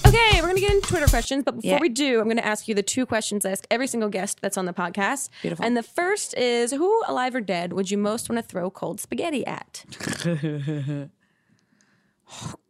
Okay, 0.05 0.41
we're 0.41 0.47
going 0.47 0.55
to 0.55 0.61
get 0.61 0.71
into 0.71 0.87
Twitter 0.89 1.07
questions, 1.07 1.43
but 1.45 1.55
before 1.55 1.71
Yeah. 1.71 1.79
we 1.79 1.87
do, 1.89 2.19
I'm 2.19 2.25
going 2.25 2.37
to 2.37 2.45
ask 2.45 2.67
you 2.67 2.75
the 2.75 2.83
two 2.83 3.05
questions 3.05 3.45
I 3.45 3.51
ask 3.51 3.65
every 3.71 3.87
single 3.87 4.09
guest 4.09 4.39
that's 4.41 4.57
on 4.57 4.65
the 4.65 4.73
podcast. 4.73 5.29
Beautiful. 5.41 5.63
And 5.65 5.77
the 5.77 5.83
first 5.83 6.33
is 6.37 6.71
Who, 6.71 7.01
alive 7.07 7.33
or 7.35 7.41
dead, 7.41 7.71
would 7.73 7.89
you 7.89 7.97
most 7.97 8.29
want 8.29 8.37
to 8.37 8.43
throw 8.47 8.69
cold 8.69 8.99
spaghetti 8.99 9.45
at? 9.45 9.85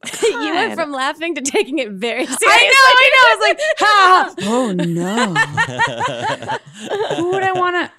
you 0.24 0.54
went 0.54 0.76
from 0.76 0.92
laughing 0.92 1.36
to 1.36 1.42
taking 1.42 1.80
it 1.80 1.92
very 1.92 2.26
seriously. 2.26 2.48
I 2.48 2.72
know, 2.74 2.86
I 2.98 3.10
know. 3.14 3.24
I 3.24 3.36
was 3.36 3.44
like, 3.48 3.60
ha. 3.78 4.34
Oh 4.44 4.72
no. 4.72 5.34
who 7.18 7.32
would 7.32 7.44
I 7.44 7.52
want 7.52 7.92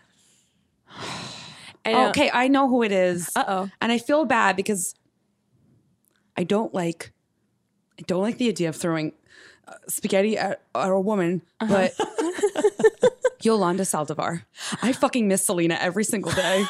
to? 1.85 1.85
Okay, 1.85 2.31
I 2.33 2.49
know 2.49 2.69
who 2.69 2.83
it 2.83 2.93
is. 2.93 3.31
Uh-oh. 3.35 3.69
And 3.81 3.93
I 3.93 3.99
feel 3.99 4.25
bad 4.25 4.57
because 4.57 4.95
I 6.37 6.45
don't 6.45 6.73
like 6.73 7.13
I 7.99 8.03
don't 8.07 8.23
like 8.23 8.39
the 8.39 8.49
idea 8.49 8.69
of 8.69 8.77
throwing 8.77 9.13
uh, 9.69 9.75
spaghetti 9.89 10.39
at, 10.39 10.63
at 10.75 10.91
a 10.91 11.01
woman, 11.01 11.43
but 11.61 11.95
Yolanda 13.43 13.83
Saldivar. 13.85 14.45
I 14.81 14.93
fucking 14.93 15.29
miss 15.29 15.45
Selena 15.45 15.77
every 15.81 16.05
single 16.05 16.33
day. 16.33 16.65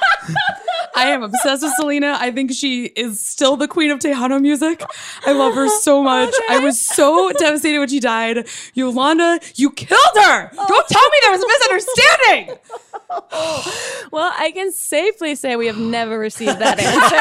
I 0.95 1.07
am 1.09 1.23
obsessed 1.23 1.63
with 1.63 1.73
Selena. 1.77 2.17
I 2.21 2.31
think 2.31 2.53
she 2.53 2.87
is 2.87 3.21
still 3.21 3.57
the 3.57 3.69
queen 3.69 3.91
of 3.91 3.99
Tejano 3.99 4.41
music. 4.41 4.83
I 5.27 5.33
love 5.33 5.55
her 5.55 5.69
so 5.81 6.03
much. 6.13 6.35
I 6.51 6.59
was 6.59 6.81
so 6.81 7.33
devastated 7.33 7.79
when 7.79 7.89
she 7.89 8.01
died. 8.01 8.47
Yolanda, 8.75 9.41
you 9.55 9.71
killed 9.71 10.17
her. 10.17 10.51
Don't 10.55 10.89
tell 10.89 11.03
me 11.03 11.19
there 11.23 11.31
was 11.33 11.43
a 11.43 11.47
misunderstanding. 11.49 12.59
Well, 14.11 14.33
I 14.39 14.53
can 14.53 14.73
safely 14.73 15.35
say 15.35 15.57
we 15.57 15.67
have 15.67 15.77
never 15.79 16.19
received 16.19 16.59
that 16.59 16.79
answer. 16.81 17.17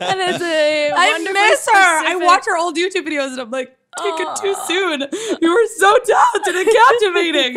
and 0.04 0.20
it's 0.20 0.42
a 0.42 0.92
I 0.94 1.18
miss 1.18 1.66
her. 1.66 2.08
I 2.08 2.16
watch 2.16 2.44
her 2.46 2.58
old 2.58 2.76
YouTube 2.76 3.06
videos 3.06 3.32
and 3.32 3.40
I'm 3.40 3.50
like, 3.50 3.76
take 4.02 4.14
it 4.18 4.36
too 4.36 4.54
soon. 4.66 5.00
You 5.40 5.50
were 5.50 5.66
so 5.76 5.98
talented 6.04 6.56
and 6.56 6.68
captivating. 6.76 7.54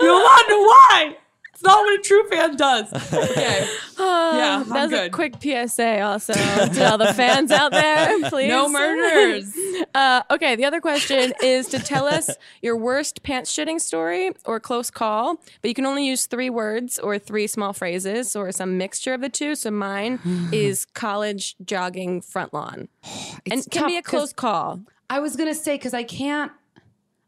Yolanda, 0.00 0.56
why? 0.62 1.16
It's 1.64 1.72
not 1.72 1.82
what 1.82 1.98
a 1.98 2.02
true 2.02 2.28
fan 2.28 2.56
does. 2.56 2.92
Okay. 3.24 3.66
yeah, 3.98 4.62
I'm 4.64 4.68
That's 4.68 4.92
a 4.92 5.08
quick 5.08 5.34
PSA 5.40 6.00
also 6.02 6.32
to 6.34 6.90
all 6.90 6.98
the 6.98 7.14
fans 7.14 7.50
out 7.50 7.70
there, 7.72 8.18
please. 8.28 8.48
No 8.48 8.68
murders. 8.68 9.52
Uh, 9.94 10.22
okay, 10.30 10.56
the 10.56 10.64
other 10.64 10.80
question 10.80 11.32
is 11.40 11.68
to 11.68 11.78
tell 11.78 12.06
us 12.06 12.28
your 12.62 12.76
worst 12.76 13.22
pants 13.22 13.52
shitting 13.52 13.80
story 13.80 14.32
or 14.44 14.58
close 14.58 14.90
call, 14.90 15.36
but 15.62 15.68
you 15.68 15.74
can 15.74 15.86
only 15.86 16.04
use 16.04 16.26
three 16.26 16.50
words 16.50 16.98
or 16.98 17.16
three 17.18 17.46
small 17.46 17.72
phrases 17.72 18.34
or 18.34 18.50
some 18.50 18.76
mixture 18.76 19.14
of 19.14 19.20
the 19.20 19.28
two. 19.28 19.54
So 19.54 19.70
mine 19.70 20.18
is 20.52 20.84
college 20.94 21.54
jogging 21.64 22.20
front 22.22 22.52
lawn. 22.52 22.88
and 23.04 23.58
It's 23.58 23.66
it 23.68 23.70
can 23.70 23.86
be 23.86 23.96
a 23.96 24.02
close 24.02 24.32
call. 24.32 24.80
I 25.08 25.20
was 25.20 25.36
gonna 25.36 25.54
say 25.54 25.76
because 25.76 25.94
I 25.94 26.02
can't. 26.02 26.50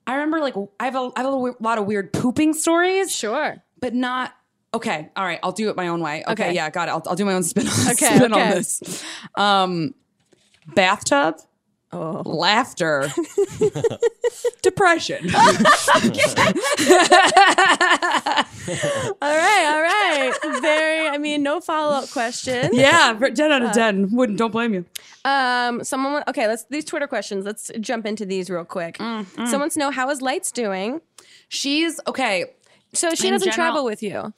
I 0.07 0.14
remember 0.14 0.41
like 0.41 0.55
I 0.80 0.84
have 0.87 0.97
a, 0.97 1.11
I 1.16 1.22
have 1.22 1.32
a 1.32 1.55
lot 1.61 1.78
of 1.78 1.87
weird 1.87 2.12
pooping 2.12 2.55
stories, 2.55 3.14
Sure. 3.14 3.62
But 3.87 3.95
not. 3.95 4.34
Okay, 4.74 5.09
all 5.16 5.24
right, 5.24 5.39
I'll 5.45 5.53
do 5.53 5.70
it 5.70 5.76
my 5.76 5.87
own 5.89 6.01
way. 6.03 6.24
Okay, 6.26 6.32
Okay. 6.47 6.55
yeah, 6.55 6.68
got 6.70 6.89
it. 6.89 6.91
I'll, 6.91 7.03
I'll 7.07 7.14
do 7.14 7.24
my 7.24 7.34
own 7.34 7.45
spin 7.45 7.68
on, 7.68 7.72
Okay, 7.93 8.16
spin 8.16 8.32
on 8.32 8.41
okay. 8.41 8.55
this. 8.55 9.05
Um, 9.37 9.95
bathtub, 10.74 11.37
Oh. 11.93 12.20
laughter, 12.26 13.09
depression. 14.62 15.30
All 19.22 19.37
right, 19.37 19.66
all 19.72 19.82
right. 19.82 20.32
Very, 20.61 21.09
I 21.09 21.18
mean, 21.18 21.43
no 21.45 21.61
follow 21.61 21.93
up 21.95 22.11
question. 22.11 22.70
yeah, 22.74 23.16
for- 23.16 23.30
ten 23.30 23.53
out 23.53 23.62
of 23.62 23.72
ten. 23.72 24.11
Wouldn't 24.11 24.39
don't 24.39 24.51
blame 24.51 24.74
you. 24.74 24.84
Um, 25.24 25.84
someone. 25.84 26.24
Okay, 26.28 26.47
let's 26.49 26.64
these 26.64 26.84
Twitter 26.84 27.07
questions. 27.07 27.45
Let's 27.45 27.70
jump 27.80 28.05
into 28.07 28.26
these 28.26 28.51
real 28.51 28.64
quick. 28.64 28.99
Mm, 28.99 29.26
Someone 29.34 29.61
wants 29.61 29.74
to 29.74 29.78
know 29.78 29.91
how 29.91 30.11
is 30.11 30.20
Lights 30.20 30.51
doing. 30.51 31.01
She's 31.49 32.01
okay. 32.09 32.47
So 32.93 33.14
she 33.14 33.28
In 33.28 33.34
doesn't 33.34 33.51
general- 33.53 33.72
travel 33.72 33.84
with 33.84 34.03
you. 34.03 34.32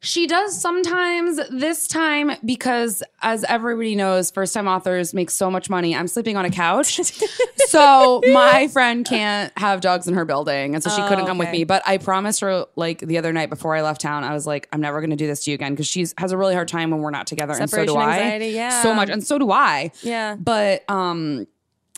She 0.00 0.26
does 0.26 0.60
sometimes 0.60 1.40
this 1.50 1.88
time 1.88 2.32
because, 2.44 3.02
as 3.22 3.44
everybody 3.44 3.94
knows, 3.96 4.30
first 4.30 4.52
time 4.52 4.68
authors 4.68 5.14
make 5.14 5.30
so 5.30 5.50
much 5.50 5.70
money. 5.70 5.96
I'm 5.96 6.06
sleeping 6.06 6.36
on 6.36 6.44
a 6.44 6.50
couch. 6.50 7.00
so 7.68 8.20
my 8.30 8.68
friend 8.68 9.06
can't 9.06 9.52
have 9.58 9.80
dogs 9.80 10.06
in 10.06 10.12
her 10.14 10.26
building. 10.26 10.74
And 10.74 10.84
so 10.84 10.90
she 10.90 11.00
couldn't 11.08 11.26
come 11.26 11.38
with 11.38 11.50
me. 11.50 11.64
But 11.64 11.82
I 11.86 11.96
promised 11.96 12.40
her, 12.40 12.66
like, 12.76 13.00
the 13.00 13.16
other 13.16 13.32
night 13.32 13.48
before 13.48 13.74
I 13.74 13.80
left 13.82 14.02
town, 14.02 14.22
I 14.22 14.34
was 14.34 14.46
like, 14.46 14.68
I'm 14.70 14.82
never 14.82 15.00
going 15.00 15.10
to 15.10 15.16
do 15.16 15.26
this 15.26 15.44
to 15.44 15.50
you 15.50 15.54
again 15.54 15.72
because 15.72 15.86
she 15.86 16.06
has 16.18 16.30
a 16.30 16.36
really 16.36 16.54
hard 16.54 16.68
time 16.68 16.90
when 16.90 17.00
we're 17.00 17.10
not 17.10 17.26
together. 17.26 17.54
and 17.58 17.68
so 17.68 17.78
do 17.84 17.92
Separation 17.92 18.08
I. 18.10 18.18
anxiety, 18.18 18.48
yeah. 18.48 18.82
So 18.82 18.94
much. 18.94 19.08
And 19.08 19.26
so 19.26 19.38
do 19.38 19.50
I. 19.50 19.92
Yeah. 20.02 20.36
But, 20.38 20.88
um, 20.90 21.46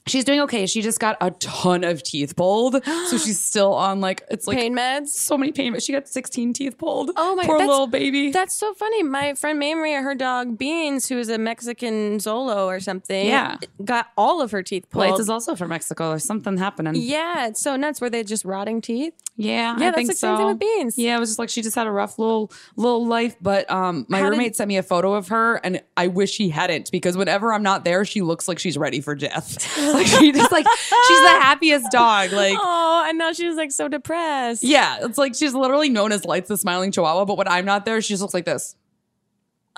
She's 0.09 0.25
doing 0.25 0.41
okay. 0.41 0.67
She 0.67 0.83
just 0.83 0.99
got 1.01 1.17
a 1.21 1.31
ton 1.33 1.85
of 1.85 2.03
teeth 2.03 2.35
pulled. 2.37 2.83
so 2.85 3.19
she's 3.19 3.41
still 3.41 3.75
on 3.75 4.01
like 4.01 4.25
it's 4.31 4.47
like 4.47 4.59
Pain 4.59 4.75
meds. 4.77 5.09
so 5.09 5.37
many 5.39 5.53
pain, 5.53 5.75
meds. 5.75 5.85
she 5.85 5.93
got 5.93 6.09
16 6.09 6.53
teeth 6.53 6.79
pulled. 6.79 7.11
Oh 7.17 7.35
my- 7.37 7.45
poor 7.45 7.59
little 7.59 7.87
baby. 7.87 8.31
That's 8.31 8.55
so 8.55 8.75
funny. 8.75 9.03
My 9.03 9.35
friend 9.35 9.59
May 9.59 9.75
Maria, 9.75 10.01
her 10.03 10.15
dog 10.15 10.59
Beans, 10.59 11.09
who 11.09 11.19
is 11.19 11.29
a 11.29 11.39
Mexican 11.39 12.19
Xolo 12.19 12.67
or 12.67 12.81
something, 12.81 13.27
Yeah. 13.27 13.57
got 13.85 14.09
all 14.17 14.41
of 14.41 14.51
her 14.51 14.63
teeth 14.63 14.89
pulled. 14.91 15.07
Lights 15.07 15.21
is 15.21 15.29
also 15.29 15.55
from 15.55 15.69
Mexico. 15.69 16.11
There's 16.11 16.25
something 16.25 16.57
happening. 16.57 16.95
yeah, 16.97 17.47
it's 17.49 17.63
so 17.63 17.77
nuts. 17.77 18.01
Were 18.01 18.11
they 18.11 18.25
just 18.25 18.45
rotting 18.45 18.81
teeth? 18.81 19.15
Yeah, 19.37 19.53
Yeah, 19.53 19.73
I 19.73 19.79
that's 19.79 19.97
think 19.97 20.09
the 20.09 20.15
so. 20.15 20.27
same 20.29 20.37
thing 20.39 20.47
with 20.47 20.59
Beans. 20.59 20.99
Yeah, 20.99 21.17
it 21.17 21.21
was 21.21 21.29
just 21.31 21.39
like 21.39 21.49
she 21.49 21.63
just 21.63 21.77
had 21.77 21.87
a 21.87 21.93
rough 21.93 22.19
little 22.19 22.51
little 22.77 23.07
life. 23.07 23.37
But 23.41 23.71
um, 23.71 24.05
my 24.09 24.19
How 24.19 24.25
did- 24.25 24.31
roommate 24.31 24.57
sent 24.57 24.67
me 24.69 24.77
a 24.79 24.83
photo 24.83 25.15
of 25.15 25.29
her, 25.29 25.57
and 25.63 25.81
I 25.97 26.09
wish 26.09 26.37
he 26.37 26.49
hadn't 26.49 26.91
because 26.91 27.17
whenever 27.17 27.53
I'm 27.53 27.63
not 27.63 27.85
there, 27.85 28.05
she 28.05 28.21
looks 28.23 28.49
like 28.49 28.59
she's 28.59 28.77
ready 28.77 29.01
for 29.01 29.15
death. 29.15 29.57
like 30.05 30.07
she 30.07 30.33
just 30.33 30.53
like 30.53 30.67
she's 30.69 31.21
the 31.23 31.29
happiest 31.29 31.91
dog. 31.91 32.33
Like. 32.33 32.57
Oh, 32.71 33.05
and 33.07 33.17
now 33.19 33.33
she's 33.33 33.55
like 33.57 33.71
so 33.71 33.89
depressed. 33.89 34.63
Yeah, 34.65 34.99
it's 35.03 35.19
like 35.19 35.35
she's 35.35 35.55
literally 35.55 35.89
known 35.89 36.13
as 36.13 36.25
Lights 36.25 36.49
the 36.49 36.57
Smiling 36.57 36.91
Chihuahua, 36.91 37.25
but 37.25 37.37
when 37.39 37.49
I'm 37.49 37.65
not 37.65 37.85
there, 37.85 38.01
she 38.01 38.15
just 38.15 38.23
looks 38.23 38.35
like 38.35 38.45
this. 38.45 38.75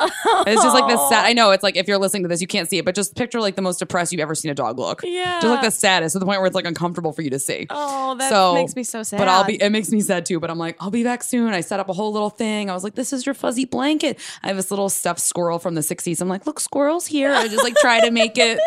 It's 0.03 0.63
just 0.63 0.75
like 0.75 0.89
this 0.89 1.01
sad. 1.09 1.25
I 1.25 1.33
know 1.35 1.51
it's 1.51 1.63
like 1.63 1.77
if 1.77 1.89
you're 1.89 1.99
listening 1.99 2.23
to 2.25 2.29
this, 2.29 2.41
you 2.41 2.47
can't 2.47 2.69
see 2.69 2.79
it, 2.79 2.85
but 2.85 2.95
just 2.95 3.17
picture 3.17 3.41
like 3.41 3.57
the 3.57 3.63
most 3.63 3.79
depressed 3.79 4.13
you've 4.13 4.21
ever 4.21 4.35
seen 4.35 4.51
a 4.51 4.55
dog 4.55 4.79
look. 4.79 5.03
Yeah. 5.05 5.41
just 5.41 5.47
like 5.47 5.63
the 5.63 5.71
saddest 5.71 6.15
to 6.15 6.19
the 6.19 6.27
point 6.27 6.41
where 6.41 6.47
it's 6.47 6.55
like 6.55 6.67
uncomfortable 6.67 7.13
for 7.13 7.23
you 7.23 7.31
to 7.31 7.39
see. 7.39 7.67
Oh, 7.71 8.15
that 8.17 8.55
makes 8.55 8.77
me 8.77 8.83
so 8.83 9.03
sad. 9.03 9.19
But 9.19 9.29
I'll 9.29 9.45
be. 9.45 9.61
It 9.61 9.71
makes 9.71 9.91
me 9.91 10.01
sad 10.01 10.27
too. 10.27 10.41
But 10.41 10.51
I'm 10.51 10.59
like, 10.59 10.77
I'll 10.81 10.91
be 10.91 11.05
back 11.05 11.23
soon. 11.23 11.53
I 11.53 11.61
set 11.61 11.81
up 11.81 11.89
a 11.89 11.93
whole 11.93 12.13
little 12.13 12.31
thing. 12.31 12.71
I 12.71 12.75
was 12.75 12.85
like, 12.85 12.95
this 12.95 13.13
is 13.13 13.27
your 13.27 13.35
fuzzy 13.35 13.65
blanket. 13.65 14.19
I 14.43 14.49
have 14.49 14.57
this 14.57 14.71
little 14.71 14.89
stuffed 14.89 15.21
squirrel 15.21 15.59
from 15.59 15.75
the 15.75 15.81
'60s. 15.83 16.21
I'm 16.21 16.29
like, 16.29 16.47
look, 16.47 16.61
squirrel's 16.61 17.07
here. 17.07 17.33
I 17.33 17.49
just 17.49 17.63
like 17.63 17.75
try 17.77 18.01
to 18.01 18.11
make 18.11 18.39
it. 18.39 18.59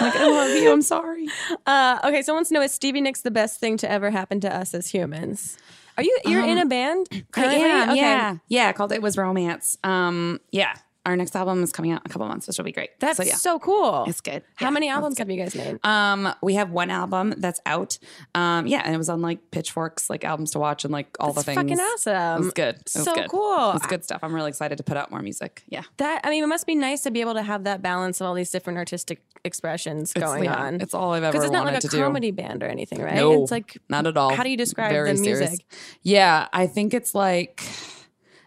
I'm 0.00 0.06
like, 0.06 0.16
I 0.16 0.28
love 0.28 0.50
you. 0.62 0.72
I'm 0.72 0.82
sorry. 0.82 1.28
Uh, 1.66 1.98
okay, 2.04 2.22
someone 2.22 2.38
wants 2.38 2.48
to 2.48 2.54
know 2.54 2.62
is 2.62 2.72
Stevie 2.72 3.00
Nicks 3.00 3.22
the 3.22 3.30
best 3.30 3.60
thing 3.60 3.76
to 3.78 3.90
ever 3.90 4.10
happen 4.10 4.40
to 4.40 4.54
us 4.54 4.74
as 4.74 4.88
humans? 4.88 5.56
Are 5.96 6.02
you 6.02 6.18
you're 6.24 6.44
in 6.44 6.58
a 6.58 6.66
band? 6.66 7.08
currently? 7.30 7.62
I 7.62 7.68
am, 7.68 7.90
Okay. 7.90 8.00
yeah, 8.00 8.36
yeah. 8.48 8.72
Called 8.72 8.92
it 8.92 9.02
was 9.02 9.16
romance. 9.16 9.78
Um, 9.84 10.40
yeah. 10.50 10.74
Our 11.06 11.16
next 11.16 11.36
album 11.36 11.62
is 11.62 11.70
coming 11.70 11.92
out 11.92 12.00
in 12.00 12.06
a 12.06 12.12
couple 12.12 12.26
months, 12.26 12.46
which 12.46 12.56
will 12.56 12.64
be 12.64 12.72
great. 12.72 12.90
That's 12.98 13.18
so 13.18 13.24
yeah. 13.24 13.34
so 13.34 13.58
cool. 13.58 14.04
It's 14.06 14.22
good. 14.22 14.42
How 14.54 14.66
Yeah, 14.66 14.70
many 14.70 14.88
albums 14.88 15.18
have 15.18 15.30
you 15.30 15.36
guys 15.36 15.54
made? 15.54 15.78
Um, 15.84 16.32
we 16.42 16.54
have 16.54 16.70
one 16.70 16.90
album 16.90 17.34
that's 17.36 17.60
out. 17.66 17.98
Um, 18.34 18.66
yeah, 18.66 18.80
and 18.84 18.94
it 18.94 18.98
was 18.98 19.10
on 19.10 19.20
like 19.20 19.50
Pitchforks, 19.50 20.08
like 20.08 20.24
albums 20.24 20.52
to 20.52 20.58
watch, 20.58 20.84
and 20.84 20.92
like 20.92 21.14
all 21.20 21.34
That's 21.34 21.44
the 21.46 21.54
things. 21.54 21.56
fucking 21.56 21.78
awesome. 21.78 22.42
It 22.42 22.44
was 22.46 22.52
good. 22.54 22.74
It 22.76 22.90
was 22.94 23.04
So 23.04 23.14
good. 23.14 23.28
cool. 23.28 23.72
It's 23.72 23.86
good 23.86 24.02
stuff. 24.02 24.20
I'm 24.22 24.34
really 24.34 24.48
excited 24.48 24.78
to 24.78 24.84
put 24.84 24.96
out 24.96 25.10
more 25.10 25.20
music. 25.20 25.62
Yeah. 25.68 25.82
that 25.98 26.22
I 26.24 26.30
mean, 26.30 26.42
it 26.42 26.46
must 26.46 26.66
be 26.66 26.74
nice 26.74 27.02
to 27.02 27.10
be 27.10 27.20
able 27.20 27.34
to 27.34 27.42
have 27.42 27.64
that 27.64 27.82
balance 27.82 28.20
of 28.22 28.26
all 28.26 28.34
these 28.34 28.50
different 28.50 28.78
artistic 28.78 29.22
expressions 29.44 30.12
It's- 30.16 30.26
going 30.26 30.44
yeah, 30.44 30.54
on. 30.54 30.80
It's 30.80 30.94
all 30.94 31.12
I've 31.12 31.22
ever 31.22 31.26
wanted. 31.26 31.32
because 31.32 31.44
it's 31.44 31.52
not 31.52 31.66
like 31.66 31.76
a 31.76 31.80
to 31.82 31.88
do. 31.88 31.98
comedy 32.02 32.30
band 32.30 32.62
or 32.62 32.66
anything, 32.66 33.02
right? 33.02 33.14
No, 33.16 33.42
it's 33.42 33.50
like 33.50 33.76
not 33.90 34.06
at 34.06 34.16
all. 34.16 34.34
How 34.34 34.42
do 34.42 34.48
you 34.48 34.56
describe 34.56 34.90
Very 34.90 35.12
the 35.12 35.18
serious. 35.18 35.50
music? 35.50 35.66
Yeah, 36.02 36.48
I 36.50 36.66
think 36.66 36.94
it's 36.94 37.14
like 37.14 37.62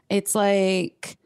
it's 0.10 0.34
like 0.34 1.18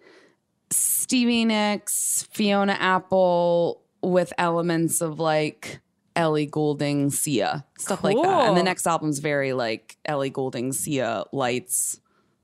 Stevie 1.12 1.44
Nicks, 1.44 2.26
Fiona 2.32 2.72
Apple 2.72 3.82
with 4.02 4.32
elements 4.38 5.02
of 5.02 5.20
like 5.20 5.82
Ellie 6.16 6.46
Goulding, 6.46 7.10
Sia, 7.10 7.66
stuff 7.78 8.02
like 8.02 8.16
that. 8.16 8.48
And 8.48 8.56
the 8.56 8.64
next 8.64 8.88
album's 8.88 9.20
very 9.20 9.52
like 9.52 9.98
Ellie 10.06 10.30
Goulding, 10.30 10.72
Sia, 10.72 11.26
lights, 11.34 12.00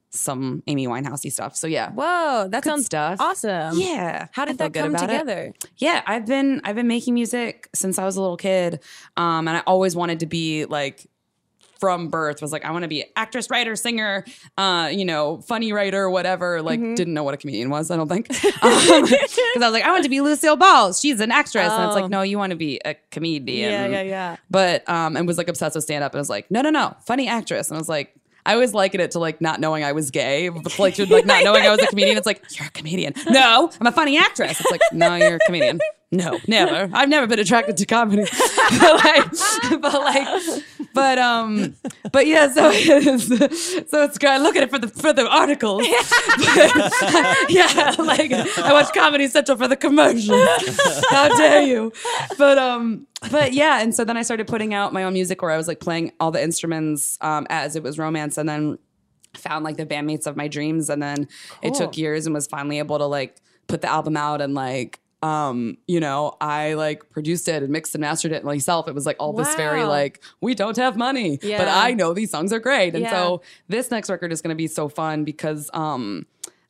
some 0.10 0.64
Amy 0.68 0.86
Winehousey 0.86 1.32
stuff. 1.32 1.56
So 1.56 1.66
yeah. 1.66 1.92
Whoa, 1.92 2.50
that 2.50 2.64
Good 2.64 2.70
sounds 2.70 2.86
stuff. 2.88 3.22
awesome. 3.22 3.80
Yeah. 3.80 4.28
How 4.34 4.44
did 4.44 4.58
that 4.58 4.74
come 4.74 4.94
about 4.94 5.12
it. 5.12 5.14
together? 5.14 5.54
Yeah, 5.78 6.02
I've 6.06 6.26
been 6.26 6.60
I've 6.66 6.76
been 6.76 6.90
making 6.90 7.14
music 7.14 7.70
since 7.74 7.98
I 7.98 8.04
was 8.04 8.18
a 8.18 8.22
little 8.22 8.36
kid, 8.36 8.82
um, 9.16 9.48
and 9.48 9.56
I 9.56 9.62
always 9.62 9.96
wanted 9.96 10.20
to 10.20 10.26
be 10.26 10.66
like 10.66 11.10
from 11.80 12.10
birth 12.10 12.42
was 12.42 12.52
like 12.52 12.66
I 12.66 12.72
want 12.72 12.84
to 12.84 12.88
be 12.88 13.06
actress, 13.16 13.50
writer, 13.50 13.76
singer, 13.76 14.26
uh, 14.58 14.90
you 14.92 15.06
know, 15.06 15.38
funny 15.42 15.72
writer, 15.74 16.10
whatever. 16.10 16.62
Like 16.62 16.80
didn't 16.80 17.14
know 17.14 17.24
what 17.24 17.34
a 17.34 17.38
comedian 17.38 17.70
was. 17.70 17.92
I 17.92 17.96
don't 17.98 18.08
think 18.08 18.28
because 18.30 18.54
I 18.62 19.58
was 19.58 19.72
like 19.74 19.84
I 19.84 19.92
want 19.92 20.04
to 20.04 20.10
be 20.10 20.22
Lucille 20.22 20.56
Ball. 20.56 20.94
She's 20.94 21.20
an 21.20 21.32
actress, 21.32 21.72
and 21.72 21.86
it's 21.86 21.96
Oh. 21.96 22.02
like 22.02 22.10
no, 22.10 22.22
you 22.22 22.38
want 22.38 22.52
to 22.52 22.58
be 22.58 22.80
a 22.86 22.96
comedian. 23.12 23.72
Yeah, 23.72 23.88
yeah, 23.88 24.02
yeah. 24.02 24.36
But 24.50 24.88
um, 24.90 25.16
and 25.18 25.28
was 25.28 25.38
like 25.38 25.48
obsessed 25.48 25.76
with 25.76 25.84
stand 25.84 26.04
up, 26.04 26.14
and 26.14 26.20
was 26.20 26.30
like 26.30 26.50
no, 26.52 26.62
no, 26.62 26.70
no, 26.70 26.96
funny 27.06 27.28
actress, 27.28 27.70
and 27.70 27.78
I 27.78 27.80
was 27.80 27.90
like. 27.90 28.14
I 28.46 28.54
always 28.54 28.74
liken 28.74 29.02
it 29.02 29.12
to 29.12 29.20
like 29.20 29.42
not 29.42 29.60
knowing 29.60 29.84
I 29.84 29.92
was 29.92 30.10
gay, 30.10 30.48
but 30.48 30.80
like 30.80 30.98
like 30.98 31.26
not 31.26 31.44
knowing 31.44 31.66
I 31.66 31.70
was 31.70 31.82
a 31.82 31.88
comedian. 31.88 32.16
It's 32.18 32.26
like 32.26 32.42
you're 32.58 32.68
a 32.68 32.72
comedian. 32.72 33.14
No, 33.30 33.70
I'm 33.82 33.88
a 33.88 33.92
funny 33.92 34.18
actress. 34.18 34.62
It's 34.62 34.72
like 34.72 34.80
no, 34.94 35.16
you're 35.16 35.36
a 35.36 35.40
comedian. 35.40 35.82
No, 36.14 36.40
never. 36.48 36.90
I've 36.96 37.10
never 37.10 37.28
been 37.28 37.40
attracted 37.40 37.76
to 37.76 37.86
comedy. 37.86 38.24
but 38.80 39.04
like, 39.04 39.82
but 39.82 39.94
like, 39.94 40.64
but 40.98 41.20
um, 41.20 41.76
but 42.12 42.26
yeah. 42.26 42.52
So 42.52 42.72
it's, 42.74 43.92
so 43.92 44.04
it's 44.04 44.18
good. 44.18 44.32
I 44.32 44.38
look 44.40 44.56
at 44.56 44.64
it 44.64 44.72
for 44.72 44.80
the 44.80 44.88
for 44.88 45.14
the 45.14 45.28
articles. 45.28 45.84
yeah, 47.50 47.96
like 48.00 48.32
I 48.58 48.74
watch 48.74 48.92
Comedy 48.94 49.28
Central 49.28 49.58
for 49.60 49.68
the 49.68 49.76
commercials. 49.76 50.48
How 51.12 51.30
dare 51.38 51.62
you? 51.62 51.94
But 52.40 52.58
um, 52.58 53.06
but 53.30 53.54
yeah. 53.54 53.80
And 53.80 53.94
so 53.94 54.04
then 54.04 54.18
I 54.18 54.24
started 54.24 54.48
putting 54.48 54.74
out 54.74 54.92
my 54.92 55.04
own 55.04 55.14
music 55.14 55.44
where 55.44 55.52
I 55.52 55.58
was 55.58 55.68
like 55.68 55.80
playing 55.80 56.14
all 56.20 56.32
the 56.32 56.42
instruments 56.42 57.20
um 57.22 57.46
as 57.52 57.76
it 57.76 57.84
was 57.84 58.00
romance, 58.00 58.36
and 58.36 58.50
then 58.50 58.80
found 59.36 59.64
like 59.64 59.78
the 59.78 59.86
bandmates 59.86 60.26
of 60.26 60.36
my 60.36 60.48
dreams 60.48 60.90
and 60.90 61.00
then 61.04 61.28
it 61.62 61.76
took 61.76 61.96
years 61.96 62.26
and 62.26 62.34
was 62.34 62.48
finally 62.48 62.80
able 62.80 62.98
to 62.98 63.06
like 63.06 63.40
put 63.68 63.82
the 63.82 63.88
album 63.88 64.18
out 64.18 64.42
and 64.42 64.56
like 64.56 65.00
um 65.24 65.78
you 65.88 66.00
know 66.00 66.38
i 66.40 66.76
like 66.76 67.10
produced 67.10 67.48
it 67.48 67.64
and 67.64 67.72
mixed 67.72 67.96
and 67.96 68.02
mastered 68.02 68.32
it 68.32 68.44
myself. 68.44 68.88
It 68.88 68.94
was 68.94 69.06
like 69.08 69.16
all 69.20 69.34
this 69.34 69.56
very 69.56 69.84
like 69.84 70.22
we 70.42 70.54
don't 70.54 70.78
have 70.78 70.96
money 70.96 71.40
but 71.58 71.68
i 71.68 71.94
know 71.94 72.14
these 72.14 72.30
songs 72.30 72.54
are 72.54 72.60
great. 72.60 72.94
And 72.94 73.02
Yeah. 73.04 73.10
so 73.10 73.42
this 73.68 73.90
next 73.90 74.10
record 74.12 74.32
is 74.32 74.42
going 74.44 74.50
to 74.50 74.56
be 74.56 74.68
so 74.68 74.88
fun 74.90 75.24
because 75.24 75.72
um 75.74 76.28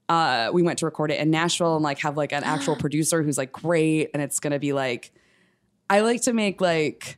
uh 0.07 0.49
we 0.53 0.61
went 0.63 0.79
to 0.79 0.85
record 0.85 1.11
it 1.11 1.19
in 1.19 1.29
nashville 1.29 1.75
and 1.75 1.83
like 1.83 1.99
have 1.99 2.15
like 2.15 2.31
an 2.31 2.45
actual 2.45 2.75
producer 2.83 3.21
who's 3.21 3.37
like 3.37 3.51
great. 3.51 4.11
And 4.13 4.23
it's 4.23 4.39
going 4.39 4.53
to 4.53 4.59
be 4.59 4.71
like 4.71 5.11
i 5.89 5.99
like 5.99 6.21
to 6.21 6.31
make 6.33 6.61
like 6.61 7.17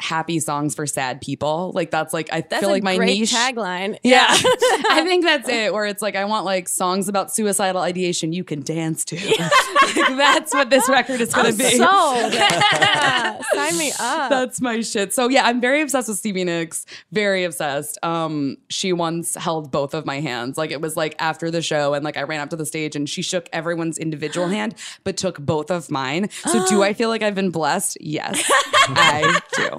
happy 0.00 0.40
songs 0.40 0.74
for 0.74 0.86
sad 0.86 1.20
people 1.20 1.70
like 1.74 1.90
that's 1.90 2.12
like 2.12 2.28
i 2.32 2.40
That's 2.40 2.60
feel 2.60 2.70
like 2.70 2.82
my 2.82 2.96
niche 2.96 3.32
tagline. 3.32 3.98
yeah. 4.02 4.26
I 4.30 5.02
think 5.04 5.24
that's 5.24 5.48
it. 5.48 5.72
Where 5.72 5.86
it's 5.86 6.02
like, 6.02 6.16
I 6.16 6.24
want 6.24 6.44
like 6.44 6.68
songs 6.68 7.08
about 7.08 7.34
suicidal 7.34 7.82
ideation 7.82 8.32
you 8.32 8.44
can 8.44 8.62
dance 8.62 9.04
to. 9.06 9.16
Like, 9.94 10.16
that's 10.16 10.52
what 10.52 10.70
this 10.70 10.88
record 10.88 11.20
is 11.20 11.32
going 11.32 11.52
to 11.52 11.56
be. 11.56 11.76
Sold. 11.76 12.32
Yeah, 12.32 13.40
Sign 13.52 13.78
me 13.78 13.92
up. 14.00 14.28
That's 14.28 14.60
my 14.60 14.80
shit. 14.80 15.14
So 15.14 15.28
yeah, 15.28 15.44
I'm 15.46 15.60
very 15.60 15.82
obsessed 15.82 16.08
with 16.08 16.16
Stevie 16.18 16.42
Nicks. 16.42 16.84
Very 17.12 17.44
obsessed. 17.44 17.98
Um, 18.02 18.56
she 18.70 18.92
once 18.92 19.36
held 19.36 19.70
both 19.70 19.94
of 19.94 20.04
my 20.04 20.18
hands. 20.20 20.58
Like 20.58 20.72
it 20.72 20.80
was 20.80 20.96
like 20.96 21.14
after 21.20 21.48
the 21.50 21.62
show, 21.62 21.94
and 21.94 22.04
like 22.04 22.16
I 22.16 22.22
ran 22.22 22.40
up 22.40 22.50
to 22.50 22.56
the 22.56 22.66
stage 22.66 22.96
and 22.96 23.08
she 23.08 23.22
shook 23.22 23.48
everyone's 23.52 23.98
individual 23.98 24.48
hand, 24.58 24.74
but 25.04 25.16
took 25.16 25.38
both 25.38 25.70
of 25.70 25.90
mine. 25.90 26.28
So 26.30 26.66
do 26.66 26.82
I 26.88 26.92
feel 26.92 27.08
like 27.08 27.22
I've 27.22 27.36
been 27.36 27.50
blessed? 27.50 27.98
Yes, 28.00 28.42
I 28.88 29.40
do. 29.56 29.78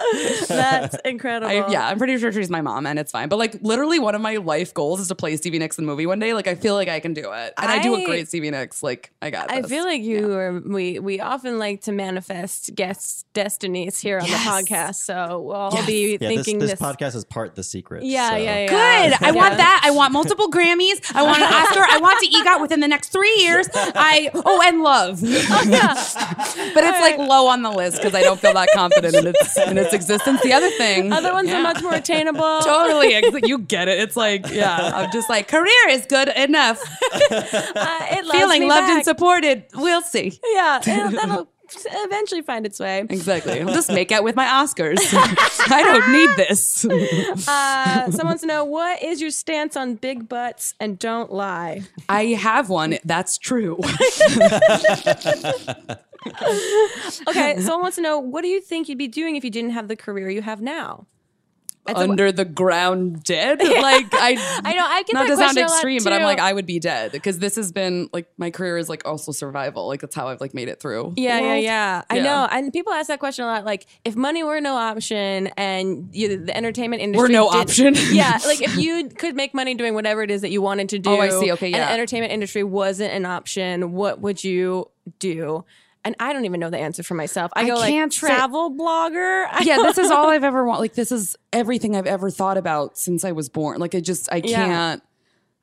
That's 0.48 0.96
incredible. 1.04 1.50
I, 1.50 1.70
yeah, 1.70 1.86
I'm 1.88 1.98
pretty 1.98 2.18
sure 2.18 2.32
she's 2.32 2.50
my 2.50 2.60
mom, 2.60 2.86
and 2.86 2.98
it's 2.98 3.12
fine. 3.12 3.28
But 3.28 3.38
like, 3.38 3.56
literally, 3.62 3.98
one 3.98 4.14
of 4.14 4.20
my 4.20 4.36
life 4.36 4.72
goals 4.74 5.00
is 5.00 5.08
to 5.08 5.14
play 5.14 5.36
Stevie 5.36 5.58
Nicks 5.58 5.78
in 5.78 5.84
a 5.84 5.86
movie 5.86 6.06
one 6.06 6.18
day. 6.18 6.34
Like, 6.34 6.46
I 6.46 6.54
feel 6.54 6.74
like 6.74 6.88
I 6.88 7.00
can 7.00 7.14
do 7.14 7.32
it, 7.32 7.54
and 7.58 7.70
I, 7.70 7.82
do 7.82 7.94
a 7.94 8.04
great 8.04 8.28
Stevie 8.28 8.50
Nicks. 8.50 8.82
Like, 8.82 9.12
I 9.22 9.30
got. 9.30 9.50
I 9.50 9.62
feel 9.62 9.84
like 9.84 10.02
you 10.02 10.32
are. 10.32 10.60
We 10.60 10.98
we 10.98 11.20
often 11.20 11.58
like 11.58 11.82
to 11.82 11.92
manifest 11.92 12.74
guest 12.74 13.26
destinies 13.32 14.00
here 14.00 14.18
on 14.18 14.26
Yes. 14.26 14.44
the 14.44 14.50
podcast, 14.50 14.94
so 14.96 15.40
we'll 15.40 15.56
all 15.56 15.72
Yes. 15.74 15.86
be 15.86 16.18
Yeah, 16.20 16.28
thinking 16.28 16.58
this 16.58 16.70
this. 16.72 16.80
podcast 16.80 17.14
is 17.14 17.24
part 17.24 17.54
the 17.54 17.64
secret. 17.64 18.04
Yeah, 18.04 18.30
so- 18.30 18.36
yeah, 18.36 18.58
yeah. 18.60 19.08
Good. 19.10 19.26
I 19.26 19.30
want 19.32 19.56
that. 19.56 19.82
I 19.84 19.90
want 19.90 20.12
multiple 20.12 20.50
Grammys. 20.50 21.00
I 21.14 21.22
want 21.22 21.38
an 21.38 21.52
Oscar. 21.52 21.84
I 21.88 21.98
want 22.00 22.18
to 22.20 22.26
EGOT 22.28 22.60
within 22.60 22.80
the 22.80 22.88
next 22.88 23.08
three 23.12 23.34
years. 23.38 23.68
I 23.74 24.30
oh, 24.34 24.62
and 24.66 24.82
love. 24.82 25.22
Oh, 25.52 26.70
but 26.74 26.84
it's 26.84 27.00
like 27.00 27.18
low 27.18 27.46
on 27.48 27.62
the 27.62 27.70
list 27.70 27.96
because 27.98 28.14
I 28.14 28.22
don't 28.22 28.38
feel 28.40 28.54
that 28.54 28.68
confident 28.74 29.14
in 29.14 29.26
its 29.28 29.56
in 29.58 29.78
its 29.78 29.89
existence. 29.92 30.40
The 30.42 30.52
other 30.52 30.70
thing, 30.78 31.12
Other 31.12 31.32
ones 31.32 31.48
Yeah. 31.48 31.58
are 31.60 31.62
much 31.62 31.82
more 31.82 31.94
attainable. 31.94 32.60
Totally, 32.62 33.14
you 33.44 33.58
get 33.58 33.88
it. 33.88 33.98
It's 34.00 34.16
like, 34.16 34.48
yeah, 34.50 34.92
I'm 34.94 35.10
just 35.12 35.28
like 35.28 35.48
career 35.48 35.88
is 35.88 36.06
good 36.06 36.28
enough. 36.28 36.80
Uh, 37.30 38.22
Feeling 38.32 38.66
loved 38.68 38.88
and 38.90 39.04
supported. 39.04 39.64
We'll 39.74 40.02
see. 40.02 40.38
Yeah, 40.52 40.78
that'll 40.84 41.48
eventually 41.76 42.42
find 42.42 42.66
its 42.66 42.78
way. 42.80 43.00
Exactly. 43.08 43.60
I'll 43.60 43.68
just 43.74 43.90
make 43.90 44.12
out 44.12 44.24
with 44.24 44.36
my 44.36 44.46
Oscars. 44.46 44.98
I 45.70 45.82
don't 45.82 46.12
need 46.12 46.30
this. 46.36 46.86
Uh, 47.50 48.10
someone 48.10 48.26
wants 48.28 48.42
to 48.42 48.46
know 48.46 48.64
what 48.64 49.02
is 49.02 49.20
your 49.20 49.30
stance 49.30 49.76
on 49.76 49.94
big 49.94 50.28
butts 50.28 50.74
and 50.78 50.98
don't 50.98 51.32
lie. 51.32 51.82
I 52.08 52.26
have 52.26 52.68
one. 52.68 52.98
That's 53.04 53.38
true. 53.38 53.78
Okay, 57.28 57.60
someone 57.60 57.82
wants 57.82 57.96
to 57.96 58.02
know 58.02 58.18
what 58.18 58.42
do 58.42 58.48
you 58.48 58.60
think 58.60 58.88
you'd 58.88 58.98
be 58.98 59.08
doing 59.08 59.36
if 59.36 59.44
you 59.44 59.50
didn't 59.50 59.70
have 59.70 59.88
the 59.88 59.96
career 59.96 60.28
you 60.30 60.42
have 60.42 60.60
now? 60.60 61.06
That's 61.94 62.00
a- 62.06 62.10
Under 62.10 62.32
the 62.32 62.44
ground, 62.44 63.22
dead. 63.24 63.58
Like 63.80 64.06
I, 64.12 64.60
I 64.64 64.74
know, 64.74 64.84
I 64.86 65.02
get 65.04 65.12
not 65.14 65.28
that 65.28 65.34
to 65.34 65.36
sound 65.36 65.38
question 65.38 65.58
a 65.64 65.66
lot, 65.68 65.74
extreme, 65.76 66.04
but 66.04 66.12
I'm 66.12 66.22
like 66.22 66.38
I 66.38 66.52
would 66.52 66.66
be 66.66 66.78
dead 66.78 67.12
because 67.12 67.38
this 67.38 67.56
has 67.56 67.72
been 67.72 68.08
like 68.12 68.28
my 68.38 68.50
career 68.50 68.76
is 68.78 68.88
like 68.88 69.06
also 69.06 69.32
survival. 69.32 69.86
Like 69.88 70.00
that's 70.00 70.14
how 70.14 70.28
I've 70.28 70.40
like 70.40 70.54
made 70.54 70.68
it 70.68 70.80
through. 70.80 71.14
Yeah, 71.16 71.38
yeah, 71.38 71.46
Well, 71.46 71.56
yeah. 71.58 72.02
I 72.10 72.18
know. 72.20 72.48
And 72.50 72.72
people 72.72 72.92
ask 72.92 73.08
that 73.08 73.18
question 73.20 73.44
a 73.44 73.48
lot. 73.48 73.64
Like, 73.64 73.86
if 74.04 74.16
money 74.16 74.42
were 74.44 74.60
no 74.60 74.74
option 74.76 75.48
and 75.56 76.08
you, 76.12 76.44
the 76.44 76.56
entertainment 76.56 77.02
industry 77.02 77.22
were 77.22 77.32
no 77.32 77.50
did- 77.50 77.60
option. 77.60 77.94
yeah, 78.12 78.38
like 78.46 78.60
if 78.62 78.76
you 78.76 79.08
could 79.08 79.34
make 79.34 79.54
money 79.54 79.74
doing 79.74 79.94
whatever 79.94 80.22
it 80.22 80.30
is 80.30 80.42
that 80.42 80.50
you 80.50 80.62
wanted 80.62 80.88
to 80.90 80.98
do. 80.98 81.10
Oh, 81.10 81.20
I 81.20 81.30
see. 81.30 81.52
Okay, 81.52 81.66
And 81.66 81.76
yeah. 81.76 81.86
the 81.86 81.92
entertainment 81.92 82.32
industry 82.32 82.62
wasn't 82.64 83.12
an 83.12 83.24
option. 83.26 83.92
What 83.92 84.20
would 84.20 84.42
you 84.44 84.90
do? 85.18 85.64
And 86.04 86.16
I 86.18 86.32
don't 86.32 86.46
even 86.46 86.60
know 86.60 86.70
the 86.70 86.78
answer 86.78 87.02
for 87.02 87.14
myself. 87.14 87.52
I 87.54 87.62
I 87.62 87.66
go 87.66 87.76
like 87.76 88.10
travel 88.10 88.70
blogger. 88.74 89.46
I 89.50 89.62
yeah, 89.64 89.76
this 89.76 89.98
is 89.98 90.10
all 90.10 90.30
I've 90.30 90.44
ever 90.44 90.64
want. 90.64 90.80
Like 90.80 90.94
this 90.94 91.12
is 91.12 91.36
everything 91.52 91.94
I've 91.94 92.06
ever 92.06 92.30
thought 92.30 92.56
about 92.56 92.96
since 92.96 93.24
I 93.24 93.32
was 93.32 93.48
born. 93.50 93.78
Like 93.80 93.94
I 93.94 94.00
just 94.00 94.28
I 94.32 94.36
Yeah. 94.36 94.66
can't. 94.66 95.02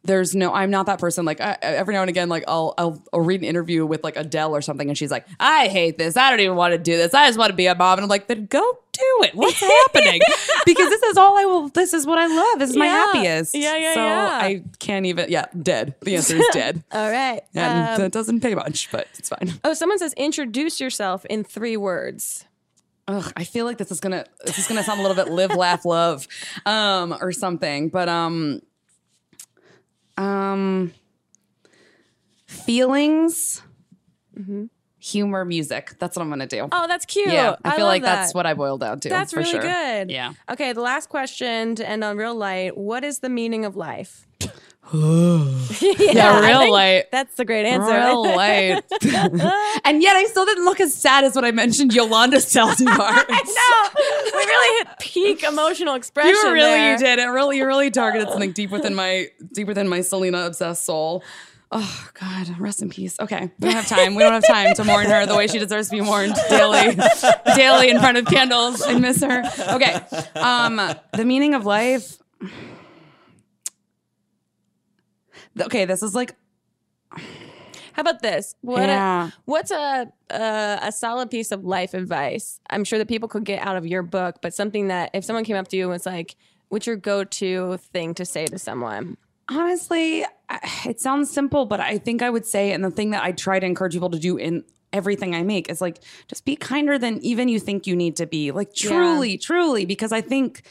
There's 0.04 0.34
no. 0.36 0.54
I'm 0.54 0.70
not 0.72 0.86
that 0.86 1.00
person. 1.00 1.26
Like 1.26 1.42
I, 1.42 1.58
every 1.62 1.94
now 1.94 2.02
and 2.02 2.10
again, 2.10 2.30
like 2.30 2.46
I'll, 2.48 2.74
I'll 2.78 3.04
I'll 3.12 3.20
read 3.22 3.42
an 3.42 3.46
interview 3.48 3.86
with 3.86 4.04
like 4.06 4.16
Adele 4.16 4.56
or 4.56 4.62
something, 4.62 4.88
and 4.88 4.98
she's 4.98 5.12
like, 5.12 5.26
"I 5.40 5.68
hate 5.68 5.98
this. 5.98 6.16
I 6.16 6.30
don't 6.30 6.40
even 6.40 6.56
want 6.56 6.72
to 6.74 6.78
do 6.78 6.96
this. 6.96 7.14
I 7.14 7.28
just 7.28 7.38
want 7.38 7.50
to 7.50 7.56
be 7.56 7.66
a 7.66 7.76
mom." 7.76 7.98
And 7.98 8.04
I'm 8.04 8.10
like, 8.10 8.28
"Then 8.28 8.46
go 8.46 8.62
do 8.94 9.02
it. 9.24 9.36
What's 9.36 9.60
happening?" 9.94 10.22
because 10.66 10.90
this 10.90 11.04
is 11.04 11.18
all 11.18 11.38
I 11.38 11.44
will. 11.44 11.68
This 11.70 11.94
is 11.94 12.06
what 12.08 12.20
I 12.20 12.28
love. 12.28 12.60
This 12.60 12.70
is 12.70 12.78
my 12.78 12.86
happiest. 12.86 13.54
Yeah, 13.54 13.76
yeah, 13.76 13.94
So 13.96 14.06
yeah. 14.06 14.40
I 14.42 14.64
can't 14.80 15.06
even. 15.08 15.30
Yeah, 15.30 15.46
dead. 15.62 15.96
The 16.02 16.16
answer 16.16 16.38
is 16.38 16.46
dead. 16.54 16.84
All 16.94 17.12
right. 17.12 17.42
And 17.54 17.90
Um, 17.96 18.02
that 18.02 18.12
doesn't 18.14 18.40
pay 18.40 18.56
much, 18.56 18.90
but 18.92 19.08
it's 19.18 19.28
fine. 19.30 19.60
oh, 19.66 19.74
someone 19.74 19.98
says 20.00 20.14
introduce 20.14 20.80
yourself 20.80 21.26
in 21.26 21.44
three 21.44 21.76
words. 21.76 22.46
Ugh, 23.10 23.32
I 23.36 23.44
feel 23.46 23.66
like 23.66 23.78
this 23.78 23.92
is 23.92 24.00
gonna 24.00 24.26
this 24.46 24.58
is 24.60 24.68
gonna 24.68 24.84
sound 24.84 25.00
a 25.00 25.04
little 25.04 25.22
bit 25.22 25.32
live, 25.34 25.56
laugh, 25.56 25.86
love, 25.86 26.28
um, 26.66 27.18
or 27.20 27.32
something. 27.32 27.90
But 27.90 28.08
um, 28.10 28.62
um, 30.18 30.94
feelings, 32.46 33.62
humor, 35.00 35.46
music. 35.46 35.96
That's 36.00 36.16
what 36.16 36.24
I'm 36.24 36.30
gonna 36.30 36.48
do. 36.48 36.68
Oh, 36.72 36.88
that's 36.88 37.06
cute. 37.06 37.30
yeah, 37.30 37.56
I 37.64 37.76
feel 37.76 37.86
love 37.86 37.94
like 37.94 38.04
that's 38.04 38.34
what 38.34 38.46
I 38.46 38.54
boiled 38.54 38.82
down 38.82 39.00
to. 39.02 39.10
That's 39.10 39.34
really 39.34 39.50
sure. 39.50 39.62
good. 39.62 40.12
Yeah. 40.12 40.34
Okay, 40.50 40.74
the 40.74 40.82
last 40.82 41.10
question 41.10 41.76
to 41.76 41.88
end 41.88 42.04
on 42.04 42.18
real 42.18 42.36
light. 42.36 42.78
What 42.78 43.04
is 43.04 43.20
the 43.20 43.30
meaning 43.30 43.66
of 43.66 43.76
life? 43.76 44.27
Yeah, 45.82 46.32
I 46.32 46.48
real 46.48 46.72
light. 46.72 47.12
That's 47.12 47.36
the 47.36 47.46
great 47.46 47.66
answer. 47.66 47.94
Real 47.94 48.24
light. 48.36 48.84
and 49.86 50.02
yet 50.02 50.16
I 50.16 50.26
still 50.30 50.46
didn't 50.46 50.66
look 50.66 50.80
as 50.80 50.96
sad 50.96 51.24
as 51.24 51.36
when 51.36 51.44
I 51.44 51.52
mentioned 51.52 51.94
Yolanda 51.94 52.38
Saldívar. 52.38 53.30
no, 53.30 53.90
we 53.98 54.46
really 54.46 54.78
hit 54.78 55.00
peak 55.00 55.44
emotional 55.44 55.96
expression. 55.96 56.34
You 56.34 56.54
really 56.54 56.72
there. 56.72 56.98
did. 56.98 57.20
It 57.20 57.26
really, 57.26 57.58
you 57.58 57.66
really 57.66 57.92
targeted 57.92 58.30
something 58.30 58.54
deep 58.54 58.72
within 58.72 58.96
my 58.96 59.28
deep 59.54 59.68
within 59.68 59.88
my 59.90 60.02
Selena 60.02 60.46
obsessed 60.46 60.86
soul. 60.86 61.24
Oh 61.70 62.10
God, 62.14 62.58
rest 62.60 62.82
in 62.82 62.90
peace. 62.90 63.20
Okay, 63.20 63.52
we 63.60 63.68
don't 63.68 63.76
have 63.76 63.88
time. 63.88 64.16
We 64.16 64.24
don't 64.24 64.32
have 64.32 64.48
time 64.48 64.74
to 64.76 64.86
mourn 64.86 65.06
her 65.08 65.26
the 65.26 65.36
way 65.36 65.48
she 65.48 65.60
deserves 65.60 65.90
to 65.90 65.98
be 65.98 66.02
mourned 66.02 66.34
daily, 66.50 66.98
daily 67.56 67.90
in 67.90 68.00
front 68.00 68.18
of 68.18 68.26
candles. 68.26 68.82
I 68.84 68.98
miss 68.98 69.22
her. 69.22 69.44
Okay, 69.76 70.00
um, 70.36 70.78
the 71.14 71.26
meaning 71.26 71.54
of 71.56 71.66
life. 71.66 72.18
Okay, 75.62 75.86
this 75.86 76.04
is 76.04 76.16
like 76.16 76.36
How 77.12 78.02
about 78.02 78.22
this? 78.22 78.56
What 78.62 78.90
Yeah. 78.90 79.28
a, 79.28 79.34
what's 79.46 79.72
a, 79.72 80.12
a 80.30 80.80
a 80.84 80.92
solid 80.92 81.32
piece 81.32 81.52
of 81.52 81.64
life 81.64 81.94
advice? 81.94 82.60
I'm 82.70 82.84
sure 82.84 83.00
that 83.00 83.08
people 83.08 83.28
could 83.28 83.44
get 83.44 83.66
out 83.66 83.76
of 83.76 83.86
your 83.86 84.04
book, 84.04 84.38
but 84.42 84.54
something 84.54 84.90
that 84.90 85.12
if 85.14 85.26
someone 85.26 85.44
came 85.44 85.56
up 85.56 85.68
to 85.70 85.78
you 85.78 85.84
and 85.84 85.92
was 85.92 86.06
like, 86.06 86.36
"What's 86.70 86.86
your 86.86 86.96
go-to 86.96 87.78
thing 87.78 88.14
to 88.16 88.26
say 88.26 88.46
to 88.46 88.60
someone?" 88.60 89.18
honestly, 89.50 90.26
it 90.86 91.00
sounds 91.00 91.32
simple, 91.32 91.66
but 91.66 91.80
I 91.80 91.98
think 91.98 92.22
I 92.22 92.30
would 92.30 92.46
say, 92.46 92.72
and 92.72 92.84
the 92.84 92.92
thing 92.92 93.12
that 93.12 93.24
I 93.24 93.32
try 93.32 93.60
to 93.60 93.66
encourage 93.66 93.94
people 93.94 94.10
to 94.10 94.20
do 94.20 94.38
in 94.38 94.64
everything 94.94 95.36
I 95.36 95.44
make 95.44 95.70
is 95.70 95.82
like, 95.82 96.00
just 96.28 96.46
be 96.46 96.56
kinder 96.56 96.98
than 96.98 97.20
even 97.22 97.50
you 97.50 97.60
think 97.60 97.88
you 97.88 97.96
need 97.96 98.16
to 98.18 98.26
be. 98.26 98.52
Like, 98.52 98.74
truly, 98.74 99.38
truly, 99.38 99.86
because 99.86 100.12
I 100.12 100.22
think 100.22 100.64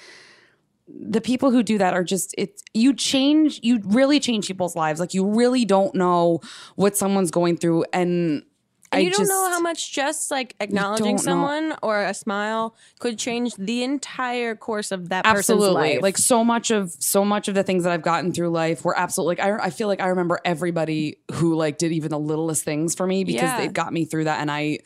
the 0.88 1.20
people 1.20 1.50
who 1.50 1.62
do 1.62 1.78
that 1.78 1.94
are 1.94 2.04
just 2.04 2.34
it's 2.38 2.62
you 2.72 2.94
change 2.94 3.58
you 3.62 3.80
really 3.86 4.20
change 4.20 4.46
people's 4.46 4.76
lives 4.76 5.00
like 5.00 5.14
you 5.14 5.26
really 5.26 5.64
don't 5.64 5.94
know 5.94 6.40
what 6.76 6.96
someone's 6.96 7.30
going 7.32 7.56
through 7.56 7.84
and 7.92 8.42
And 8.42 8.44
I 8.92 8.98
you 9.00 9.10
don't 9.10 9.18
just, 9.18 9.28
know 9.30 9.48
how 9.48 9.58
much 9.58 9.92
just 9.92 10.30
like 10.30 10.54
acknowledging 10.60 11.16
don't 11.16 11.26
know. 11.26 11.32
someone 11.32 11.76
or 11.82 12.04
a 12.04 12.14
smile 12.14 12.76
could 13.00 13.18
change 13.18 13.56
the 13.56 13.82
entire 13.82 14.54
course 14.54 14.92
of 14.92 15.08
that 15.08 15.24
person's 15.24 15.38
absolutely 15.40 15.94
life. 15.94 16.02
like 16.02 16.16
so 16.18 16.44
much 16.44 16.70
of 16.70 16.92
so 17.00 17.24
much 17.24 17.48
of 17.48 17.56
the 17.56 17.64
things 17.64 17.82
that 17.82 17.92
I've 17.92 18.02
gotten 18.02 18.32
through 18.32 18.50
life 18.50 18.84
were 18.84 18.96
absolutely 18.96 19.36
like 19.42 19.60
I, 19.60 19.66
I 19.66 19.70
feel 19.70 19.88
like 19.88 20.00
I 20.00 20.06
remember 20.06 20.38
everybody 20.44 21.16
who 21.32 21.56
like 21.56 21.78
did 21.78 21.90
even 21.90 22.10
the 22.12 22.18
littlest 22.18 22.62
things 22.64 22.94
for 22.94 23.08
me 23.08 23.24
because 23.24 23.42
Yeah. 23.42 23.62
it 23.62 23.72
got 23.72 23.92
me 23.92 24.04
through 24.04 24.24
that 24.24 24.40
and 24.40 24.52
I 24.52 24.78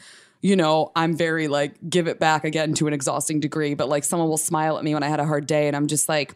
you 0.43 0.57
know 0.57 0.91
I'm 0.97 1.17
very 1.17 1.49
like 1.49 1.75
give 1.89 2.07
it 2.09 2.19
back 2.19 2.45
again 2.45 2.75
to 2.75 2.87
an 2.87 2.93
exhausting 2.93 3.41
degree 3.41 3.75
but 3.75 3.89
like 3.89 4.05
someone 4.05 4.29
will 4.29 4.37
smile 4.39 4.79
at 4.79 4.85
me 4.85 4.95
when 4.95 5.03
I 5.03 5.09
had 5.09 5.21
a 5.21 5.27
hard 5.27 5.47
day 5.47 5.67
and 5.67 5.77
I'm 5.77 5.87
just 5.87 6.09
like 6.09 6.35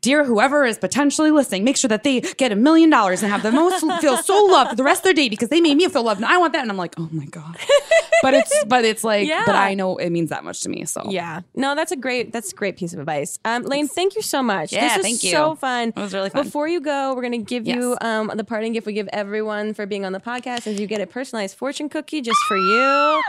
dear 0.00 0.24
whoever 0.24 0.64
is 0.64 0.78
potentially 0.78 1.30
listening 1.30 1.64
make 1.64 1.76
sure 1.76 1.88
that 1.88 2.02
they 2.02 2.20
get 2.20 2.52
a 2.52 2.56
million 2.56 2.90
dollars 2.90 3.22
and 3.22 3.30
have 3.30 3.42
the 3.42 3.52
most 3.52 3.80
feel 4.00 4.16
so 4.16 4.44
loved 4.46 4.70
for 4.70 4.76
the 4.76 4.84
rest 4.84 5.00
of 5.00 5.04
their 5.04 5.14
day 5.14 5.28
because 5.28 5.48
they 5.48 5.60
made 5.60 5.76
me 5.76 5.88
feel 5.88 6.02
loved 6.02 6.20
and 6.20 6.26
I 6.26 6.38
want 6.38 6.52
that. 6.52 6.62
And 6.62 6.70
I'm 6.70 6.76
like 6.76 6.94
oh 6.98 7.08
my 7.12 7.26
god 7.26 7.56
but 8.24 8.34
it's 8.34 8.64
but 8.66 8.84
it's 8.84 9.04
like 9.04 9.28
Yeah. 9.28 9.44
but 9.46 9.54
I 9.54 9.74
know 9.74 9.96
it 9.96 10.10
means 10.10 10.30
that 10.30 10.42
much 10.44 10.60
to 10.62 10.68
me 10.68 10.84
so 10.86 11.02
Yeah. 11.08 11.42
No, 11.54 11.74
that's 11.74 11.92
a 11.92 11.96
great 11.96 12.32
that's 12.32 12.52
a 12.52 12.56
great 12.56 12.76
piece 12.76 12.92
of 12.92 12.98
advice. 12.98 13.38
Um, 13.44 13.62
Lane, 13.62 13.86
thank 13.86 14.16
you 14.16 14.22
so 14.22 14.42
much. 14.42 14.72
Yeah, 14.72 14.88
this 14.88 14.96
was 14.96 15.06
thank 15.06 15.22
you. 15.24 15.30
so 15.30 15.54
fun. 15.54 15.88
It 15.90 15.96
was 15.96 16.12
really 16.14 16.30
fun. 16.30 16.44
Before 16.44 16.66
you 16.66 16.80
go, 16.80 17.14
we're 17.14 17.22
gonna 17.22 17.38
give 17.38 17.66
you 17.68 17.96
um 18.00 18.32
the 18.34 18.44
parting 18.44 18.72
gift 18.72 18.86
we 18.86 18.92
give 18.94 19.08
everyone 19.12 19.74
for 19.74 19.86
being 19.86 20.04
on 20.04 20.12
the 20.12 20.20
podcast 20.20 20.66
as 20.66 20.80
you 20.80 20.86
get 20.86 21.00
a 21.00 21.06
personalized 21.06 21.56
fortune 21.56 21.88
cookie 21.88 22.20
just 22.22 22.38
for 22.48 22.56
you. 22.56 23.22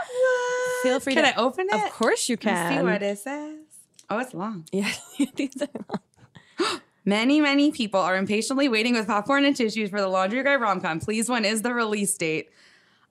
Feel 0.82 1.00
free 1.00 1.14
Can 1.14 1.24
to 1.24 1.38
I 1.38 1.42
open 1.42 1.66
it? 1.70 1.74
Of 1.74 1.90
course 1.92 2.28
you 2.28 2.36
can. 2.36 2.76
see 2.78 2.82
what 2.82 3.02
it 3.02 3.18
says 3.18 3.58
oh 4.08 4.18
it's 4.18 4.34
long 4.34 4.64
Yeah. 4.72 4.90
These 5.36 5.60
are- 5.62 5.68
long. 5.90 6.80
Many, 7.08 7.40
many 7.40 7.70
people 7.70 8.00
are 8.00 8.16
impatiently 8.16 8.68
waiting 8.68 8.94
with 8.94 9.06
popcorn 9.06 9.44
and 9.44 9.54
tissues 9.54 9.90
for 9.90 10.00
the 10.00 10.08
Laundry 10.08 10.42
Guy 10.42 10.56
rom-com. 10.56 10.98
Please, 10.98 11.28
when 11.28 11.44
is 11.44 11.62
the 11.62 11.72
release 11.72 12.16
date? 12.16 12.50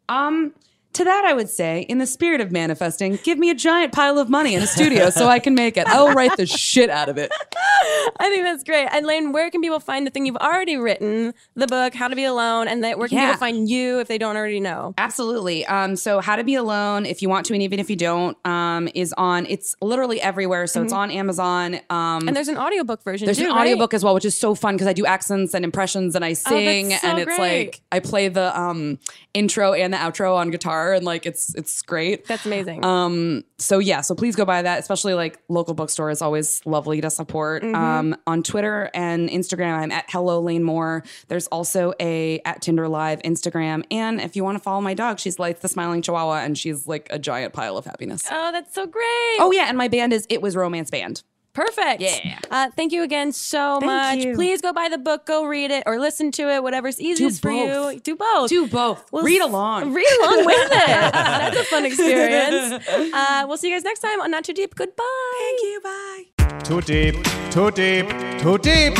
Um, 0.10 0.54
to 0.96 1.04
that 1.04 1.26
I 1.26 1.34
would 1.34 1.50
say, 1.50 1.82
in 1.82 1.98
the 2.00 2.06
spirit 2.08 2.41
of 2.41 2.52
manifesting, 2.52 3.20
give 3.24 3.38
me 3.38 3.50
a 3.50 3.56
giant 3.56 3.93
pile 3.93 4.18
of 4.18 4.30
money 4.30 4.56
in 4.56 4.62
a 4.64 4.68
studio 4.68 5.10
so 5.10 5.28
I 5.28 5.39
can 5.39 5.54
make 5.56 5.78
it. 5.78 5.88
I'll 5.88 6.14
write 6.14 6.36
the 6.38 6.46
shit 6.46 6.89
out 6.89 7.10
of 7.10 7.18
it. 7.18 7.32
I 8.20 8.30
think 8.30 8.43
that's 8.43 8.64
great. 8.64 8.88
And 8.91 9.06
Lane, 9.06 9.32
where 9.32 9.50
can 9.52 9.62
people 9.62 9.80
find 9.80 10.08
the 10.08 10.12
thing 10.12 10.26
you've 10.26 10.36
already 10.38 10.78
written, 10.78 11.34
the 11.56 11.68
book, 11.68 11.93
How 11.93 12.08
to 12.08 12.16
Be 12.16 12.24
Alone, 12.24 12.68
and 12.68 12.84
that 12.84 12.98
where 12.98 13.08
can 13.08 13.18
Yeah. 13.18 13.26
people 13.28 13.39
find 13.39 13.70
you 13.70 14.00
if 14.00 14.08
they 14.08 14.18
don't 14.18 14.36
already 14.36 14.60
know? 14.60 14.93
Absolutely. 14.98 15.66
Um, 15.66 15.96
so 15.96 16.20
How 16.22 16.36
to 16.36 16.43
Be 16.43 16.56
Alone, 16.56 17.06
if 17.06 17.22
you 17.22 17.30
want 17.30 17.46
to, 17.48 17.54
and 17.54 17.62
even 17.62 17.80
if 17.80 17.89
you 17.89 17.96
don't, 17.96 18.38
um, 18.46 18.88
is 18.96 19.14
on. 19.18 19.46
It's 19.48 19.76
literally 19.82 20.22
everywhere. 20.22 20.68
So 20.68 20.82
it's 20.82 20.93
on 20.93 21.12
Amazon. 21.12 21.76
Um, 21.89 22.28
And 22.28 22.36
there's 22.36 22.48
an 22.48 22.58
audiobook 22.58 23.04
version 23.04 23.26
There's 23.26 23.38
too, 23.38 23.46
an 23.46 23.52
right? 23.52 23.62
audiobook 23.62 23.93
as 23.93 24.04
well, 24.04 24.14
which 24.14 24.26
is 24.26 24.38
so 24.38 24.56
fun 24.56 24.76
because 24.76 24.88
I 24.88 24.93
do 24.93 25.06
accents 25.06 25.54
and 25.54 25.64
impressions 25.66 26.16
and 26.16 26.24
I 26.26 26.34
sing 26.34 26.91
so 26.91 27.08
and 27.08 27.20
it's 27.20 27.26
great. 27.38 27.66
like 27.66 27.82
I 27.91 28.00
play 28.00 28.28
the 28.30 28.58
um 28.60 28.98
intro 29.34 29.74
and 29.74 29.93
the 29.93 29.98
outro 29.98 30.36
on 30.36 30.50
guitar 30.52 30.85
and 30.94 31.06
like 31.06 31.26
it's 31.26 31.54
it's 31.56 31.82
great. 31.82 32.26
That's 32.26 32.46
amazing. 32.46 32.84
Um 32.84 33.44
so 33.58 33.80
yeah, 33.80 34.02
so 34.02 34.16
please 34.16 34.36
go 34.36 34.46
buy 34.46 34.62
that, 34.62 34.80
especially 34.80 35.14
like 35.14 35.40
local 35.50 35.74
bookstore 35.74 36.10
is 36.10 36.22
always 36.22 36.62
lovely 36.66 37.02
to 37.02 37.10
support. 37.10 37.64
Mm-hmm. 37.64 37.76
Um 37.76 38.16
on 38.28 38.44
Twitter 38.44 38.90
and 38.94 39.30
Instagram 39.30 39.78
I'm 39.78 39.92
at 39.92 40.06
Hello 40.10 40.40
Lane 40.42 40.64
Moore. 40.64 41.04
There's 41.28 41.48
also 41.48 41.94
a 42.00 42.40
at 42.46 42.62
Tinder 42.62 42.88
Live 42.88 43.22
Instagram 43.22 43.84
and 43.92 44.22
if 44.22 44.36
you 44.36 44.44
want 44.44 44.58
to 44.58 44.64
follow 44.64 44.82
my 44.82 44.94
dog, 44.94 45.20
she's 45.20 45.40
Lights 45.40 45.62
the 45.62 45.70
Smiling 45.70 46.02
Chihuahua 46.02 46.40
and 46.40 46.58
she's 46.58 46.88
like 46.88 47.08
a 47.12 47.20
giant 47.20 47.54
pile 47.54 47.78
of 47.78 47.86
happiness. 47.86 48.28
oh, 48.32 48.52
that's 48.52 48.74
so 48.74 48.86
great. 48.86 49.04
Oh 49.40 49.52
yeah, 49.54 49.66
and 49.68 49.78
my 49.78 49.88
band 49.88 50.14
is 50.14 50.26
It 50.30 50.42
Was 50.42 50.56
Romance 50.56 50.90
Band. 50.90 51.24
Perfect. 51.56 52.01
Yeah. 52.01 52.38
Uh, 52.51 52.70
thank 52.76 52.91
you 52.91 53.01
again 53.01 53.32
so 53.32 53.80
much. 53.80 54.20
you. 54.20 54.36
Please 54.36 54.62
go 54.62 54.72
buy 54.74 54.89
the 54.89 54.97
book, 54.99 55.26
go 55.26 55.45
read 55.45 55.72
it, 55.72 55.84
or 55.88 55.97
listen 55.99 56.32
to 56.34 56.49
it, 56.53 56.62
whatever's 56.62 56.99
easiest 57.01 57.41
for 57.41 57.49
you. 57.49 57.99
Do 58.03 58.16
both. 58.16 58.49
Do 58.49 58.68
both. 58.68 59.12
We'll 59.12 59.24
Read 59.24 59.41
s- 59.41 59.47
along. 59.49 59.93
Read 59.93 60.08
along 60.22 60.45
with 60.45 60.72
it. 60.72 60.72
That's 61.14 61.58
a 61.58 61.64
fun 61.64 61.86
experience. 61.86 62.86
Uh, 63.16 63.45
we'll 63.47 63.58
see 63.58 63.70
you 63.70 63.76
guys 63.76 63.84
next 63.84 64.01
time 64.01 64.20
on 64.22 64.30
Not 64.30 64.43
Too 64.43 64.53
Deep. 64.53 64.76
Goodbye. 64.76 65.03
Thank 65.39 65.62
you. 65.62 65.80
Bye. 65.82 66.60
Too 66.64 66.82
deep, 66.82 67.16
too 67.51 67.72
deep, 67.72 68.10
too 68.39 68.58
deep, 68.58 68.93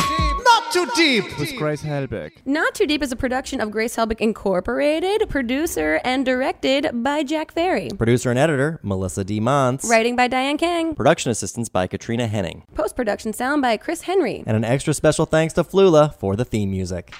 not 0.46 0.72
too 0.72 0.86
deep 0.94 1.38
with 1.38 1.56
Grace 1.56 1.82
Helbig. 1.82 2.32
Not 2.44 2.74
Too 2.74 2.86
Deep 2.86 3.02
is 3.02 3.12
a 3.12 3.16
production 3.16 3.60
of 3.60 3.70
Grace 3.70 3.96
Helbig 3.96 4.20
Incorporated, 4.20 5.28
producer 5.28 6.00
and 6.04 6.24
directed 6.24 6.90
by 7.02 7.22
Jack 7.22 7.52
Ferry. 7.52 7.90
Producer 7.96 8.30
and 8.30 8.38
editor, 8.38 8.78
Melissa 8.82 9.24
D. 9.24 9.40
Mons. 9.40 9.84
Writing 9.88 10.16
by 10.16 10.28
Diane 10.28 10.58
Kang. 10.58 10.94
Production 10.94 11.30
assistance 11.30 11.68
by 11.68 11.86
Katrina 11.86 12.26
Henning. 12.26 12.64
Post 12.74 12.96
production 12.96 13.32
sound 13.32 13.62
by 13.62 13.76
Chris 13.76 14.02
Henry. 14.02 14.44
And 14.46 14.56
an 14.56 14.64
extra 14.64 14.94
special 14.94 15.26
thanks 15.26 15.54
to 15.54 15.64
Flula 15.64 16.14
for 16.14 16.36
the 16.36 16.44
theme 16.44 16.70
music. 16.70 17.12